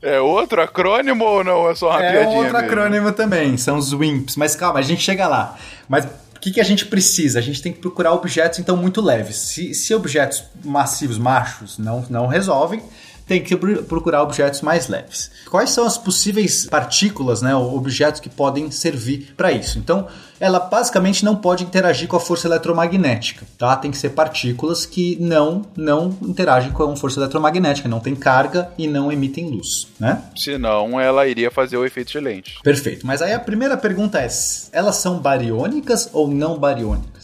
é 0.00 0.20
outro 0.20 0.62
acrônimo 0.62 1.24
ou 1.24 1.42
não? 1.42 1.68
É 1.68 1.74
só 1.74 1.90
uma 1.90 2.02
É 2.04 2.12
piadinha 2.12 2.30
um 2.30 2.36
outro 2.38 2.52
mesmo? 2.52 2.66
acrônimo 2.68 3.12
também, 3.12 3.56
são 3.56 3.76
os 3.78 3.92
WIMPs. 3.92 4.36
Mas 4.36 4.54
calma, 4.54 4.78
a 4.78 4.82
gente 4.82 5.02
chega 5.02 5.26
lá. 5.26 5.56
Mas 5.88 6.06
que, 6.42 6.50
que 6.50 6.60
a 6.60 6.64
gente 6.64 6.86
precisa? 6.86 7.38
A 7.38 7.42
gente 7.42 7.62
tem 7.62 7.72
que 7.72 7.78
procurar 7.78 8.12
objetos, 8.12 8.58
então, 8.58 8.76
muito 8.76 9.00
leves. 9.00 9.36
Se, 9.36 9.72
se 9.74 9.94
objetos 9.94 10.42
massivos, 10.64 11.16
machos, 11.16 11.78
não, 11.78 12.04
não 12.10 12.26
resolvem, 12.26 12.82
tem 13.26 13.42
que 13.42 13.56
pro- 13.56 13.82
procurar 13.84 14.22
objetos 14.22 14.60
mais 14.62 14.88
leves. 14.88 15.30
Quais 15.50 15.70
são 15.70 15.86
as 15.86 15.96
possíveis 15.98 16.66
partículas, 16.66 17.42
né, 17.42 17.54
ou 17.54 17.76
objetos 17.76 18.20
que 18.20 18.28
podem 18.28 18.70
servir 18.70 19.34
para 19.36 19.52
isso? 19.52 19.78
Então, 19.78 20.06
ela 20.40 20.58
basicamente 20.58 21.24
não 21.24 21.36
pode 21.36 21.62
interagir 21.62 22.08
com 22.08 22.16
a 22.16 22.20
força 22.20 22.48
eletromagnética, 22.48 23.46
tá? 23.56 23.76
Tem 23.76 23.90
que 23.90 23.96
ser 23.96 24.10
partículas 24.10 24.84
que 24.84 25.16
não 25.20 25.62
não 25.76 26.16
interagem 26.22 26.72
com 26.72 26.82
a 26.82 26.96
força 26.96 27.20
eletromagnética, 27.20 27.88
não 27.88 28.00
tem 28.00 28.14
carga 28.16 28.70
e 28.76 28.88
não 28.88 29.12
emitem 29.12 29.48
luz, 29.50 29.86
né? 30.00 30.20
Senão 30.36 31.00
ela 31.00 31.26
iria 31.28 31.50
fazer 31.50 31.76
o 31.76 31.84
efeito 31.84 32.10
de 32.12 32.18
lente. 32.20 32.58
Perfeito. 32.62 33.06
Mas 33.06 33.22
aí 33.22 33.32
a 33.32 33.38
primeira 33.38 33.76
pergunta 33.76 34.18
é: 34.18 34.28
elas 34.72 34.96
são 34.96 35.18
bariônicas 35.18 36.10
ou 36.12 36.26
não 36.26 36.58
bariônicas? 36.58 37.21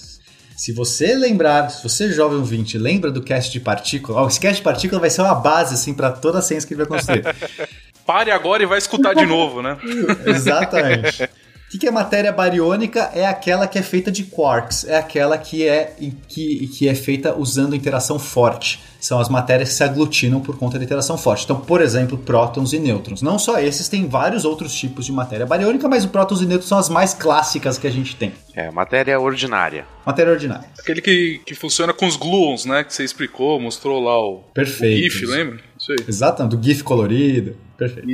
Se 0.58 0.72
você 0.72 1.14
lembrar, 1.14 1.70
se 1.70 1.80
você 1.80 2.10
jovem 2.10 2.36
ouvinte, 2.36 2.76
lembra 2.76 3.12
do 3.12 3.22
cast 3.22 3.52
de 3.52 3.60
partícula, 3.60 4.22
ó, 4.22 4.26
esse 4.26 4.40
cast 4.40 4.56
de 4.56 4.62
partícula 4.64 5.00
vai 5.00 5.08
ser 5.08 5.20
uma 5.20 5.36
base 5.36 5.72
assim 5.72 5.94
para 5.94 6.10
toda 6.10 6.40
a 6.40 6.42
ciência 6.42 6.66
que 6.66 6.74
ele 6.74 6.84
vai 6.84 6.88
construir. 6.88 7.22
Pare 8.04 8.32
agora 8.32 8.60
e 8.60 8.66
vai 8.66 8.78
escutar 8.78 9.14
de 9.14 9.24
novo, 9.24 9.62
né? 9.62 9.78
Exatamente. 10.26 11.30
O 11.68 11.70
que, 11.70 11.76
que 11.76 11.86
é 11.86 11.90
matéria 11.90 12.32
bariônica? 12.32 13.10
É 13.14 13.26
aquela 13.26 13.68
que 13.68 13.78
é 13.78 13.82
feita 13.82 14.10
de 14.10 14.24
quarks, 14.24 14.84
é 14.84 14.96
aquela 14.96 15.36
que 15.36 15.68
é, 15.68 15.94
que, 16.26 16.66
que 16.68 16.88
é 16.88 16.94
feita 16.94 17.36
usando 17.36 17.76
interação 17.76 18.18
forte. 18.18 18.80
São 18.98 19.20
as 19.20 19.28
matérias 19.28 19.68
que 19.68 19.74
se 19.74 19.84
aglutinam 19.84 20.40
por 20.40 20.56
conta 20.56 20.78
da 20.78 20.84
interação 20.84 21.18
forte. 21.18 21.44
Então, 21.44 21.60
por 21.60 21.82
exemplo, 21.82 22.16
prótons 22.16 22.72
e 22.72 22.78
nêutrons. 22.78 23.20
Não 23.20 23.38
só 23.38 23.60
esses, 23.60 23.86
tem 23.86 24.08
vários 24.08 24.46
outros 24.46 24.74
tipos 24.74 25.04
de 25.04 25.12
matéria 25.12 25.44
bariônica, 25.44 25.86
mas 25.86 26.04
os 26.04 26.10
prótons 26.10 26.40
e 26.40 26.46
nêutrons 26.46 26.70
são 26.70 26.78
as 26.78 26.88
mais 26.88 27.12
clássicas 27.12 27.76
que 27.76 27.86
a 27.86 27.92
gente 27.92 28.16
tem. 28.16 28.32
É, 28.54 28.70
matéria 28.70 29.20
ordinária. 29.20 29.84
Matéria 30.06 30.32
ordinária. 30.32 30.64
Aquele 30.78 31.02
que, 31.02 31.42
que 31.44 31.54
funciona 31.54 31.92
com 31.92 32.06
os 32.06 32.16
gluons, 32.16 32.64
né? 32.64 32.82
Que 32.82 32.94
você 32.94 33.04
explicou, 33.04 33.60
mostrou 33.60 34.02
lá 34.02 34.18
o, 34.18 34.38
Perfeito. 34.54 35.00
o 35.06 35.10
GIF, 35.10 35.26
lembra? 35.26 35.60
Isso 35.78 35.92
aí. 35.92 35.98
Exato, 36.08 36.46
do 36.46 36.62
GIF 36.62 36.82
colorido. 36.82 37.56
Perfeito. 37.76 38.08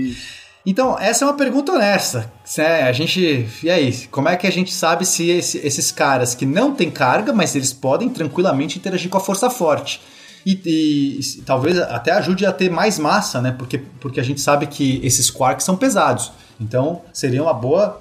Então, 0.66 0.98
essa 0.98 1.24
é 1.24 1.28
uma 1.28 1.34
pergunta 1.36 1.72
honesta. 1.72 2.30
né? 2.56 2.82
A 2.84 2.92
gente. 2.92 3.46
E 3.62 3.70
aí, 3.70 3.92
como 4.10 4.28
é 4.28 4.36
que 4.36 4.46
a 4.46 4.50
gente 4.52 4.72
sabe 4.72 5.04
se 5.04 5.28
esse- 5.30 5.58
esses 5.58 5.92
caras 5.92 6.34
que 6.34 6.46
não 6.46 6.74
têm 6.74 6.90
carga, 6.90 7.32
mas 7.32 7.54
eles 7.54 7.72
podem 7.72 8.08
tranquilamente 8.08 8.78
interagir 8.78 9.10
com 9.10 9.18
a 9.18 9.20
força 9.20 9.50
forte? 9.50 10.00
E, 10.46 10.60
e- 10.64 11.20
e 11.20 11.42
talvez 11.42 11.78
até 11.78 12.12
ajude 12.12 12.44
a 12.46 12.52
ter 12.52 12.70
mais 12.70 12.98
massa, 12.98 13.40
né? 13.40 13.54
Porque, 13.56 13.78
porque 14.00 14.20
a 14.20 14.22
gente 14.22 14.40
sabe 14.40 14.66
que 14.66 15.00
esses 15.02 15.30
quarks 15.30 15.64
são 15.64 15.76
pesados. 15.76 16.32
Então, 16.60 17.02
seria 17.12 17.42
uma 17.42 17.52
boa 17.54 17.98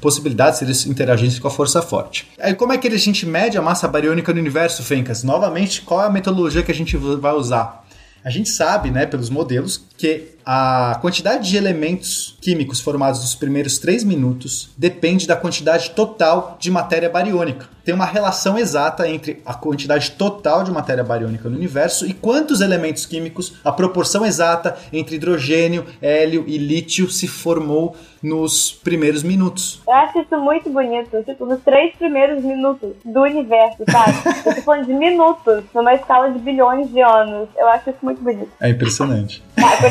possibilidade 0.00 0.58
se 0.58 0.64
eles 0.64 0.86
interagissem 0.86 1.40
com 1.40 1.48
a 1.48 1.50
força 1.50 1.82
forte. 1.82 2.28
Aí, 2.38 2.54
como 2.54 2.72
é 2.72 2.78
que 2.78 2.86
a 2.88 2.98
gente 2.98 3.26
mede 3.26 3.58
a 3.58 3.62
massa 3.62 3.88
bariônica 3.88 4.32
no 4.32 4.38
universo, 4.40 4.82
Fencas? 4.82 5.22
Novamente, 5.24 5.82
qual 5.82 6.02
é 6.02 6.06
a 6.06 6.10
metodologia 6.10 6.62
que 6.62 6.70
a 6.70 6.74
gente 6.74 6.96
vai 6.96 7.32
usar? 7.32 7.84
A 8.24 8.30
gente 8.30 8.48
sabe, 8.50 8.90
né, 8.90 9.06
pelos 9.06 9.30
modelos, 9.30 9.82
que 9.98 10.38
a 10.46 10.96
quantidade 11.02 11.50
de 11.50 11.58
elementos 11.58 12.38
químicos 12.40 12.80
formados 12.80 13.20
nos 13.20 13.34
primeiros 13.34 13.78
3 13.78 14.02
minutos 14.04 14.70
depende 14.78 15.26
da 15.26 15.36
quantidade 15.36 15.90
total 15.90 16.56
de 16.58 16.70
matéria 16.70 17.10
bariônica. 17.10 17.68
Tem 17.84 17.94
uma 17.94 18.06
relação 18.06 18.58
exata 18.58 19.08
entre 19.08 19.42
a 19.44 19.52
quantidade 19.52 20.12
total 20.12 20.62
de 20.62 20.70
matéria 20.70 21.04
bariônica 21.04 21.48
no 21.48 21.56
universo 21.56 22.06
e 22.06 22.14
quantos 22.14 22.60
elementos 22.60 23.04
químicos, 23.04 23.54
a 23.64 23.72
proporção 23.72 24.24
exata 24.24 24.76
entre 24.92 25.16
hidrogênio, 25.16 25.84
hélio 26.00 26.44
e 26.46 26.56
lítio 26.56 27.10
se 27.10 27.26
formou 27.26 27.96
nos 28.22 28.72
primeiros 28.72 29.22
minutos. 29.22 29.80
Eu 29.86 29.94
acho 29.94 30.18
isso 30.18 30.38
muito 30.38 30.70
bonito, 30.70 31.22
tipo, 31.24 31.46
nos 31.46 31.62
três 31.62 31.94
primeiros 31.96 32.42
minutos 32.42 32.92
do 33.04 33.22
universo, 33.22 33.84
sabe? 33.90 34.18
Eu 34.44 34.54
tô 34.54 34.62
falando 34.62 34.86
de 34.86 34.94
minutos, 34.94 35.64
numa 35.74 35.94
escala 35.94 36.30
de 36.30 36.38
bilhões 36.38 36.90
de 36.90 37.00
anos. 37.00 37.48
Eu 37.56 37.68
acho 37.68 37.90
isso 37.90 37.98
muito 38.02 38.22
bonito. 38.22 38.50
É 38.60 38.68
impressionante. 38.68 39.42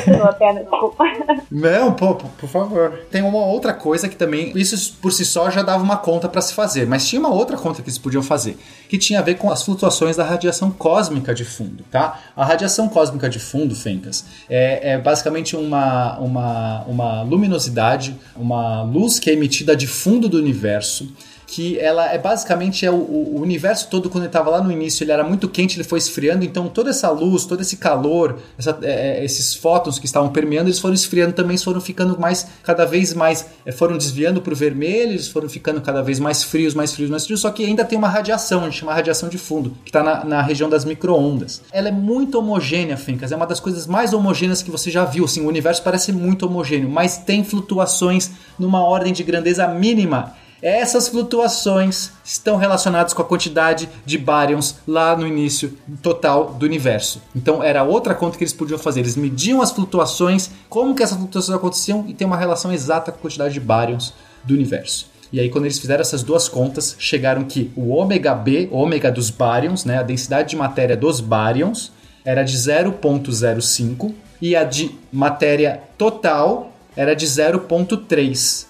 Continua, 0.05 0.37
desculpa. 0.53 1.03
Não, 1.51 1.93
pô, 1.93 2.15
por 2.15 2.29
por 2.47 2.49
favor. 2.49 2.99
Tem 3.11 3.21
uma 3.21 3.45
outra 3.45 3.73
coisa 3.73 4.07
que 4.07 4.15
também, 4.15 4.51
isso 4.55 4.97
por 5.01 5.11
si 5.11 5.25
só 5.25 5.49
já 5.51 5.61
dava 5.61 5.83
uma 5.83 5.97
conta 5.97 6.29
para 6.29 6.41
se 6.41 6.53
fazer, 6.53 6.87
mas 6.87 7.07
tinha 7.07 7.19
uma 7.19 7.29
outra 7.29 7.57
conta 7.57 7.81
que 7.81 7.89
eles 7.89 7.97
podiam 7.97 8.23
fazer, 8.23 8.57
que 8.87 8.97
tinha 8.97 9.19
a 9.19 9.21
ver 9.21 9.35
com 9.35 9.51
as 9.51 9.63
flutuações 9.63 10.15
da 10.15 10.23
radiação 10.23 10.71
cósmica 10.71 11.33
de 11.33 11.43
fundo, 11.43 11.83
tá? 11.91 12.19
A 12.35 12.45
radiação 12.45 12.87
cósmica 12.87 13.29
de 13.29 13.39
fundo, 13.39 13.75
Fencas, 13.75 14.25
é, 14.49 14.93
é 14.93 14.97
basicamente 14.97 15.55
uma, 15.55 16.17
uma, 16.19 16.83
uma 16.87 17.21
luminosidade, 17.23 18.15
uma 18.35 18.83
luz 18.83 19.19
que 19.19 19.29
é 19.29 19.33
emitida 19.33 19.75
de 19.75 19.87
fundo 19.87 20.29
do 20.29 20.37
universo, 20.37 21.11
que 21.49 21.79
ela 21.79 22.11
é 22.11 22.17
basicamente 22.17 22.85
é 22.85 22.91
o, 22.91 22.95
o 22.95 23.39
universo 23.41 23.87
todo 23.89 24.09
quando 24.09 24.23
ele 24.25 24.29
estava 24.29 24.49
lá 24.49 24.61
no 24.61 24.69
início 24.69 25.01
ele 25.05 25.13
era 25.13 25.23
muito 25.23 25.47
quente 25.47 25.77
ele 25.77 25.85
foi 25.85 25.97
esfriando 25.97 26.43
então 26.43 26.67
toda 26.67 26.89
essa 26.89 27.09
luz 27.09 27.45
todo 27.45 27.61
esse 27.61 27.77
calor 27.77 28.37
essa- 28.59 28.77
é, 28.81 29.21
é, 29.21 29.23
esses 29.25 29.55
fótons 29.55 29.97
que 29.97 30.05
estavam 30.05 30.29
permeando 30.29 30.67
eles 30.67 30.77
foram 30.77 30.93
esfriando 30.93 31.31
também 31.31 31.57
foram 31.57 31.79
ficando 31.79 32.19
mais 32.19 32.45
cada 32.63 32.85
vez 32.85 33.13
mais 33.13 33.45
é, 33.65 33.71
foram 33.71 33.97
desviando 33.97 34.41
para 34.41 34.51
o 34.51 34.55
vermelho 34.57 35.11
eles 35.13 35.29
foram 35.29 35.47
ficando 35.47 35.79
cada 35.79 36.01
vez 36.03 36.19
mais 36.19 36.43
frios 36.43 36.73
mais 36.73 36.91
frios 36.93 37.09
mais 37.09 37.25
frios 37.25 37.39
só 37.39 37.49
que 37.49 37.63
ainda 37.65 37.85
tem 37.85 37.97
uma 37.97 38.09
radiação 38.09 38.61
a 38.61 38.63
gente 38.65 38.79
chama 38.79 38.93
radiação 38.93 39.29
de 39.29 39.37
fundo 39.37 39.69
que 39.85 39.89
está 39.89 40.03
na, 40.03 40.25
na 40.25 40.41
região 40.41 40.69
das 40.69 40.83
microondas. 40.83 41.61
Ela 41.71 41.87
é 41.87 41.91
muito 41.91 42.37
homogênea 42.39 42.97
Fencas 42.97 43.31
é 43.31 43.35
uma 43.37 43.47
das 43.47 43.61
coisas 43.61 43.87
mais 43.87 44.11
homogêneas 44.13 44.61
que 44.61 44.69
você 44.69 44.91
já 44.91 45.05
viu 45.05 45.23
assim 45.23 45.39
o 45.41 45.47
universo 45.47 45.81
parece 45.81 46.11
muito 46.11 46.45
homogêneo 46.45 46.89
mas 46.89 47.17
tem 47.17 47.41
flutuações 47.45 48.31
numa 48.59 48.81
ordem 48.83 49.13
de 49.13 49.23
grandeza 49.23 49.65
mínima 49.69 50.35
essas 50.61 51.07
flutuações 51.07 52.11
estão 52.23 52.57
relacionadas 52.57 53.13
com 53.13 53.21
a 53.21 53.25
quantidade 53.25 53.87
de 54.05 54.17
baryons 54.17 54.75
lá 54.87 55.15
no 55.15 55.27
início 55.27 55.77
total 56.01 56.53
do 56.53 56.65
universo. 56.65 57.21
Então 57.35 57.63
era 57.63 57.83
outra 57.83 58.15
conta 58.15 58.37
que 58.37 58.43
eles 58.43 58.53
podiam 58.53 58.79
fazer. 58.79 59.01
Eles 59.01 59.15
mediam 59.15 59.61
as 59.61 59.71
flutuações, 59.71 60.49
como 60.69 60.95
que 60.95 61.03
essas 61.03 61.17
flutuações 61.17 61.55
aconteciam 61.55 62.05
e 62.07 62.13
tem 62.13 62.25
uma 62.25 62.37
relação 62.37 62.73
exata 62.73 63.11
com 63.11 63.19
a 63.19 63.21
quantidade 63.21 63.53
de 63.53 63.59
baryons 63.59 64.13
do 64.43 64.53
universo. 64.53 65.09
E 65.31 65.39
aí 65.39 65.49
quando 65.49 65.65
eles 65.65 65.77
fizeram 65.77 66.01
essas 66.01 66.23
duas 66.23 66.47
contas, 66.47 66.95
chegaram 66.97 67.43
que 67.43 67.71
o 67.75 67.89
ômega 67.89 68.33
B, 68.33 68.69
ômega 68.71 69.11
dos 69.11 69.29
baryons, 69.29 69.85
né, 69.85 69.99
a 69.99 70.03
densidade 70.03 70.51
de 70.51 70.55
matéria 70.55 70.95
dos 70.95 71.19
baryons 71.19 71.91
era 72.23 72.43
de 72.43 72.57
0.05 72.57 74.13
e 74.41 74.55
a 74.55 74.63
de 74.63 74.95
matéria 75.11 75.81
total 75.97 76.71
era 76.95 77.13
de 77.13 77.25
0.3. 77.25 78.67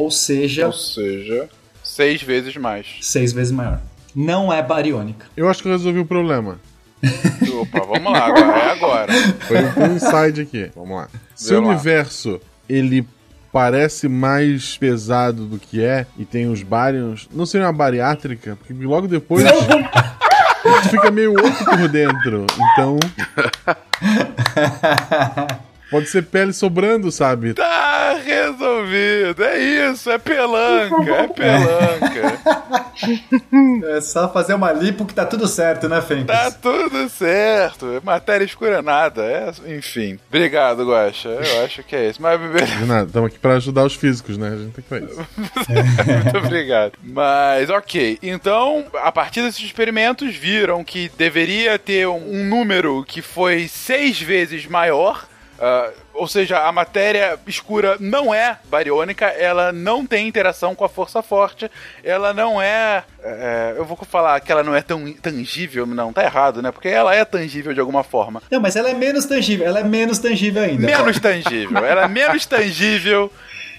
Ou 0.00 0.10
seja, 0.10 0.66
Ou 0.66 0.72
seja, 0.72 1.46
seis 1.84 2.22
vezes 2.22 2.56
mais. 2.56 2.86
seis 3.02 3.34
vezes 3.34 3.52
maior. 3.52 3.78
Não 4.16 4.50
é 4.50 4.62
bariônica. 4.62 5.26
Eu 5.36 5.46
acho 5.46 5.60
que 5.62 5.68
eu 5.68 5.72
resolvi 5.72 5.98
o 5.98 6.06
problema. 6.06 6.58
Opa, 7.60 7.80
vamos 7.80 8.10
lá, 8.10 8.24
agora 8.26 8.58
é 8.58 8.70
agora. 8.70 9.12
Foi 9.40 9.58
um 9.58 9.94
inside 9.96 10.40
aqui. 10.40 10.70
Vamos 10.74 10.96
lá. 10.96 11.08
Se 11.34 11.54
o 11.54 11.62
universo 11.62 12.40
ele 12.66 13.06
parece 13.52 14.08
mais 14.08 14.78
pesado 14.78 15.44
do 15.44 15.58
que 15.58 15.82
é 15.82 16.06
e 16.16 16.24
tem 16.24 16.48
os 16.48 16.62
baryons, 16.62 17.28
não 17.30 17.44
seria 17.44 17.66
uma 17.66 17.72
bariátrica? 17.74 18.56
Porque 18.56 18.72
logo 18.72 19.06
depois 19.06 19.44
fica 20.90 21.10
meio 21.10 21.32
outro 21.32 21.62
por 21.66 21.88
dentro. 21.88 22.46
Então. 22.72 22.98
Pode 25.90 26.08
ser 26.08 26.22
pele 26.22 26.52
sobrando, 26.52 27.10
sabe? 27.10 27.54
Tá 27.54 28.18
resolvido, 28.24 29.42
é 29.42 29.58
isso, 29.58 30.10
é 30.10 30.18
pelanca, 30.18 31.14
é 31.14 31.28
pelanca. 31.28 32.40
É 33.90 34.00
só 34.00 34.30
fazer 34.30 34.52
uma 34.54 34.72
lipo 34.72 35.06
que 35.06 35.14
tá 35.14 35.24
tudo 35.24 35.46
certo, 35.48 35.88
né, 35.88 36.02
Fencas? 36.02 36.36
Tá 36.36 36.50
tudo 36.50 37.08
certo, 37.08 38.00
matéria 38.04 38.44
escura 38.44 38.82
nada, 38.82 39.22
é, 39.24 39.50
enfim. 39.74 40.18
Obrigado, 40.28 40.86
Guaxa, 40.86 41.28
eu 41.28 41.64
acho 41.64 41.82
que 41.82 41.96
é 41.96 42.10
isso. 42.10 42.20
Mas 42.20 42.38
De 42.40 42.84
nada, 42.84 43.06
estamos 43.06 43.28
aqui 43.28 43.38
pra 43.38 43.54
ajudar 43.54 43.84
os 43.84 43.94
físicos, 43.94 44.36
né? 44.36 44.48
A 44.48 44.56
gente 44.56 44.72
tem 44.72 44.84
que 44.84 44.88
fazer 44.88 45.04
isso. 45.06 45.26
Muito 46.24 46.38
obrigado. 46.38 46.92
Mas, 47.02 47.70
ok. 47.70 48.18
Então, 48.22 48.84
a 49.02 49.10
partir 49.10 49.42
desses 49.42 49.64
experimentos, 49.64 50.34
viram 50.36 50.84
que 50.84 51.10
deveria 51.16 51.78
ter 51.78 52.06
um, 52.06 52.40
um 52.40 52.44
número 52.44 53.04
que 53.04 53.22
foi 53.22 53.66
seis 53.68 54.20
vezes 54.20 54.66
maior 54.66 55.26
Uh, 55.60 55.92
ou 56.14 56.26
seja, 56.26 56.66
a 56.66 56.72
matéria 56.72 57.38
escura 57.46 57.98
não 58.00 58.34
é 58.34 58.58
bariônica, 58.70 59.26
ela 59.26 59.70
não 59.72 60.06
tem 60.06 60.26
interação 60.26 60.74
com 60.74 60.86
a 60.86 60.88
força 60.88 61.22
forte, 61.22 61.70
ela 62.02 62.32
não 62.32 62.60
é, 62.60 63.04
é. 63.22 63.74
eu 63.76 63.84
vou 63.84 63.94
falar 63.98 64.40
que 64.40 64.50
ela 64.50 64.62
não 64.62 64.74
é 64.74 64.80
tão 64.80 65.12
tangível, 65.12 65.84
não, 65.84 66.14
tá 66.14 66.24
errado, 66.24 66.62
né? 66.62 66.72
Porque 66.72 66.88
ela 66.88 67.14
é 67.14 67.26
tangível 67.26 67.74
de 67.74 67.80
alguma 67.80 68.02
forma. 68.02 68.42
Não, 68.50 68.58
mas 68.58 68.74
ela 68.74 68.88
é 68.88 68.94
menos 68.94 69.26
tangível, 69.26 69.66
ela 69.66 69.80
é 69.80 69.84
menos 69.84 70.18
tangível 70.18 70.62
ainda. 70.62 70.86
Menos 70.86 71.20
tangível, 71.20 71.84
ela 71.84 72.04
é 72.04 72.08
menos 72.08 72.46
tangível. 72.46 73.30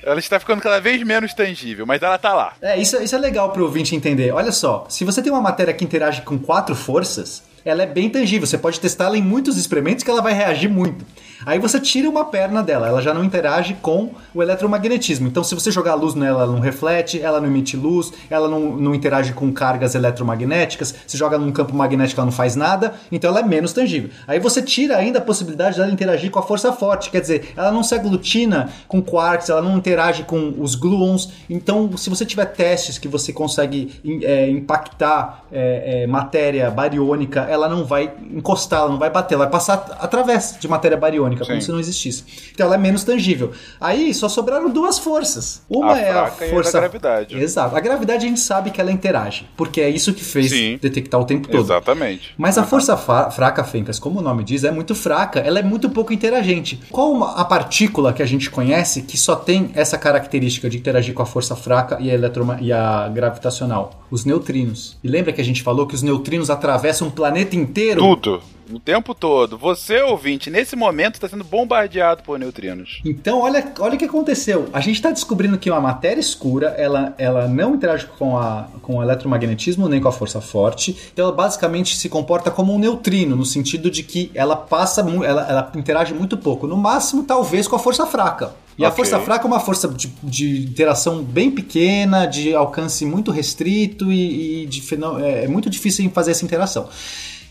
Ela 0.04 0.20
está 0.20 0.40
ficando 0.40 0.62
cada 0.62 0.80
vez 0.80 1.02
menos 1.04 1.34
tangível, 1.34 1.86
mas 1.86 2.02
ela 2.02 2.18
tá 2.18 2.34
lá. 2.34 2.54
É, 2.62 2.78
isso, 2.78 3.02
isso 3.02 3.16
é 3.16 3.20
legal 3.20 3.52
pro 3.52 3.64
ouvinte 3.64 3.96
entender. 3.96 4.32
Olha 4.32 4.52
só, 4.52 4.86
se 4.90 5.04
você 5.04 5.22
tem 5.22 5.32
uma 5.32 5.42
matéria 5.42 5.74
que 5.74 5.84
interage 5.84 6.22
com 6.22 6.40
quatro 6.40 6.76
forças, 6.76 7.44
ela 7.64 7.84
é 7.84 7.86
bem 7.86 8.10
tangível. 8.10 8.48
Você 8.48 8.58
pode 8.58 8.80
testá-la 8.80 9.18
em 9.18 9.22
muitos 9.22 9.58
experimentos 9.58 10.04
que 10.04 10.10
ela 10.10 10.22
vai 10.22 10.34
reagir 10.34 10.70
muito. 10.70 11.06
Aí 11.46 11.58
você 11.58 11.80
tira 11.80 12.08
uma 12.08 12.26
perna 12.26 12.62
dela, 12.62 12.88
ela 12.88 13.02
já 13.02 13.14
não 13.14 13.24
interage 13.24 13.76
com 13.82 14.12
o 14.34 14.44
eletromagnetismo. 14.44 15.28
Então, 15.28 15.44
se 15.44 15.56
você 15.56 15.72
jogar 15.72 15.96
luz 15.96 16.14
nela, 16.14 16.44
ela 16.44 16.52
não 16.52 16.60
reflete, 16.60 17.20
ela 17.20 17.42
não 17.42 17.48
emite 17.48 17.76
luz, 17.76 18.14
ela 18.30 18.48
não, 18.48 18.60
não 18.78 18.94
interage 18.94 19.34
com 19.34 19.52
cargas 19.52 19.96
eletromagnéticas. 19.96 20.94
Se 21.08 21.18
joga 21.18 21.40
num 21.40 21.52
campo 21.52 21.76
magnético, 21.76 22.22
ela 22.22 22.26
não 22.26 22.32
faz 22.32 22.56
nada. 22.56 22.94
Então, 23.12 23.30
ela 23.32 23.40
é 23.40 23.44
menos 23.44 23.74
tangível. 23.74 24.12
Aí 24.28 24.40
você 24.40 24.62
tira 24.62 24.98
ainda 24.98 25.18
a 25.18 25.22
possibilidade 25.22 25.78
dela 25.78 25.92
interagir 25.92 26.30
com 26.30 26.38
a 26.38 26.44
força 26.44 26.72
forte. 26.72 27.10
Quer 27.10 27.22
dizer, 27.22 27.54
ela 27.58 27.72
não 27.72 27.82
se 27.82 27.96
aglutina 27.96 28.70
com 28.88 29.02
quarks, 29.02 29.50
ela 29.50 29.64
não 29.64 29.78
interage 29.78 30.24
com 30.24 30.54
os 30.60 30.76
gluons. 30.76 31.32
Então, 31.50 31.98
se 31.98 32.10
você 32.10 32.24
tiver 32.24 32.46
testes 32.46 33.00
que 33.00 33.08
você 33.08 33.34
consegue 33.34 34.00
é, 34.22 34.48
impactar 34.48 35.46
é, 35.52 36.04
é, 36.04 36.08
matéria 36.08 36.70
bariônica, 36.70 37.42
ela 37.52 37.68
não 37.68 37.86
vai 37.86 38.14
encostar, 38.32 38.82
ela 38.82 38.90
não 38.90 39.00
vai 39.00 39.10
bater, 39.10 39.36
ela 39.36 39.46
vai 39.46 39.52
passar 39.52 39.98
através 40.00 40.58
de 40.60 40.68
matéria 40.68 40.98
bariônica 40.98 41.44
Sim. 41.44 41.52
como 41.52 41.62
se 41.62 41.72
não 41.72 41.80
existisse. 41.80 42.24
Então 42.54 42.66
ela 42.66 42.76
é 42.76 42.78
menos 42.78 43.04
tangível. 43.04 43.52
Aí 43.80 44.14
só 44.14 44.30
sobraram 44.30 44.70
duas 44.70 45.00
forças. 45.00 45.62
Uma 45.70 45.94
a 45.94 46.00
é 46.00 46.12
a 46.12 46.28
força. 46.28 46.78
E 46.78 46.80
a 46.80 46.82
gravidade. 46.82 47.38
Exato. 47.38 47.76
A 47.76 47.80
gravidade 47.80 48.26
a 48.26 48.30
gente 48.30 48.40
sabe 48.40 48.72
que 48.72 48.80
ela 48.80 48.92
interage, 48.92 49.48
porque 49.56 49.82
é 49.82 49.90
isso 49.90 50.14
que 50.14 50.24
fez 50.24 50.50
Sim. 50.50 50.80
detectar 50.82 51.20
o 51.20 51.26
tempo 51.26 51.48
todo. 51.48 51.62
Exatamente. 51.62 52.34
Mas 52.38 52.58
a 52.58 52.64
força 52.64 52.96
fraca, 52.98 53.64
Fencas, 53.64 54.00
como 54.00 54.20
o 54.20 54.22
nome 54.22 54.44
diz, 54.44 54.64
é 54.64 54.72
muito 54.72 54.96
fraca, 54.96 55.40
ela 55.40 55.60
é 55.60 55.64
muito 55.64 55.90
pouco 55.90 56.14
interagente. 56.14 56.80
Qual 56.90 57.24
a 57.24 57.46
partícula 57.46 58.14
que 58.14 58.22
a 58.22 58.26
gente 58.26 58.50
conhece 58.50 59.02
que 59.02 59.18
só 59.18 59.36
tem 59.36 59.72
essa 59.74 59.98
característica 59.98 60.70
de 60.70 60.78
interagir 60.78 61.14
com 61.14 61.22
a 61.22 61.26
força 61.26 61.56
fraca 61.56 61.98
e 62.00 62.10
a, 62.10 62.14
eletroma 62.14 62.58
e 62.62 62.72
a 62.72 63.10
gravitacional? 63.10 64.06
Os 64.10 64.26
neutrinos. 64.26 64.98
E 65.04 65.08
lembra 65.08 65.32
que 65.32 65.42
a 65.42 65.44
gente 65.44 65.64
falou 65.64 65.88
que 65.88 65.96
os 65.96 66.02
neutrinos 66.02 66.50
atravessam 66.50 67.08
o 67.08 67.12
planeta 67.12 67.41
inteiro? 67.56 68.00
Tudo 68.00 68.42
o 68.76 68.80
tempo 68.80 69.14
todo. 69.14 69.58
Você, 69.58 70.02
ouvinte, 70.02 70.50
nesse 70.50 70.76
momento 70.76 71.16
está 71.16 71.28
sendo 71.28 71.44
bombardeado 71.44 72.24
por 72.24 72.40
neutrinos. 72.40 73.02
Então, 73.06 73.42
olha, 73.42 73.74
olha 73.80 73.96
o 73.96 73.98
que 73.98 74.06
aconteceu. 74.06 74.70
A 74.74 74.80
gente 74.80 74.96
está 74.96 75.12
descobrindo 75.12 75.58
que 75.58 75.70
uma 75.70 75.82
matéria 75.82 76.20
escura, 76.20 76.70
ela, 76.78 77.14
ela 77.18 77.48
não 77.48 77.76
interage 77.76 78.06
com, 78.18 78.38
a, 78.38 78.68
com 78.82 78.98
o 78.98 79.04
eletromagnetismo 79.04 79.88
nem 79.88 80.02
com 80.02 80.08
a 80.08 80.12
força 80.12 80.42
forte. 80.42 80.96
Então, 81.14 81.26
ela 81.26 81.36
basicamente 81.36 81.96
se 81.96 82.10
comporta 82.10 82.50
como 82.50 82.74
um 82.74 82.80
neutrino, 82.80 83.36
no 83.36 83.46
sentido 83.46 83.90
de 83.90 84.04
que 84.04 84.32
ela 84.34 84.56
passa, 84.56 85.02
ela, 85.02 85.50
ela 85.50 85.72
interage 85.76 86.14
muito 86.14 86.38
pouco. 86.38 86.68
No 86.68 86.78
máximo, 86.78 87.24
talvez 87.24 87.68
com 87.68 87.76
a 87.76 87.80
força 87.80 88.06
fraca. 88.06 88.54
E 88.78 88.84
okay. 88.84 88.86
a 88.86 88.92
força 88.92 89.20
fraca 89.20 89.46
é 89.46 89.48
uma 89.48 89.60
força 89.60 89.88
de, 89.88 90.08
de, 90.24 90.64
interação 90.64 91.24
bem 91.24 91.52
pequena, 91.52 92.26
de 92.26 92.54
alcance 92.54 93.06
muito 93.06 93.32
restrito 93.32 94.12
e, 94.12 94.64
e 94.64 94.66
de, 94.66 94.82
é, 95.24 95.44
é 95.44 95.48
muito 95.48 95.70
difícil 95.70 96.06
em 96.06 96.10
fazer 96.10 96.32
essa 96.32 96.46
interação. 96.46 96.88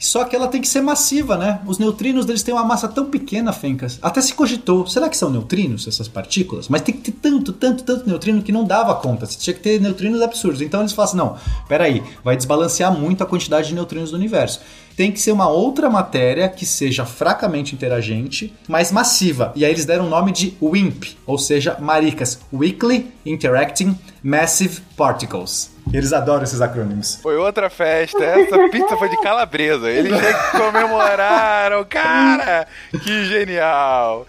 Só 0.00 0.24
que 0.24 0.34
ela 0.34 0.48
tem 0.48 0.62
que 0.62 0.68
ser 0.68 0.80
massiva, 0.80 1.36
né? 1.36 1.60
Os 1.66 1.78
neutrinos 1.78 2.24
deles 2.24 2.42
têm 2.42 2.54
uma 2.54 2.64
massa 2.64 2.88
tão 2.88 3.10
pequena, 3.10 3.52
Fencas. 3.52 3.98
Até 4.00 4.22
se 4.22 4.32
cogitou, 4.32 4.86
será 4.86 5.10
que 5.10 5.16
são 5.16 5.28
neutrinos 5.28 5.86
essas 5.86 6.08
partículas? 6.08 6.70
Mas 6.70 6.80
tem 6.80 6.94
que 6.94 7.02
ter 7.02 7.12
tanto, 7.12 7.52
tanto, 7.52 7.84
tanto 7.84 8.08
neutrino 8.08 8.42
que 8.42 8.50
não 8.50 8.64
dava 8.64 8.94
conta. 8.94 9.26
Você 9.26 9.38
tinha 9.38 9.52
que 9.52 9.60
ter 9.60 9.78
neutrinos 9.78 10.22
absurdos. 10.22 10.62
Então 10.62 10.80
eles 10.80 10.92
falam 10.92 11.06
assim: 11.06 11.18
não, 11.18 11.36
peraí, 11.68 12.02
vai 12.24 12.34
desbalancear 12.34 12.98
muito 12.98 13.22
a 13.22 13.26
quantidade 13.26 13.68
de 13.68 13.74
neutrinos 13.74 14.10
do 14.10 14.16
universo 14.16 14.60
tem 15.00 15.10
que 15.10 15.18
ser 15.18 15.32
uma 15.32 15.48
outra 15.48 15.88
matéria 15.88 16.46
que 16.46 16.66
seja 16.66 17.06
fracamente 17.06 17.74
interagente, 17.74 18.54
mas 18.68 18.92
massiva. 18.92 19.50
E 19.56 19.64
aí 19.64 19.72
eles 19.72 19.86
deram 19.86 20.04
o 20.04 20.10
nome 20.10 20.30
de 20.30 20.52
WIMP, 20.60 21.16
ou 21.24 21.38
seja, 21.38 21.74
maricas, 21.80 22.38
Weakly 22.52 23.10
Interacting 23.24 23.98
Massive 24.22 24.82
Particles. 24.98 25.74
Eles 25.90 26.12
adoram 26.12 26.42
esses 26.42 26.60
acrônimos. 26.60 27.14
Foi 27.22 27.34
outra 27.38 27.70
festa. 27.70 28.22
Essa 28.22 28.68
pizza 28.68 28.94
foi 28.98 29.08
de 29.08 29.18
calabresa. 29.22 29.90
Eles 29.90 30.12
comemoraram. 30.52 31.82
Cara, 31.88 32.66
que 33.02 33.24
genial. 33.24 34.26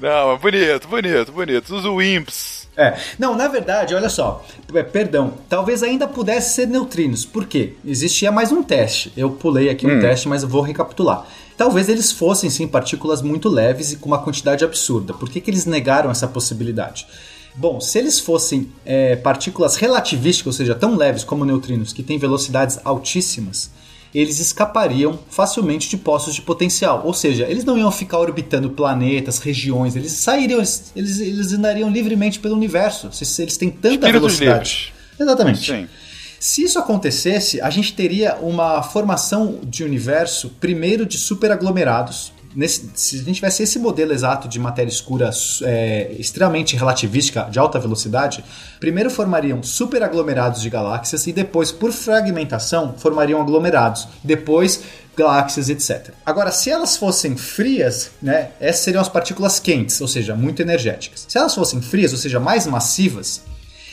Não, 0.00 0.38
bonito, 0.38 0.86
bonito, 0.86 1.32
bonito. 1.32 1.74
Os 1.74 1.84
WIMPs. 1.84 2.61
É. 2.76 2.96
Não, 3.18 3.36
na 3.36 3.48
verdade, 3.48 3.94
olha 3.94 4.08
só. 4.08 4.44
É, 4.74 4.82
perdão, 4.82 5.34
talvez 5.48 5.82
ainda 5.82 6.08
pudesse 6.08 6.54
ser 6.54 6.66
neutrinos. 6.66 7.24
Por 7.24 7.46
quê? 7.46 7.74
Existia 7.84 8.32
mais 8.32 8.50
um 8.50 8.62
teste. 8.62 9.12
Eu 9.16 9.30
pulei 9.30 9.68
aqui 9.68 9.86
um 9.86 9.98
hum. 9.98 10.00
teste, 10.00 10.28
mas 10.28 10.42
eu 10.42 10.48
vou 10.48 10.62
recapitular. 10.62 11.26
Talvez 11.56 11.88
eles 11.88 12.10
fossem 12.10 12.48
sim 12.48 12.66
partículas 12.66 13.20
muito 13.20 13.48
leves 13.48 13.92
e 13.92 13.96
com 13.96 14.06
uma 14.06 14.22
quantidade 14.22 14.64
absurda. 14.64 15.12
Por 15.12 15.28
que, 15.28 15.40
que 15.40 15.50
eles 15.50 15.66
negaram 15.66 16.10
essa 16.10 16.26
possibilidade? 16.26 17.06
Bom, 17.54 17.78
se 17.80 17.98
eles 17.98 18.18
fossem 18.18 18.72
é, 18.84 19.16
partículas 19.16 19.76
relativísticas, 19.76 20.46
ou 20.46 20.52
seja, 20.56 20.74
tão 20.74 20.96
leves 20.96 21.22
como 21.22 21.44
neutrinos, 21.44 21.92
que 21.92 22.02
têm 22.02 22.18
velocidades 22.18 22.78
altíssimas, 22.82 23.70
eles 24.14 24.38
escapariam 24.38 25.18
facilmente 25.30 25.88
de 25.88 25.96
postos 25.96 26.34
de 26.34 26.42
potencial. 26.42 27.02
Ou 27.04 27.14
seja, 27.14 27.46
eles 27.48 27.64
não 27.64 27.78
iam 27.78 27.90
ficar 27.90 28.18
orbitando 28.18 28.70
planetas, 28.70 29.38
regiões, 29.38 29.96
eles 29.96 30.12
sairiam, 30.12 30.58
eles, 30.58 30.92
eles, 30.94 31.52
andariam 31.52 31.90
livremente 31.90 32.38
pelo 32.38 32.54
universo. 32.54 33.08
Se, 33.12 33.42
eles 33.42 33.56
têm 33.56 33.70
tanta 33.70 34.06
Espíritos 34.06 34.20
velocidade. 34.20 34.92
Livres. 34.92 35.20
Exatamente. 35.20 35.72
Sim. 35.72 35.88
Se 36.38 36.64
isso 36.64 36.78
acontecesse, 36.78 37.60
a 37.60 37.70
gente 37.70 37.94
teria 37.94 38.34
uma 38.36 38.82
formação 38.82 39.60
de 39.62 39.84
universo, 39.84 40.50
primeiro 40.60 41.06
de 41.06 41.16
superaglomerados, 41.16 42.32
Nesse, 42.54 42.90
se 42.94 43.16
a 43.16 43.22
gente 43.22 43.36
tivesse 43.36 43.62
esse 43.62 43.78
modelo 43.78 44.12
exato 44.12 44.46
de 44.46 44.58
matéria 44.58 44.90
escura 44.90 45.30
é, 45.62 46.14
extremamente 46.18 46.76
relativística, 46.76 47.48
de 47.50 47.58
alta 47.58 47.78
velocidade, 47.78 48.44
primeiro 48.78 49.10
formariam 49.10 49.62
superaglomerados 49.62 50.60
de 50.60 50.68
galáxias 50.68 51.26
e 51.26 51.32
depois, 51.32 51.72
por 51.72 51.92
fragmentação, 51.92 52.94
formariam 52.98 53.40
aglomerados. 53.40 54.06
Depois, 54.22 54.82
galáxias, 55.16 55.68
etc. 55.70 56.10
Agora, 56.24 56.50
se 56.50 56.70
elas 56.70 56.96
fossem 56.96 57.36
frias, 57.36 58.10
né, 58.20 58.50
essas 58.60 58.82
seriam 58.82 59.00
as 59.00 59.08
partículas 59.08 59.58
quentes, 59.58 60.00
ou 60.00 60.08
seja, 60.08 60.34
muito 60.34 60.60
energéticas. 60.60 61.26
Se 61.28 61.38
elas 61.38 61.54
fossem 61.54 61.80
frias, 61.80 62.12
ou 62.12 62.18
seja, 62.18 62.38
mais 62.38 62.66
massivas, 62.66 63.42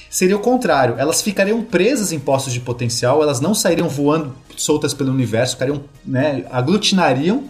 seria 0.10 0.36
o 0.36 0.40
contrário. 0.40 0.96
Elas 0.98 1.22
ficariam 1.22 1.62
presas 1.62 2.12
em 2.12 2.20
postos 2.20 2.54
de 2.54 2.60
potencial, 2.60 3.22
elas 3.22 3.40
não 3.40 3.54
sairiam 3.54 3.88
voando 3.88 4.36
soltas 4.58 4.94
pelo 4.94 5.12
universo, 5.12 5.54
ficariam, 5.54 5.84
né, 6.06 6.46
aglutinariam 6.52 7.46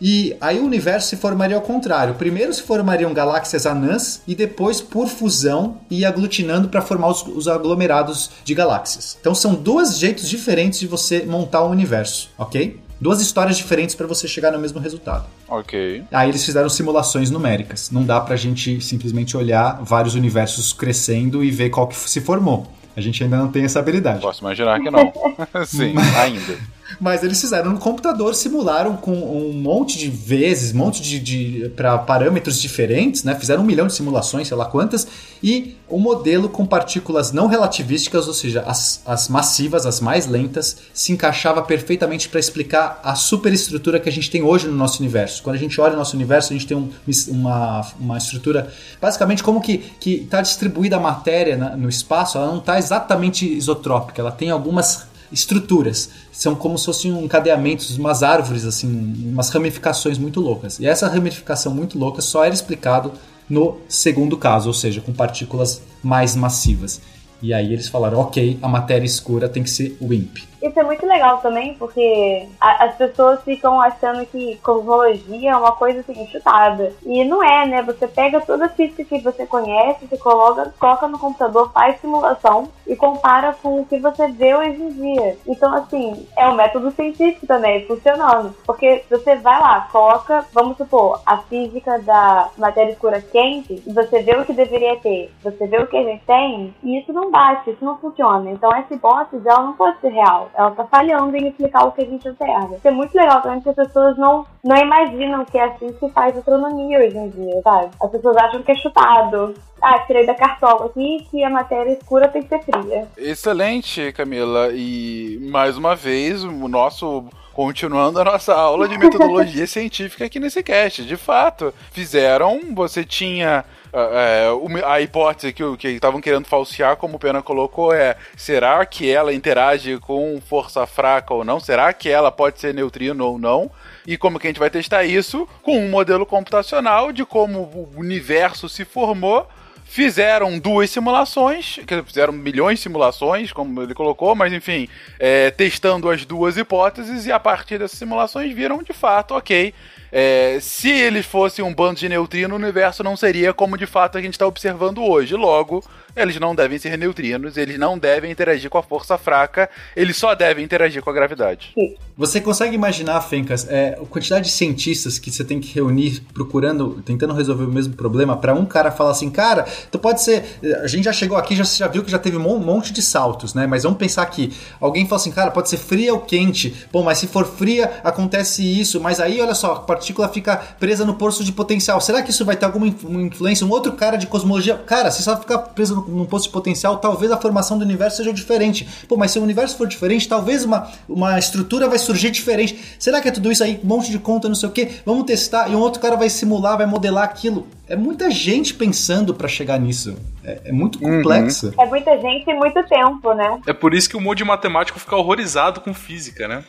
e 0.00 0.36
aí 0.40 0.58
o 0.58 0.64
universo 0.64 1.08
se 1.08 1.16
formaria 1.16 1.56
ao 1.56 1.62
contrário. 1.62 2.14
Primeiro 2.14 2.52
se 2.52 2.62
formariam 2.62 3.12
galáxias 3.12 3.66
anãs 3.66 4.22
e 4.26 4.34
depois, 4.34 4.80
por 4.80 5.08
fusão, 5.08 5.78
e 5.90 6.04
aglutinando 6.04 6.68
para 6.68 6.82
formar 6.82 7.08
os, 7.08 7.22
os, 7.22 7.48
aglomerados 7.48 8.30
de 8.44 8.54
galáxias. 8.54 9.16
Então 9.20 9.34
são 9.34 9.54
dois 9.54 9.98
jeitos 9.98 10.28
diferentes 10.28 10.80
de 10.80 10.86
você 10.86 11.24
montar 11.24 11.62
o 11.62 11.68
um 11.68 11.70
universo, 11.70 12.30
ok? 12.38 12.80
Duas 13.00 13.20
histórias 13.20 13.56
diferentes 13.56 13.94
para 13.94 14.06
você 14.06 14.26
chegar 14.26 14.52
no 14.52 14.58
mesmo 14.58 14.78
resultado. 14.78 15.26
Ok. 15.48 16.04
Aí 16.10 16.28
eles 16.28 16.44
fizeram 16.44 16.68
simulações 16.68 17.30
numéricas. 17.30 17.90
Não 17.90 18.04
dá 18.04 18.20
pra 18.20 18.36
gente 18.36 18.80
simplesmente 18.80 19.36
olhar 19.36 19.82
vários 19.82 20.14
universos 20.14 20.72
crescendo 20.72 21.44
e 21.44 21.50
ver 21.50 21.70
qual 21.70 21.86
que 21.86 21.96
se 21.96 22.20
formou. 22.20 22.66
A 22.96 23.00
gente 23.00 23.22
ainda 23.22 23.36
não 23.36 23.48
tem 23.48 23.64
essa 23.64 23.80
habilidade. 23.80 24.20
Posso 24.20 24.40
imaginar 24.40 24.80
que 24.80 24.90
não. 24.90 25.12
Sim, 25.66 25.94
ainda. 26.16 26.58
Mas 27.00 27.22
eles 27.22 27.40
fizeram 27.40 27.72
no 27.72 27.78
computador, 27.78 28.34
simularam 28.34 28.96
com 28.96 29.12
um 29.12 29.52
monte 29.52 29.98
de 29.98 30.08
vezes, 30.08 30.74
um 30.74 30.78
monte 30.78 31.02
de, 31.02 31.18
de 31.18 31.68
para 31.76 31.98
parâmetros 31.98 32.60
diferentes, 32.60 33.24
né? 33.24 33.34
Fizeram 33.34 33.62
um 33.62 33.66
milhão 33.66 33.86
de 33.86 33.94
simulações, 33.94 34.48
sei 34.48 34.56
lá 34.56 34.66
quantas, 34.66 35.06
e 35.42 35.76
o 35.88 35.98
modelo 35.98 36.48
com 36.48 36.64
partículas 36.64 37.32
não 37.32 37.46
relativísticas, 37.46 38.26
ou 38.26 38.34
seja, 38.34 38.62
as, 38.66 39.02
as 39.04 39.28
massivas, 39.28 39.86
as 39.86 40.00
mais 40.00 40.26
lentas, 40.26 40.76
se 40.92 41.12
encaixava 41.12 41.62
perfeitamente 41.62 42.28
para 42.28 42.40
explicar 42.40 43.00
a 43.02 43.14
superestrutura 43.14 44.00
que 44.00 44.08
a 44.08 44.12
gente 44.12 44.30
tem 44.30 44.42
hoje 44.42 44.66
no 44.66 44.74
nosso 44.74 45.00
universo. 45.00 45.42
Quando 45.42 45.56
a 45.56 45.58
gente 45.58 45.80
olha 45.80 45.94
o 45.94 45.96
nosso 45.96 46.16
universo, 46.16 46.52
a 46.52 46.56
gente 46.56 46.66
tem 46.66 46.76
um, 46.76 46.90
uma, 47.28 47.86
uma 47.98 48.18
estrutura, 48.18 48.72
basicamente 49.00 49.42
como 49.42 49.60
que 49.60 49.84
está 50.04 50.40
distribuída 50.40 50.96
a 50.96 51.00
matéria 51.00 51.56
no 51.76 51.88
espaço, 51.88 52.38
ela 52.38 52.46
não 52.46 52.58
está 52.58 52.78
exatamente 52.78 53.46
isotrópica, 53.46 54.20
ela 54.20 54.32
tem 54.32 54.50
algumas 54.50 55.13
estruturas. 55.34 56.08
São 56.32 56.54
como 56.54 56.78
se 56.78 56.86
fossem 56.86 57.10
encadeamentos, 57.22 57.98
umas 57.98 58.22
árvores, 58.22 58.64
assim, 58.64 58.88
umas 59.26 59.50
ramificações 59.50 60.16
muito 60.16 60.40
loucas. 60.40 60.78
E 60.78 60.86
essa 60.86 61.08
ramificação 61.08 61.74
muito 61.74 61.98
louca 61.98 62.22
só 62.22 62.44
era 62.44 62.54
explicado 62.54 63.12
no 63.50 63.78
segundo 63.88 64.36
caso, 64.36 64.68
ou 64.68 64.74
seja, 64.74 65.00
com 65.00 65.12
partículas 65.12 65.82
mais 66.02 66.34
massivas. 66.34 67.00
E 67.42 67.52
aí 67.52 67.72
eles 67.72 67.88
falaram, 67.88 68.18
ok, 68.20 68.58
a 68.62 68.68
matéria 68.68 69.04
escura 69.04 69.48
tem 69.48 69.62
que 69.62 69.68
ser 69.68 69.98
WIMP. 70.00 70.42
Isso 70.64 70.80
é 70.80 70.82
muito 70.82 71.04
legal 71.06 71.38
também, 71.38 71.74
porque 71.74 72.48
a, 72.58 72.86
as 72.86 72.94
pessoas 72.96 73.42
ficam 73.42 73.78
achando 73.82 74.24
que 74.24 74.56
cosmologia 74.62 75.50
é 75.50 75.56
uma 75.56 75.72
coisa 75.72 76.00
assim, 76.00 76.26
chutada. 76.28 76.90
E 77.04 77.22
não 77.22 77.42
é, 77.42 77.66
né? 77.66 77.82
Você 77.82 78.08
pega 78.08 78.40
toda 78.40 78.64
a 78.64 78.70
física 78.70 79.04
que 79.04 79.22
você 79.22 79.46
conhece, 79.46 80.06
você 80.06 80.16
coloca, 80.16 80.72
coloca 80.78 81.06
no 81.06 81.18
computador, 81.18 81.70
faz 81.70 82.00
simulação 82.00 82.70
e 82.86 82.96
compara 82.96 83.54
com 83.62 83.82
o 83.82 83.84
que 83.84 83.98
você 83.98 84.28
vê 84.28 84.54
hoje 84.54 84.82
em 84.82 84.88
dia. 84.88 85.36
Então, 85.46 85.74
assim, 85.74 86.26
é 86.34 86.48
um 86.48 86.54
método 86.54 86.90
científico 86.92 87.46
também, 87.46 87.86
funcionando. 87.86 88.54
Porque 88.64 89.04
você 89.10 89.36
vai 89.36 89.60
lá, 89.60 89.82
coloca, 89.92 90.46
vamos 90.50 90.78
supor, 90.78 91.20
a 91.26 91.38
física 91.38 91.98
da 91.98 92.48
matéria 92.56 92.92
escura 92.92 93.20
quente, 93.20 93.82
e 93.86 93.92
você 93.92 94.22
vê 94.22 94.34
o 94.34 94.46
que 94.46 94.54
deveria 94.54 94.96
ter, 94.96 95.30
você 95.42 95.66
vê 95.66 95.76
o 95.76 95.86
que 95.86 95.96
a 95.98 96.04
gente 96.04 96.24
tem, 96.24 96.74
e 96.82 97.00
isso 97.00 97.12
não 97.12 97.30
bate, 97.30 97.70
isso 97.70 97.84
não 97.84 97.98
funciona. 97.98 98.50
Então, 98.50 98.74
essa 98.74 98.94
hipótese, 98.94 99.46
ela 99.46 99.62
não 99.62 99.74
pode 99.74 100.00
ser 100.00 100.08
real. 100.08 100.48
Ela 100.56 100.70
tá 100.70 100.84
falhando 100.84 101.36
em 101.36 101.48
explicar 101.48 101.84
o 101.84 101.92
que 101.92 102.02
a 102.02 102.06
gente 102.06 102.28
observa. 102.28 102.76
Isso 102.76 102.88
é 102.88 102.90
muito 102.90 103.14
legal 103.14 103.42
também, 103.42 103.60
porque 103.60 103.80
as 103.80 103.86
pessoas 103.86 104.16
não, 104.16 104.46
não 104.62 104.76
imaginam 104.76 105.44
que 105.44 105.58
é 105.58 105.64
assim 105.64 105.92
que 105.92 106.08
faz 106.10 106.36
astronomia 106.36 106.98
hoje 106.98 107.16
em 107.16 107.28
dia, 107.30 107.60
sabe? 107.62 107.90
As 108.00 108.10
pessoas 108.10 108.36
acham 108.36 108.62
que 108.62 108.72
é 108.72 108.76
chutado. 108.76 109.54
Ah, 109.82 109.98
tirei 110.00 110.24
da 110.24 110.34
cartola 110.34 110.86
aqui 110.86 111.26
que 111.30 111.42
a 111.44 111.50
matéria 111.50 111.92
escura 111.92 112.28
tem 112.28 112.42
que 112.42 112.48
ser 112.48 112.62
fria. 112.62 113.08
Excelente, 113.18 114.12
Camila. 114.12 114.70
E 114.72 115.38
mais 115.50 115.76
uma 115.76 115.94
vez, 115.94 116.44
o 116.44 116.68
nosso 116.68 117.24
continuando 117.52 118.20
a 118.20 118.24
nossa 118.24 118.52
aula 118.52 118.88
de 118.88 118.98
metodologia 118.98 119.64
científica 119.68 120.24
aqui 120.24 120.40
nesse 120.40 120.62
cast. 120.62 121.04
De 121.04 121.16
fato, 121.16 121.72
fizeram, 121.92 122.60
você 122.74 123.04
tinha 123.04 123.64
é, 123.94 124.84
a 124.84 125.00
hipótese 125.00 125.52
que 125.52 125.62
que 125.76 125.88
estavam 125.88 126.20
querendo 126.20 126.46
falsear, 126.46 126.96
como 126.96 127.16
o 127.16 127.18
Pena 127.18 127.42
colocou, 127.42 127.92
é: 127.92 128.16
será 128.36 128.84
que 128.84 129.10
ela 129.10 129.32
interage 129.32 129.98
com 129.98 130.40
força 130.48 130.86
fraca 130.86 131.32
ou 131.32 131.44
não? 131.44 131.60
Será 131.60 131.92
que 131.92 132.08
ela 132.08 132.32
pode 132.32 132.60
ser 132.60 132.74
neutrino 132.74 133.24
ou 133.24 133.38
não? 133.38 133.70
E 134.06 134.16
como 134.16 134.38
que 134.38 134.46
a 134.46 134.50
gente 134.50 134.58
vai 134.58 134.70
testar 134.70 135.04
isso? 135.04 135.48
Com 135.62 135.78
um 135.78 135.88
modelo 135.88 136.26
computacional 136.26 137.12
de 137.12 137.24
como 137.24 137.60
o 137.60 137.90
universo 137.96 138.68
se 138.68 138.84
formou 138.84 139.46
fizeram 139.84 140.58
duas 140.58 140.90
simulações, 140.90 141.78
fizeram 142.04 142.32
milhões 142.32 142.78
de 142.78 142.82
simulações, 142.82 143.52
como 143.52 143.80
ele 143.80 143.94
colocou, 143.94 144.34
mas 144.34 144.52
enfim, 144.52 144.88
é, 145.20 145.52
testando 145.52 146.10
as 146.10 146.24
duas 146.24 146.56
hipóteses 146.56 147.26
e 147.26 147.32
a 147.32 147.38
partir 147.38 147.78
dessas 147.78 147.98
simulações 147.98 148.52
viram 148.52 148.82
de 148.82 148.92
fato, 148.92 149.34
ok, 149.34 149.72
é, 150.16 150.58
se 150.60 150.88
eles 150.88 151.26
fossem 151.26 151.64
um 151.64 151.74
bando 151.74 151.98
de 151.98 152.08
neutrino, 152.08 152.54
o 152.54 152.56
universo 152.56 153.02
não 153.02 153.16
seria 153.16 153.52
como 153.52 153.76
de 153.76 153.84
fato 153.84 154.16
a 154.16 154.22
gente 154.22 154.34
está 154.34 154.46
observando 154.46 155.02
hoje. 155.02 155.34
Logo, 155.34 155.82
eles 156.14 156.38
não 156.38 156.54
devem 156.54 156.78
ser 156.78 156.96
neutrinos, 156.96 157.56
eles 157.56 157.76
não 157.76 157.98
devem 157.98 158.30
interagir 158.30 158.70
com 158.70 158.78
a 158.78 158.82
força 158.82 159.18
fraca, 159.18 159.68
eles 159.96 160.16
só 160.16 160.32
devem 160.36 160.64
interagir 160.64 161.02
com 161.02 161.10
a 161.10 161.12
gravidade. 161.12 161.74
Você 162.16 162.40
consegue 162.40 162.76
imaginar, 162.76 163.20
Fencas, 163.22 163.66
é, 163.68 163.98
a 164.00 164.06
quantidade 164.06 164.44
de 164.44 164.52
cientistas 164.52 165.18
que 165.18 165.32
você 165.32 165.42
tem 165.42 165.58
que 165.58 165.74
reunir 165.74 166.22
procurando, 166.32 167.02
tentando 167.04 167.34
resolver 167.34 167.64
o 167.64 167.72
mesmo 167.72 167.96
problema, 167.96 168.36
para 168.36 168.54
um 168.54 168.64
cara 168.64 168.92
falar 168.92 169.10
assim, 169.10 169.28
cara, 169.28 169.66
tu 169.90 169.98
pode 169.98 170.22
ser. 170.22 170.44
A 170.80 170.86
gente 170.86 171.06
já 171.06 171.12
chegou 171.12 171.36
aqui, 171.36 171.56
já, 171.56 171.64
já 171.64 171.88
viu 171.88 172.04
que 172.04 172.10
já 172.10 172.20
teve 172.20 172.36
um 172.36 172.58
monte 172.60 172.92
de 172.92 173.02
saltos, 173.02 173.52
né? 173.52 173.66
Mas 173.66 173.82
vamos 173.82 173.98
pensar 173.98 174.22
aqui. 174.22 174.54
Alguém 174.80 175.08
fala 175.08 175.20
assim, 175.20 175.32
cara, 175.32 175.50
pode 175.50 175.68
ser 175.68 175.78
fria 175.78 176.14
ou 176.14 176.20
quente. 176.20 176.86
Bom, 176.92 177.02
mas 177.02 177.18
se 177.18 177.26
for 177.26 177.44
fria, 177.44 178.00
acontece 178.04 178.62
isso. 178.62 179.00
Mas 179.00 179.18
aí, 179.18 179.40
olha 179.40 179.56
só, 179.56 179.72
a 179.72 179.80
partícula 180.04 180.28
fica 180.28 180.56
presa 180.78 181.04
no 181.04 181.14
poço 181.14 181.42
de 181.42 181.52
potencial. 181.52 182.00
Será 182.00 182.22
que 182.22 182.30
isso 182.30 182.44
vai 182.44 182.56
ter 182.56 182.66
alguma 182.66 182.86
influência? 182.86 183.66
Um 183.66 183.70
outro 183.70 183.92
cara 183.92 184.16
de 184.16 184.26
cosmologia, 184.26 184.76
cara, 184.76 185.10
se 185.10 185.26
ela 185.26 185.38
ficar 185.38 185.58
presa 185.58 185.94
no 185.94 186.04
num 186.04 186.26
posto 186.26 186.46
de 186.46 186.52
potencial, 186.52 186.98
talvez 186.98 187.32
a 187.32 187.36
formação 187.36 187.78
do 187.78 187.84
universo 187.84 188.18
seja 188.18 188.32
diferente. 188.32 188.86
Pô, 189.08 189.16
mas 189.16 189.30
se 189.30 189.38
o 189.38 189.42
universo 189.42 189.76
for 189.76 189.86
diferente, 189.86 190.28
talvez 190.28 190.64
uma, 190.64 190.90
uma 191.08 191.38
estrutura 191.38 191.88
vai 191.88 191.98
surgir 191.98 192.30
diferente. 192.30 192.78
Será 192.98 193.20
que 193.20 193.28
é 193.28 193.30
tudo 193.30 193.50
isso 193.50 193.64
aí? 193.64 193.80
Um 193.82 193.86
monte 193.86 194.10
de 194.10 194.18
conta, 194.18 194.48
não 194.48 194.54
sei 194.54 194.68
o 194.68 194.72
quê. 194.72 194.90
Vamos 195.06 195.24
testar. 195.24 195.70
E 195.70 195.74
um 195.74 195.80
outro 195.80 196.00
cara 196.00 196.16
vai 196.16 196.28
simular, 196.28 196.76
vai 196.76 196.86
modelar 196.86 197.24
aquilo. 197.24 197.66
É 197.88 197.96
muita 197.96 198.30
gente 198.30 198.74
pensando 198.74 199.34
para 199.34 199.48
chegar 199.48 199.78
nisso. 199.78 200.16
É, 200.44 200.60
é 200.66 200.72
muito 200.72 201.02
uhum. 201.02 201.22
complexo. 201.22 201.68
Uhum. 201.68 201.82
É 201.82 201.86
muita 201.86 202.20
gente 202.20 202.50
e 202.50 202.54
muito 202.54 202.82
tempo, 202.84 203.34
né? 203.34 203.60
É 203.66 203.72
por 203.72 203.94
isso 203.94 204.08
que 204.08 204.16
o 204.16 204.20
mundo 204.20 204.36
de 204.36 204.44
matemático 204.44 204.98
fica 204.98 205.16
horrorizado 205.16 205.80
com 205.80 205.92
física, 205.94 206.46
né? 206.46 206.64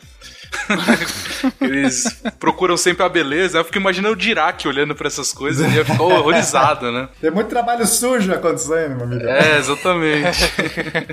Eles 1.60 2.22
procuram 2.38 2.76
sempre 2.76 3.04
a 3.04 3.08
beleza. 3.08 3.58
Eu 3.58 3.64
fico 3.64 3.78
imaginando 3.78 4.14
o 4.14 4.16
Dirac 4.16 4.66
olhando 4.66 4.94
para 4.94 5.06
essas 5.06 5.32
coisas 5.32 5.70
e 5.72 5.76
ia 5.76 5.84
ficar 5.84 6.02
horrorizado, 6.02 6.90
né? 6.90 7.08
Tem 7.20 7.30
muito 7.30 7.48
trabalho 7.48 7.86
sujo 7.86 8.32
acontecendo, 8.32 8.96
meu 8.96 9.04
amigo. 9.04 9.26
É, 9.26 9.58
exatamente. 9.58 10.38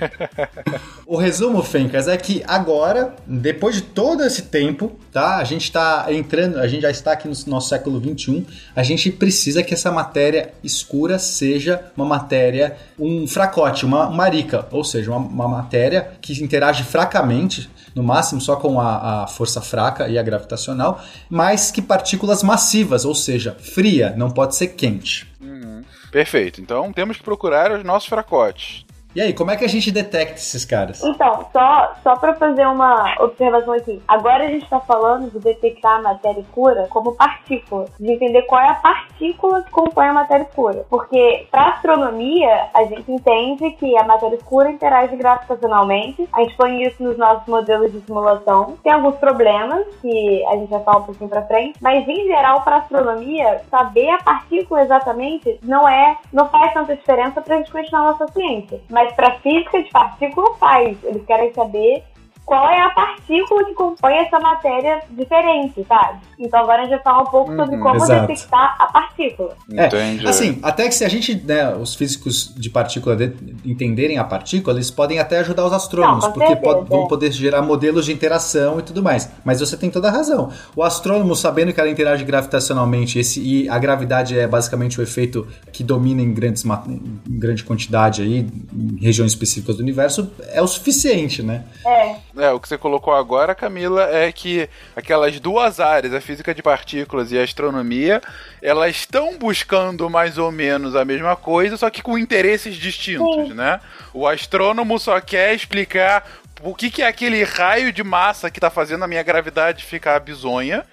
o 1.06 1.18
resumo, 1.18 1.62
Fencas, 1.62 2.08
é 2.08 2.18
que 2.18 2.44
agora, 2.48 3.16
depois 3.26 3.76
de 3.76 3.82
todo 3.82 4.24
esse 4.24 4.44
tempo, 4.44 4.98
tá? 5.12 5.38
A 5.38 5.44
gente 5.44 5.64
está 5.64 6.06
entrando, 6.10 6.60
a 6.60 6.68
gente 6.68 6.82
já 6.82 6.92
está 6.92 7.14
aqui 7.14 7.28
no 7.28 7.36
nosso 7.48 7.70
século 7.70 8.00
21, 8.00 8.46
a 8.76 8.84
gente 8.84 9.12
precisa 9.12 9.64
que 9.64 9.74
essa 9.74 9.92
matéria 9.92 10.54
escura 10.64 11.20
seja 11.20 11.82
uma 11.96 12.06
matéria, 12.06 12.76
um 13.00 13.28
fracote, 13.28 13.86
uma 13.86 14.10
marica, 14.10 14.68
ou 14.72 14.84
seja, 14.84 15.12
uma, 15.12 15.20
uma 15.20 15.48
matéria 15.48 16.12
que 16.22 16.34
interage 16.44 16.84
fracamente 16.84 17.70
no 17.96 18.04
máximo 18.04 18.42
só 18.42 18.56
com 18.56 18.80
a, 18.80 19.24
a 19.24 19.28
força 19.28 19.62
fraca 19.62 20.08
e 20.08 20.18
a 20.18 20.24
gravitacional, 20.24 21.02
mas 21.30 21.72
que 21.72 21.82
partículas 21.82 22.44
massivas, 22.44 23.06
ou 23.06 23.16
seja, 23.16 23.56
fria, 23.60 24.14
não 24.18 24.32
pode 24.32 24.56
ser 24.56 24.68
quente. 24.70 25.28
Uhum. 25.42 25.84
Perfeito. 26.12 26.62
Então 26.62 26.92
temos 26.94 27.18
que 27.18 27.24
procurar 27.24 27.72
os 27.72 27.84
nossos 27.84 28.08
fracotes. 28.08 28.86
E 29.16 29.22
aí, 29.22 29.32
como 29.32 29.52
é 29.52 29.56
que 29.56 29.64
a 29.64 29.70
gente 29.70 29.92
detecta 29.92 30.36
esses 30.36 30.66
caras? 30.66 31.04
Então, 31.04 31.46
só, 31.54 31.94
só 32.02 32.16
para 32.16 32.34
fazer 32.34 32.66
uma 32.66 33.14
observação 33.20 33.74
aqui. 33.74 34.02
Agora 34.08 34.46
a 34.46 34.48
gente 34.48 34.64
está 34.64 34.80
falando 34.80 35.30
de 35.30 35.40
detectar 35.40 36.00
a 36.00 36.02
matéria 36.02 36.40
escura 36.40 36.88
como 36.90 37.14
partícula, 37.14 37.86
de 38.00 38.12
entender 38.12 38.42
qual 38.44 38.62
é 38.62 38.70
a 38.70 38.76
partícula 38.76 39.62
que 39.62 39.70
compõe 39.70 40.08
a 40.08 40.14
matéria 40.14 40.44
escura. 40.44 40.84
Porque 40.90 41.46
para 41.52 41.74
astronomia, 41.74 42.70
a 42.74 42.86
gente 42.86 43.12
entende 43.12 43.72
que 43.72 43.96
a 43.98 44.04
matéria 44.04 44.36
escura 44.36 44.72
interage 44.72 45.16
gravitacionalmente. 45.16 46.28
A 46.34 46.42
gente 46.42 46.58
põe 46.58 46.82
isso 46.82 47.04
nos 47.04 47.16
nossos 47.16 47.48
modelos 47.48 47.92
de 47.92 48.02
simulação. 48.02 48.78
Tem 48.84 48.94
alguns 48.94 49.18
problemas 49.18 49.86
que 50.02 50.44
a 50.48 50.56
gente 50.56 50.70
vai 50.70 50.84
falar 50.84 50.98
um 50.98 51.04
pouquinho 51.04 51.30
para 51.30 51.44
frente, 51.44 51.78
mas 51.80 52.08
em 52.08 52.26
geral 52.26 52.62
para 52.62 52.78
astronomia, 52.78 53.62
saber 53.70 54.10
a 54.10 54.24
partícula 54.24 54.82
exatamente 54.82 55.60
não 55.62 55.88
é, 55.88 56.18
não 56.32 56.48
faz 56.50 56.74
tanta 56.74 56.96
diferença 56.96 57.42
para 57.42 57.56
a 57.56 57.58
gente 57.60 57.72
continuar 57.72 58.04
nossa 58.04 58.28
ciência. 58.32 58.82
Mas 58.90 59.03
mas 59.04 59.14
para 59.14 59.40
física 59.40 59.84
de 59.84 59.90
partícula 59.90 60.56
faz. 60.56 60.98
Eles 61.04 61.26
querem 61.26 61.54
saber 61.54 62.04
qual 62.46 62.70
é 62.70 62.82
a 62.82 62.90
partícula 62.90 63.64
que 63.66 63.74
compõe 63.74 64.14
essa 64.18 64.40
matéria 64.40 65.02
diferente, 65.12 65.86
sabe? 65.88 66.20
Então 66.38 66.60
agora 66.60 66.82
a 66.82 66.86
gente 66.86 66.96
vai 66.96 67.04
falar 67.04 67.22
um 67.22 67.32
pouco 67.32 67.56
sobre 67.56 67.76
uhum, 67.76 67.82
como 67.82 67.96
exato. 67.96 68.28
detectar 68.28 68.76
a 68.80 68.88
partícula. 68.88 69.56
É, 69.72 69.86
Entendi. 69.86 70.28
Assim, 70.28 70.60
até 70.62 70.88
que 70.88 70.96
se 70.96 71.06
a 71.06 71.10
gente, 71.10 71.36
né, 71.36 71.74
os 71.74 71.96
físicos 71.96 72.54
de 72.56 72.70
partícula 72.70 73.16
de, 73.16 73.34
entenderem 73.66 74.18
a 74.18 74.24
partícula, 74.24 74.76
eles 74.76 74.92
podem 74.92 75.20
até 75.20 75.40
ajudar 75.40 75.66
os 75.66 75.74
astrônomos, 75.74 76.26
Não, 76.26 76.34
porque 76.34 76.56
vão 76.90 77.08
poder 77.08 77.32
gerar 77.32 77.62
modelos 77.62 78.06
de 78.06 78.12
interação 78.12 78.80
e 78.80 78.82
tudo 78.82 79.02
mais. 79.02 79.32
Mas 79.46 79.62
você 79.62 79.78
tem 79.78 79.90
toda 79.90 80.10
a 80.10 80.12
razão. 80.12 80.52
O 80.76 80.84
astrônomo, 80.84 81.36
sabendo 81.36 81.72
que 81.72 81.80
ela 81.80 81.90
interage 81.90 82.26
gravitacionalmente 82.26 83.20
esse, 83.20 83.42
e 83.42 83.70
a 83.70 83.80
gravidade 83.80 84.38
é 84.38 84.48
basicamente 84.48 85.00
o 85.00 85.04
efeito 85.04 85.48
que 85.72 85.84
domina 85.84 86.22
em, 86.22 86.34
grandes, 86.34 86.66
em 86.66 87.40
grande 87.40 87.64
quantidade 87.64 88.22
aí, 88.22 88.46
em 88.74 88.98
regiões 89.00 89.32
específicas 89.32 89.78
do 89.78 89.82
universo, 89.82 90.30
é 90.52 90.62
o 90.62 90.68
suficiente, 90.68 91.42
né? 91.42 91.64
É. 91.86 92.16
É, 92.38 92.50
o 92.52 92.60
que 92.60 92.68
você 92.68 92.78
colocou 92.78 93.14
agora, 93.14 93.54
Camila, 93.54 94.10
é 94.12 94.32
que 94.32 94.68
aquelas 94.96 95.40
duas 95.40 95.80
áreas, 95.80 96.14
a 96.14 96.22
física 96.22 96.54
de 96.54 96.64
partículas 96.64 97.32
e 97.32 97.38
a 97.38 97.44
astronomia, 97.44 98.22
elas 98.62 98.96
estão 98.96 99.38
buscando 99.38 100.10
mais 100.10 100.40
ou 100.40 100.52
menos 100.52 100.96
a 100.96 101.06
mesma 101.06 101.36
coisa, 101.36 101.78
só 101.78 101.90
que 101.92 102.02
com 102.02 102.18
interesses 102.18 102.76
distintos, 102.76 103.50
Sim. 103.50 103.54
né? 103.54 103.80
O 104.14 104.28
astrônomo 104.28 104.98
só 104.98 105.22
quer 105.22 105.54
explicar 105.54 106.28
o 106.64 106.74
que, 106.74 106.90
que 106.90 107.02
é 107.04 107.08
aquele 107.08 107.44
raio 107.44 107.92
de 107.92 108.04
massa 108.04 108.50
que 108.50 108.58
está 108.58 108.70
fazendo 108.70 109.04
a 109.04 109.08
minha 109.08 109.22
gravidade 109.22 109.84
ficar 109.84 110.20
bizonha. 110.20 110.84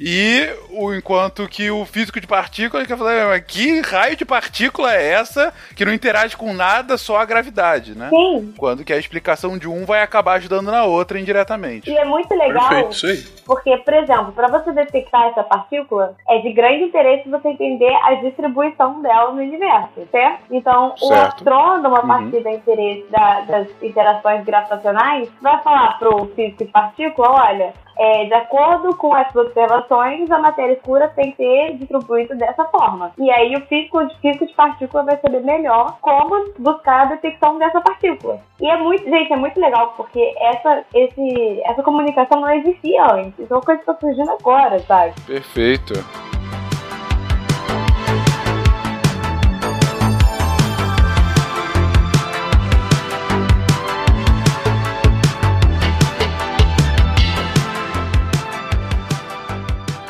E 0.00 0.48
o 0.70 0.94
enquanto 0.94 1.48
que 1.48 1.70
o 1.70 1.84
físico 1.84 2.20
de 2.20 2.26
partícula 2.26 2.84
quer 2.86 2.96
falar, 2.96 3.40
que 3.40 3.80
raio 3.80 4.16
de 4.16 4.24
partícula 4.24 4.94
é 4.94 5.12
essa 5.12 5.52
que 5.74 5.84
não 5.84 5.92
interage 5.92 6.36
com 6.36 6.52
nada, 6.52 6.96
só 6.96 7.18
a 7.18 7.24
gravidade, 7.24 7.96
né? 7.96 8.08
Sim. 8.10 8.54
Quando 8.56 8.84
que 8.84 8.92
a 8.92 8.98
explicação 8.98 9.58
de 9.58 9.68
um 9.68 9.84
vai 9.84 10.02
acabar 10.02 10.34
ajudando 10.34 10.70
na 10.70 10.84
outra 10.84 11.18
indiretamente. 11.18 11.90
E 11.90 11.96
é 11.96 12.04
muito 12.04 12.32
legal, 12.34 12.68
Perfeito, 12.68 12.92
isso 12.92 13.06
aí. 13.06 13.24
porque, 13.44 13.76
por 13.78 13.94
exemplo, 13.94 14.32
para 14.32 14.48
você 14.48 14.72
detectar 14.72 15.28
essa 15.28 15.42
partícula, 15.42 16.14
é 16.28 16.38
de 16.38 16.52
grande 16.52 16.84
interesse 16.84 17.28
você 17.28 17.48
entender 17.48 17.92
a 18.04 18.14
distribuição 18.14 19.02
dela 19.02 19.32
no 19.32 19.40
universo, 19.40 20.06
certo? 20.10 20.42
Então, 20.50 20.96
certo. 20.96 21.10
o 21.10 21.14
astrônomo, 21.14 21.96
a 21.96 22.06
partir 22.06 22.36
uhum. 22.36 22.42
do 22.42 22.48
interesse 22.48 23.06
da, 23.10 23.40
das 23.42 23.68
interações 23.82 24.44
gravitacionais, 24.44 25.28
vai 25.40 25.60
falar 25.62 25.98
pro 25.98 26.26
físico 26.36 26.64
de 26.64 26.70
partícula, 26.70 27.30
olha, 27.30 27.74
é, 27.98 28.26
de 28.26 28.34
acordo 28.34 28.94
com 28.96 29.12
as 29.14 29.34
observações, 29.34 30.30
a 30.30 30.38
matéria 30.38 30.74
escura 30.74 31.08
tem 31.08 31.32
que 31.32 31.36
ser 31.36 31.76
distribuída 31.76 32.34
dessa 32.36 32.64
forma. 32.66 33.12
E 33.18 33.30
aí 33.30 33.56
o 33.56 33.60
físico, 33.66 33.98
o 33.98 34.10
físico 34.20 34.46
de 34.46 34.54
partícula 34.54 35.02
vai 35.02 35.18
saber 35.18 35.40
melhor 35.40 35.98
como 36.00 36.52
buscar 36.58 37.02
a 37.02 37.04
detecção 37.06 37.58
dessa 37.58 37.80
partícula. 37.80 38.40
E 38.60 38.68
é 38.68 38.76
muito, 38.76 39.04
gente, 39.04 39.32
é 39.32 39.36
muito 39.36 39.60
legal, 39.60 39.94
porque 39.96 40.34
essa, 40.38 40.84
esse, 40.94 41.60
essa 41.64 41.82
comunicação 41.82 42.40
não 42.40 42.50
existia 42.50 43.04
antes. 43.12 43.50
É 43.50 43.54
uma 43.54 43.62
coisa 43.62 43.82
que 43.82 43.90
está 43.90 44.00
surgindo 44.00 44.30
agora, 44.30 44.78
sabe? 44.80 45.14
Perfeito. 45.26 45.94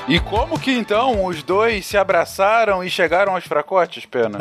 E 0.08 0.18
como 0.18 0.58
que 0.58 0.70
então 0.70 1.26
os 1.26 1.42
dois 1.42 1.84
se 1.84 1.98
abraçaram 1.98 2.82
e 2.82 2.88
chegaram 2.88 3.34
aos 3.34 3.44
fracotes, 3.44 4.06
pena? 4.06 4.38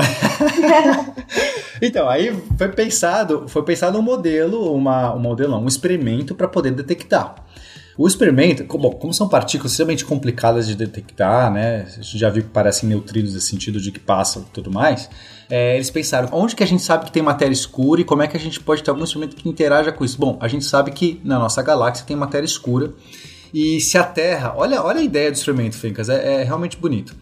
então, 1.81 2.07
aí 2.07 2.33
foi 2.57 2.69
pensado, 2.69 3.49
foi 3.49 3.63
pensado 3.63 3.99
um 3.99 4.01
modelo, 4.01 4.73
uma, 4.73 5.13
um 5.13 5.19
modelo, 5.19 5.57
um 5.57 5.67
experimento 5.67 6.33
para 6.33 6.47
poder 6.47 6.71
detectar. 6.71 7.35
O 7.97 8.07
experimento, 8.07 8.63
como 8.63 9.13
são 9.13 9.27
partículas 9.27 9.71
extremamente 9.71 10.05
complicadas 10.05 10.67
de 10.67 10.75
detectar, 10.75 11.51
né? 11.51 11.87
A 11.87 12.01
gente 12.01 12.17
já 12.17 12.29
viu 12.29 12.43
que 12.43 12.49
parecem 12.49 12.87
neutrinos 12.87 13.33
no 13.33 13.41
sentido 13.41 13.81
de 13.81 13.91
que 13.91 13.99
passam 13.99 14.43
e 14.43 14.45
tudo 14.53 14.71
mais. 14.71 15.09
É, 15.49 15.75
eles 15.75 15.89
pensaram, 15.89 16.29
onde 16.31 16.55
que 16.55 16.63
a 16.63 16.67
gente 16.67 16.83
sabe 16.83 17.05
que 17.05 17.11
tem 17.11 17.23
matéria 17.23 17.53
escura 17.53 17.99
e 17.99 18.03
como 18.05 18.21
é 18.21 18.27
que 18.27 18.37
a 18.37 18.39
gente 18.39 18.59
pode 18.59 18.83
ter 18.83 18.91
algum 18.91 19.03
instrumento 19.03 19.35
que 19.35 19.49
interaja 19.49 19.91
com 19.91 20.05
isso? 20.05 20.17
Bom, 20.17 20.37
a 20.39 20.47
gente 20.47 20.63
sabe 20.63 20.91
que 20.91 21.19
na 21.25 21.39
nossa 21.39 21.61
galáxia 21.61 22.05
tem 22.05 22.15
matéria 22.15 22.45
escura 22.45 22.93
e 23.57 23.81
se 23.81 23.97
a 23.97 24.03
Terra. 24.03 24.53
Olha, 24.55 24.83
olha 24.83 24.99
a 24.99 25.03
ideia 25.03 25.31
do 25.31 25.35
experimento, 25.35 25.75
Fencas, 25.75 26.09
é, 26.09 26.41
é 26.41 26.43
realmente 26.43 26.77
bonito. 26.77 27.15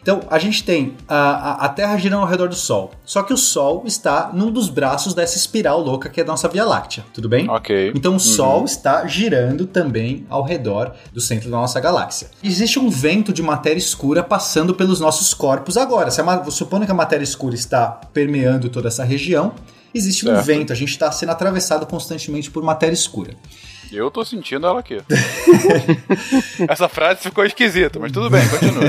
Então, 0.00 0.20
a 0.30 0.38
gente 0.38 0.64
tem 0.64 0.94
a, 1.06 1.66
a, 1.66 1.68
Terra 1.68 1.98
girando 1.98 2.22
ao 2.22 2.28
redor 2.28 2.48
do 2.48 2.54
Sol. 2.54 2.92
Só 3.04 3.22
que 3.22 3.34
o 3.34 3.36
Sol 3.36 3.82
está 3.84 4.30
num 4.32 4.50
dos 4.50 4.70
braços 4.70 5.12
dessa 5.12 5.36
espiral 5.36 5.80
louca 5.80 6.08
que 6.08 6.20
é 6.20 6.22
a 6.22 6.26
nossa 6.26 6.48
Via 6.48 6.64
Láctea, 6.64 7.04
tudo 7.12 7.28
bem? 7.28 7.50
Ok. 7.50 7.92
Então, 7.94 8.12
o 8.12 8.14
uhum. 8.14 8.20
Sol 8.20 8.64
está 8.64 9.04
girando 9.06 9.66
também 9.66 10.24
ao 10.30 10.42
redor 10.42 10.94
do 11.12 11.20
centro 11.20 11.50
da 11.50 11.56
nossa 11.56 11.80
galáxia. 11.80 12.28
Existe 12.42 12.78
um 12.78 12.88
vento 12.88 13.32
de 13.32 13.42
matéria 13.42 13.78
escura 13.78 14.22
passando 14.22 14.74
pelos 14.74 15.00
nossos 15.00 15.34
corpos 15.34 15.76
agora. 15.76 16.10
Se 16.10 16.20
a, 16.20 16.44
supondo 16.50 16.86
que 16.86 16.92
a 16.92 16.94
matéria 16.94 17.24
escura 17.24 17.56
está 17.56 17.88
permeando 18.14 18.70
toda 18.70 18.88
essa 18.88 19.04
região, 19.04 19.52
existe 19.92 20.26
um 20.26 20.40
vento. 20.40 20.72
A 20.72 20.76
gente 20.76 20.90
está 20.90 21.10
sendo 21.12 21.32
atravessado 21.32 21.84
constantemente 21.84 22.50
por 22.50 22.62
matéria 22.62 22.94
escura. 22.94 23.34
Eu 23.92 24.10
tô 24.10 24.24
sentindo 24.24 24.66
ela 24.66 24.80
aqui. 24.80 25.00
Essa 26.68 26.88
frase 26.88 27.20
ficou 27.20 27.44
esquisita, 27.44 27.98
mas 27.98 28.12
tudo 28.12 28.30
bem, 28.30 28.46
continua. 28.48 28.84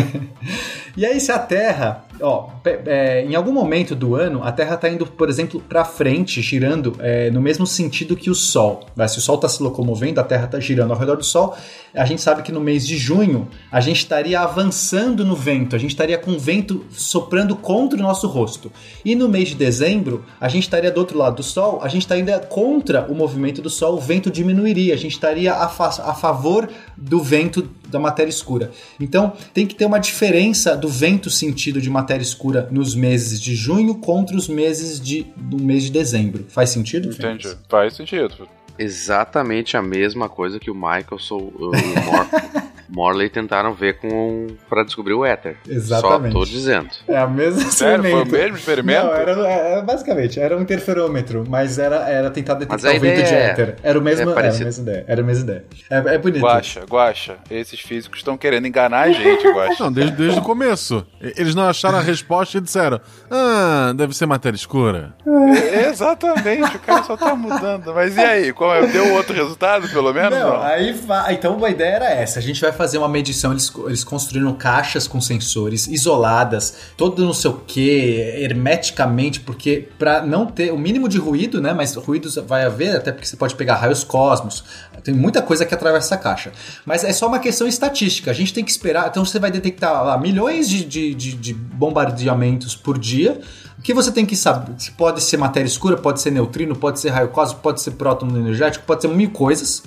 e 0.95 1.06
aí, 1.06 1.19
se 1.19 1.32
a 1.32 1.40
Terra, 1.40 2.06
ó, 2.22 2.49
é, 2.65 3.26
em 3.26 3.35
algum 3.35 3.52
momento 3.52 3.95
do 3.95 4.15
ano, 4.15 4.43
a 4.43 4.52
Terra 4.52 4.77
tá 4.77 4.89
indo, 4.89 5.06
por 5.06 5.30
exemplo, 5.30 5.60
para 5.61 5.84
frente, 5.84 6.41
girando 6.41 6.95
é, 6.99 7.31
no 7.31 7.41
mesmo 7.41 7.65
sentido 7.65 8.15
que 8.15 8.30
o 8.30 8.35
Sol. 8.35 8.85
Né? 8.95 9.07
Se 9.07 9.18
o 9.18 9.22
Sol 9.22 9.38
tá 9.38 9.49
se 9.49 9.61
locomovendo, 9.64 10.19
a 10.19 10.23
Terra 10.23 10.48
tá 10.48 10.60
girando 10.60 10.93
ao 10.93 10.99
redor 10.99 11.18
do 11.18 11.23
Sol. 11.23 11.56
A 11.93 12.06
gente 12.06 12.22
sabe 12.22 12.41
que 12.41 12.52
no 12.52 12.61
mês 12.61 12.88
de 12.88 12.98
junho, 12.98 13.48
a 13.72 13.81
gente 13.81 13.98
estaria 13.98 14.39
avançando 14.39 15.26
no 15.26 15.35
vento, 15.35 15.76
a 15.76 15.80
gente 15.80 15.91
estaria 15.91 16.18
com 16.18 16.31
o 16.31 16.39
vento 16.39 16.85
soprando 16.91 17.56
contra 17.56 17.99
o 17.99 18.02
nosso 18.02 18.27
rosto. 18.27 18.72
E 19.03 19.15
no 19.15 19.27
mês 19.27 19.49
de 19.49 19.56
dezembro, 19.56 20.23
a 20.39 20.48
gente 20.48 20.64
estaria 20.64 20.91
do 20.91 20.99
outro 20.99 21.18
lado 21.18 21.38
do 21.38 21.43
Sol, 21.43 21.80
a 21.81 21.88
gente 21.88 22.03
estaria 22.03 22.39
contra 22.39 23.11
o 23.11 23.15
movimento 23.15 23.61
do 23.61 23.69
Sol, 23.69 23.95
o 23.95 23.99
vento 23.99 24.30
diminuiria 24.30 24.91
a 24.93 24.98
gente 24.98 25.14
estaria 25.14 25.53
a, 25.53 25.68
fa 25.68 25.88
a 25.88 26.14
favor 26.14 26.69
do 26.98 27.22
vento 27.22 27.68
da 27.91 27.99
matéria 27.99 28.30
escura. 28.30 28.72
Então, 28.99 29.34
tem 29.53 29.68
que 29.68 29.76
ter 29.76 29.85
uma 29.85 29.99
diferença 29.99 30.76
do 30.76 30.88
vento 30.88 31.30
sentido 31.30 31.81
de 31.81 31.89
matéria 31.89 32.23
escura 32.23 32.68
nos 32.72 32.95
meses 32.95 33.39
de 33.39 33.53
junho 33.53 33.95
contra 33.95 34.35
os 34.35 34.47
meses 34.47 34.99
de, 34.99 35.27
do 35.35 35.61
mês 35.61 35.84
de 35.84 35.91
dezembro. 35.91 36.45
Faz 36.47 36.69
sentido? 36.69 37.09
Entendi. 37.09 37.55
Faz 37.68 37.93
sentido. 37.93 38.47
Exatamente 38.77 39.77
a 39.77 39.81
mesma 39.81 40.27
coisa 40.27 40.59
que 40.59 40.72
o 40.72 40.76
Michael 40.76 41.19
sou, 41.19 41.53
o 41.55 41.72
Mor 41.72 42.27
Morley 42.91 43.30
tentaram 43.30 43.73
ver 43.73 43.97
com 43.97 44.47
para 44.69 44.84
descobrir 44.84 45.13
o 45.13 45.26
éter. 45.26 45.57
Exatamente. 45.68 46.34
Só 46.34 46.39
tô 46.39 46.45
dizendo. 46.45 46.89
É 47.07 47.18
a 47.18 47.27
mesma 47.27 47.72
Sério? 47.72 48.03
Foi 48.03 48.23
o 48.23 48.26
mesmo 48.26 48.57
experimento? 48.57 49.05
Não, 49.05 49.13
era, 49.13 49.31
era, 49.31 49.81
basicamente, 49.81 50.39
era 50.39 50.57
um 50.57 50.61
interferômetro, 50.61 51.45
mas 51.47 51.80
era, 51.80 52.09
era 52.09 52.30
tentar 52.30 52.55
detectar 52.55 52.95
o 52.95 52.99
vento 52.99 53.23
de 53.23 53.34
é- 53.34 53.49
éter. 53.49 53.76
Era, 53.81 53.97
o 53.97 54.01
mesmo, 54.01 54.30
é 54.30 54.34
era 54.34 54.49
a 54.49 54.59
mesma 54.59 54.84
ideia. 54.84 55.05
Era 55.07 55.22
a 55.22 55.23
mesma 55.23 55.43
ideia. 55.43 55.65
É, 55.89 56.15
é 56.15 56.18
bonito. 56.18 56.43
Guaxa, 56.43 56.81
Guaxa, 56.89 57.38
esses 57.49 57.80
físicos 57.80 58.19
estão 58.19 58.38
querendo 58.38 58.68
enganar 58.68 59.07
a 59.07 59.11
gente, 59.11 59.47
Guaxa. 59.47 59.84
Não, 59.84 59.91
desde, 59.91 60.15
desde 60.15 60.39
o 60.39 60.43
começo. 60.43 61.05
Eles 61.22 61.55
não 61.55 61.68
acharam 61.68 61.97
a 61.97 62.01
resposta 62.01 62.57
e 62.57 62.61
disseram, 62.61 62.99
ah, 63.30 63.93
deve 63.95 64.15
ser 64.15 64.26
matéria 64.26 64.55
escura. 64.55 65.13
É, 65.26 65.89
exatamente, 65.89 66.76
o 66.76 66.80
cara 66.80 67.03
só 67.03 67.15
tá 67.15 67.35
mudando. 67.35 67.93
Mas 67.93 68.18
e 68.18 68.19
aí, 68.19 68.53
qual 68.53 68.76
é? 68.76 68.85
Deu 68.88 69.13
outro 69.13 69.34
resultado, 69.34 69.88
pelo 69.89 70.13
menos? 70.13 70.38
Não, 70.38 70.53
não? 70.57 70.63
aí 70.63 70.93
então 71.31 71.63
a 71.63 71.69
ideia 71.69 71.95
era 71.95 72.09
essa. 72.09 72.39
A 72.39 72.41
gente 72.41 72.59
vai 72.59 72.72
fazer 72.82 72.98
uma 72.98 73.08
medição, 73.08 73.52
eles, 73.52 73.72
eles 73.86 74.03
construíram 74.03 74.52
caixas 74.53 75.08
com 75.08 75.22
sensores 75.22 75.86
isoladas, 75.86 76.76
todo 76.98 77.24
não 77.24 77.32
sei 77.32 77.52
o 77.52 77.53
que, 77.53 78.16
hermeticamente, 78.40 79.40
porque 79.40 79.88
para 79.99 80.26
não 80.26 80.48
ter 80.48 80.74
o 80.74 80.80
mínimo 80.80 81.08
de 81.08 81.20
ruído, 81.20 81.62
né? 81.62 81.74
Mas 81.74 81.94
ruídos 81.94 82.38
vai 82.38 82.66
haver, 82.66 82.95
até 82.95 83.12
porque 83.12 83.28
você 83.28 83.38
pode 83.38 83.53
pegar 83.53 83.76
raios 83.76 84.03
cosmos, 84.03 84.64
tem 85.03 85.14
muita 85.14 85.44
coisa 85.44 85.64
que 85.64 85.76
atravessa 85.76 86.16
essa 86.16 86.18
caixa. 86.18 86.52
Mas 86.84 87.03
é 87.03 87.14
só 87.14 87.28
uma 87.28 87.38
questão 87.38 87.68
estatística, 87.68 88.32
a 88.32 88.34
gente 88.34 88.52
tem 88.52 88.66
que 88.66 88.72
esperar. 88.72 89.08
Então 89.10 89.24
você 89.24 89.38
vai 89.38 89.52
detectar 89.52 90.03
lá, 90.03 90.18
milhões 90.18 90.68
de, 90.68 90.84
de, 90.84 91.14
de, 91.14 91.34
de 91.34 91.53
bombardeamentos 91.53 92.76
por 92.76 92.98
dia. 92.98 93.40
O 93.78 93.82
que 93.84 93.94
você 93.94 94.12
tem 94.12 94.26
que 94.26 94.36
saber? 94.36 94.74
Pode 94.98 95.22
ser 95.22 95.38
matéria 95.38 95.68
escura, 95.68 95.98
pode 95.98 96.20
ser 96.20 96.32
neutrino, 96.32 96.76
pode 96.76 96.99
ser 96.99 97.10
raio 97.10 97.30
cósmico, 97.30 97.62
pode 97.62 97.80
ser 97.80 97.91
próton 97.91 98.28
energético, 98.30 98.86
pode 98.88 99.03
ser 99.03 99.08
mil 99.08 99.30
coisas. 99.30 99.84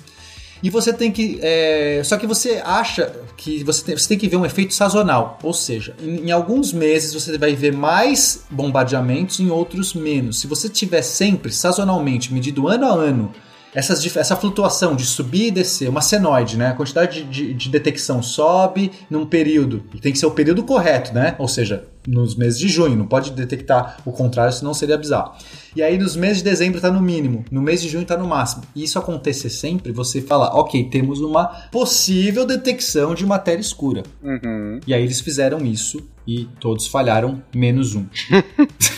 E 0.65 0.69
você 0.71 0.91
tem 0.91 1.11
que. 1.11 1.37
É... 1.43 2.01
Só 2.03 2.17
que 2.17 2.25
você 2.25 2.59
acha 2.65 3.13
que 3.37 3.63
você 3.63 3.85
tem, 3.85 3.95
você 3.95 4.07
tem 4.07 4.17
que 4.17 4.27
ver 4.27 4.37
um 4.37 4.45
efeito 4.47 4.73
sazonal. 4.73 5.37
Ou 5.43 5.53
seja, 5.53 5.95
em, 6.01 6.21
em, 6.25 6.31
alguns 6.31 6.73
meses 6.73 7.13
você 7.13 7.37
vai 7.37 7.53
ver 7.53 7.71
mais 7.71 8.45
bombardeamentos, 8.49 9.39
em 9.39 9.51
outros 9.51 9.93
menos. 9.93 10.39
Se 10.39 10.47
você 10.47 10.67
tiver 10.67 11.03
sempre, 11.03 11.51
sazonalmente, 11.51 12.33
medido 12.33 12.67
ano 12.67 12.87
a 12.87 12.95
ano, 12.95 13.31
essas, 13.75 14.03
essa 14.17 14.35
flutuação 14.35 14.95
de 14.95 15.05
subir 15.05 15.49
e 15.49 15.51
descer, 15.51 15.87
uma 15.87 16.01
senoide, 16.01 16.57
né? 16.57 16.69
A 16.69 16.73
quantidade 16.73 17.21
de, 17.21 17.29
de, 17.29 17.53
de 17.53 17.69
detecção 17.69 18.23
sobe 18.23 18.91
num 19.07 19.23
período. 19.23 19.83
E 19.93 19.99
tem 19.99 20.11
que 20.11 20.17
ser 20.17 20.25
o 20.25 20.31
período 20.31 20.63
correto, 20.63 21.13
né? 21.13 21.35
Ou 21.37 21.47
seja, 21.47 21.85
nos 22.07 22.35
meses 22.35 22.59
de 22.59 22.67
junho, 22.67 22.95
não 22.95 23.07
pode 23.07 23.31
detectar 23.31 23.97
o 24.05 24.11
contrário, 24.11 24.53
senão 24.53 24.73
seria 24.73 24.97
bizarro. 24.97 25.33
E 25.75 25.83
aí 25.83 25.97
nos 25.97 26.15
meses 26.15 26.37
de 26.37 26.43
dezembro 26.43 26.77
está 26.77 26.91
no 26.91 27.01
mínimo, 27.01 27.43
no 27.51 27.61
mês 27.61 27.81
de 27.81 27.89
junho 27.89 28.03
está 28.03 28.17
no 28.17 28.27
máximo. 28.27 28.63
E 28.75 28.83
isso 28.83 28.97
acontecer 28.97 29.49
sempre, 29.49 29.91
você 29.91 30.21
fala, 30.21 30.55
ok, 30.55 30.89
temos 30.89 31.19
uma 31.21 31.45
possível 31.71 32.45
detecção 32.45 33.13
de 33.13 33.25
matéria 33.25 33.61
escura. 33.61 34.03
Uhum. 34.21 34.79
E 34.85 34.93
aí 34.93 35.03
eles 35.03 35.19
fizeram 35.19 35.65
isso 35.65 36.07
e 36.27 36.45
todos 36.59 36.87
falharam, 36.87 37.41
menos 37.53 37.95
um. 37.95 38.05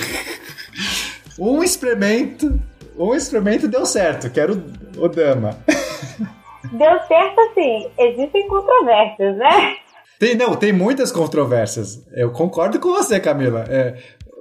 um 1.40 1.64
experimento, 1.64 2.60
um 2.98 3.14
experimento 3.14 3.68
deu 3.68 3.86
certo, 3.86 4.30
que 4.30 4.40
era 4.40 4.54
o, 4.54 4.64
o 4.98 5.08
Dama. 5.08 5.58
Deu 6.72 7.00
certo 7.08 7.40
assim, 7.40 7.88
existem 7.98 8.48
controvérsias, 8.48 9.38
né? 9.38 9.78
Tem, 10.20 10.36
não, 10.36 10.56
tem 10.56 10.74
muitas 10.74 11.12
controvérsias. 11.12 12.02
Eu 12.14 12.32
concordo 12.32 12.80
com 12.80 12.90
você, 12.90 13.20
Camila. 13.20 13.66
É, 13.70 13.98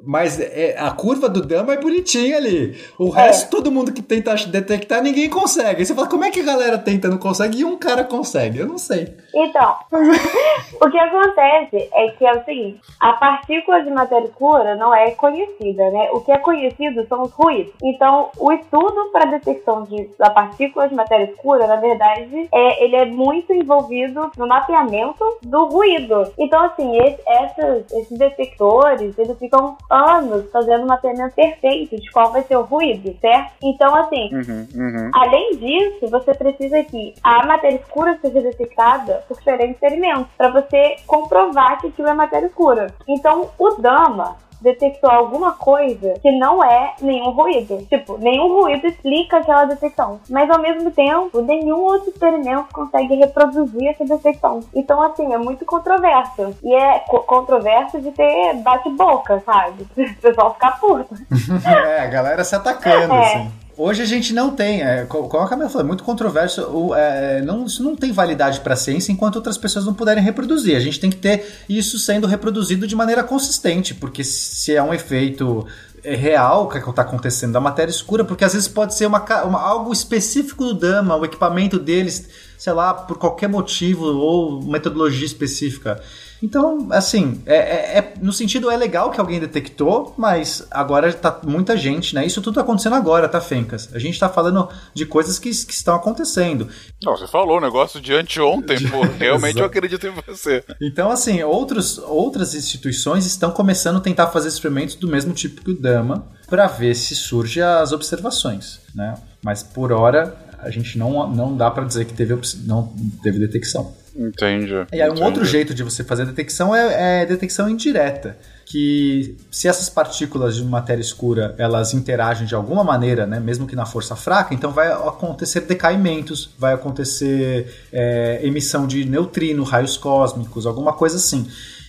mas 0.06 0.38
é, 0.40 0.76
a 0.78 0.90
curva 0.92 1.28
do 1.28 1.42
Dama 1.42 1.74
é 1.74 1.80
bonitinha 1.80 2.36
ali. 2.36 2.76
O 2.98 3.14
é. 3.14 3.26
resto, 3.26 3.50
todo 3.50 3.72
mundo 3.72 3.92
que 3.92 4.00
tenta 4.00 4.34
detectar, 4.46 5.02
ninguém 5.02 5.28
consegue. 5.28 5.80
Aí 5.80 5.86
você 5.86 5.94
fala, 5.94 6.06
como 6.06 6.24
é 6.24 6.30
que 6.30 6.40
a 6.40 6.44
galera 6.44 6.78
tenta 6.78 7.08
não 7.08 7.18
consegue 7.18 7.58
e 7.58 7.64
um 7.64 7.76
cara 7.76 8.04
consegue? 8.04 8.58
Eu 8.58 8.66
não 8.66 8.78
sei. 8.78 9.14
Então, 9.36 9.76
o 10.80 10.90
que 10.90 10.98
acontece 10.98 11.90
é 11.92 12.08
que 12.08 12.24
é 12.24 12.32
o 12.32 12.44
seguinte: 12.44 12.80
a 12.98 13.12
partícula 13.12 13.82
de 13.82 13.90
matéria 13.90 14.26
escura 14.26 14.74
não 14.76 14.94
é 14.94 15.10
conhecida, 15.10 15.90
né? 15.90 16.08
O 16.12 16.22
que 16.22 16.32
é 16.32 16.38
conhecido 16.38 17.06
são 17.06 17.22
os 17.22 17.32
ruídos. 17.32 17.74
Então, 17.82 18.30
o 18.38 18.50
estudo 18.50 19.10
para 19.12 19.26
detecção 19.26 19.82
de, 19.82 20.08
da 20.18 20.30
partícula 20.30 20.88
de 20.88 20.94
matéria 20.94 21.24
escura, 21.24 21.66
na 21.66 21.76
verdade, 21.76 22.48
é, 22.50 22.82
ele 22.82 22.96
é 22.96 23.04
muito 23.04 23.52
envolvido 23.52 24.30
no 24.38 24.46
mapeamento 24.46 25.22
do 25.42 25.66
ruído. 25.66 26.32
Então, 26.38 26.64
assim, 26.64 26.96
esse, 26.96 27.20
essas, 27.26 27.92
esses 27.92 28.18
detectores, 28.18 29.18
eles 29.18 29.38
ficam 29.38 29.76
anos 29.90 30.50
fazendo 30.50 30.84
um 30.84 30.86
mapeamento 30.86 31.34
perfeito 31.34 31.96
de 31.96 32.10
qual 32.10 32.32
vai 32.32 32.42
ser 32.42 32.56
o 32.56 32.62
ruído, 32.62 33.14
certo? 33.20 33.52
Então, 33.62 33.94
assim, 33.94 34.30
uhum, 34.32 34.68
uhum. 34.74 35.10
além 35.14 35.56
disso, 35.58 36.08
você 36.08 36.32
precisa 36.32 36.82
que 36.84 37.14
a 37.22 37.44
matéria 37.44 37.76
escura 37.76 38.18
seja 38.22 38.40
detectada 38.40 39.25
por 39.26 39.36
diferentes 39.36 39.74
experimentos, 39.74 40.26
para 40.36 40.50
você 40.50 40.96
comprovar 41.06 41.80
que 41.80 41.88
aquilo 41.88 42.08
é 42.08 42.14
matéria 42.14 42.46
escura. 42.46 42.94
Então, 43.08 43.50
o 43.58 43.70
Dama, 43.70 44.36
detectou 44.60 45.10
alguma 45.10 45.52
coisa 45.52 46.14
que 46.20 46.30
não 46.32 46.62
é 46.64 46.94
nenhum 47.00 47.30
ruído. 47.30 47.86
Tipo, 47.88 48.18
nenhum 48.18 48.60
ruído 48.60 48.86
explica 48.86 49.38
aquela 49.38 49.64
detecção. 49.64 50.20
Mas 50.28 50.50
ao 50.50 50.60
mesmo 50.60 50.90
tempo, 50.90 51.40
nenhum 51.42 51.80
outro 51.80 52.10
experimento 52.10 52.66
consegue 52.72 53.14
reproduzir 53.16 53.88
essa 53.88 54.04
detecção. 54.04 54.60
Então, 54.74 55.00
assim, 55.02 55.32
é 55.32 55.38
muito 55.38 55.64
controverso. 55.64 56.56
E 56.62 56.74
é 56.74 57.00
co 57.00 57.20
controverso 57.20 58.00
de 58.00 58.10
ter 58.12 58.54
bate-boca, 58.62 59.42
sabe? 59.44 59.86
O 60.16 60.20
pessoal 60.20 60.54
ficar 60.54 60.80
puto. 60.80 61.14
é, 61.66 62.00
a 62.00 62.06
galera 62.06 62.42
se 62.42 62.54
atacando, 62.54 63.14
É. 63.14 63.34
assim. 63.34 63.65
Hoje 63.78 64.00
a 64.00 64.06
gente 64.06 64.32
não 64.32 64.52
tem, 64.52 64.82
é, 64.82 65.04
co- 65.04 65.28
como 65.28 65.44
a 65.44 65.48
Camila 65.48 65.68
falou, 65.68 65.84
é 65.84 65.86
muito 65.86 66.02
controverso. 66.02 66.62
O, 66.62 66.94
é, 66.94 67.42
não, 67.42 67.66
isso 67.66 67.82
não 67.82 67.94
tem 67.94 68.10
validade 68.10 68.60
para 68.60 68.72
a 68.72 68.76
ciência 68.76 69.12
enquanto 69.12 69.36
outras 69.36 69.58
pessoas 69.58 69.84
não 69.84 69.92
puderem 69.92 70.24
reproduzir. 70.24 70.74
A 70.76 70.80
gente 70.80 70.98
tem 70.98 71.10
que 71.10 71.16
ter 71.16 71.44
isso 71.68 71.98
sendo 71.98 72.26
reproduzido 72.26 72.86
de 72.86 72.96
maneira 72.96 73.22
consistente, 73.22 73.92
porque 73.94 74.24
se 74.24 74.74
é 74.74 74.82
um 74.82 74.94
efeito 74.94 75.66
é, 76.02 76.14
real 76.14 76.68
que 76.70 76.78
está 76.78 77.02
acontecendo 77.02 77.52
da 77.52 77.60
matéria 77.60 77.90
escura, 77.90 78.24
porque 78.24 78.44
às 78.46 78.54
vezes 78.54 78.66
pode 78.66 78.94
ser 78.94 79.04
uma, 79.06 79.22
uma- 79.44 79.60
algo 79.60 79.92
específico 79.92 80.64
do 80.64 80.72
Dama, 80.74 81.14
o 81.14 81.24
equipamento 81.26 81.78
deles, 81.78 82.28
sei 82.56 82.72
lá, 82.72 82.94
por 82.94 83.18
qualquer 83.18 83.48
motivo 83.48 84.06
ou 84.06 84.62
metodologia 84.62 85.26
específica. 85.26 86.00
Então, 86.42 86.88
assim, 86.90 87.42
é, 87.46 87.56
é- 87.56 87.98
é- 87.98 88.14
no 88.20 88.32
sentido 88.32 88.70
é 88.70 88.76
legal 88.76 89.10
que 89.10 89.20
alguém 89.20 89.40
detectou, 89.40 90.14
mas 90.16 90.66
agora 90.70 91.12
tá 91.12 91.40
muita 91.46 91.76
gente, 91.76 92.14
né? 92.14 92.26
Isso 92.26 92.42
tudo 92.42 92.54
tá 92.56 92.60
acontecendo 92.60 92.94
agora, 92.94 93.28
tá, 93.28 93.40
Fencas? 93.40 93.88
A 93.94 93.98
gente 93.98 94.18
tá 94.18 94.28
falando 94.28 94.68
de 94.94 95.06
coisas 95.06 95.38
que, 95.38 95.50
que 95.50 95.72
estão 95.72 95.94
acontecendo. 95.94 96.68
Não, 97.02 97.16
você 97.16 97.26
falou 97.26 97.58
o 97.58 97.60
negócio 97.60 98.00
de 98.00 98.12
anteontem, 98.14 98.78
pô. 98.88 99.00
Realmente 99.18 99.58
eu 99.58 99.64
acredito 99.66 100.06
em 100.06 100.12
você. 100.26 100.62
Então, 100.80 101.10
assim, 101.10 101.42
outros, 101.42 101.98
outras 101.98 102.54
instituições 102.54 103.26
estão 103.26 103.50
começando 103.50 103.96
a 103.96 104.00
tentar 104.00 104.28
fazer 104.28 104.48
experimentos 104.48 104.94
do 104.94 105.08
mesmo 105.08 105.32
tipo 105.32 105.62
que 105.62 105.70
o 105.70 105.80
Dama 105.80 106.26
para 106.48 106.66
ver 106.66 106.94
se 106.94 107.14
surge 107.14 107.60
as 107.60 107.92
observações, 107.92 108.80
né? 108.94 109.14
Mas 109.42 109.62
por 109.62 109.92
hora 109.92 110.36
a 110.58 110.70
gente 110.70 110.98
não, 110.98 111.28
não 111.28 111.56
dá 111.56 111.70
para 111.70 111.84
dizer 111.84 112.04
que 112.06 112.14
teve, 112.14 112.38
não 112.64 112.94
teve 113.22 113.38
detecção. 113.38 113.94
Entendi. 114.16 114.72
E 114.92 115.02
aí, 115.02 115.08
um 115.08 115.12
entendi. 115.12 115.22
outro 115.22 115.44
jeito 115.44 115.74
de 115.74 115.82
você 115.82 116.02
fazer 116.02 116.24
detecção 116.24 116.74
é, 116.74 117.22
é 117.22 117.26
detecção 117.26 117.68
indireta. 117.68 118.36
Que 118.64 119.36
se 119.48 119.68
essas 119.68 119.88
partículas 119.88 120.56
de 120.56 120.64
matéria 120.64 121.00
escura 121.00 121.54
elas 121.56 121.94
interagem 121.94 122.46
de 122.46 122.54
alguma 122.54 122.82
maneira, 122.82 123.24
né, 123.24 123.38
mesmo 123.38 123.64
que 123.64 123.76
na 123.76 123.86
força 123.86 124.16
fraca, 124.16 124.54
então 124.54 124.72
vai 124.72 124.90
acontecer 124.90 125.60
decaimentos, 125.60 126.50
vai 126.58 126.74
acontecer 126.74 127.72
é, 127.92 128.40
emissão 128.42 128.86
de 128.86 129.04
neutrino, 129.04 129.62
raios 129.62 129.96
cósmicos, 129.96 130.66
alguma 130.66 130.92
coisa 130.92 131.16
assim. 131.16 131.46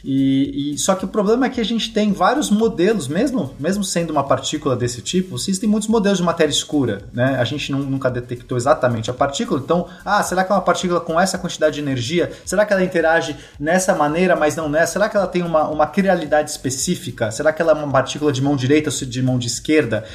E, 0.10 0.72
e- 0.74 0.78
só 0.78 0.96
que 0.96 1.04
o 1.04 1.08
problema 1.10 1.48
é 1.48 1.50
que 1.50 1.60
a 1.60 1.66
gente 1.66 1.92
tem 1.92 2.14
vários 2.14 2.50
modelos, 2.50 3.10
mesmo, 3.10 3.54
mesmo 3.60 3.84
sendo 3.84 4.12
uma 4.12 4.24
partícula 4.24 4.74
desse 4.74 5.02
tipo, 5.02 5.36
existem 5.36 5.68
muitos 5.70 5.90
modelos 5.90 6.20
de 6.20 6.24
matéria 6.24 6.50
escura, 6.50 7.02
né? 7.12 7.36
A 7.38 7.44
gente 7.44 7.74
não- 7.74 7.80
nunca 7.80 8.10
detectou 8.10 8.58
exatamente 8.58 9.12
a 9.12 9.14
partícula, 9.14 9.60
então, 9.62 9.86
ah, 10.06 10.24
será 10.24 10.46
que 10.46 10.52
é 10.54 10.56
uma 10.56 10.62
partícula 10.62 11.02
com 11.02 11.20
essa 11.20 11.38
quantidade 11.38 11.76
de 11.76 11.82
energia? 11.82 12.32
Será 12.46 12.66
que 12.66 12.72
ela 12.72 12.82
interage 12.86 13.36
nessa 13.60 13.94
maneira, 13.94 14.34
mas 14.34 14.56
não 14.56 14.70
nessa? 14.70 14.94
Será 14.94 15.10
que 15.10 15.18
ela 15.18 15.28
tem 15.28 15.44
uma, 15.44 15.68
uma 15.68 15.86
crialidade 15.88 16.52
específica? 16.52 17.30
Será 17.30 17.52
que 17.52 17.62
ela 17.62 17.74
é 17.74 17.76
uma 17.76 17.92
partícula 17.92 18.32
de 18.32 18.42
mão 18.42 18.56
direita 18.56 18.90
ou 18.90 19.06
de 19.10 19.22
mão 19.22 19.38
de 19.38 19.48
esquerda? 19.48 20.06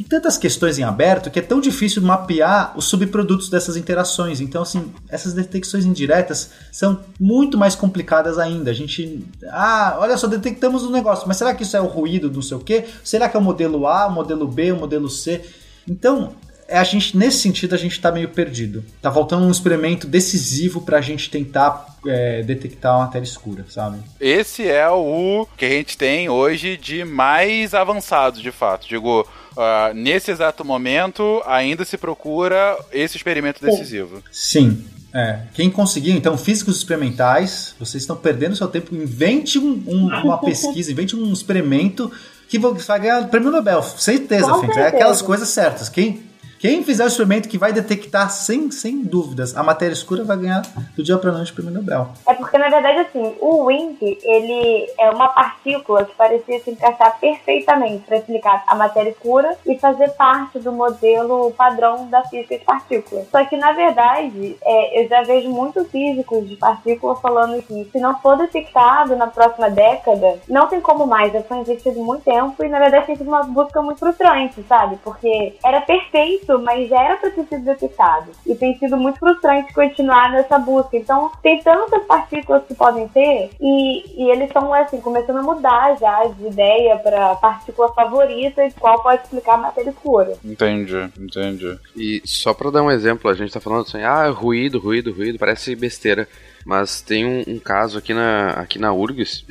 Tem 0.00 0.08
tantas 0.08 0.38
questões 0.38 0.78
em 0.78 0.82
aberto 0.82 1.30
que 1.30 1.38
é 1.38 1.42
tão 1.42 1.60
difícil 1.60 2.00
mapear 2.00 2.72
os 2.74 2.86
subprodutos 2.86 3.50
dessas 3.50 3.76
interações. 3.76 4.40
Então, 4.40 4.62
assim, 4.62 4.90
essas 5.10 5.34
detecções 5.34 5.84
indiretas 5.84 6.52
são 6.72 7.00
muito 7.18 7.58
mais 7.58 7.74
complicadas 7.74 8.38
ainda. 8.38 8.70
A 8.70 8.74
gente. 8.74 9.22
Ah, 9.50 9.96
olha 9.98 10.16
só, 10.16 10.26
detectamos 10.26 10.84
um 10.84 10.90
negócio, 10.90 11.28
mas 11.28 11.36
será 11.36 11.54
que 11.54 11.64
isso 11.64 11.76
é 11.76 11.80
o 11.82 11.86
ruído 11.86 12.30
do 12.30 12.36
não 12.36 12.42
sei 12.42 12.56
o 12.56 12.60
quê? 12.60 12.86
Será 13.04 13.28
que 13.28 13.36
é 13.36 13.40
o 13.40 13.42
modelo 13.42 13.86
A, 13.86 14.06
o 14.06 14.12
modelo 14.12 14.48
B, 14.48 14.72
o 14.72 14.76
modelo 14.76 15.10
C? 15.10 15.44
Então. 15.86 16.32
É, 16.70 16.78
A 16.78 16.84
gente, 16.84 17.16
nesse 17.16 17.38
sentido, 17.38 17.74
a 17.74 17.78
gente 17.78 17.92
está 17.92 18.10
meio 18.12 18.28
perdido. 18.28 18.84
Tá 19.02 19.10
faltando 19.12 19.44
um 19.46 19.50
experimento 19.50 20.06
decisivo 20.06 20.80
para 20.82 20.98
a 20.98 21.00
gente 21.00 21.28
tentar 21.30 21.86
é, 22.06 22.42
detectar 22.42 22.94
a 22.94 22.98
matéria 23.00 23.24
escura, 23.26 23.64
sabe? 23.68 23.98
Esse 24.20 24.66
é 24.68 24.88
o 24.88 25.46
que 25.56 25.64
a 25.64 25.68
gente 25.70 25.98
tem 25.98 26.28
hoje 26.28 26.76
de 26.76 27.04
mais 27.04 27.74
avançado, 27.74 28.40
de 28.40 28.50
fato. 28.50 28.88
Digo, 28.88 29.26
ah, 29.56 29.92
nesse 29.94 30.30
exato 30.30 30.64
momento, 30.64 31.42
ainda 31.46 31.84
se 31.84 31.98
procura 31.98 32.78
esse 32.92 33.16
experimento 33.16 33.60
decisivo. 33.64 34.22
Sim. 34.32 34.84
É, 35.12 35.40
quem 35.54 35.68
conseguiu, 35.68 36.14
então, 36.14 36.38
físicos 36.38 36.76
experimentais, 36.76 37.74
vocês 37.80 38.02
estão 38.02 38.14
perdendo 38.16 38.54
seu 38.54 38.68
tempo. 38.68 38.94
Invente 38.94 39.58
um- 39.58 39.82
um- 39.86 40.06
uma 40.24 40.38
pesquisa, 40.40 40.92
invente 40.92 41.16
um 41.16 41.32
experimento 41.32 42.10
que 42.48 42.58
vai 42.58 43.00
ganhar 43.00 43.22
o 43.22 43.28
prêmio 43.28 43.50
Nobel. 43.50 43.82
Certeza. 43.82 44.50
É 44.50 44.60
certeza. 44.60 44.86
aquelas 44.86 45.20
coisas 45.22 45.48
certas. 45.48 45.88
Quem, 45.88 46.20
quem 46.60 46.84
fizer 46.84 47.04
o 47.04 47.06
experimento 47.06 47.48
que 47.48 47.56
vai 47.56 47.72
detectar 47.72 48.30
sem, 48.30 48.70
sem 48.70 49.02
dúvidas 49.02 49.56
a 49.56 49.62
matéria 49.62 49.94
escura 49.94 50.24
vai 50.24 50.36
ganhar 50.36 50.62
do 50.94 51.02
dia 51.02 51.16
pra 51.16 51.32
noite 51.32 51.52
o 51.52 51.54
prêmio 51.54 51.72
Nobel. 51.72 52.08
É 52.26 52.34
porque, 52.34 52.58
na 52.58 52.68
verdade, 52.68 52.98
assim, 52.98 53.34
o 53.40 53.64
Wink, 53.64 54.18
ele 54.22 54.90
é 54.98 55.10
uma 55.10 55.28
partícula 55.28 56.04
que 56.04 56.14
parecia 56.14 56.60
se 56.60 56.70
encaixar 56.70 57.18
perfeitamente 57.18 58.04
para 58.04 58.18
explicar 58.18 58.64
a 58.66 58.74
matéria 58.74 59.10
escura 59.10 59.56
e 59.66 59.78
fazer 59.78 60.10
parte 60.10 60.58
do 60.58 60.72
modelo 60.72 61.50
padrão 61.52 62.08
da 62.08 62.22
física 62.24 62.58
de 62.58 62.64
partículas. 62.64 63.26
Só 63.30 63.44
que, 63.44 63.56
na 63.56 63.72
verdade, 63.72 64.56
é, 64.62 65.02
eu 65.02 65.08
já 65.08 65.22
vejo 65.22 65.48
muitos 65.48 65.88
físicos 65.90 66.48
de 66.48 66.56
partículas 66.56 67.20
falando 67.20 67.62
que 67.62 67.88
se 67.90 67.98
não 67.98 68.18
for 68.20 68.36
detectado 68.36 69.16
na 69.16 69.26
próxima 69.26 69.70
década, 69.70 70.38
não 70.48 70.66
tem 70.66 70.80
como 70.80 71.06
mais. 71.06 71.32
Já 71.32 71.42
foi 71.42 71.58
investido 71.58 72.02
muito 72.02 72.24
tempo 72.24 72.62
e, 72.62 72.68
na 72.68 72.78
verdade, 72.78 73.06
tem 73.06 73.16
sido 73.16 73.28
uma 73.28 73.42
busca 73.42 73.80
muito 73.80 73.98
frustrante, 73.98 74.62
sabe? 74.68 74.98
Porque 75.02 75.54
era 75.64 75.80
perfeito, 75.80 76.49
mas 76.58 76.88
já 76.88 77.02
era 77.02 77.16
para 77.16 77.30
ter 77.30 77.44
sido 77.44 77.64
detectado. 77.64 78.30
E 78.46 78.54
tem 78.54 78.76
sido 78.78 78.96
muito 78.96 79.18
frustrante 79.18 79.72
continuar 79.72 80.32
nessa 80.32 80.58
busca. 80.58 80.96
Então, 80.96 81.30
tem 81.42 81.62
tantas 81.62 82.04
partículas 82.04 82.64
que 82.66 82.74
podem 82.74 83.08
ter 83.08 83.50
e, 83.60 84.24
e 84.24 84.30
eles 84.30 84.48
estão, 84.48 84.72
assim, 84.72 85.00
começando 85.00 85.38
a 85.38 85.42
mudar 85.42 85.96
já 85.98 86.24
de 86.26 86.46
ideia 86.46 86.96
para 86.98 87.34
partícula 87.36 87.92
favorita 87.92 88.66
de 88.68 88.74
qual 88.74 89.02
pode 89.02 89.22
explicar 89.22 89.54
a 89.54 89.58
matéria 89.58 89.90
escura. 89.90 90.34
Entendi, 90.44 91.10
entendi. 91.18 91.78
E 91.96 92.22
só 92.24 92.54
pra 92.54 92.70
dar 92.70 92.82
um 92.82 92.90
exemplo, 92.90 93.30
a 93.30 93.34
gente 93.34 93.52
tá 93.52 93.60
falando 93.60 93.82
assim, 93.82 94.02
ah, 94.02 94.28
ruído, 94.30 94.78
ruído, 94.78 95.12
ruído, 95.12 95.38
parece 95.38 95.74
besteira. 95.74 96.28
Mas 96.64 97.00
tem 97.00 97.24
um, 97.24 97.54
um 97.54 97.58
caso 97.58 97.98
aqui 97.98 98.12
na, 98.12 98.50
aqui 98.50 98.78
na 98.78 98.92
URGS 98.92 99.44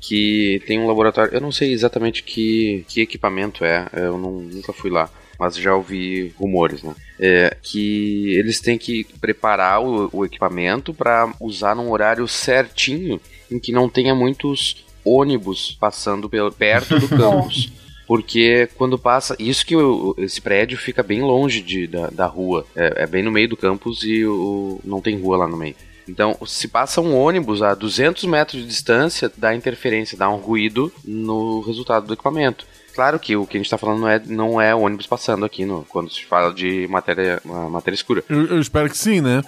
que 0.00 0.62
tem 0.66 0.80
um 0.80 0.86
laboratório, 0.86 1.34
eu 1.34 1.40
não 1.40 1.52
sei 1.52 1.72
exatamente 1.72 2.22
que, 2.22 2.84
que 2.88 3.02
equipamento 3.02 3.64
é, 3.64 3.86
eu 3.92 4.16
não, 4.16 4.32
nunca 4.32 4.72
fui 4.72 4.90
lá, 4.90 5.10
mas 5.40 5.56
já 5.56 5.74
ouvi 5.74 6.34
rumores, 6.38 6.82
né? 6.82 6.94
É, 7.18 7.56
que 7.62 8.34
eles 8.36 8.60
têm 8.60 8.76
que 8.76 9.04
preparar 9.18 9.82
o, 9.82 10.10
o 10.12 10.24
equipamento 10.26 10.92
para 10.92 11.32
usar 11.40 11.74
num 11.74 11.90
horário 11.90 12.28
certinho 12.28 13.18
em 13.50 13.58
que 13.58 13.72
não 13.72 13.88
tenha 13.88 14.14
muitos 14.14 14.84
ônibus 15.02 15.78
passando 15.80 16.28
pelo, 16.28 16.52
perto 16.52 16.98
do 16.98 17.08
campus. 17.16 17.72
Porque 18.06 18.68
quando 18.76 18.98
passa. 18.98 19.34
Isso 19.38 19.64
que 19.64 19.74
esse 20.18 20.42
prédio 20.42 20.76
fica 20.76 21.02
bem 21.02 21.22
longe 21.22 21.62
de, 21.62 21.86
da, 21.86 22.08
da 22.08 22.26
rua. 22.26 22.66
É, 22.76 23.04
é 23.04 23.06
bem 23.06 23.22
no 23.22 23.32
meio 23.32 23.48
do 23.48 23.56
campus 23.56 24.02
e 24.02 24.26
o, 24.26 24.78
não 24.84 25.00
tem 25.00 25.18
rua 25.18 25.38
lá 25.38 25.48
no 25.48 25.56
meio. 25.56 25.74
Então, 26.06 26.36
se 26.44 26.68
passa 26.68 27.00
um 27.00 27.16
ônibus 27.16 27.62
a 27.62 27.72
200 27.72 28.24
metros 28.24 28.60
de 28.60 28.68
distância, 28.68 29.32
dá 29.34 29.54
interferência, 29.54 30.18
dá 30.18 30.28
um 30.28 30.36
ruído 30.36 30.92
no 31.02 31.60
resultado 31.60 32.06
do 32.06 32.12
equipamento. 32.12 32.66
Claro 32.94 33.18
que 33.18 33.36
o 33.36 33.46
que 33.46 33.56
a 33.56 33.58
gente 33.58 33.66
está 33.66 33.78
falando 33.78 34.00
não 34.00 34.08
é, 34.08 34.22
não 34.26 34.60
é 34.60 34.74
ônibus 34.74 35.06
passando 35.06 35.44
aqui 35.44 35.64
no, 35.64 35.84
quando 35.88 36.10
se 36.10 36.24
fala 36.24 36.52
de 36.52 36.86
matéria, 36.88 37.40
matéria 37.44 37.94
escura. 37.94 38.24
Eu, 38.28 38.46
eu 38.46 38.60
espero 38.60 38.88
que 38.88 38.98
sim, 38.98 39.20
né? 39.20 39.42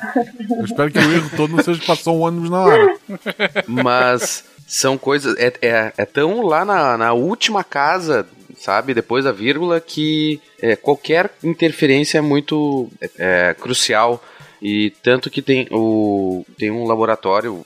Eu 0.50 0.64
espero 0.64 0.90
que 0.90 0.98
o 0.98 1.12
erro 1.12 1.30
todo 1.36 1.56
não 1.56 1.62
seja 1.62 1.80
que 1.80 1.86
passou 1.86 2.16
um 2.16 2.20
ônibus 2.20 2.50
na 2.50 2.60
hora. 2.60 2.96
Mas 3.66 4.44
são 4.66 4.96
coisas. 4.96 5.36
É, 5.38 5.52
é, 5.60 5.92
é 5.96 6.04
tão 6.04 6.42
lá 6.42 6.64
na, 6.64 6.96
na 6.96 7.12
última 7.12 7.62
casa, 7.62 8.26
sabe? 8.56 8.94
Depois 8.94 9.24
da 9.24 9.32
vírgula, 9.32 9.80
que 9.80 10.40
é, 10.60 10.76
qualquer 10.76 11.30
interferência 11.42 12.18
é 12.18 12.22
muito 12.22 12.90
é, 13.18 13.54
crucial. 13.58 14.22
E 14.62 14.90
tanto 15.02 15.28
que 15.28 15.42
tem, 15.42 15.66
o, 15.72 16.46
tem 16.56 16.70
um 16.70 16.86
laboratório 16.86 17.62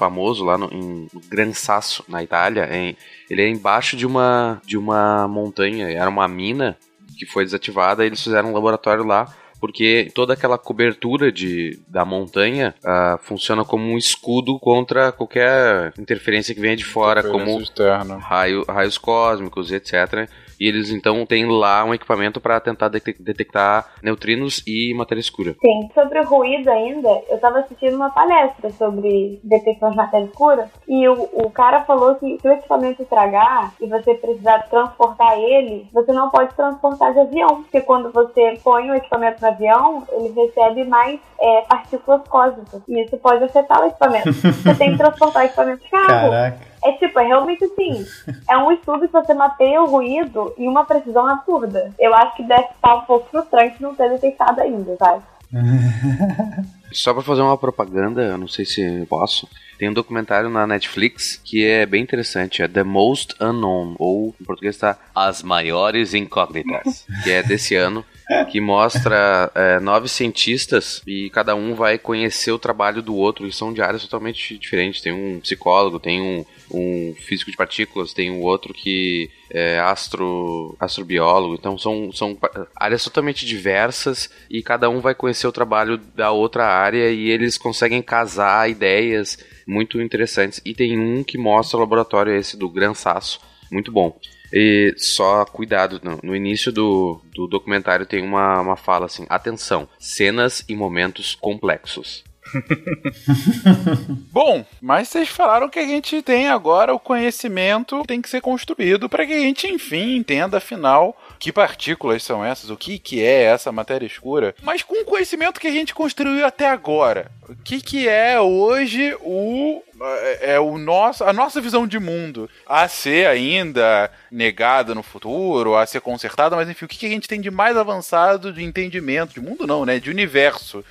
famoso 0.00 0.44
lá 0.44 0.56
no, 0.56 0.72
em 0.72 1.06
Gran 1.28 1.52
Sasso, 1.52 2.02
na 2.08 2.22
Itália. 2.22 2.66
Em, 2.74 2.96
ele 3.28 3.42
é 3.42 3.48
embaixo 3.48 3.96
de 3.96 4.06
uma, 4.06 4.60
de 4.64 4.78
uma 4.78 5.28
montanha, 5.28 5.90
era 5.90 6.08
uma 6.08 6.26
mina 6.26 6.78
que 7.18 7.26
foi 7.26 7.44
desativada. 7.44 8.02
E 8.02 8.06
eles 8.06 8.22
fizeram 8.22 8.50
um 8.50 8.54
laboratório 8.54 9.04
lá 9.04 9.32
porque 9.60 10.10
toda 10.14 10.32
aquela 10.32 10.56
cobertura 10.56 11.30
de, 11.30 11.78
da 11.86 12.02
montanha 12.02 12.74
ah, 12.82 13.18
funciona 13.22 13.62
como 13.62 13.84
um 13.84 13.98
escudo 13.98 14.58
contra 14.58 15.12
qualquer 15.12 15.92
interferência 15.98 16.54
que 16.54 16.60
venha 16.62 16.74
de 16.74 16.84
fora, 16.84 17.22
como 17.22 17.60
externa. 17.60 18.16
raio, 18.16 18.64
raios 18.66 18.96
cósmicos, 18.96 19.70
etc. 19.70 20.26
E 20.60 20.68
eles 20.68 20.90
então 20.90 21.24
têm 21.24 21.46
lá 21.46 21.82
um 21.84 21.94
equipamento 21.94 22.40
para 22.40 22.60
tentar 22.60 22.88
detectar 22.88 23.86
neutrinos 24.02 24.62
e 24.66 24.92
matéria 24.94 25.20
escura. 25.20 25.56
Sim, 25.60 25.88
sobre 25.94 26.20
o 26.20 26.24
ruído 26.24 26.68
ainda, 26.68 27.08
eu 27.28 27.36
estava 27.36 27.60
assistindo 27.60 27.96
uma 27.96 28.10
palestra 28.10 28.70
sobre 28.70 29.40
detecção 29.42 29.90
de 29.90 29.96
matéria 29.96 30.26
escura 30.26 30.70
e 30.86 31.08
o, 31.08 31.28
o 31.32 31.50
cara 31.50 31.80
falou 31.84 32.14
que 32.16 32.38
se 32.38 32.46
o 32.46 32.52
equipamento 32.52 33.02
estragar 33.02 33.72
e 33.80 33.86
você 33.86 34.14
precisar 34.14 34.58
transportar 34.68 35.38
ele, 35.38 35.88
você 35.92 36.12
não 36.12 36.28
pode 36.28 36.54
transportar 36.54 37.14
de 37.14 37.20
avião, 37.20 37.62
porque 37.62 37.80
quando 37.80 38.12
você 38.12 38.58
põe 38.62 38.90
o 38.90 38.94
equipamento 38.94 39.40
no 39.40 39.48
avião, 39.48 40.06
ele 40.12 40.32
recebe 40.32 40.84
mais 40.84 41.18
é, 41.40 41.62
partículas 41.62 42.26
cósmicas 42.28 42.82
e 42.86 43.02
isso 43.02 43.16
pode 43.16 43.42
afetar 43.44 43.82
o 43.82 43.86
equipamento. 43.86 44.30
você 44.34 44.74
tem 44.74 44.92
que 44.92 44.98
transportar 44.98 45.42
o 45.42 45.46
equipamento 45.46 45.82
de 45.82 45.90
carro. 45.90 46.30
Caraca. 46.30 46.69
É 46.84 46.92
tipo, 46.92 47.18
é 47.18 47.26
realmente 47.26 47.64
assim. 47.64 48.06
É 48.48 48.56
um 48.56 48.72
estudo 48.72 49.06
que 49.06 49.12
você 49.12 49.34
mapeia 49.34 49.82
o 49.82 49.86
ruído 49.86 50.54
em 50.56 50.68
uma 50.68 50.84
precisão 50.84 51.26
absurda. 51.26 51.92
Eu 51.98 52.14
acho 52.14 52.36
que 52.36 52.42
deve 52.42 52.64
estar 52.64 52.96
um 52.96 53.02
pouco 53.02 53.28
frustrante 53.30 53.82
não 53.82 53.94
ter 53.94 54.08
detectado 54.10 54.60
ainda, 54.60 54.96
sabe? 54.96 55.22
Só 56.92 57.12
pra 57.12 57.22
fazer 57.22 57.42
uma 57.42 57.56
propaganda, 57.56 58.22
eu 58.22 58.38
não 58.38 58.48
sei 58.48 58.64
se 58.64 59.06
posso. 59.08 59.48
Tem 59.78 59.88
um 59.88 59.92
documentário 59.92 60.50
na 60.50 60.66
Netflix 60.66 61.40
que 61.42 61.64
é 61.64 61.86
bem 61.86 62.02
interessante, 62.02 62.62
é 62.62 62.68
The 62.68 62.82
Most 62.82 63.34
Unknown, 63.40 63.94
ou 63.98 64.34
em 64.40 64.44
português 64.44 64.74
está 64.74 64.98
As 65.14 65.42
Maiores 65.42 66.14
Incógnitas, 66.14 67.06
que 67.22 67.30
é 67.30 67.42
desse 67.42 67.76
ano 67.76 68.04
que 68.50 68.60
mostra 68.60 69.50
é, 69.54 69.80
nove 69.80 70.08
cientistas 70.08 71.02
e 71.06 71.30
cada 71.30 71.54
um 71.54 71.74
vai 71.74 71.98
conhecer 71.98 72.52
o 72.52 72.58
trabalho 72.58 73.02
do 73.02 73.14
outro 73.14 73.46
e 73.46 73.52
são 73.52 73.72
de 73.72 73.82
áreas 73.82 74.02
totalmente 74.02 74.56
diferentes. 74.56 75.00
Tem 75.00 75.12
um 75.12 75.40
psicólogo, 75.40 75.98
tem 75.98 76.20
um, 76.20 76.44
um 76.70 77.14
físico 77.14 77.50
de 77.50 77.56
partículas, 77.56 78.12
tem 78.12 78.30
um 78.30 78.40
outro 78.40 78.72
que 78.72 79.30
é 79.50 79.80
astro, 79.80 80.76
astrobiólogo. 80.78 81.54
Então 81.54 81.76
são, 81.76 82.12
são 82.12 82.38
áreas 82.76 83.02
totalmente 83.02 83.44
diversas 83.44 84.30
e 84.48 84.62
cada 84.62 84.88
um 84.88 85.00
vai 85.00 85.14
conhecer 85.14 85.46
o 85.46 85.52
trabalho 85.52 85.98
da 85.98 86.30
outra 86.30 86.66
área 86.66 87.10
e 87.10 87.28
eles 87.28 87.58
conseguem 87.58 88.00
casar 88.00 88.70
ideias 88.70 89.38
muito 89.66 90.00
interessantes. 90.00 90.60
E 90.64 90.72
tem 90.72 90.98
um 90.98 91.24
que 91.24 91.36
mostra 91.36 91.76
o 91.76 91.80
laboratório 91.80 92.34
esse 92.34 92.56
do 92.56 92.68
Gran 92.68 92.94
Sasso, 92.94 93.40
muito 93.70 93.90
bom. 93.90 94.16
E 94.52 94.94
só 94.96 95.44
cuidado, 95.44 96.00
no, 96.02 96.18
no 96.22 96.36
início 96.36 96.72
do, 96.72 97.20
do 97.34 97.46
documentário 97.46 98.06
tem 98.06 98.22
uma, 98.22 98.60
uma 98.60 98.76
fala 98.76 99.06
assim: 99.06 99.26
atenção, 99.28 99.88
cenas 99.98 100.64
e 100.68 100.74
momentos 100.74 101.34
complexos. 101.34 102.24
Bom, 104.32 104.64
mas 104.80 105.08
vocês 105.08 105.28
falaram 105.28 105.68
que 105.68 105.78
a 105.78 105.86
gente 105.86 106.20
tem 106.22 106.48
agora 106.48 106.92
o 106.92 106.98
conhecimento 106.98 108.02
tem 108.06 108.20
que 108.20 108.28
ser 108.28 108.40
construído 108.40 109.08
para 109.08 109.26
que 109.26 109.32
a 109.32 109.40
gente, 109.40 109.68
enfim, 109.68 110.16
entenda 110.16 110.58
afinal 110.58 111.16
que 111.40 111.50
partículas 111.50 112.22
são 112.22 112.44
essas, 112.44 112.68
o 112.68 112.76
que, 112.76 112.98
que 112.98 113.24
é 113.24 113.44
essa 113.44 113.72
matéria 113.72 114.06
escura. 114.06 114.54
Mas 114.62 114.82
com 114.82 115.00
o 115.00 115.06
conhecimento 115.06 115.58
que 115.58 115.66
a 115.66 115.72
gente 115.72 115.94
construiu 115.94 116.44
até 116.44 116.68
agora, 116.68 117.30
o 117.48 117.56
que, 117.56 117.80
que 117.80 118.06
é 118.06 118.38
hoje 118.38 119.16
o 119.22 119.82
é, 120.02 120.52
é 120.52 120.60
o 120.60 120.76
nosso, 120.76 121.24
a 121.24 121.32
nossa 121.32 121.58
visão 121.58 121.86
de 121.86 121.98
mundo? 121.98 122.48
A 122.66 122.86
ser 122.88 123.26
ainda 123.26 124.10
negada 124.30 124.94
no 124.94 125.02
futuro, 125.02 125.76
a 125.76 125.86
ser 125.86 126.02
consertada, 126.02 126.54
mas 126.54 126.68
enfim, 126.68 126.84
o 126.84 126.88
que, 126.88 126.98
que 126.98 127.06
a 127.06 127.10
gente 127.10 127.26
tem 127.26 127.40
de 127.40 127.50
mais 127.50 127.74
avançado 127.74 128.52
de 128.52 128.62
entendimento? 128.62 129.32
De 129.32 129.40
mundo 129.40 129.66
não, 129.66 129.86
né, 129.86 129.98
de 129.98 130.10
universo 130.10 130.84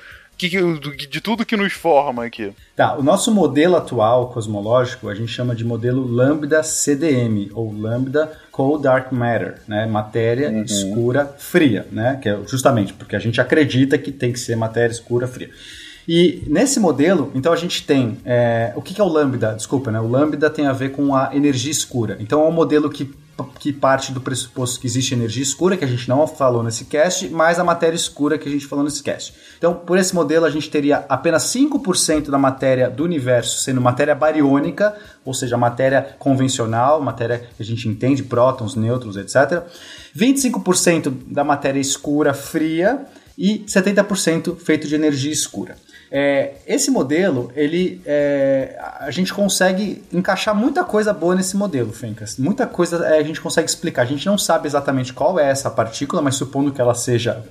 que, 0.48 1.07
de 1.07 1.20
tudo 1.20 1.45
que 1.45 1.57
nos 1.57 1.74
forma 1.74 2.24
aqui. 2.24 2.53
Tá, 2.76 2.95
o 2.95 3.03
nosso 3.03 3.34
modelo 3.34 3.76
atual 3.76 4.30
cosmológico 4.30 5.10
a 5.10 5.16
gente 5.16 5.32
chama 5.32 5.53
de 5.53 5.66
modelo 5.66 6.06
Lambda 6.06 6.64
CDM, 6.64 7.49
ou 7.53 7.74
Lambda 7.74 8.32
Cold 8.52 8.84
Dark 8.84 9.11
Matter, 9.11 9.61
né? 9.68 9.86
Matéria 9.86 10.49
uhum. 10.49 10.64
escura 10.64 11.26
fria, 11.38 11.86
né? 11.91 12.18
Que 12.22 12.30
é 12.30 12.40
justamente 12.48 12.94
porque 12.94 13.16
a 13.16 13.20
gente 13.20 13.41
acredita 13.41 13.98
que 13.98 14.11
tem 14.11 14.32
que 14.32 14.40
ser 14.40 14.56
matéria 14.56 14.94
escura 14.94 15.28
fria. 15.28 15.49
E 16.07 16.44
nesse 16.48 16.80
modelo, 16.80 17.32
então 17.36 17.53
a 17.53 17.56
gente 17.56 17.86
tem 17.86 18.18
é, 18.26 18.74
o 18.76 18.82
que, 18.82 18.94
que 18.95 19.02
é 19.02 19.03
o 19.03 19.07
lambda? 19.07 19.53
Desculpa, 19.53 19.91
né? 19.91 19.99
O 19.99 20.07
lambda 20.07 20.49
tem 20.49 20.66
a 20.66 20.74
ver 20.74 20.90
com 20.90 21.16
a 21.16 21.36
energia 21.36 21.72
escura. 21.72 22.18
Então 22.20 22.44
é 22.44 22.48
um 22.48 22.52
modelo 22.52 22.90
que 22.90 23.14
que 23.44 23.72
parte 23.74 24.11
do 24.11 24.22
pressuposto 24.22 24.80
que 24.80 24.88
existe 24.88 25.14
energia 25.14 25.44
escura, 25.44 25.78
que 25.78 25.86
a 25.86 25.88
gente 25.88 26.07
não 26.07 26.26
falou 26.28 26.64
nesse 26.64 26.86
cast, 26.86 27.30
mais 27.30 27.60
a 27.60 27.64
matéria 27.64 27.95
escura 27.95 28.38
que 28.38 28.48
a 28.48 28.52
gente 28.52 28.66
falou 28.66 28.84
nesse 28.84 29.03
cast. 29.03 29.34
Então, 29.57 29.74
por 29.74 29.98
esse 29.98 30.14
modelo, 30.16 30.45
a 30.45 30.49
gente 30.49 30.70
teria 30.70 31.06
apenas 31.10 31.44
5% 31.44 32.30
da 32.30 32.38
matéria 32.38 32.90
do 32.90 33.03
universo 33.03 33.60
sendo 33.60 33.82
matéria 33.82 34.16
bariônica, 34.16 34.95
ou 35.26 35.34
seja, 35.34 35.57
matéria 35.57 36.16
convencional, 36.18 37.02
matéria 37.02 37.49
que 37.56 37.61
a 37.61 37.66
gente 37.66 37.88
entende, 37.88 38.24
prótons, 38.24 38.76
nêutrons, 38.76 39.16
etc. 39.16 39.64
25% 40.16 41.11
da 41.28 41.44
matéria 41.44 41.80
escura, 41.80 42.34
fria, 42.34 43.06
e 43.40 43.60
70% 43.60 44.57
feito 44.57 44.86
de 44.86 44.95
energia 44.95 45.32
escura. 45.32 45.78
É, 46.11 46.53
esse 46.65 46.90
modelo, 46.90 47.52
ele, 47.56 48.02
é, 48.06 48.80
a 48.99 49.11
gente 49.11 49.34
consegue 49.34 50.03
encaixar 50.11 50.56
muita 50.56 50.84
coisa 50.84 51.14
boa 51.14 51.36
nesse 51.36 51.56
modelo, 51.56 51.91
Fencas. 51.94 52.38
Muita 52.38 52.65
coisa 52.65 53.06
é, 53.06 53.19
a 53.19 53.23
gente 53.23 53.40
consegue 53.40 53.69
explicar. 53.69 54.02
A 54.02 54.06
gente 54.06 54.26
não 54.26 54.38
sabe 54.38 54.68
exatamente 54.68 55.14
qual 55.14 55.40
é 55.40 55.49
essa 55.49 55.69
partícula, 55.69 56.22
mas 56.22 56.36
supondo 56.36 56.72
que 56.72 56.81
ela 56.81 56.95
seja 56.95 57.44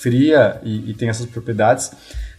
fria 0.00 0.58
e, 0.62 0.90
e 0.90 0.94
tenha 0.94 1.10
essas 1.10 1.26
propriedades, 1.26 1.90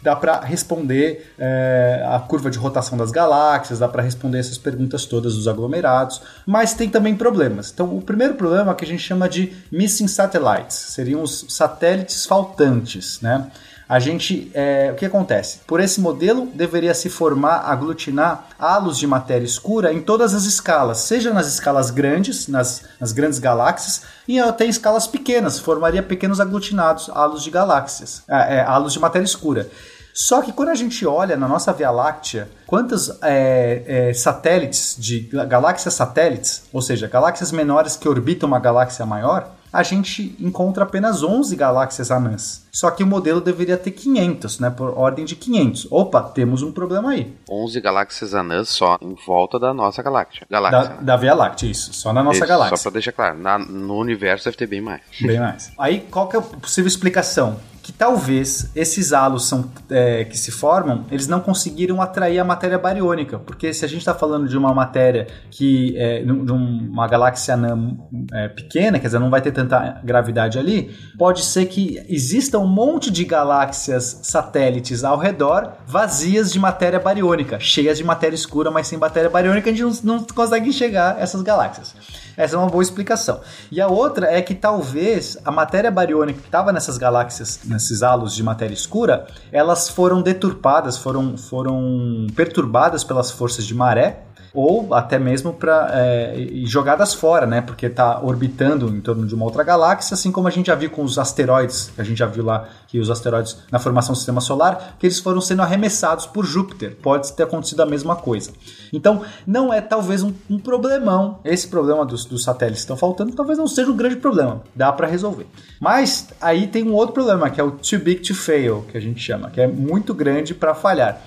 dá 0.02 0.16
para 0.16 0.40
responder 0.42 1.32
é, 1.38 2.04
a 2.10 2.20
curva 2.20 2.50
de 2.50 2.58
rotação 2.58 2.98
das 2.98 3.12
galáxias, 3.12 3.80
dá 3.80 3.88
para 3.88 4.02
responder 4.02 4.40
essas 4.40 4.58
perguntas 4.58 5.06
todas 5.06 5.36
dos 5.36 5.48
aglomerados, 5.48 6.22
mas 6.46 6.74
tem 6.74 6.90
também 6.90 7.16
problemas. 7.16 7.72
Então, 7.72 7.96
o 7.96 8.02
primeiro 8.02 8.34
problema 8.34 8.72
é 8.72 8.76
que 8.76 8.86
a 8.86 8.88
gente 8.88 9.04
chama 9.04 9.30
de 9.30 9.54
missing 9.72 10.08
satellites, 10.08 10.76
seriam 10.76 11.22
os 11.22 11.46
satélites 11.50 12.26
faltantes, 12.26 13.20
né? 13.22 13.52
A 13.90 14.00
gente, 14.00 14.52
é, 14.54 14.92
o 14.92 14.96
que 14.96 15.06
acontece? 15.06 15.60
Por 15.66 15.80
esse 15.80 16.02
modelo, 16.02 16.48
deveria 16.54 16.94
se 16.94 17.10
formar, 17.10 17.60
aglutinar 17.60 18.50
halos 18.60 18.98
de 18.98 19.08
matéria 19.08 19.46
escura 19.46 19.94
em 19.94 20.02
todas 20.02 20.34
as 20.34 20.44
escalas, 20.44 21.00
seja 21.00 21.34
nas 21.34 21.48
escalas 21.48 21.90
grandes, 21.90 22.48
nas, 22.50 22.84
nas 23.00 23.14
grandes 23.14 23.40
galáxias, 23.40 24.02
e 24.28 24.40
até 24.40 24.66
em 24.66 24.70
escalas 24.70 25.08
pequenas, 25.08 25.60
formaria 25.60 26.04
pequenos 26.04 26.42
aglutinados, 26.42 27.10
halos 27.10 27.44
de 27.44 27.50
galáxias, 27.50 28.24
é, 28.28 28.58
é, 28.58 28.62
halos 28.62 28.92
de 28.92 29.00
matéria 29.00 29.26
escura. 29.26 29.70
Só 30.14 30.42
que 30.42 30.52
quando 30.52 30.70
a 30.70 30.76
gente 30.76 31.06
olha 31.06 31.38
na 31.38 31.48
nossa 31.48 31.72
Via 31.72 31.92
Láctea, 31.92 32.50
quantos 32.66 33.10
é, 33.22 34.10
é, 34.10 34.14
satélites 34.14 34.96
de 34.98 35.30
galáxias 35.48 35.94
satélites, 35.94 36.64
ou 36.74 36.82
seja, 36.82 37.08
galáxias 37.08 37.52
menores 37.52 37.96
que 37.96 38.10
orbitam 38.10 38.50
uma 38.50 38.60
galáxia 38.60 39.06
maior, 39.06 39.52
a 39.72 39.84
gente 39.84 40.36
encontra 40.40 40.84
apenas 40.84 41.24
11 41.24 41.56
galáxias 41.56 42.12
anãs. 42.12 42.66
Só 42.72 42.92
que 42.92 43.04
o 43.04 43.08
modelo 43.08 43.42
deveria 43.42 43.78
ter 43.78 43.92
500, 43.92 44.60
né? 44.60 44.70
Por 44.70 44.98
ordem 44.98 45.26
de 45.26 45.36
500. 45.36 45.88
Opa, 45.92 46.22
temos 46.22 46.62
um 46.62 46.72
problema 46.72 47.12
aí. 47.12 47.34
11 47.50 47.82
galáxias 47.82 48.34
anãs 48.34 48.70
só 48.70 48.98
em 49.02 49.16
volta 49.26 49.60
da 49.60 49.74
nossa 49.74 50.02
galáxia. 50.04 50.46
galáxia 50.50 50.96
da, 50.96 51.02
da 51.02 51.18
Via 51.18 51.34
Láctea, 51.34 51.70
isso. 51.70 51.94
Só 51.94 52.14
na 52.14 52.24
nossa 52.24 52.38
isso, 52.38 52.48
galáxia. 52.48 52.78
Só 52.78 52.84
pra 52.84 52.92
deixar 52.92 53.12
claro, 53.12 53.38
na, 53.38 53.58
no 53.58 53.98
universo 53.98 54.46
deve 54.46 54.58
ter 54.58 54.68
bem 54.68 54.82
mais. 54.82 55.02
Bem 55.22 55.40
mais. 55.40 55.72
Aí, 55.78 56.02
qual 56.12 56.28
que 56.28 56.36
é 56.36 56.40
a 56.40 56.42
possível 56.42 56.88
explicação? 56.88 57.60
Que 57.88 57.94
talvez 57.94 58.70
esses 58.76 59.14
halos 59.14 59.48
são, 59.48 59.72
é, 59.90 60.26
que 60.26 60.38
se 60.38 60.52
formam, 60.52 61.06
eles 61.10 61.26
não 61.26 61.40
conseguiram 61.40 62.02
atrair 62.02 62.38
a 62.38 62.44
matéria 62.44 62.78
bariônica, 62.78 63.40
porque 63.40 63.74
se 63.74 63.86
a 63.86 63.88
gente 63.88 64.00
está 64.00 64.14
falando 64.14 64.46
de 64.46 64.58
uma 64.58 64.74
matéria 64.74 65.26
que 65.50 65.98
é, 65.98 66.22
de 66.22 66.52
uma 66.52 67.08
galáxia 67.08 67.54
anã 67.54 67.96
é, 68.34 68.50
pequena, 68.50 69.00
quer 69.00 69.08
dizer, 69.08 69.20
não 69.20 69.30
vai 69.30 69.40
ter 69.40 69.54
tanta 69.54 70.02
gravidade 70.04 70.60
ali, 70.60 70.94
pode 71.18 71.46
ser 71.46 71.68
que 71.68 72.04
exista 72.10 72.60
um 72.60 72.68
monte 72.68 73.10
de 73.10 73.24
galáxias 73.24 74.20
satélites 74.22 75.06
ao 75.06 75.18
redor 75.18 75.72
vazias 75.88 76.52
de 76.52 76.60
matéria 76.60 77.00
bariônica, 77.00 77.58
cheias 77.58 77.98
de 77.98 78.04
matéria 78.04 78.36
escura, 78.36 78.70
mas 78.70 78.88
sem 78.88 78.98
matéria 78.98 79.30
bariônica, 79.30 79.70
a 79.70 79.74
gente 79.74 80.04
não, 80.04 80.18
não 80.18 80.24
consegue 80.26 80.68
enxergar 80.68 81.16
essas 81.22 81.42
galáxias. 81.42 81.96
Essa 82.38 82.56
é 82.56 82.60
uma 82.60 82.70
boa 82.70 82.84
explicação. 82.84 83.42
E 83.72 83.82
a 83.82 83.88
outra 83.88 84.32
é 84.32 84.40
que 84.44 84.54
talvez 84.54 85.36
a 85.44 85.50
matéria 85.50 85.90
bariônica 85.90 86.40
que 86.40 86.48
estava 86.48 86.72
nessas 86.72 86.96
galáxias, 86.96 87.62
nesses 87.66 88.04
halos 88.04 88.36
de 88.36 88.44
matéria 88.44 88.76
escura, 88.76 89.26
elas 89.52 89.90
foram 89.90 90.22
deturpadas, 90.22 90.98
foram, 91.00 91.36
foram 91.36 92.28
perturbadas 92.36 93.04
pelas 93.04 93.32
forças 93.32 93.66
de 93.66 93.74
maré 93.74 94.24
ou 94.58 94.92
até 94.92 95.20
mesmo 95.20 95.54
para 95.54 95.88
é, 95.94 96.48
jogadas 96.66 97.14
fora, 97.14 97.46
né? 97.46 97.62
Porque 97.62 97.86
está 97.86 98.20
orbitando 98.20 98.90
em 98.90 99.00
torno 99.00 99.28
de 99.28 99.36
uma 99.36 99.46
outra 99.46 99.64
galáxia, 99.64 100.16
assim 100.16 100.32
como 100.32 100.48
a 100.48 100.52
gente 100.52 100.66
já 100.66 100.74
viu 100.74 100.90
com 100.90 101.04
os 101.04 101.20
asteroides, 101.20 101.92
a 101.96 102.04
gente 102.04 102.18
já 102.18 102.26
viu 102.26 102.44
lá 102.44 102.68
que 102.88 103.00
os 103.00 103.12
asteroides 103.12 103.56
na 103.72 103.78
formação 103.78 104.14
do 104.14 104.16
sistema 104.16 104.42
solar, 104.42 104.96
que 104.98 105.06
eles 105.06 105.20
foram 105.20 105.40
sendo 105.42 105.62
arremessados 105.62 106.26
por 106.26 106.44
Júpiter. 106.44 106.98
Pode 107.04 107.34
ter 107.34 107.44
acontecido 107.44 107.82
a 107.82 107.86
mesma 107.86 108.16
coisa. 108.16 108.50
Então, 108.92 109.22
não 109.46 109.72
é 109.72 109.80
talvez 109.80 110.24
um, 110.24 110.34
um 110.50 110.58
problemão. 110.58 111.38
Esse 111.46 111.68
problema 111.68 112.04
dos, 112.04 112.26
dos 112.26 112.44
satélites 112.44 112.80
que 112.80 112.86
estão 112.86 112.98
faltando, 112.98 113.34
talvez 113.34 113.60
não 113.60 113.68
seja 113.68 113.92
um 113.92 113.96
grande 113.96 114.16
problema. 114.16 114.64
Dá 114.76 114.92
para 114.92 115.06
resolver. 115.06 115.46
Mas 115.80 116.30
aí 116.42 116.66
tem 116.66 116.84
um 116.84 116.94
outro 116.94 117.14
problema, 117.14 117.48
que 117.52 117.62
é 117.62 117.64
o 117.64 117.70
too 117.70 118.00
big 118.00 118.22
to 118.22 118.34
fail, 118.34 118.84
que 118.92 118.98
a 118.98 119.02
gente 119.02 119.20
chama, 119.20 119.52
que 119.52 119.62
é 119.62 119.68
muito 119.68 120.16
grande 120.16 120.56
para 120.56 120.74
falhar. 120.74 121.22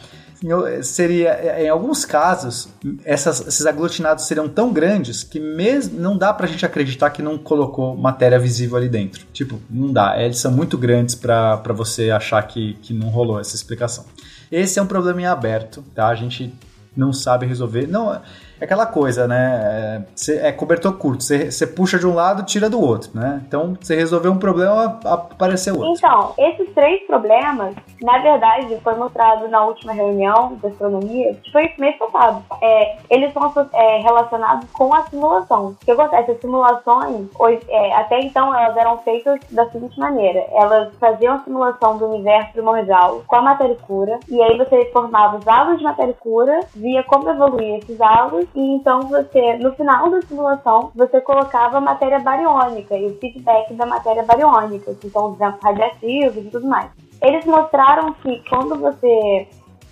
Seria, 0.82 1.62
em 1.62 1.68
alguns 1.68 2.04
casos, 2.04 2.68
essas, 3.04 3.46
esses 3.46 3.66
aglutinados 3.66 4.24
seriam 4.24 4.48
tão 4.48 4.72
grandes 4.72 5.22
que 5.22 5.38
mesmo 5.38 6.00
não 6.00 6.16
dá 6.16 6.32
pra 6.32 6.46
gente 6.46 6.64
acreditar 6.64 7.10
que 7.10 7.22
não 7.22 7.36
colocou 7.36 7.96
matéria 7.96 8.38
visível 8.38 8.76
ali 8.76 8.88
dentro. 8.88 9.26
Tipo, 9.32 9.60
não 9.68 9.92
dá. 9.92 10.20
Eles 10.20 10.38
são 10.38 10.50
muito 10.50 10.78
grandes 10.78 11.14
para 11.14 11.56
você 11.74 12.10
achar 12.10 12.42
que, 12.42 12.74
que 12.82 12.94
não 12.94 13.08
rolou 13.08 13.38
essa 13.38 13.54
explicação. 13.54 14.04
Esse 14.50 14.78
é 14.78 14.82
um 14.82 14.86
problema 14.86 15.20
em 15.20 15.26
aberto, 15.26 15.84
tá? 15.94 16.08
A 16.08 16.14
gente 16.14 16.52
não 16.96 17.12
sabe 17.12 17.46
resolver. 17.46 17.86
Não, 17.86 18.20
é 18.60 18.64
aquela 18.64 18.86
coisa, 18.86 19.26
né? 19.26 20.04
É, 20.28 20.48
é 20.48 20.52
cobertor 20.52 20.92
curto. 20.98 21.24
Você 21.24 21.66
puxa 21.66 21.98
de 21.98 22.06
um 22.06 22.14
lado, 22.14 22.44
tira 22.44 22.68
do 22.68 22.80
outro, 22.80 23.10
né? 23.14 23.42
Então, 23.46 23.74
você 23.80 23.96
resolveu 23.96 24.32
um 24.32 24.38
problema, 24.38 25.00
apareceu 25.04 25.74
outro. 25.74 25.94
Então, 25.96 26.34
esses 26.38 26.72
três 26.74 27.06
problemas, 27.06 27.74
na 28.02 28.18
verdade, 28.18 28.76
foi 28.82 28.94
mostrado 28.96 29.48
na 29.48 29.64
última 29.64 29.92
reunião 29.92 30.56
de 30.60 30.66
astronomia, 30.66 31.34
que 31.42 31.50
foi 31.50 31.72
mês 31.78 31.96
passado. 31.96 32.44
É, 32.60 32.96
eles 33.08 33.32
são 33.32 33.50
é, 33.72 33.98
relacionados 34.02 34.70
com 34.72 34.92
a 34.94 35.04
simulação. 35.04 35.68
O 35.68 35.76
que 35.84 35.90
acontece? 35.90 36.32
As 36.32 36.40
simulações, 36.40 37.28
hoje, 37.38 37.60
é, 37.68 37.94
até 37.94 38.20
então, 38.20 38.54
elas 38.54 38.76
eram 38.76 38.98
feitas 38.98 39.40
da 39.50 39.68
seguinte 39.70 39.98
maneira: 39.98 40.44
elas 40.52 40.94
faziam 41.00 41.34
a 41.34 41.38
simulação 41.38 41.96
do 41.96 42.06
universo 42.06 42.52
primordial 42.52 43.22
com 43.26 43.36
a 43.36 43.42
matéria 43.42 43.72
escura, 43.72 44.20
e 44.28 44.42
aí 44.42 44.58
você 44.58 44.84
formava 44.92 45.38
os 45.38 45.48
halos 45.48 45.78
de 45.78 45.84
matéria 45.84 46.10
escura, 46.10 46.60
via 46.74 47.02
como 47.04 47.30
evoluir 47.30 47.78
esses 47.78 47.98
halos 48.00 48.49
e 48.54 48.60
então 48.74 49.02
você, 49.02 49.56
no 49.58 49.72
final 49.74 50.10
da 50.10 50.22
simulação, 50.22 50.90
você 50.94 51.20
colocava 51.20 51.80
matéria 51.80 52.18
bariônica 52.18 52.96
e 52.96 53.06
o 53.06 53.18
feedback 53.18 53.72
da 53.74 53.86
matéria 53.86 54.22
bariônica, 54.22 54.94
que 54.94 55.08
são 55.10 55.32
os 55.32 55.38
ventos 55.38 55.60
radiativos 55.62 56.44
e 56.44 56.50
tudo 56.50 56.66
mais. 56.66 56.90
Eles 57.22 57.44
mostraram 57.44 58.12
que 58.14 58.42
quando 58.48 58.76
você 58.76 59.46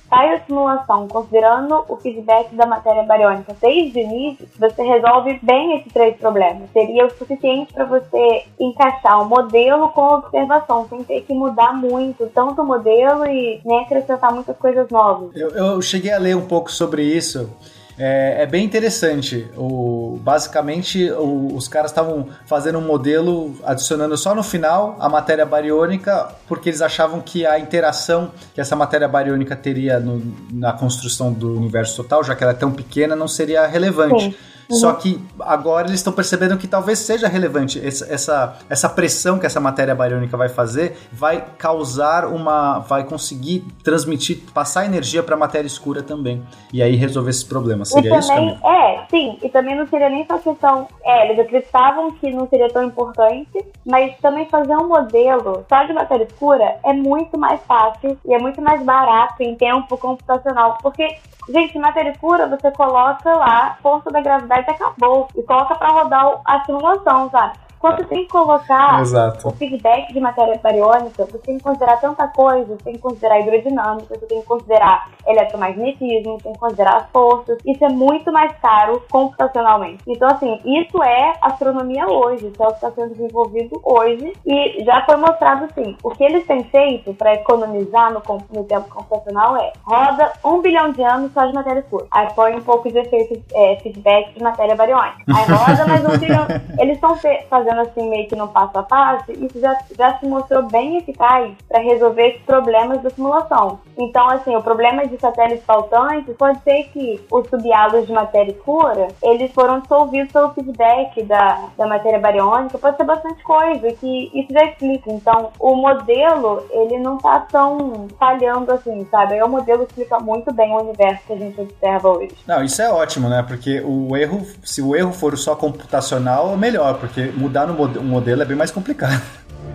faz 0.08 0.40
a 0.40 0.44
simulação 0.46 1.06
considerando 1.06 1.84
o 1.86 1.96
feedback 1.96 2.54
da 2.54 2.66
matéria 2.66 3.02
bariônica 3.02 3.54
desde 3.60 3.98
o 3.98 4.02
início, 4.02 4.48
você 4.58 4.82
resolve 4.82 5.38
bem 5.42 5.78
esses 5.78 5.92
três 5.92 6.16
problemas. 6.16 6.70
Seria 6.72 7.06
o 7.06 7.10
suficiente 7.10 7.72
para 7.72 7.84
você 7.84 8.44
encaixar 8.58 9.22
o 9.22 9.26
modelo 9.26 9.90
com 9.90 10.00
a 10.00 10.16
observação, 10.16 10.86
sem 10.88 11.04
ter 11.04 11.20
que 11.22 11.34
mudar 11.34 11.74
muito, 11.74 12.26
tanto 12.34 12.62
o 12.62 12.64
modelo 12.64 13.26
e 13.26 13.60
nem 13.64 13.80
acrescentar 13.80 14.32
muitas 14.32 14.56
coisas 14.56 14.88
novas. 14.88 15.36
Eu, 15.36 15.50
eu 15.50 15.82
cheguei 15.82 16.12
a 16.12 16.18
ler 16.18 16.36
um 16.36 16.46
pouco 16.46 16.72
sobre 16.72 17.02
isso 17.02 17.50
é, 17.98 18.42
é 18.42 18.46
bem 18.46 18.64
interessante. 18.64 19.48
O, 19.56 20.18
basicamente, 20.22 21.10
o, 21.10 21.54
os 21.54 21.66
caras 21.66 21.90
estavam 21.90 22.28
fazendo 22.46 22.78
um 22.78 22.86
modelo 22.86 23.56
adicionando 23.64 24.16
só 24.16 24.34
no 24.34 24.42
final 24.42 24.96
a 25.00 25.08
matéria 25.08 25.44
bariônica, 25.44 26.28
porque 26.46 26.68
eles 26.68 26.80
achavam 26.80 27.20
que 27.20 27.44
a 27.44 27.58
interação 27.58 28.30
que 28.54 28.60
essa 28.60 28.76
matéria 28.76 29.08
bariônica 29.08 29.56
teria 29.56 29.98
no, 29.98 30.22
na 30.52 30.72
construção 30.72 31.32
do 31.32 31.56
universo 31.56 31.96
total, 31.96 32.22
já 32.22 32.34
que 32.36 32.42
ela 32.42 32.52
é 32.52 32.56
tão 32.56 32.70
pequena, 32.70 33.16
não 33.16 33.28
seria 33.28 33.66
relevante. 33.66 34.36
Só 34.70 34.90
uhum. 34.90 34.96
que 34.96 35.24
agora 35.40 35.86
eles 35.86 36.00
estão 36.00 36.12
percebendo 36.12 36.56
que 36.58 36.68
talvez 36.68 36.98
seja 36.98 37.26
relevante 37.26 37.80
essa, 37.84 38.58
essa, 38.68 38.88
pressão 38.88 39.38
que 39.38 39.46
essa 39.46 39.60
matéria 39.60 39.94
bariônica 39.94 40.36
vai 40.36 40.48
fazer, 40.48 40.96
vai 41.10 41.44
causar 41.56 42.26
uma. 42.26 42.80
vai 42.80 43.04
conseguir 43.04 43.64
transmitir, 43.82 44.42
passar 44.52 44.84
energia 44.84 45.22
para 45.22 45.34
a 45.34 45.38
matéria 45.38 45.66
escura 45.66 46.02
também. 46.02 46.42
E 46.72 46.82
aí 46.82 46.96
resolver 46.96 47.30
esses 47.30 47.44
problemas. 47.44 47.88
Seria 47.88 48.14
e 48.14 48.18
isso 48.18 48.28
também? 48.28 48.58
É, 48.64 49.06
sim. 49.08 49.38
E 49.42 49.48
também 49.48 49.74
não 49.74 49.86
seria 49.86 50.10
nem 50.10 50.26
só 50.26 50.38
questão. 50.38 50.86
É, 51.02 51.26
eles 51.26 51.38
acreditavam 51.38 52.10
que 52.12 52.30
não 52.30 52.46
seria 52.48 52.68
tão 52.68 52.84
importante, 52.84 53.64
mas 53.86 54.16
também 54.18 54.46
fazer 54.50 54.76
um 54.76 54.88
modelo 54.88 55.64
só 55.68 55.84
de 55.84 55.92
matéria 55.94 56.24
escura 56.24 56.76
é 56.84 56.92
muito 56.92 57.38
mais 57.38 57.60
fácil 57.62 58.18
e 58.26 58.34
é 58.34 58.38
muito 58.38 58.60
mais 58.60 58.82
barato 58.82 59.42
em 59.42 59.54
tempo 59.54 59.96
computacional. 59.96 60.76
Porque 60.82 61.16
Gente, 61.48 61.78
matéria 61.78 62.10
escura, 62.10 62.46
você 62.46 62.70
coloca 62.70 63.34
lá, 63.34 63.78
força 63.82 64.10
da 64.10 64.20
gravidade 64.20 64.57
acabou. 64.66 65.28
E 65.36 65.42
coloca 65.42 65.74
pra 65.74 65.88
rodar 65.88 66.40
a 66.44 66.64
simulação, 66.64 67.30
sabe? 67.30 67.58
Quando 67.78 67.98
você 67.98 68.04
tem 68.04 68.24
que 68.24 68.28
colocar 68.28 69.00
Exato. 69.00 69.48
o 69.48 69.50
feedback 69.52 70.12
de 70.12 70.20
matéria 70.20 70.58
bariônica, 70.62 71.24
você 71.24 71.38
tem 71.38 71.58
que 71.58 71.62
considerar 71.62 72.00
tanta 72.00 72.26
coisa, 72.28 72.66
você 72.66 72.84
tem 72.84 72.94
que 72.94 73.00
considerar 73.00 73.40
hidrodinâmica, 73.40 74.18
você 74.18 74.26
tem 74.26 74.40
que 74.40 74.46
considerar 74.46 75.08
eletromagnetismo, 75.26 76.38
tem 76.42 76.52
que 76.52 76.58
considerar 76.58 76.96
as 76.96 77.10
forças. 77.10 77.58
Isso 77.64 77.84
é 77.84 77.88
muito 77.88 78.32
mais 78.32 78.52
caro 78.60 79.02
computacionalmente. 79.10 80.02
Então, 80.06 80.28
assim, 80.28 80.60
isso 80.64 81.02
é 81.02 81.34
astronomia 81.40 82.06
hoje, 82.08 82.48
isso 82.48 82.62
é 82.62 82.66
o 82.66 82.70
que 82.70 82.74
está 82.74 82.90
sendo 82.90 83.14
desenvolvido 83.14 83.80
hoje 83.84 84.32
e 84.44 84.84
já 84.84 85.04
foi 85.04 85.16
mostrado 85.16 85.66
assim. 85.66 85.96
O 86.02 86.10
que 86.10 86.24
eles 86.24 86.46
têm 86.46 86.64
feito 86.64 87.14
para 87.14 87.34
economizar 87.34 88.12
no, 88.12 88.22
no, 88.52 88.64
tempo 88.64 88.88
computacional 88.88 89.56
é 89.56 89.72
roda 89.84 90.32
um 90.44 90.60
bilhão 90.60 90.90
de 90.90 91.02
anos 91.02 91.32
só 91.32 91.46
de 91.46 91.52
matéria 91.52 91.80
escura. 91.80 92.06
Aí 92.10 92.28
põe 92.34 92.56
um 92.56 92.62
pouco 92.62 92.90
de 92.90 92.98
efeito 92.98 93.40
é, 93.54 93.76
feedback 93.76 94.34
de 94.34 94.42
matéria 94.42 94.74
bariônica. 94.74 95.22
Aí 95.28 95.44
roda 95.44 95.86
mais 95.86 96.04
um 96.04 96.18
bilhão. 96.18 96.46
Eles 96.78 96.94
estão 96.94 97.16
fazendo 97.48 97.67
fazendo 97.68 97.80
assim 97.80 98.08
meio 98.08 98.28
que 98.28 98.34
no 98.34 98.48
passo 98.48 98.78
a 98.78 98.82
passo, 98.82 99.30
isso 99.32 99.60
já, 99.60 99.78
já 99.96 100.18
se 100.18 100.26
mostrou 100.26 100.62
bem 100.68 100.96
eficaz 100.96 101.54
para 101.68 101.82
resolver 101.82 102.40
problemas 102.46 103.02
da 103.02 103.10
simulação. 103.10 103.78
Então, 103.98 104.28
assim, 104.30 104.54
o 104.54 104.62
problema 104.62 105.06
de 105.06 105.18
satélites 105.18 105.64
faltantes 105.64 106.34
pode 106.36 106.62
ser 106.62 106.84
que 106.92 107.20
os 107.30 107.48
subhalos 107.48 108.06
de 108.06 108.12
matéria 108.12 108.52
escura, 108.52 109.08
eles 109.20 109.50
foram 109.52 109.80
dissolvidos 109.80 110.32
pelo 110.32 110.50
feedback 110.54 111.22
da, 111.24 111.68
da 111.76 111.86
matéria 111.86 112.20
bariônica, 112.20 112.78
pode 112.78 112.96
ser 112.96 113.04
bastante 113.04 113.42
coisa, 113.42 113.90
que 113.92 114.30
isso 114.32 114.52
já 114.52 114.64
explica. 114.66 115.10
Então, 115.10 115.50
o 115.58 115.74
modelo, 115.74 116.64
ele 116.70 116.98
não 116.98 117.18
tá 117.18 117.40
tão 117.40 118.06
falhando 118.18 118.72
assim, 118.72 119.04
sabe? 119.10 119.34
Aí 119.34 119.42
o 119.42 119.48
modelo 119.48 119.82
explica 119.82 120.20
muito 120.20 120.52
bem 120.54 120.70
o 120.72 120.80
universo 120.80 121.26
que 121.26 121.32
a 121.32 121.36
gente 121.36 121.60
observa 121.60 122.08
hoje. 122.08 122.36
Não, 122.46 122.62
isso 122.62 122.80
é 122.80 122.90
ótimo, 122.90 123.28
né? 123.28 123.44
Porque 123.46 123.80
o 123.84 124.16
erro, 124.16 124.46
se 124.62 124.80
o 124.80 124.94
erro 124.94 125.12
for 125.12 125.36
só 125.36 125.56
computacional, 125.56 126.52
é 126.52 126.56
melhor, 126.56 126.98
porque 126.98 127.32
mudar 127.36 127.66
no 127.66 127.74
mod 127.74 127.98
um 127.98 128.04
modelo 128.04 128.42
é 128.42 128.44
bem 128.44 128.56
mais 128.56 128.70
complicado. 128.70 129.22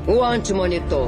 O 0.08 0.22
antimonitor. 0.22 1.08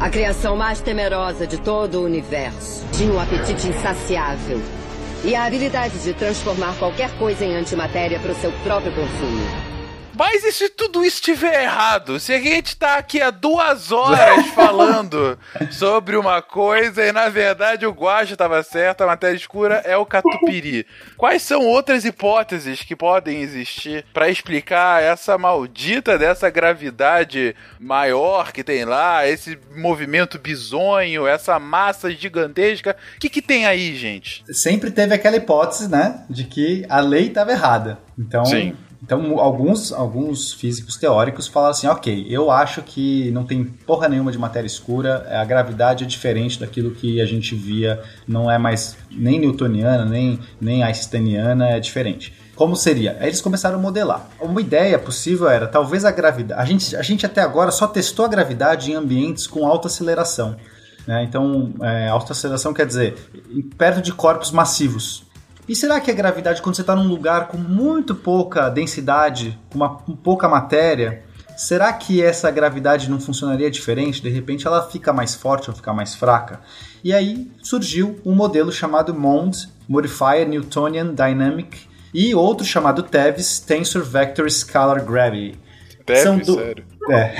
A 0.00 0.08
criação 0.08 0.56
mais 0.56 0.80
temerosa 0.80 1.46
de 1.46 1.58
todo 1.58 1.96
o 1.96 2.04
universo. 2.06 2.86
Tinha 2.90 3.12
um 3.12 3.20
apetite 3.20 3.68
insaciável. 3.68 4.58
E 5.22 5.34
a 5.34 5.44
habilidade 5.44 5.98
de 6.02 6.14
transformar 6.14 6.74
qualquer 6.78 7.10
coisa 7.18 7.44
em 7.44 7.54
antimatéria 7.54 8.18
para 8.18 8.32
o 8.32 8.34
seu 8.36 8.50
próprio 8.64 8.94
consumo. 8.94 9.69
Mas 10.20 10.44
e 10.44 10.52
se 10.52 10.68
tudo 10.68 11.02
isso 11.02 11.16
estiver 11.16 11.62
errado? 11.62 12.20
Se 12.20 12.34
a 12.34 12.38
gente 12.38 12.76
tá 12.76 12.98
aqui 12.98 13.22
há 13.22 13.30
duas 13.30 13.90
horas 13.90 14.48
falando 14.54 15.38
sobre 15.70 16.14
uma 16.14 16.42
coisa 16.42 17.06
e 17.06 17.10
na 17.10 17.30
verdade 17.30 17.86
o 17.86 17.90
Guacha 17.90 18.34
estava 18.34 18.62
certo, 18.62 19.00
a 19.00 19.06
matéria 19.06 19.34
escura 19.34 19.76
é 19.76 19.96
o 19.96 20.04
catupiry. 20.04 20.86
Quais 21.16 21.40
são 21.40 21.64
outras 21.64 22.04
hipóteses 22.04 22.82
que 22.82 22.94
podem 22.94 23.40
existir 23.40 24.04
para 24.12 24.28
explicar 24.28 25.02
essa 25.02 25.38
maldita 25.38 26.18
dessa 26.18 26.50
gravidade 26.50 27.56
maior 27.78 28.52
que 28.52 28.62
tem 28.62 28.84
lá, 28.84 29.26
esse 29.26 29.58
movimento 29.74 30.38
bizonho, 30.38 31.26
essa 31.26 31.58
massa 31.58 32.10
gigantesca? 32.10 32.94
O 33.16 33.20
que, 33.20 33.30
que 33.30 33.40
tem 33.40 33.64
aí, 33.64 33.96
gente? 33.96 34.44
Sempre 34.52 34.90
teve 34.90 35.14
aquela 35.14 35.36
hipótese, 35.36 35.88
né, 35.88 36.26
de 36.28 36.44
que 36.44 36.84
a 36.90 37.00
lei 37.00 37.28
estava 37.28 37.52
errada. 37.52 37.98
Então, 38.18 38.44
Sim. 38.44 38.76
Então, 39.02 39.38
alguns, 39.38 39.92
alguns 39.92 40.52
físicos 40.52 40.96
teóricos 40.96 41.48
falam 41.48 41.70
assim: 41.70 41.86
ok, 41.86 42.26
eu 42.28 42.50
acho 42.50 42.82
que 42.82 43.30
não 43.30 43.44
tem 43.44 43.64
porra 43.64 44.08
nenhuma 44.08 44.30
de 44.30 44.38
matéria 44.38 44.66
escura, 44.66 45.26
a 45.30 45.44
gravidade 45.44 46.04
é 46.04 46.06
diferente 46.06 46.60
daquilo 46.60 46.90
que 46.90 47.20
a 47.20 47.24
gente 47.24 47.54
via, 47.54 48.02
não 48.28 48.50
é 48.50 48.58
mais 48.58 48.96
nem 49.10 49.40
newtoniana, 49.40 50.04
nem, 50.04 50.38
nem 50.60 50.82
einsteiniana, 50.82 51.70
é 51.70 51.80
diferente. 51.80 52.34
Como 52.54 52.76
seria? 52.76 53.16
Aí 53.18 53.28
eles 53.28 53.40
começaram 53.40 53.78
a 53.78 53.80
modelar. 53.80 54.28
Uma 54.38 54.60
ideia 54.60 54.98
possível 54.98 55.48
era 55.48 55.66
talvez 55.66 56.04
a 56.04 56.10
gravidade. 56.10 56.60
A 56.60 56.64
gente, 56.66 56.94
a 56.94 57.00
gente 57.00 57.24
até 57.24 57.40
agora 57.40 57.70
só 57.70 57.86
testou 57.86 58.26
a 58.26 58.28
gravidade 58.28 58.92
em 58.92 58.94
ambientes 58.94 59.46
com 59.46 59.66
alta 59.66 59.88
aceleração. 59.88 60.56
Né? 61.06 61.24
Então, 61.24 61.72
é, 61.80 62.08
alta 62.08 62.32
aceleração 62.32 62.74
quer 62.74 62.84
dizer 62.84 63.14
perto 63.78 64.02
de 64.02 64.12
corpos 64.12 64.50
massivos. 64.50 65.24
E 65.70 65.76
será 65.76 66.00
que 66.00 66.10
a 66.10 66.14
gravidade, 66.14 66.60
quando 66.60 66.74
você 66.74 66.80
está 66.80 66.96
num 66.96 67.06
lugar 67.06 67.46
com 67.46 67.56
muito 67.56 68.12
pouca 68.12 68.68
densidade, 68.68 69.56
com, 69.70 69.76
uma, 69.76 69.98
com 69.98 70.16
pouca 70.16 70.48
matéria, 70.48 71.22
será 71.56 71.92
que 71.92 72.20
essa 72.20 72.50
gravidade 72.50 73.08
não 73.08 73.20
funcionaria 73.20 73.70
diferente? 73.70 74.20
De 74.20 74.28
repente 74.28 74.66
ela 74.66 74.90
fica 74.90 75.12
mais 75.12 75.36
forte 75.36 75.70
ou 75.70 75.76
fica 75.76 75.92
mais 75.92 76.12
fraca? 76.12 76.58
E 77.04 77.14
aí 77.14 77.48
surgiu 77.62 78.18
um 78.26 78.34
modelo 78.34 78.72
chamado 78.72 79.14
MOND, 79.14 79.68
Modifier 79.88 80.48
Newtonian 80.48 81.14
Dynamic, 81.14 81.88
e 82.12 82.34
outro 82.34 82.66
chamado 82.66 83.04
TEVS, 83.04 83.60
Tensor 83.60 84.02
Vector 84.02 84.50
Scalar 84.50 85.04
Gravity. 85.04 85.56
TEVS, 86.04 86.46
do... 86.46 86.54
sério? 86.56 86.84
É. 87.08 87.32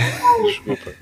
Desculpa. 0.47 0.93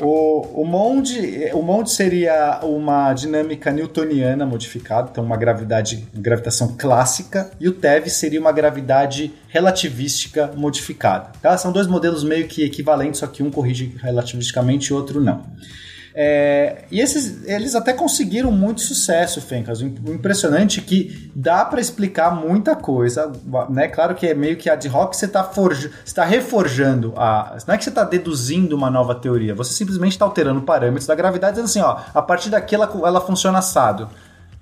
O, 0.00 0.62
o, 0.62 0.64
Monde, 0.64 1.50
o 1.52 1.60
Monde 1.60 1.90
seria 1.90 2.60
uma 2.62 3.12
dinâmica 3.12 3.70
newtoniana 3.70 4.46
modificada, 4.46 5.10
então 5.12 5.22
uma 5.22 5.36
gravidade, 5.36 6.08
gravitação 6.14 6.74
clássica, 6.78 7.50
e 7.60 7.68
o 7.68 7.72
TeV 7.72 8.08
seria 8.08 8.40
uma 8.40 8.50
gravidade 8.50 9.30
relativística 9.48 10.50
modificada. 10.56 11.32
Tá? 11.42 11.58
São 11.58 11.70
dois 11.70 11.86
modelos 11.86 12.24
meio 12.24 12.48
que 12.48 12.64
equivalentes, 12.64 13.20
só 13.20 13.26
que 13.26 13.42
um 13.42 13.50
corrige 13.50 13.94
relativisticamente 14.00 14.90
e 14.90 14.94
outro 14.94 15.20
não. 15.20 15.44
É, 16.14 16.84
e 16.90 17.00
esses, 17.00 17.44
eles 17.46 17.74
até 17.74 17.92
conseguiram 17.92 18.50
muito 18.50 18.80
sucesso, 18.80 19.40
Fencas. 19.40 19.80
O 19.80 19.86
impressionante 19.86 20.80
é 20.80 20.82
que 20.82 21.30
dá 21.34 21.64
para 21.64 21.80
explicar 21.80 22.34
muita 22.34 22.74
coisa, 22.74 23.32
né? 23.68 23.88
Claro 23.88 24.14
que 24.14 24.26
é 24.26 24.34
meio 24.34 24.56
que 24.56 24.68
ad 24.68 24.88
hoc, 24.88 25.14
você 25.14 25.26
está 25.26 25.48
tá 26.14 26.24
reforjando 26.24 27.12
a. 27.16 27.56
Não 27.66 27.74
é 27.74 27.78
que 27.78 27.84
você 27.84 27.90
está 27.90 28.04
deduzindo 28.04 28.74
uma 28.76 28.90
nova 28.90 29.14
teoria, 29.14 29.54
você 29.54 29.72
simplesmente 29.72 30.12
está 30.12 30.24
alterando 30.24 30.62
parâmetros 30.62 31.06
da 31.06 31.14
gravidade, 31.14 31.52
dizendo 31.52 31.66
assim, 31.66 31.80
ó, 31.80 32.02
a 32.14 32.22
partir 32.22 32.50
daqui 32.50 32.74
ela, 32.74 32.90
ela 33.04 33.20
funciona 33.20 33.58
assado. 33.58 34.08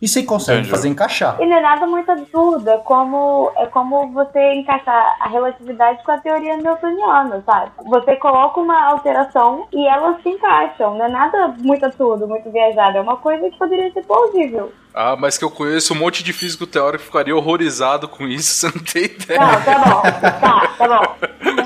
E 0.00 0.06
você 0.06 0.22
consegue 0.22 0.58
Entendi. 0.58 0.70
fazer 0.70 0.88
encaixar. 0.88 1.36
E 1.40 1.46
não 1.46 1.56
é 1.56 1.60
nada 1.60 1.86
muito 1.86 2.10
absurdo, 2.10 2.68
é 2.68 2.76
como, 2.78 3.50
é 3.56 3.66
como 3.66 4.12
você 4.12 4.54
encaixar 4.54 5.16
a 5.20 5.28
relatividade 5.28 6.02
com 6.04 6.12
a 6.12 6.18
teoria 6.18 6.56
newtoniana, 6.56 7.42
sabe? 7.46 7.70
Você 7.86 8.16
coloca 8.16 8.60
uma 8.60 8.88
alteração 8.88 9.66
e 9.72 9.86
elas 9.88 10.22
se 10.22 10.28
encaixam. 10.28 10.96
Não 10.96 11.06
é 11.06 11.08
nada 11.08 11.48
muito 11.58 11.84
absurdo, 11.86 12.28
muito 12.28 12.50
viajado. 12.50 12.98
É 12.98 13.00
uma 13.00 13.16
coisa 13.16 13.48
que 13.48 13.56
poderia 13.58 13.90
ser 13.92 14.04
plausível. 14.04 14.70
Ah, 14.94 15.16
mas 15.16 15.36
que 15.36 15.44
eu 15.44 15.50
conheço 15.50 15.92
um 15.92 15.98
monte 15.98 16.22
de 16.22 16.32
físico 16.32 16.66
teórico 16.66 17.00
que 17.00 17.06
ficaria 17.06 17.36
horrorizado 17.36 18.08
com 18.08 18.26
isso, 18.26 18.52
você 18.70 18.78
não 18.78 18.84
tem 18.84 19.04
ideia. 19.04 19.40
Não, 19.40 19.62
tá 19.62 19.78
bom. 19.78 20.02
Tá, 20.40 20.68
tá 20.78 20.88
bom. 20.88 21.65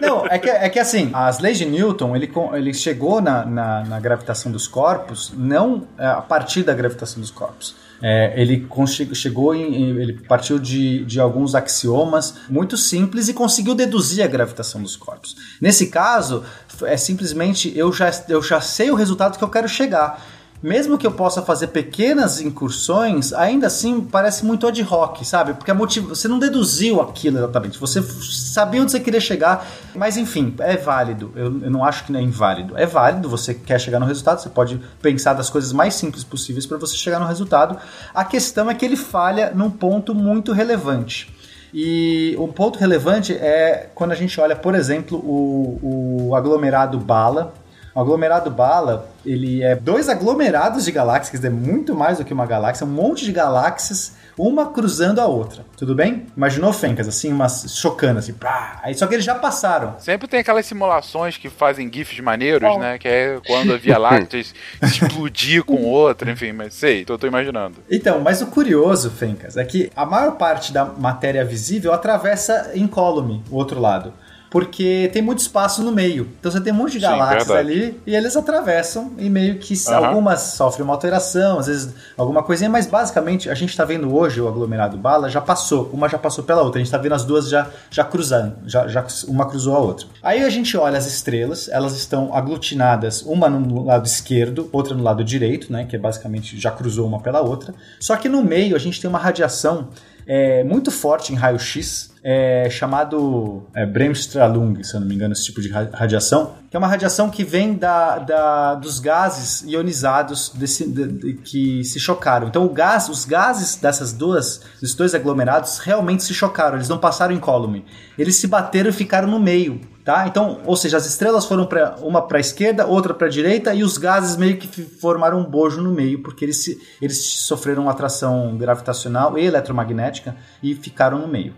Não, 0.00 0.26
é 0.26 0.38
que, 0.38 0.48
é 0.48 0.68
que 0.68 0.78
assim, 0.78 1.10
as 1.12 1.38
leis 1.38 1.58
de 1.58 1.64
Newton, 1.64 2.14
ele, 2.14 2.30
ele 2.54 2.74
chegou 2.74 3.20
na, 3.20 3.44
na, 3.44 3.84
na 3.84 4.00
gravitação 4.00 4.50
dos 4.50 4.66
corpos 4.66 5.32
não 5.36 5.86
é, 5.98 6.06
a 6.06 6.20
partir 6.20 6.62
da 6.62 6.74
gravitação 6.74 7.20
dos 7.20 7.30
corpos. 7.30 7.74
É, 8.02 8.32
ele 8.40 8.66
chegou 9.12 9.54
em, 9.54 9.98
ele 9.98 10.14
partiu 10.26 10.58
de, 10.58 11.04
de 11.04 11.20
alguns 11.20 11.54
axiomas 11.54 12.34
muito 12.48 12.76
simples 12.76 13.28
e 13.28 13.34
conseguiu 13.34 13.74
deduzir 13.74 14.24
a 14.24 14.26
gravitação 14.26 14.82
dos 14.82 14.96
corpos. 14.96 15.36
Nesse 15.60 15.88
caso, 15.88 16.42
é 16.84 16.96
simplesmente 16.96 17.76
eu 17.76 17.92
já, 17.92 18.10
eu 18.28 18.42
já 18.42 18.60
sei 18.60 18.90
o 18.90 18.94
resultado 18.94 19.36
que 19.36 19.44
eu 19.44 19.50
quero 19.50 19.68
chegar 19.68 20.24
mesmo 20.62 20.98
que 20.98 21.06
eu 21.06 21.12
possa 21.12 21.40
fazer 21.42 21.68
pequenas 21.68 22.40
incursões, 22.40 23.32
ainda 23.32 23.66
assim 23.66 24.00
parece 24.00 24.44
muito 24.44 24.66
ad 24.66 24.82
hoc, 24.82 25.24
sabe? 25.24 25.54
Porque 25.54 25.70
a 25.70 25.74
você 25.74 26.28
não 26.28 26.38
deduziu 26.38 27.00
aquilo 27.00 27.38
exatamente, 27.38 27.78
você 27.78 28.02
sabia 28.02 28.82
onde 28.82 28.92
você 28.92 29.00
queria 29.00 29.20
chegar, 29.20 29.66
mas 29.94 30.16
enfim, 30.16 30.54
é 30.58 30.76
válido. 30.76 31.32
Eu, 31.34 31.62
eu 31.62 31.70
não 31.70 31.84
acho 31.84 32.04
que 32.04 32.12
não 32.12 32.20
é 32.20 32.22
inválido. 32.22 32.76
É 32.76 32.86
válido, 32.86 33.28
você 33.28 33.54
quer 33.54 33.80
chegar 33.80 33.98
no 33.98 34.06
resultado, 34.06 34.40
você 34.40 34.50
pode 34.50 34.80
pensar 35.00 35.32
das 35.32 35.48
coisas 35.48 35.72
mais 35.72 35.94
simples 35.94 36.24
possíveis 36.24 36.66
para 36.66 36.76
você 36.76 36.96
chegar 36.96 37.18
no 37.18 37.26
resultado. 37.26 37.78
A 38.14 38.24
questão 38.24 38.70
é 38.70 38.74
que 38.74 38.84
ele 38.84 38.96
falha 38.96 39.52
num 39.54 39.70
ponto 39.70 40.14
muito 40.14 40.52
relevante. 40.52 41.34
E 41.72 42.36
um 42.38 42.48
ponto 42.48 42.78
relevante 42.78 43.32
é 43.32 43.88
quando 43.94 44.12
a 44.12 44.16
gente 44.16 44.40
olha, 44.40 44.56
por 44.56 44.74
exemplo, 44.74 45.18
o, 45.18 46.28
o 46.28 46.34
aglomerado 46.34 46.98
bala, 46.98 47.54
o 47.94 48.00
aglomerado 48.00 48.50
bala, 48.50 49.08
ele 49.24 49.62
é 49.62 49.74
dois 49.74 50.08
aglomerados 50.08 50.84
de 50.84 50.92
galáxias, 50.92 51.44
é 51.44 51.50
muito 51.50 51.94
mais 51.94 52.18
do 52.18 52.24
que 52.24 52.32
uma 52.32 52.46
galáxia, 52.46 52.86
um 52.86 52.90
monte 52.90 53.24
de 53.24 53.32
galáxias, 53.32 54.14
uma 54.38 54.70
cruzando 54.70 55.20
a 55.20 55.26
outra. 55.26 55.64
Tudo 55.76 55.94
bem? 55.94 56.26
Imaginou 56.36 56.72
Fencas, 56.72 57.08
assim, 57.08 57.32
umas 57.32 57.76
chocando, 57.76 58.18
assim, 58.18 58.32
pá. 58.32 58.80
Aí, 58.82 58.94
só 58.94 59.06
que 59.06 59.14
eles 59.14 59.24
já 59.24 59.34
passaram. 59.34 59.96
Sempre 59.98 60.28
tem 60.28 60.40
aquelas 60.40 60.64
simulações 60.64 61.36
que 61.36 61.50
fazem 61.50 61.90
GIFs 61.92 62.20
maneiros, 62.20 62.78
né? 62.78 62.96
Que 62.96 63.08
é 63.08 63.40
quando 63.46 63.74
a 63.74 63.76
Via 63.76 63.98
Láctea 63.98 64.40
explodir 64.82 65.64
com 65.64 65.84
outra, 65.84 66.30
enfim, 66.30 66.52
mas 66.52 66.74
sei, 66.74 67.04
tô, 67.04 67.18
tô 67.18 67.26
imaginando. 67.26 67.76
Então, 67.90 68.20
mas 68.20 68.40
o 68.40 68.46
curioso, 68.46 69.10
Fencas, 69.10 69.56
é 69.56 69.64
que 69.64 69.90
a 69.94 70.06
maior 70.06 70.32
parte 70.36 70.72
da 70.72 70.84
matéria 70.84 71.44
visível 71.44 71.92
atravessa 71.92 72.70
incólume, 72.74 73.42
o 73.50 73.56
outro 73.56 73.80
lado 73.80 74.12
porque 74.50 75.08
tem 75.12 75.22
muito 75.22 75.38
espaço 75.38 75.82
no 75.82 75.92
meio. 75.92 76.28
Então 76.40 76.50
você 76.50 76.60
tem 76.60 76.72
um 76.72 76.76
monte 76.76 76.92
de 76.92 76.98
galáxias 76.98 77.44
Sim, 77.44 77.54
ali 77.54 78.00
e 78.04 78.16
eles 78.16 78.36
atravessam 78.36 79.12
e 79.16 79.30
meio 79.30 79.58
que 79.58 79.74
uhum. 79.74 80.04
algumas 80.04 80.40
sofrem 80.40 80.84
uma 80.84 80.92
alteração, 80.92 81.60
às 81.60 81.68
vezes 81.68 81.94
alguma 82.18 82.42
coisinha, 82.42 82.68
mas 82.68 82.86
basicamente 82.86 83.48
a 83.48 83.54
gente 83.54 83.70
está 83.70 83.84
vendo 83.84 84.12
hoje 84.14 84.40
o 84.40 84.48
aglomerado 84.48 84.96
bala 84.96 85.30
já 85.30 85.40
passou, 85.40 85.88
uma 85.92 86.08
já 86.08 86.18
passou 86.18 86.42
pela 86.42 86.62
outra, 86.62 86.78
a 86.78 86.80
gente 86.80 86.88
está 86.88 86.98
vendo 86.98 87.14
as 87.14 87.24
duas 87.24 87.48
já, 87.48 87.68
já 87.90 88.02
cruzando, 88.02 88.56
já, 88.66 88.88
já 88.88 89.06
uma 89.28 89.48
cruzou 89.48 89.76
a 89.76 89.78
outra. 89.78 90.06
Aí 90.20 90.42
a 90.42 90.50
gente 90.50 90.76
olha 90.76 90.98
as 90.98 91.06
estrelas, 91.06 91.68
elas 91.68 91.96
estão 91.96 92.34
aglutinadas, 92.34 93.22
uma 93.22 93.48
no 93.48 93.84
lado 93.84 94.06
esquerdo, 94.06 94.68
outra 94.72 94.94
no 94.94 95.04
lado 95.04 95.22
direito, 95.22 95.72
né, 95.72 95.84
que 95.84 95.94
é 95.94 95.98
basicamente 95.98 96.58
já 96.58 96.72
cruzou 96.72 97.06
uma 97.06 97.20
pela 97.20 97.40
outra. 97.40 97.72
Só 98.00 98.16
que 98.16 98.28
no 98.28 98.42
meio 98.42 98.74
a 98.74 98.78
gente 98.78 99.00
tem 99.00 99.08
uma 99.08 99.18
radiação 99.18 99.88
é, 100.26 100.64
muito 100.64 100.90
forte 100.90 101.32
em 101.32 101.36
raio-x, 101.36 102.09
é, 102.22 102.68
chamado 102.68 103.66
é, 103.74 103.86
Bremsstrahlung, 103.86 104.82
se 104.82 104.94
eu 104.94 105.00
não 105.00 105.06
me 105.06 105.14
engano, 105.14 105.32
esse 105.32 105.44
tipo 105.44 105.60
de 105.60 105.68
radiação, 105.70 106.54
que 106.70 106.76
é 106.76 106.78
uma 106.78 106.86
radiação 106.86 107.30
que 107.30 107.42
vem 107.42 107.74
da, 107.74 108.18
da 108.18 108.74
dos 108.74 108.98
gases 108.98 109.62
ionizados 109.62 110.50
desse, 110.54 110.86
de, 110.86 111.06
de, 111.06 111.34
que 111.34 111.82
se 111.82 111.98
chocaram. 111.98 112.48
Então, 112.48 112.68
gás, 112.68 113.08
os 113.08 113.24
gases 113.24 113.76
dessas 113.76 114.12
duas, 114.12 114.60
desses 114.80 114.94
dois 114.94 115.14
aglomerados 115.14 115.78
realmente 115.78 116.22
se 116.22 116.34
chocaram, 116.34 116.76
eles 116.76 116.88
não 116.88 116.98
passaram 116.98 117.34
incólume. 117.34 117.84
Eles 118.18 118.36
se 118.36 118.46
bateram 118.46 118.90
e 118.90 118.92
ficaram 118.92 119.28
no 119.28 119.40
meio. 119.40 119.80
Tá? 120.04 120.26
Então, 120.26 120.60
ou 120.64 120.76
seja, 120.76 120.96
as 120.96 121.06
estrelas 121.06 121.44
foram 121.44 121.66
pra, 121.66 121.96
uma 122.00 122.22
para 122.26 122.38
a 122.38 122.40
esquerda, 122.40 122.86
outra 122.86 123.12
para 123.12 123.26
a 123.26 123.30
direita 123.30 123.74
e 123.74 123.84
os 123.84 123.98
gases 123.98 124.34
meio 124.34 124.56
que 124.56 124.82
formaram 124.82 125.38
um 125.38 125.44
bojo 125.44 125.80
no 125.82 125.92
meio, 125.92 126.22
porque 126.22 126.44
eles, 126.44 126.64
se, 126.64 126.80
eles 127.02 127.18
sofreram 127.18 127.88
atração 127.88 128.56
gravitacional 128.56 129.38
e 129.38 129.44
eletromagnética 129.44 130.34
e 130.62 130.74
ficaram 130.74 131.18
no 131.18 131.28
meio. 131.28 131.54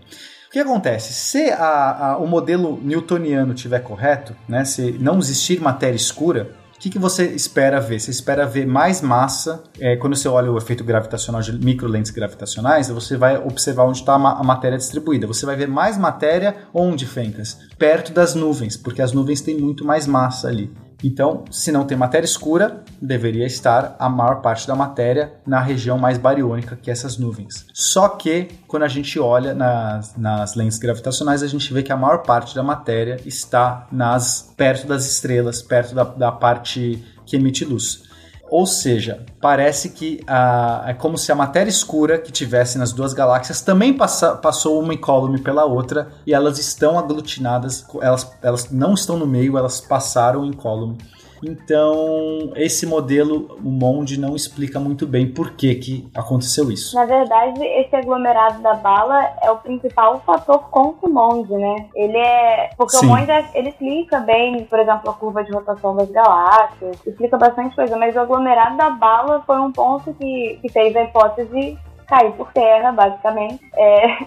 O 0.52 0.54
que 0.54 0.60
acontece? 0.60 1.14
Se 1.14 1.50
a, 1.50 2.08
a, 2.08 2.16
o 2.18 2.26
modelo 2.26 2.78
newtoniano 2.82 3.54
estiver 3.54 3.78
correto, 3.78 4.36
né, 4.46 4.66
se 4.66 4.92
não 5.00 5.18
existir 5.18 5.58
matéria 5.58 5.96
escura, 5.96 6.50
o 6.76 6.78
que, 6.78 6.90
que 6.90 6.98
você 6.98 7.24
espera 7.28 7.80
ver? 7.80 7.98
Você 7.98 8.10
espera 8.10 8.44
ver 8.44 8.66
mais 8.66 9.00
massa. 9.00 9.64
É, 9.80 9.96
quando 9.96 10.14
você 10.14 10.28
olha 10.28 10.52
o 10.52 10.58
efeito 10.58 10.84
gravitacional 10.84 11.40
de 11.40 11.52
microlentes 11.52 12.10
gravitacionais, 12.10 12.90
você 12.90 13.16
vai 13.16 13.38
observar 13.38 13.84
onde 13.84 14.00
está 14.00 14.12
a 14.12 14.44
matéria 14.44 14.76
distribuída. 14.76 15.26
Você 15.26 15.46
vai 15.46 15.56
ver 15.56 15.68
mais 15.68 15.96
matéria 15.96 16.54
onde, 16.74 17.06
Fencas? 17.06 17.56
Perto 17.78 18.12
das 18.12 18.34
nuvens, 18.34 18.76
porque 18.76 19.00
as 19.00 19.14
nuvens 19.14 19.40
têm 19.40 19.56
muito 19.56 19.86
mais 19.86 20.06
massa 20.06 20.48
ali. 20.48 20.70
Então, 21.02 21.44
se 21.50 21.72
não 21.72 21.84
tem 21.84 21.96
matéria 21.96 22.24
escura, 22.24 22.82
deveria 23.00 23.44
estar 23.44 23.96
a 23.98 24.08
maior 24.08 24.40
parte 24.40 24.66
da 24.66 24.74
matéria 24.74 25.32
na 25.46 25.60
região 25.60 25.98
mais 25.98 26.16
bariônica, 26.16 26.78
que 26.80 26.90
é 26.90 26.92
essas 26.92 27.18
nuvens. 27.18 27.66
Só 27.72 28.08
que, 28.08 28.48
quando 28.68 28.84
a 28.84 28.88
gente 28.88 29.18
olha 29.18 29.52
nas, 29.54 30.16
nas 30.16 30.54
lentes 30.54 30.78
gravitacionais, 30.78 31.42
a 31.42 31.48
gente 31.48 31.72
vê 31.72 31.82
que 31.82 31.92
a 31.92 31.96
maior 31.96 32.18
parte 32.18 32.54
da 32.54 32.62
matéria 32.62 33.20
está 33.26 33.86
nas 33.90 34.52
perto 34.56 34.86
das 34.86 35.04
estrelas, 35.10 35.60
perto 35.60 35.94
da, 35.94 36.04
da 36.04 36.30
parte 36.30 37.02
que 37.26 37.36
emite 37.36 37.64
luz. 37.64 38.11
Ou 38.52 38.66
seja, 38.66 39.24
parece 39.40 39.88
que 39.88 40.20
a, 40.26 40.84
é 40.88 40.92
como 40.92 41.16
se 41.16 41.32
a 41.32 41.34
matéria 41.34 41.70
escura 41.70 42.18
que 42.18 42.30
tivesse 42.30 42.76
nas 42.76 42.92
duas 42.92 43.14
galáxias 43.14 43.62
também 43.62 43.94
passa, 43.94 44.34
passou 44.34 44.78
uma 44.78 44.92
incólume 44.92 45.40
pela 45.40 45.64
outra 45.64 46.10
e 46.26 46.34
elas 46.34 46.58
estão 46.58 46.98
aglutinadas, 46.98 47.82
elas, 48.02 48.30
elas 48.42 48.70
não 48.70 48.92
estão 48.92 49.16
no 49.16 49.26
meio, 49.26 49.56
elas 49.56 49.80
passaram 49.80 50.44
incólume. 50.44 50.98
Então, 51.42 52.52
esse 52.54 52.86
modelo, 52.86 53.58
o 53.62 53.68
Monde 53.68 54.18
não 54.18 54.36
explica 54.36 54.78
muito 54.78 55.06
bem 55.06 55.32
por 55.32 55.52
que, 55.52 55.74
que 55.74 56.10
aconteceu 56.14 56.70
isso. 56.70 56.94
Na 56.94 57.04
verdade, 57.04 57.62
esse 57.64 57.94
aglomerado 57.96 58.62
da 58.62 58.74
bala 58.74 59.34
é 59.42 59.50
o 59.50 59.56
principal 59.56 60.20
fator 60.24 60.70
contra 60.70 61.08
o 61.08 61.12
Monde, 61.12 61.52
né? 61.52 61.86
Ele 61.94 62.16
é. 62.16 62.70
Porque 62.76 62.96
Sim. 62.96 63.06
o 63.06 63.08
Monde 63.08 63.30
ele 63.54 63.70
explica 63.70 64.20
bem, 64.20 64.64
por 64.64 64.78
exemplo, 64.78 65.10
a 65.10 65.14
curva 65.14 65.42
de 65.42 65.52
rotação 65.52 65.96
das 65.96 66.10
galáxias, 66.10 66.96
explica 67.06 67.36
bastante 67.36 67.74
coisa, 67.74 67.96
mas 67.96 68.14
o 68.14 68.20
aglomerado 68.20 68.76
da 68.76 68.90
bala 68.90 69.42
foi 69.46 69.58
um 69.58 69.72
ponto 69.72 70.14
que, 70.14 70.58
que 70.62 70.68
fez 70.68 70.94
a 70.94 71.02
hipótese 71.02 71.78
cair 72.06 72.32
por 72.32 72.52
terra, 72.52 72.92
basicamente. 72.92 73.60
É, 73.74 74.26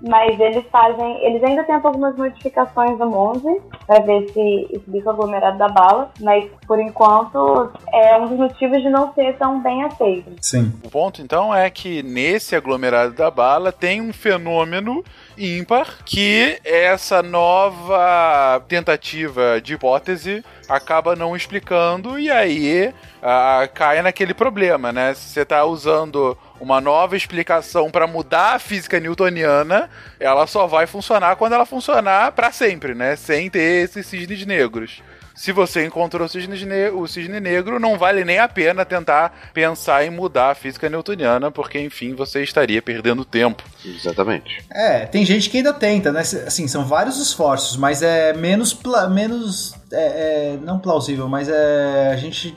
mas 0.00 0.38
eles 0.38 0.64
fazem, 0.70 1.24
eles 1.24 1.42
ainda 1.42 1.64
tentam 1.64 1.88
algumas 1.88 2.16
modificações 2.16 2.98
no 2.98 3.06
Monze 3.06 3.60
para 3.86 4.00
ver 4.00 4.28
se 4.30 4.68
explica 4.70 5.08
o 5.08 5.12
aglomerado 5.12 5.58
da 5.58 5.68
bala, 5.68 6.10
mas 6.20 6.44
por 6.66 6.78
enquanto 6.78 7.70
é 7.92 8.16
um 8.18 8.28
dos 8.28 8.38
motivos 8.38 8.82
de 8.82 8.90
não 8.90 9.12
ser 9.14 9.36
tão 9.36 9.60
bem 9.62 9.84
aceito. 9.84 10.32
Sim. 10.40 10.72
O 10.84 10.90
ponto 10.90 11.22
então 11.22 11.54
é 11.54 11.68
que 11.70 12.02
nesse 12.02 12.54
aglomerado 12.54 13.14
da 13.14 13.30
bala 13.30 13.72
tem 13.72 14.00
um 14.00 14.12
fenômeno 14.12 15.02
ímpar 15.36 15.98
que 16.04 16.58
essa 16.64 17.22
nova 17.22 18.62
tentativa 18.68 19.60
de 19.60 19.74
hipótese 19.74 20.44
acaba 20.68 21.16
não 21.16 21.34
explicando 21.34 22.18
e 22.18 22.30
aí 22.30 22.92
uh, 23.18 23.72
cai 23.72 24.02
naquele 24.02 24.34
problema, 24.34 24.92
né? 24.92 25.14
Se 25.14 25.30
você 25.30 25.40
está 25.42 25.64
usando 25.64 26.36
uma 26.60 26.80
nova 26.80 27.16
explicação 27.16 27.90
para 27.90 28.06
mudar 28.06 28.54
a 28.54 28.58
física 28.58 29.00
newtoniana, 29.00 29.88
ela 30.18 30.46
só 30.46 30.66
vai 30.66 30.86
funcionar 30.86 31.36
quando 31.36 31.54
ela 31.54 31.66
funcionar 31.66 32.32
para 32.32 32.52
sempre, 32.52 32.94
né? 32.94 33.16
Sem 33.16 33.50
ter 33.50 33.84
esses 33.84 34.06
cisnes 34.06 34.44
negros 34.46 35.02
se 35.38 35.52
você 35.52 35.86
encontrou 35.86 36.26
o 36.26 36.28
cisne, 36.28 36.56
o 36.92 37.06
cisne 37.06 37.38
negro, 37.38 37.78
não 37.78 37.96
vale 37.96 38.24
nem 38.24 38.40
a 38.40 38.48
pena 38.48 38.84
tentar 38.84 39.50
pensar 39.54 40.04
em 40.04 40.10
mudar 40.10 40.50
a 40.50 40.54
física 40.54 40.90
newtoniana, 40.90 41.48
porque, 41.48 41.78
enfim, 41.80 42.12
você 42.12 42.42
estaria 42.42 42.82
perdendo 42.82 43.24
tempo. 43.24 43.62
Exatamente. 43.84 44.64
É, 44.68 45.06
tem 45.06 45.24
gente 45.24 45.48
que 45.48 45.58
ainda 45.58 45.72
tenta, 45.72 46.10
né? 46.10 46.22
Assim, 46.22 46.66
são 46.66 46.84
vários 46.84 47.18
esforços, 47.18 47.76
mas 47.76 48.02
é 48.02 48.32
menos, 48.32 48.76
menos 49.12 49.76
é, 49.92 50.54
é, 50.54 50.58
não 50.60 50.80
plausível, 50.80 51.28
mas 51.28 51.48
é 51.48 52.10
a 52.12 52.16
gente 52.16 52.52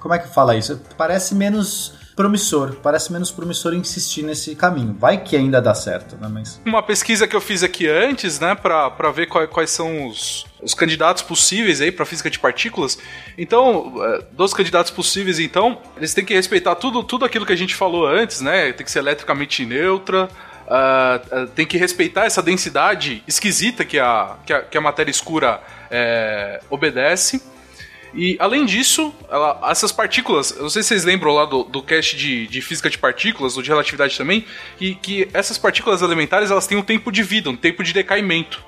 como 0.00 0.14
é 0.14 0.18
que 0.18 0.28
fala 0.28 0.56
isso? 0.56 0.80
Parece 0.96 1.34
menos 1.34 1.94
promissor, 2.14 2.76
parece 2.82 3.12
menos 3.12 3.30
promissor 3.30 3.74
insistir 3.74 4.22
nesse 4.22 4.54
caminho. 4.54 4.94
Vai 4.98 5.18
que 5.18 5.36
ainda 5.36 5.60
dá 5.60 5.74
certo, 5.74 6.16
né? 6.16 6.28
Mas 6.30 6.60
uma 6.64 6.82
pesquisa 6.82 7.26
que 7.26 7.34
eu 7.34 7.40
fiz 7.40 7.62
aqui 7.62 7.88
antes, 7.88 8.38
né, 8.38 8.54
para 8.54 9.10
ver 9.10 9.26
quais, 9.26 9.48
quais 9.50 9.70
são 9.70 10.08
os, 10.08 10.44
os 10.62 10.74
candidatos 10.74 11.22
possíveis 11.22 11.80
aí 11.80 11.90
para 11.90 12.04
física 12.04 12.30
de 12.30 12.38
partículas. 12.38 12.98
Então, 13.36 13.94
é, 14.04 14.24
dos 14.32 14.52
candidatos 14.52 14.90
possíveis, 14.90 15.38
então, 15.38 15.78
eles 15.96 16.14
têm 16.14 16.24
que 16.24 16.34
respeitar 16.34 16.74
tudo, 16.74 17.02
tudo 17.02 17.24
aquilo 17.24 17.46
que 17.46 17.52
a 17.52 17.56
gente 17.56 17.74
falou 17.74 18.06
antes, 18.06 18.40
né? 18.40 18.72
Tem 18.72 18.84
que 18.84 18.90
ser 18.90 19.00
eletricamente 19.00 19.64
neutra. 19.64 20.28
Uh, 20.62 21.46
tem 21.48 21.66
que 21.66 21.76
respeitar 21.76 22.24
essa 22.24 22.40
densidade 22.40 23.22
esquisita 23.26 23.84
que 23.84 23.98
a, 23.98 24.36
que 24.46 24.52
a, 24.52 24.62
que 24.62 24.78
a 24.78 24.80
matéria 24.80 25.10
escura 25.10 25.60
é, 25.90 26.60
obedece. 26.70 27.42
E 28.14 28.36
além 28.38 28.66
disso, 28.66 29.14
ela, 29.30 29.58
essas 29.70 29.90
partículas, 29.90 30.50
eu 30.50 30.62
não 30.62 30.70
sei 30.70 30.82
se 30.82 30.88
vocês 30.88 31.04
lembram 31.04 31.32
lá 31.32 31.44
do, 31.44 31.64
do 31.64 31.82
cast 31.82 32.16
de, 32.16 32.46
de 32.46 32.60
física 32.60 32.90
de 32.90 32.98
partículas, 32.98 33.56
ou 33.56 33.62
de 33.62 33.70
relatividade 33.70 34.16
também, 34.16 34.44
que, 34.76 34.94
que 34.96 35.28
essas 35.32 35.56
partículas 35.56 36.02
elementares 36.02 36.50
elas 36.50 36.66
têm 36.66 36.76
um 36.76 36.82
tempo 36.82 37.10
de 37.10 37.22
vida, 37.22 37.48
um 37.48 37.56
tempo 37.56 37.82
de 37.82 37.92
decaimento. 37.92 38.62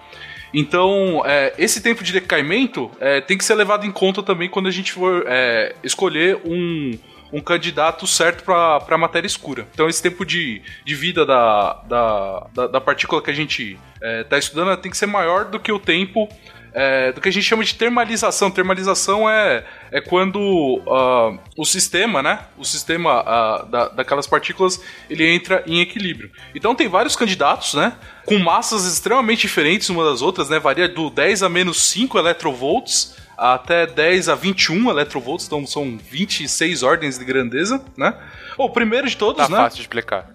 Então, 0.53 1.23
é, 1.27 1.53
esse 1.59 1.83
tempo 1.83 2.05
de 2.05 2.13
decaimento 2.13 2.91
é, 3.01 3.21
tem 3.21 3.37
que 3.37 3.45
ser 3.45 3.55
levado 3.55 3.85
em 3.85 3.91
conta 3.91 4.23
também 4.23 4.49
quando 4.49 4.69
a 4.69 4.71
gente 4.71 4.93
for 4.93 5.25
é, 5.27 5.75
escolher 5.83 6.39
um, 6.45 6.97
um 7.33 7.41
candidato 7.41 8.07
certo 8.07 8.45
para 8.45 8.81
a 8.89 8.99
matéria 8.99 9.27
escura. 9.27 9.67
Então, 9.75 9.89
esse 9.89 10.01
tempo 10.01 10.25
de, 10.25 10.63
de 10.85 10.95
vida 10.95 11.27
da, 11.27 11.83
da, 11.89 12.47
da, 12.55 12.67
da 12.69 12.81
partícula 12.81 13.21
que 13.21 13.31
a 13.31 13.35
gente 13.35 13.77
está 14.01 14.37
é, 14.37 14.39
estudando 14.39 14.77
tem 14.81 14.91
que 14.91 14.97
ser 14.97 15.07
maior 15.07 15.47
do 15.47 15.59
que 15.59 15.73
o 15.73 15.79
tempo 15.81 16.29
é, 16.75 17.13
do 17.13 17.21
que 17.21 17.29
a 17.29 17.33
gente 17.33 17.45
chama 17.45 17.63
de 17.63 17.75
termalização. 17.75 18.51
Termalização 18.51 19.31
é, 19.31 19.65
é 19.93 20.01
quando 20.01 20.39
uh, 20.39 21.39
o 21.57 21.65
sistema, 21.65 22.21
né? 22.21 22.41
O 22.59 22.65
sistema 22.65 23.23
uh, 23.23 23.67
da, 23.67 23.89
daquelas 23.89 24.27
partículas 24.27 24.83
ele 25.09 25.25
entra 25.25 25.63
em 25.67 25.81
equilíbrio. 25.81 26.33
Então 26.55 26.75
tem 26.75 26.89
vários 26.89 27.15
candidatos, 27.15 27.75
né? 27.75 27.93
Com 28.27 28.39
massas 28.39 28.85
extremamente 28.85 29.43
diferentes 29.43 29.89
umas 29.89 30.11
das 30.11 30.21
outras, 30.21 30.49
né? 30.49 30.59
Varia 30.59 30.89
do 30.89 31.09
10 31.11 31.45
a 31.45 31.49
menos 31.49 31.81
5 31.83 32.19
electrovolts 32.19 33.17
até 33.37 33.87
10 33.87 34.29
a 34.29 34.35
21 34.35 34.91
electrovolts, 34.91 35.47
então 35.47 35.67
são 35.67 35.99
26 35.99 36.83
ordens 36.83 37.19
de 37.19 37.25
grandeza, 37.25 37.85
né? 37.97 38.15
o 38.57 38.71
primeiro 38.71 39.09
de 39.09 39.17
todos, 39.17 39.45
tá 39.45 39.49
né? 39.49 39.57
fácil 39.57 39.77
de 39.77 39.83
explicar. 39.83 40.31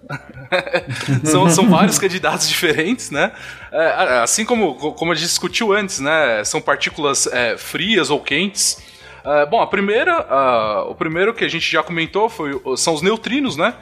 são, 1.24 1.48
são 1.48 1.68
vários 1.68 1.98
candidatos 1.98 2.48
diferentes, 2.48 3.10
né? 3.10 3.32
É, 3.72 4.18
assim 4.22 4.44
como, 4.44 4.74
como 4.92 5.12
a 5.12 5.14
gente 5.14 5.26
discutiu 5.26 5.72
antes, 5.72 6.00
né? 6.00 6.44
São 6.44 6.60
partículas 6.60 7.26
é, 7.26 7.56
frias 7.56 8.10
ou 8.10 8.20
quentes. 8.20 8.82
É, 9.24 9.46
bom, 9.46 9.60
a 9.60 9.66
primeira, 9.66 10.20
uh, 10.20 10.90
o 10.90 10.94
primeiro 10.94 11.34
que 11.34 11.44
a 11.44 11.48
gente 11.48 11.70
já 11.70 11.82
comentou 11.82 12.28
foi, 12.28 12.60
são 12.76 12.94
os 12.94 13.02
neutrinos, 13.02 13.56
né? 13.56 13.74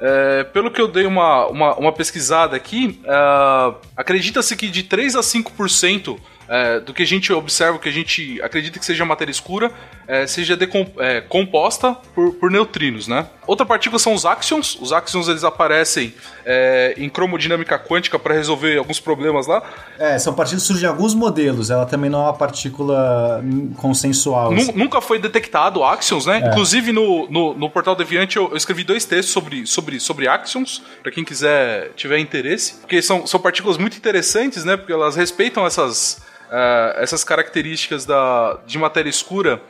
É, 0.00 0.44
pelo 0.44 0.70
que 0.70 0.80
eu 0.80 0.86
dei 0.86 1.06
uma, 1.06 1.46
uma, 1.46 1.74
uma 1.74 1.92
pesquisada 1.92 2.56
aqui, 2.56 3.00
uh, 3.02 3.74
acredita-se 3.96 4.56
que 4.56 4.68
de 4.68 4.84
3 4.84 5.16
a 5.16 5.20
5% 5.20 6.18
é, 6.48 6.80
do 6.80 6.94
que 6.94 7.02
a 7.02 7.06
gente 7.06 7.32
observa, 7.32 7.78
que 7.78 7.88
a 7.88 7.92
gente 7.92 8.40
acredita 8.42 8.78
que 8.78 8.84
seja 8.84 9.04
matéria 9.04 9.30
escura, 9.30 9.70
é, 10.06 10.26
seja 10.26 10.58
é, 10.98 11.20
composta 11.20 11.94
por, 12.14 12.32
por, 12.34 12.50
neutrinos, 12.50 13.06
né? 13.06 13.26
Outra 13.46 13.66
partícula 13.66 13.98
são 13.98 14.14
os 14.14 14.24
axions. 14.24 14.78
Os 14.80 14.92
axions 14.92 15.28
eles 15.28 15.44
aparecem 15.44 16.14
é, 16.46 16.94
em 16.96 17.08
cromodinâmica 17.08 17.78
quântica 17.78 18.18
para 18.18 18.34
resolver 18.34 18.78
alguns 18.78 18.98
problemas 18.98 19.46
lá. 19.46 19.62
É, 19.98 20.18
são 20.18 20.34
partículas 20.34 20.62
que 20.62 20.66
surgem 20.68 20.86
em 20.86 20.88
alguns 20.88 21.14
modelos. 21.14 21.70
Ela 21.70 21.84
também 21.84 22.08
não 22.08 22.20
é 22.20 22.22
uma 22.22 22.34
partícula 22.34 23.44
consensual. 23.76 24.54
Assim. 24.54 24.72
Nunca 24.72 25.00
foi 25.00 25.18
detectado 25.18 25.84
axions, 25.84 26.24
né? 26.24 26.40
É. 26.42 26.48
Inclusive 26.48 26.92
no, 26.92 27.30
no, 27.30 27.54
no, 27.54 27.70
portal 27.70 27.94
Deviant 27.94 28.34
eu, 28.34 28.48
eu, 28.50 28.56
escrevi 28.56 28.84
dois 28.84 29.04
textos 29.04 29.32
sobre, 29.32 29.66
sobre, 29.66 30.00
sobre 30.00 30.26
axions, 30.26 30.82
para 31.02 31.12
quem 31.12 31.24
quiser 31.24 31.92
tiver 31.94 32.18
interesse, 32.18 32.74
porque 32.76 33.02
são, 33.02 33.26
são 33.26 33.38
partículas 33.38 33.76
muito 33.76 33.96
interessantes, 33.96 34.64
né? 34.64 34.76
Porque 34.76 34.92
elas 34.92 35.16
respeitam 35.16 35.66
essas 35.66 36.20
uh, 36.48 36.98
essas 36.98 37.24
características 37.24 38.04
da, 38.04 38.58
de 38.66 38.78
matéria 38.78 39.08
escura, 39.08 39.62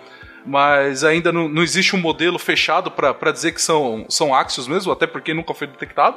mas 0.44 1.04
ainda 1.04 1.30
não, 1.30 1.48
não 1.48 1.62
existe 1.62 1.94
um 1.94 1.98
modelo 1.98 2.38
fechado 2.38 2.90
para 2.90 3.32
dizer 3.32 3.52
que 3.52 3.60
são, 3.60 4.06
são 4.08 4.34
áxios 4.34 4.66
mesmo, 4.66 4.90
até 4.90 5.06
porque 5.06 5.34
nunca 5.34 5.52
foi 5.52 5.66
detectado. 5.66 6.16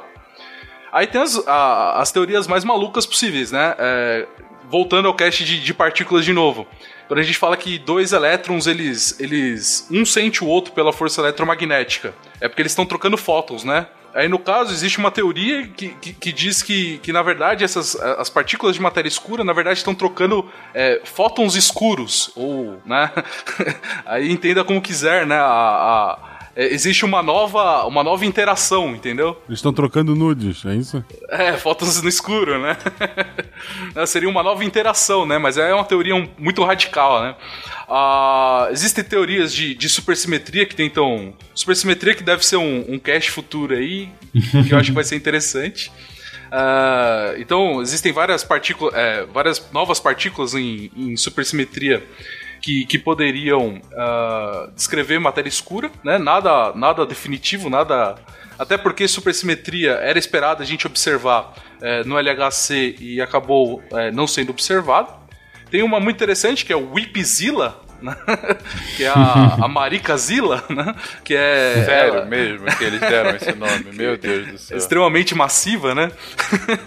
Aí 0.90 1.06
tem 1.06 1.20
as, 1.20 1.46
a, 1.46 2.00
as 2.00 2.12
teorias 2.12 2.46
mais 2.46 2.64
malucas 2.64 3.06
possíveis, 3.06 3.50
né? 3.50 3.74
É, 3.78 4.26
voltando 4.68 5.08
ao 5.08 5.14
cast 5.14 5.44
de, 5.44 5.60
de, 5.60 5.74
partículas 5.74 6.24
de 6.24 6.32
novo. 6.32 6.66
Quando 7.08 7.20
a 7.20 7.22
gente 7.22 7.36
fala 7.36 7.56
que 7.56 7.78
dois 7.78 8.12
elétrons, 8.12 8.66
eles, 8.66 9.18
eles 9.20 9.86
um 9.90 10.04
sente 10.04 10.42
o 10.42 10.46
outro 10.46 10.72
pela 10.72 10.92
força 10.92 11.20
eletromagnética, 11.20 12.14
é 12.40 12.48
porque 12.48 12.62
eles 12.62 12.72
estão 12.72 12.86
trocando 12.86 13.16
fótons, 13.16 13.64
né? 13.64 13.86
Aí, 14.14 14.28
no 14.28 14.38
caso, 14.38 14.72
existe 14.72 14.98
uma 14.98 15.10
teoria 15.10 15.66
que, 15.68 15.88
que, 15.88 16.12
que, 16.12 16.32
diz 16.32 16.62
que, 16.62 16.98
que, 16.98 17.12
na 17.12 17.22
verdade, 17.22 17.64
essas, 17.64 17.96
as 17.96 18.28
partículas 18.28 18.74
de 18.74 18.82
matéria 18.82 19.08
escura, 19.08 19.42
na 19.42 19.52
verdade, 19.52 19.78
estão 19.78 19.94
trocando 19.94 20.50
é, 20.74 21.00
fótons 21.04 21.54
escuros. 21.54 22.30
Ou, 22.36 22.80
né? 22.84 23.10
Aí 24.04 24.30
entenda 24.30 24.64
como 24.64 24.82
quiser, 24.82 25.26
né? 25.26 25.36
A, 25.36 25.44
a, 25.44 26.18
é, 26.54 26.66
existe 26.72 27.04
uma 27.04 27.22
nova, 27.22 27.84
uma 27.86 28.04
nova 28.04 28.26
interação, 28.26 28.94
entendeu? 28.94 29.40
Eles 29.48 29.58
estão 29.58 29.72
trocando 29.72 30.14
nudes, 30.14 30.64
é 30.66 30.74
isso? 30.74 31.02
É, 31.30 31.54
fótons 31.54 32.02
no 32.02 32.08
escuro, 32.08 32.60
né? 32.60 32.76
Seria 34.06 34.28
uma 34.28 34.42
nova 34.42 34.64
interação, 34.64 35.24
né? 35.24 35.38
Mas 35.38 35.56
é 35.56 35.72
uma 35.72 35.84
teoria 35.84 36.14
muito 36.38 36.62
radical, 36.62 37.22
né? 37.22 37.34
Uh, 37.88 38.70
existem 38.70 39.02
teorias 39.02 39.52
de, 39.52 39.74
de 39.74 39.88
supersimetria 39.88 40.66
que 40.66 40.74
tentam. 40.74 41.32
Supersimetria 41.54 42.14
que 42.14 42.22
deve 42.22 42.44
ser 42.44 42.56
um, 42.56 42.84
um 42.86 42.98
cache 42.98 43.30
futuro 43.30 43.74
aí, 43.74 44.10
que 44.66 44.72
eu 44.72 44.78
acho 44.78 44.90
que 44.90 44.94
vai 44.94 45.04
ser 45.04 45.16
interessante. 45.16 45.90
Uh, 46.52 47.40
então, 47.40 47.80
existem 47.80 48.12
várias 48.12 48.44
partículas, 48.44 48.94
é, 48.94 49.24
várias 49.24 49.70
novas 49.72 49.98
partículas 49.98 50.54
em, 50.54 50.90
em 50.94 51.16
supersimetria 51.16 52.02
que, 52.62 52.86
que 52.86 52.98
poderiam 52.98 53.80
uh, 53.92 54.70
descrever 54.72 55.18
matéria 55.18 55.48
escura, 55.48 55.90
né? 56.04 56.16
Nada, 56.16 56.72
nada 56.74 57.04
definitivo, 57.04 57.68
nada. 57.68 58.14
Até 58.58 58.78
porque 58.78 59.08
supersimetria 59.08 59.92
era 59.94 60.18
esperada 60.18 60.62
a 60.62 60.66
gente 60.66 60.86
observar 60.86 61.54
é, 61.80 62.04
no 62.04 62.16
LHC 62.16 62.96
e 63.00 63.20
acabou 63.20 63.82
é, 63.92 64.12
não 64.12 64.26
sendo 64.26 64.50
observado. 64.50 65.12
Tem 65.70 65.82
uma 65.82 65.98
muito 65.98 66.16
interessante 66.16 66.64
que 66.64 66.72
é 66.72 66.76
o 66.76 66.92
Whipzilla, 66.92 67.80
né? 68.02 68.16
que 68.96 69.04
é 69.04 69.08
a, 69.08 69.58
a 69.62 69.68
Marika 69.68 70.16
Zilla, 70.16 70.62
né? 70.68 70.94
Que 71.24 71.34
é. 71.34 71.84
Sério 71.84 72.14
ela... 72.14 72.24
mesmo 72.24 72.66
que 72.76 72.84
eles 72.84 73.00
deram 73.00 73.36
esse 73.36 73.52
nome, 73.52 73.86
meu 73.92 74.16
Deus 74.16 74.46
do 74.46 74.58
céu. 74.58 74.76
Extremamente 74.76 75.34
massiva, 75.34 75.94
né? 75.94 76.10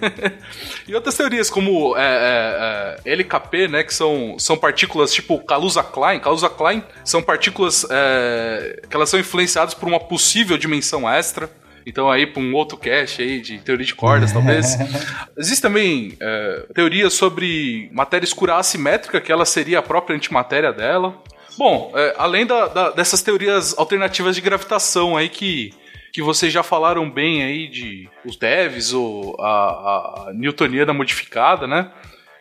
e 0.88 0.94
outras 0.94 1.16
teorias, 1.16 1.50
como 1.50 1.96
é, 1.98 2.98
é, 3.06 3.10
é 3.10 3.14
LKP, 3.14 3.68
né? 3.68 3.84
Que 3.84 3.94
são, 3.94 4.36
são 4.38 4.58
partículas 4.58 5.14
tipo 5.14 5.40
Kaluza-Klein. 5.40 6.20
Kaluza-Klein 6.20 6.84
são 7.04 7.22
partículas 7.22 7.86
é, 7.90 8.82
que 8.90 8.96
elas 8.96 9.10
são 9.10 9.20
influenciadas 9.20 9.74
por 9.74 9.88
uma 9.88 10.00
possível 10.00 10.58
dimensão 10.58 11.10
extra. 11.10 11.50
Então 11.86 12.10
aí 12.10 12.26
para 12.26 12.42
um 12.42 12.54
outro 12.54 12.78
cast 12.78 13.22
aí 13.22 13.40
de 13.40 13.60
teoria 13.60 13.86
de 13.86 13.94
cordas, 13.96 14.34
talvez. 14.34 14.76
Existe 15.38 15.62
também 15.62 16.18
é, 16.20 16.66
teorias 16.74 17.14
sobre 17.14 17.90
matéria 17.94 18.26
escura 18.26 18.58
assimétrica, 18.58 19.22
que 19.22 19.32
ela 19.32 19.46
seria 19.46 19.80
a 19.80 19.84
própria 19.84 20.16
antimatéria 20.16 20.74
dela. 20.74 21.22
Bom, 21.58 21.92
é, 21.96 22.16
além 22.18 22.46
da, 22.46 22.68
da, 22.68 22.90
dessas 22.92 23.22
teorias 23.22 23.78
alternativas 23.78 24.36
de 24.36 24.42
gravitação 24.42 25.16
aí 25.16 25.30
que 25.30 25.72
que 26.16 26.22
vocês 26.22 26.54
já 26.54 26.64
falaram 26.64 27.12
bem 27.12 27.44
aí 27.44 27.68
de 27.68 28.10
os 28.24 28.38
devs 28.38 28.94
ou 28.94 29.36
a, 29.38 30.30
a 30.30 30.34
newtoniana 30.34 30.94
modificada, 30.94 31.68
né? 31.68 31.92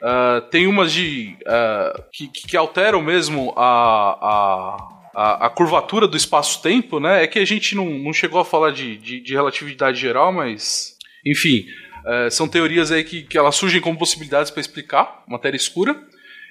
Uh, 0.01 0.41
tem 0.49 0.69
umas 0.69 0.93
de 0.93 1.37
uh, 1.41 2.05
que, 2.13 2.29
que 2.29 2.57
alteram 2.57 3.03
mesmo 3.03 3.53
a, 3.57 4.19
a, 4.23 4.77
a, 5.15 5.47
a 5.47 5.51
curvatura 5.51 6.09
do 6.09 6.17
espaço-tempo, 6.17 6.99
né? 6.99 7.23
É 7.23 7.27
que 7.27 7.39
a 7.39 7.45
gente 7.45 7.75
não, 7.75 7.87
não 7.87 8.13
chegou 8.13 8.41
a 8.41 8.45
falar 8.45 8.71
de, 8.71 8.97
de, 8.97 9.21
de 9.21 9.33
relatividade 9.33 10.01
geral, 10.01 10.33
mas. 10.33 10.97
Enfim, 11.27 11.65
é, 12.07 12.31
são 12.31 12.47
teorias 12.47 12.93
aí 12.93 13.03
que, 13.05 13.23
que 13.23 13.39
elas 13.39 13.57
surgem 13.57 13.81
como 13.81 13.99
possibilidades 13.99 14.51
para 14.51 14.61
explicar 14.61 15.23
matéria 15.27 15.57
escura. 15.57 15.97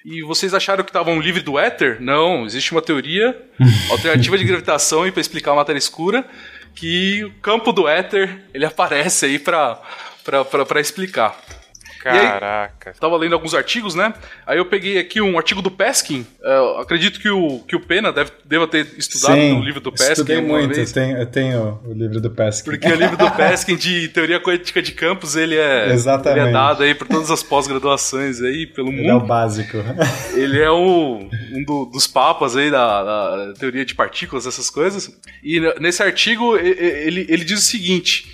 E 0.06 0.22
vocês 0.22 0.54
acharam 0.54 0.84
que 0.84 0.90
estavam 0.90 1.20
livre 1.20 1.42
do 1.42 1.58
éter? 1.58 2.02
Não, 2.02 2.46
existe 2.46 2.72
uma 2.74 2.82
teoria 2.82 3.42
alternativa 3.90 4.38
de 4.38 4.44
gravitação 4.44 5.10
para 5.12 5.22
explicar 5.22 5.52
a 5.52 5.56
matéria 5.56 5.80
escura 5.80 6.26
que 6.76 7.24
o 7.24 7.32
campo 7.36 7.72
do 7.72 7.88
éter 7.88 8.42
ele 8.54 8.66
aparece 8.66 9.26
aí 9.26 9.40
para 9.40 9.80
explicar. 10.80 11.40
Caraca. 12.04 12.90
Aí, 12.90 12.96
tava 13.00 13.16
lendo 13.16 13.34
alguns 13.34 13.54
artigos, 13.54 13.96
né? 13.96 14.14
Aí 14.46 14.58
eu 14.58 14.66
peguei 14.66 14.98
aqui 14.98 15.22
um 15.22 15.38
artigo 15.38 15.62
do 15.62 15.72
Peskin. 15.72 16.26
Uh, 16.42 16.82
acredito 16.82 17.20
que 17.20 17.30
o, 17.30 17.60
que 17.60 17.76
o 17.76 17.80
Pena 17.80 18.12
deve, 18.12 18.32
deva 18.44 18.68
ter 18.68 18.86
estudado 18.98 19.36
Sim, 19.36 19.54
no 19.54 19.64
livro 19.64 19.80
do 19.80 19.92
Peskin. 19.92 20.12
Estudei 20.12 20.42
muito, 20.42 20.78
eu 20.78 20.92
tenho, 20.92 21.18
eu 21.18 21.26
tenho, 21.26 21.80
o 21.86 21.94
livro 21.94 22.20
do 22.20 22.30
Peskin. 22.30 22.70
Porque 22.70 22.88
o 22.88 22.96
livro 22.96 23.16
do 23.16 23.32
Peskin 23.32 23.78
de 23.78 24.10
teoria 24.10 24.40
quântica 24.42 24.82
de 24.82 24.92
campos, 24.92 25.38
ele 25.38 25.56
é, 25.56 25.92
Exatamente. 25.92 26.34
Ele 26.44 26.50
é 26.50 26.52
dado 26.52 26.84
aí 26.84 26.96
por 26.96 27.08
todas 27.08 27.30
as 27.30 27.44
pós-graduações 27.44 28.42
aí 28.42 28.66
pelo 28.66 28.90
ele 28.90 28.98
mundo. 28.98 29.10
é 29.10 29.16
o 29.16 29.20
básico. 29.26 29.78
Ele 30.36 30.60
é 30.60 30.70
o, 30.70 31.30
um 31.54 31.64
do, 31.64 31.86
dos 31.86 32.08
papas 32.08 32.56
aí 32.56 32.72
da, 32.72 33.04
da, 33.04 33.54
teoria 33.54 33.86
de 33.86 33.94
partículas, 33.94 34.48
essas 34.48 34.70
coisas. 34.70 35.16
E 35.44 35.60
nesse 35.80 36.02
artigo 36.02 36.58
ele, 36.58 37.26
ele 37.30 37.44
diz 37.44 37.60
o 37.60 37.66
seguinte: 37.66 38.28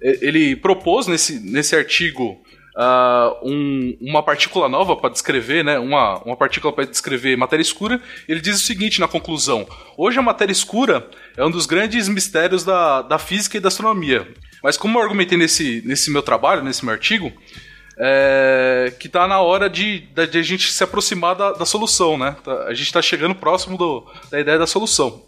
ele 0.00 0.56
propôs 0.56 1.06
nesse, 1.06 1.40
nesse 1.40 1.74
artigo 1.74 2.40
uh, 2.76 3.36
um, 3.42 3.96
uma 4.00 4.22
partícula 4.22 4.68
nova 4.68 4.94
para 4.96 5.10
descrever, 5.10 5.64
né? 5.64 5.78
Uma, 5.78 6.18
uma 6.22 6.36
partícula 6.36 6.72
para 6.72 6.84
descrever 6.84 7.36
matéria 7.36 7.62
escura. 7.62 8.00
Ele 8.28 8.40
diz 8.40 8.56
o 8.56 8.64
seguinte 8.64 9.00
na 9.00 9.08
conclusão: 9.08 9.66
hoje 9.96 10.18
a 10.18 10.22
matéria 10.22 10.52
escura 10.52 11.08
é 11.36 11.44
um 11.44 11.50
dos 11.50 11.66
grandes 11.66 12.08
mistérios 12.08 12.64
da, 12.64 13.02
da 13.02 13.18
física 13.18 13.56
e 13.56 13.60
da 13.60 13.68
astronomia. 13.68 14.28
Mas 14.62 14.76
como 14.76 14.98
eu 14.98 15.02
argumentei 15.02 15.38
nesse, 15.38 15.82
nesse 15.84 16.10
meu 16.10 16.22
trabalho, 16.22 16.62
nesse 16.62 16.84
meu 16.84 16.92
artigo, 16.92 17.32
é, 17.98 18.92
que 18.98 19.06
está 19.06 19.26
na 19.26 19.40
hora 19.40 19.70
de, 19.70 20.00
de, 20.00 20.38
a 20.38 20.42
gente 20.42 20.70
se 20.70 20.84
aproximar 20.84 21.34
da, 21.34 21.52
da 21.52 21.64
solução, 21.64 22.18
né? 22.18 22.36
Tá, 22.44 22.64
a 22.64 22.74
gente 22.74 22.86
está 22.86 23.00
chegando 23.00 23.34
próximo 23.34 23.78
do, 23.78 24.06
da 24.30 24.40
ideia 24.40 24.58
da 24.58 24.66
solução. 24.66 25.24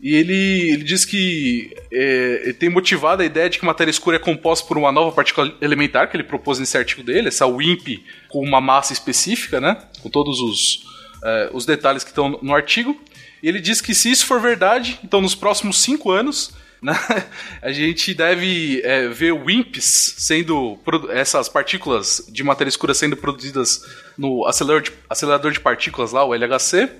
E 0.00 0.14
ele, 0.14 0.72
ele 0.72 0.84
diz 0.84 1.04
que 1.04 1.74
é, 1.90 2.42
ele 2.44 2.52
tem 2.52 2.68
motivado 2.68 3.22
a 3.22 3.24
ideia 3.24 3.48
de 3.48 3.58
que 3.58 3.64
matéria 3.64 3.90
escura 3.90 4.16
é 4.16 4.20
composta 4.20 4.66
por 4.66 4.76
uma 4.76 4.92
nova 4.92 5.12
partícula 5.12 5.54
elementar, 5.60 6.10
que 6.10 6.16
ele 6.16 6.24
propôs 6.24 6.58
nesse 6.58 6.76
artigo 6.76 7.02
dele, 7.02 7.28
essa 7.28 7.46
WIMP 7.46 8.04
com 8.28 8.42
uma 8.42 8.60
massa 8.60 8.92
específica, 8.92 9.60
né? 9.60 9.76
Com 10.02 10.10
todos 10.10 10.40
os, 10.40 10.84
é, 11.24 11.50
os 11.52 11.64
detalhes 11.64 12.04
que 12.04 12.10
estão 12.10 12.38
no 12.42 12.54
artigo. 12.54 13.00
E 13.42 13.48
ele 13.48 13.60
diz 13.60 13.80
que 13.80 13.94
se 13.94 14.10
isso 14.10 14.26
for 14.26 14.40
verdade, 14.40 14.98
então 15.02 15.20
nos 15.20 15.34
próximos 15.34 15.80
cinco 15.80 16.10
anos 16.10 16.52
né, 16.82 16.94
a 17.62 17.72
gente 17.72 18.12
deve 18.12 18.82
é, 18.84 19.08
ver 19.08 19.32
WIMPs 19.32 20.14
sendo 20.18 20.78
essas 21.10 21.48
partículas 21.48 22.22
de 22.28 22.44
matéria 22.44 22.68
escura 22.68 22.92
sendo 22.92 23.16
produzidas 23.16 23.80
no 24.16 24.46
acelerador 24.46 24.82
de, 24.82 24.92
acelerador 25.08 25.52
de 25.52 25.60
partículas 25.60 26.12
lá, 26.12 26.24
o 26.24 26.34
LHC 26.34 26.90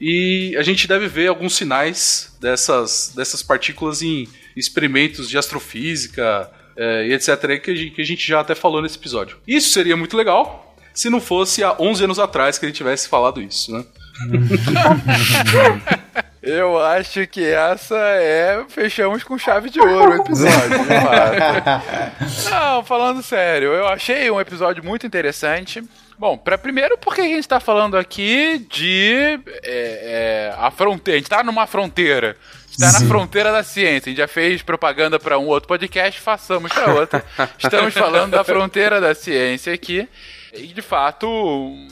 e 0.00 0.56
a 0.56 0.62
gente 0.62 0.88
deve 0.88 1.08
ver 1.08 1.28
alguns 1.28 1.54
sinais 1.54 2.34
dessas, 2.40 3.12
dessas 3.14 3.42
partículas 3.42 4.00
em 4.00 4.26
experimentos 4.56 5.28
de 5.28 5.36
astrofísica 5.36 6.50
é, 6.76 7.08
e 7.08 7.12
etc. 7.12 7.60
Que 7.62 7.70
a, 7.70 7.74
gente, 7.74 7.90
que 7.90 8.00
a 8.00 8.04
gente 8.04 8.26
já 8.26 8.40
até 8.40 8.54
falou 8.54 8.80
nesse 8.80 8.96
episódio. 8.96 9.36
Isso 9.46 9.70
seria 9.70 9.96
muito 9.96 10.16
legal 10.16 10.74
se 10.94 11.10
não 11.10 11.20
fosse 11.20 11.62
há 11.62 11.76
11 11.78 12.04
anos 12.04 12.18
atrás 12.18 12.58
que 12.58 12.64
a 12.64 12.68
gente 12.68 12.78
tivesse 12.78 13.08
falado 13.08 13.40
isso, 13.40 13.72
né? 13.72 13.84
Eu 16.42 16.80
acho 16.80 17.26
que 17.26 17.44
essa 17.44 17.96
é. 17.96 18.64
Fechamos 18.68 19.22
com 19.22 19.36
chave 19.36 19.68
de 19.68 19.78
ouro 19.78 20.12
o 20.12 20.22
episódio. 20.22 20.78
Não, 22.50 22.82
falando 22.82 23.22
sério, 23.22 23.74
eu 23.74 23.86
achei 23.86 24.30
um 24.30 24.40
episódio 24.40 24.82
muito 24.82 25.06
interessante. 25.06 25.84
Bom, 26.20 26.36
para 26.36 26.58
primeiro, 26.58 26.98
porque 26.98 27.22
a 27.22 27.24
gente 27.24 27.38
está 27.38 27.58
falando 27.58 27.96
aqui 27.96 28.58
de 28.70 29.40
é, 29.62 30.52
é, 30.52 30.54
a 30.54 30.70
fronteira. 30.70 31.16
A 31.16 31.18
gente 31.18 31.32
está 31.32 31.42
numa 31.42 31.66
fronteira. 31.66 32.36
Está 32.70 32.92
na 32.92 33.08
fronteira 33.08 33.50
da 33.50 33.62
ciência. 33.62 34.08
A 34.08 34.10
gente 34.10 34.18
já 34.18 34.28
fez 34.28 34.60
propaganda 34.60 35.18
para 35.18 35.38
um 35.38 35.46
outro 35.46 35.66
podcast, 35.66 36.20
façamos 36.20 36.70
para 36.74 36.92
outro. 36.92 37.22
Estamos 37.58 37.94
falando 37.94 38.32
da 38.32 38.44
fronteira 38.44 39.00
da 39.00 39.14
ciência 39.14 39.72
aqui. 39.72 40.06
E 40.52 40.66
de 40.66 40.82
fato, 40.82 41.26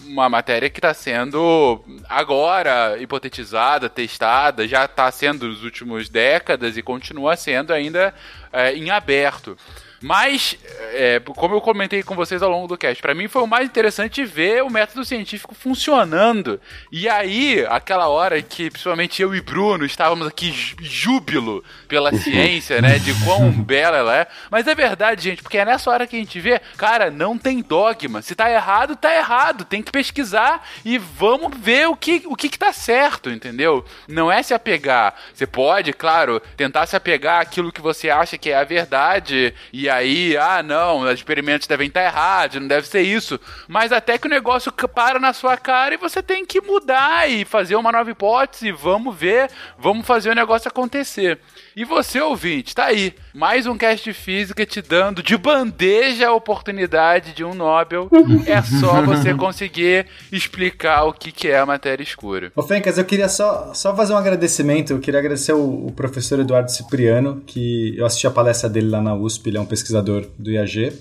uma 0.06 0.28
matéria 0.28 0.68
que 0.68 0.78
está 0.78 0.92
sendo 0.92 1.82
agora 2.06 2.98
hipotetizada, 3.00 3.88
testada, 3.88 4.68
já 4.68 4.84
está 4.84 5.10
sendo 5.10 5.48
nos 5.48 5.64
últimos 5.64 6.10
décadas 6.10 6.76
e 6.76 6.82
continua 6.82 7.34
sendo 7.34 7.72
ainda 7.72 8.12
é, 8.52 8.74
em 8.74 8.90
aberto. 8.90 9.56
Mas, 10.00 10.56
é, 10.92 11.20
como 11.20 11.54
eu 11.54 11.60
comentei 11.60 12.02
com 12.02 12.14
vocês 12.14 12.42
ao 12.42 12.50
longo 12.50 12.68
do 12.68 12.78
cast, 12.78 13.02
para 13.02 13.14
mim 13.14 13.26
foi 13.26 13.42
o 13.42 13.46
mais 13.46 13.66
interessante 13.66 14.24
ver 14.24 14.62
o 14.62 14.70
método 14.70 15.04
científico 15.04 15.54
funcionando. 15.54 16.60
E 16.92 17.08
aí, 17.08 17.66
aquela 17.68 18.08
hora 18.08 18.40
que 18.40 18.70
principalmente 18.70 19.20
eu 19.20 19.34
e 19.34 19.40
Bruno 19.40 19.84
estávamos 19.84 20.26
aqui 20.26 20.52
júbilo 20.80 21.64
pela 21.88 22.12
ciência, 22.12 22.80
né, 22.80 22.98
de 22.98 23.12
quão 23.24 23.50
bela 23.62 23.96
ela 23.96 24.16
é. 24.16 24.26
Mas 24.50 24.66
é 24.66 24.74
verdade, 24.74 25.22
gente, 25.22 25.42
porque 25.42 25.58
é 25.58 25.64
nessa 25.64 25.90
hora 25.90 26.06
que 26.06 26.16
a 26.16 26.18
gente 26.18 26.40
vê, 26.40 26.60
cara, 26.76 27.10
não 27.10 27.36
tem 27.36 27.60
dogma. 27.60 28.22
Se 28.22 28.34
tá 28.34 28.50
errado, 28.50 28.94
tá 28.94 29.14
errado. 29.14 29.64
Tem 29.64 29.82
que 29.82 29.90
pesquisar 29.90 30.66
e 30.84 30.96
vamos 30.98 31.56
ver 31.58 31.88
o 31.88 31.96
que 31.96 32.22
o 32.26 32.36
que, 32.36 32.48
que 32.48 32.58
tá 32.58 32.72
certo, 32.72 33.30
entendeu? 33.30 33.84
Não 34.06 34.30
é 34.30 34.42
se 34.42 34.54
apegar. 34.54 35.14
Você 35.34 35.46
pode, 35.46 35.92
claro, 35.92 36.40
tentar 36.56 36.86
se 36.86 36.94
apegar 36.94 37.40
àquilo 37.40 37.72
que 37.72 37.80
você 37.80 38.10
acha 38.10 38.38
que 38.38 38.50
é 38.50 38.56
a 38.56 38.64
verdade 38.64 39.54
e 39.72 39.87
e 39.88 39.90
aí, 39.90 40.36
ah, 40.36 40.62
não, 40.62 41.00
os 41.00 41.10
experimentos 41.14 41.66
devem 41.66 41.88
estar 41.88 42.04
errados, 42.04 42.60
não 42.60 42.68
deve 42.68 42.86
ser 42.86 43.00
isso. 43.00 43.40
Mas 43.66 43.90
até 43.90 44.18
que 44.18 44.26
o 44.26 44.30
negócio 44.30 44.70
para 44.70 45.18
na 45.18 45.32
sua 45.32 45.56
cara 45.56 45.94
e 45.94 45.96
você 45.96 46.22
tem 46.22 46.44
que 46.44 46.60
mudar 46.60 47.26
e 47.30 47.42
fazer 47.46 47.74
uma 47.74 47.90
nova 47.90 48.10
hipótese, 48.10 48.70
vamos 48.70 49.16
ver, 49.16 49.50
vamos 49.78 50.06
fazer 50.06 50.28
o 50.28 50.34
negócio 50.34 50.68
acontecer. 50.68 51.40
E 51.78 51.84
você, 51.84 52.20
ouvinte, 52.20 52.74
tá 52.74 52.86
aí. 52.86 53.14
Mais 53.32 53.64
um 53.64 53.78
cast 53.78 54.02
de 54.02 54.12
física 54.12 54.66
te 54.66 54.82
dando 54.82 55.22
de 55.22 55.36
bandeja 55.36 56.26
a 56.26 56.34
oportunidade 56.34 57.32
de 57.32 57.44
um 57.44 57.54
Nobel. 57.54 58.10
é 58.48 58.60
só 58.60 59.00
você 59.00 59.32
conseguir 59.38 60.06
explicar 60.32 61.04
o 61.04 61.12
que, 61.12 61.30
que 61.30 61.46
é 61.46 61.56
a 61.56 61.64
matéria 61.64 62.02
escura. 62.02 62.50
Ô, 62.56 62.64
Fencas, 62.64 62.98
eu 62.98 63.04
queria 63.04 63.28
só, 63.28 63.72
só 63.74 63.94
fazer 63.94 64.12
um 64.12 64.16
agradecimento. 64.16 64.92
Eu 64.92 64.98
queria 64.98 65.20
agradecer 65.20 65.52
o, 65.52 65.86
o 65.86 65.92
professor 65.92 66.40
Eduardo 66.40 66.68
Cipriano, 66.68 67.44
que 67.46 67.96
eu 67.96 68.04
assisti 68.04 68.26
a 68.26 68.32
palestra 68.32 68.68
dele 68.68 68.90
lá 68.90 69.00
na 69.00 69.14
USP, 69.14 69.46
ele 69.46 69.58
é 69.58 69.60
um 69.60 69.64
pesquisador 69.64 70.26
do 70.36 70.50
IAG. 70.50 70.92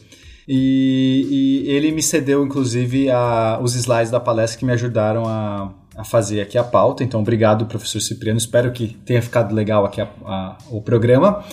E, 0.47 1.65
e 1.67 1.71
ele 1.71 1.91
me 1.91 2.03
cedeu, 2.03 2.45
inclusive, 2.45 3.09
a, 3.09 3.57
os 3.59 3.73
slides 3.73 4.11
da 4.11 4.19
palestra 4.19 4.59
que 4.59 4.65
me 4.65 4.73
ajudaram 4.73 5.23
a 5.25 5.73
a 5.97 6.03
fazer 6.03 6.41
aqui 6.41 6.57
a 6.57 6.63
pauta. 6.63 7.03
Então, 7.03 7.19
obrigado, 7.19 7.65
professor 7.65 7.99
Cipriano. 7.99 8.37
Espero 8.37 8.71
que 8.71 8.95
tenha 9.05 9.21
ficado 9.21 9.53
legal 9.53 9.83
aqui 9.83 9.99
a, 9.99 10.07
a, 10.25 10.57
o 10.69 10.81
programa. 10.81 11.43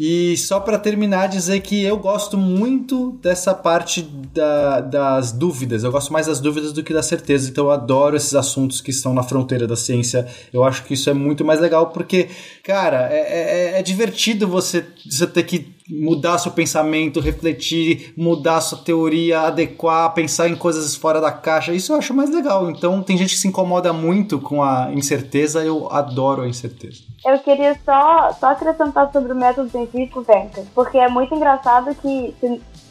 E 0.00 0.36
só 0.36 0.58
para 0.58 0.78
terminar, 0.78 1.28
dizer 1.28 1.60
que 1.60 1.80
eu 1.82 1.96
gosto 1.96 2.36
muito 2.36 3.12
dessa 3.22 3.54
parte 3.54 4.02
da, 4.34 4.80
das 4.80 5.30
dúvidas. 5.30 5.84
Eu 5.84 5.92
gosto 5.92 6.12
mais 6.12 6.26
das 6.26 6.40
dúvidas 6.40 6.72
do 6.72 6.82
que 6.82 6.92
da 6.92 7.02
certeza. 7.02 7.48
Então 7.48 7.66
eu 7.66 7.70
adoro 7.70 8.16
esses 8.16 8.34
assuntos 8.34 8.80
que 8.80 8.90
estão 8.90 9.12
na 9.12 9.22
fronteira 9.22 9.66
da 9.66 9.76
ciência. 9.76 10.26
Eu 10.52 10.64
acho 10.64 10.84
que 10.84 10.94
isso 10.94 11.10
é 11.10 11.14
muito 11.14 11.44
mais 11.44 11.60
legal 11.60 11.90
porque, 11.90 12.28
cara, 12.64 13.08
é, 13.12 13.74
é, 13.74 13.78
é 13.78 13.82
divertido 13.82 14.48
você, 14.48 14.84
você 15.08 15.26
ter 15.26 15.42
que 15.44 15.71
mudar 15.88 16.38
seu 16.38 16.52
pensamento, 16.52 17.20
refletir, 17.20 18.12
mudar 18.16 18.60
sua 18.60 18.78
teoria, 18.78 19.40
adequar, 19.40 20.12
pensar 20.14 20.48
em 20.48 20.56
coisas 20.56 20.94
fora 20.94 21.20
da 21.20 21.32
caixa. 21.32 21.72
Isso 21.72 21.92
eu 21.92 21.96
acho 21.96 22.14
mais 22.14 22.30
legal. 22.30 22.70
Então, 22.70 23.02
tem 23.02 23.16
gente 23.16 23.34
que 23.34 23.40
se 23.40 23.48
incomoda 23.48 23.92
muito 23.92 24.38
com 24.38 24.62
a 24.62 24.90
incerteza, 24.92 25.62
eu 25.64 25.90
adoro 25.90 26.42
a 26.42 26.48
incerteza. 26.48 27.02
Eu 27.24 27.38
queria 27.38 27.78
só, 27.84 28.32
só 28.32 28.46
acrescentar 28.46 29.10
sobre 29.12 29.32
o 29.32 29.36
método 29.36 29.70
científico, 29.70 30.22
Venca, 30.22 30.64
porque 30.74 30.98
é 30.98 31.08
muito 31.08 31.34
engraçado 31.34 31.94
que 31.94 32.34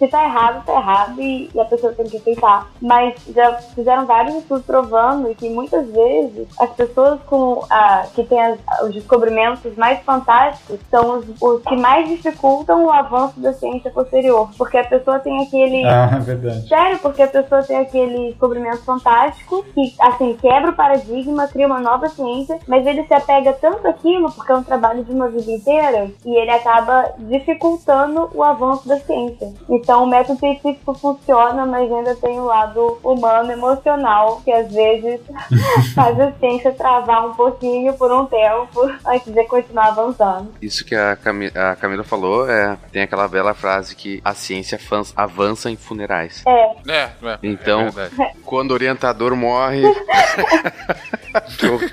se 0.01 0.07
tá 0.07 0.23
errado, 0.23 0.65
tá 0.65 0.73
errado 0.73 1.21
e, 1.21 1.51
a 1.59 1.65
pessoa 1.65 1.93
tem 1.93 2.07
que 2.07 2.17
aceitar. 2.17 2.67
Mas 2.81 3.13
já 3.35 3.53
fizeram 3.75 4.07
vários 4.07 4.35
estudos 4.37 4.65
provando 4.65 5.33
que 5.35 5.47
muitas 5.47 5.87
vezes 5.91 6.47
as 6.59 6.71
pessoas 6.71 7.19
com 7.27 7.63
a, 7.69 8.07
que 8.15 8.23
têm 8.23 8.41
as, 8.41 8.59
os 8.83 8.93
descobrimentos 8.95 9.75
mais 9.75 10.01
fantásticos 10.03 10.79
são 10.89 11.19
os, 11.19 11.25
os 11.39 11.61
que 11.63 11.75
mais 11.75 12.09
dificultam 12.09 12.85
o 12.85 12.91
avanço 12.91 13.39
da 13.39 13.53
ciência 13.53 13.91
posterior. 13.91 14.49
Porque 14.57 14.77
a 14.77 14.83
pessoa 14.83 15.19
tem 15.19 15.43
aquele. 15.43 15.85
Ah, 15.85 16.09
é 16.15 16.19
verdade. 16.19 16.67
Sério, 16.67 16.97
porque 16.99 17.21
a 17.21 17.27
pessoa 17.27 17.61
tem 17.61 17.77
aquele 17.77 18.31
descobrimento 18.31 18.83
fantástico 18.83 19.63
que, 19.75 19.93
assim, 19.99 20.35
quebra 20.41 20.71
o 20.71 20.75
paradigma, 20.75 21.47
cria 21.47 21.67
uma 21.67 21.79
nova 21.79 22.09
ciência, 22.09 22.57
mas 22.67 22.87
ele 22.87 23.03
se 23.03 23.13
apega 23.13 23.53
tanto 23.53 23.87
àquilo, 23.87 24.31
porque 24.31 24.51
é 24.51 24.55
um 24.55 24.63
trabalho 24.63 25.03
de 25.03 25.11
uma 25.11 25.29
vida 25.29 25.51
inteira, 25.51 26.09
e 26.25 26.35
ele 26.35 26.49
acaba 26.49 27.11
dificultando 27.19 28.31
o 28.33 28.43
avanço 28.43 28.87
da 28.87 28.97
ciência. 28.97 29.53
Então, 29.69 29.90
o 29.97 30.07
método 30.07 30.39
científico 30.39 30.93
funciona, 30.93 31.65
mas 31.65 31.91
ainda 31.91 32.15
tem 32.15 32.39
o 32.39 32.43
um 32.43 32.45
lado 32.45 32.99
humano, 33.03 33.51
emocional, 33.51 34.41
que 34.43 34.51
às 34.51 34.71
vezes 34.71 35.19
faz 35.95 36.19
a 36.19 36.31
ciência 36.33 36.71
travar 36.71 37.27
um 37.27 37.33
pouquinho 37.33 37.93
por 37.93 38.11
um 38.11 38.25
tempo 38.25 38.81
antes 39.05 39.33
de 39.33 39.43
continuar 39.45 39.87
avançando. 39.87 40.51
Isso 40.61 40.85
que 40.85 40.95
a, 40.95 41.15
Cam 41.15 41.39
a 41.55 41.75
Camila 41.75 42.03
falou 42.03 42.49
é 42.49 42.77
tem 42.91 43.01
aquela 43.01 43.27
bela 43.27 43.53
frase 43.53 43.95
que 43.95 44.21
a 44.23 44.33
ciência 44.33 44.79
avança 45.15 45.69
em 45.69 45.75
funerais. 45.75 46.43
É. 46.45 46.71
É, 46.87 47.09
é 47.23 47.39
Então, 47.43 47.87
é 47.87 48.33
quando 48.45 48.71
o 48.71 48.73
orientador 48.73 49.35
morre. 49.35 49.81
que, 51.57 51.65
horror. 51.65 51.91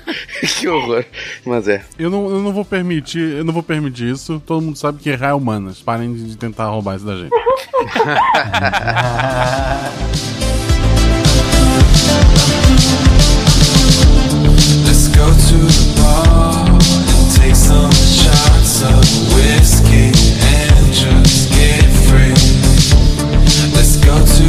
que 0.59 0.67
horror. 0.67 1.05
Mas 1.45 1.67
é. 1.67 1.83
Eu 1.97 2.09
não, 2.09 2.29
eu 2.29 2.39
não 2.39 2.53
vou 2.53 2.65
permitir, 2.65 3.37
eu 3.37 3.43
não 3.43 3.53
vou 3.53 3.63
permitir 3.63 4.09
isso. 4.11 4.41
Todo 4.45 4.61
mundo 4.61 4.77
sabe 4.77 4.99
que 4.99 5.09
errar 5.09 5.29
é 5.29 5.33
humanas. 5.33 5.81
Parem 5.81 6.13
de 6.13 6.37
tentar 6.37 6.67
roubar 6.67 6.95
isso 6.95 7.05
da 7.05 7.15
gente. 7.15 7.31
Let's 14.85 15.07
go 15.07 15.25
to 15.25 15.57
the 15.57 15.93
bar 15.97 16.69
and 16.69 17.35
take 17.35 17.55
some 17.55 17.91
shots 17.91 18.83
of 18.83 19.01
whiskey 19.33 20.13
and 20.43 20.93
just 20.93 21.49
get 21.49 21.85
free. 22.05 22.37
Let's 23.73 23.97
go 23.97 24.13
to 24.23 24.48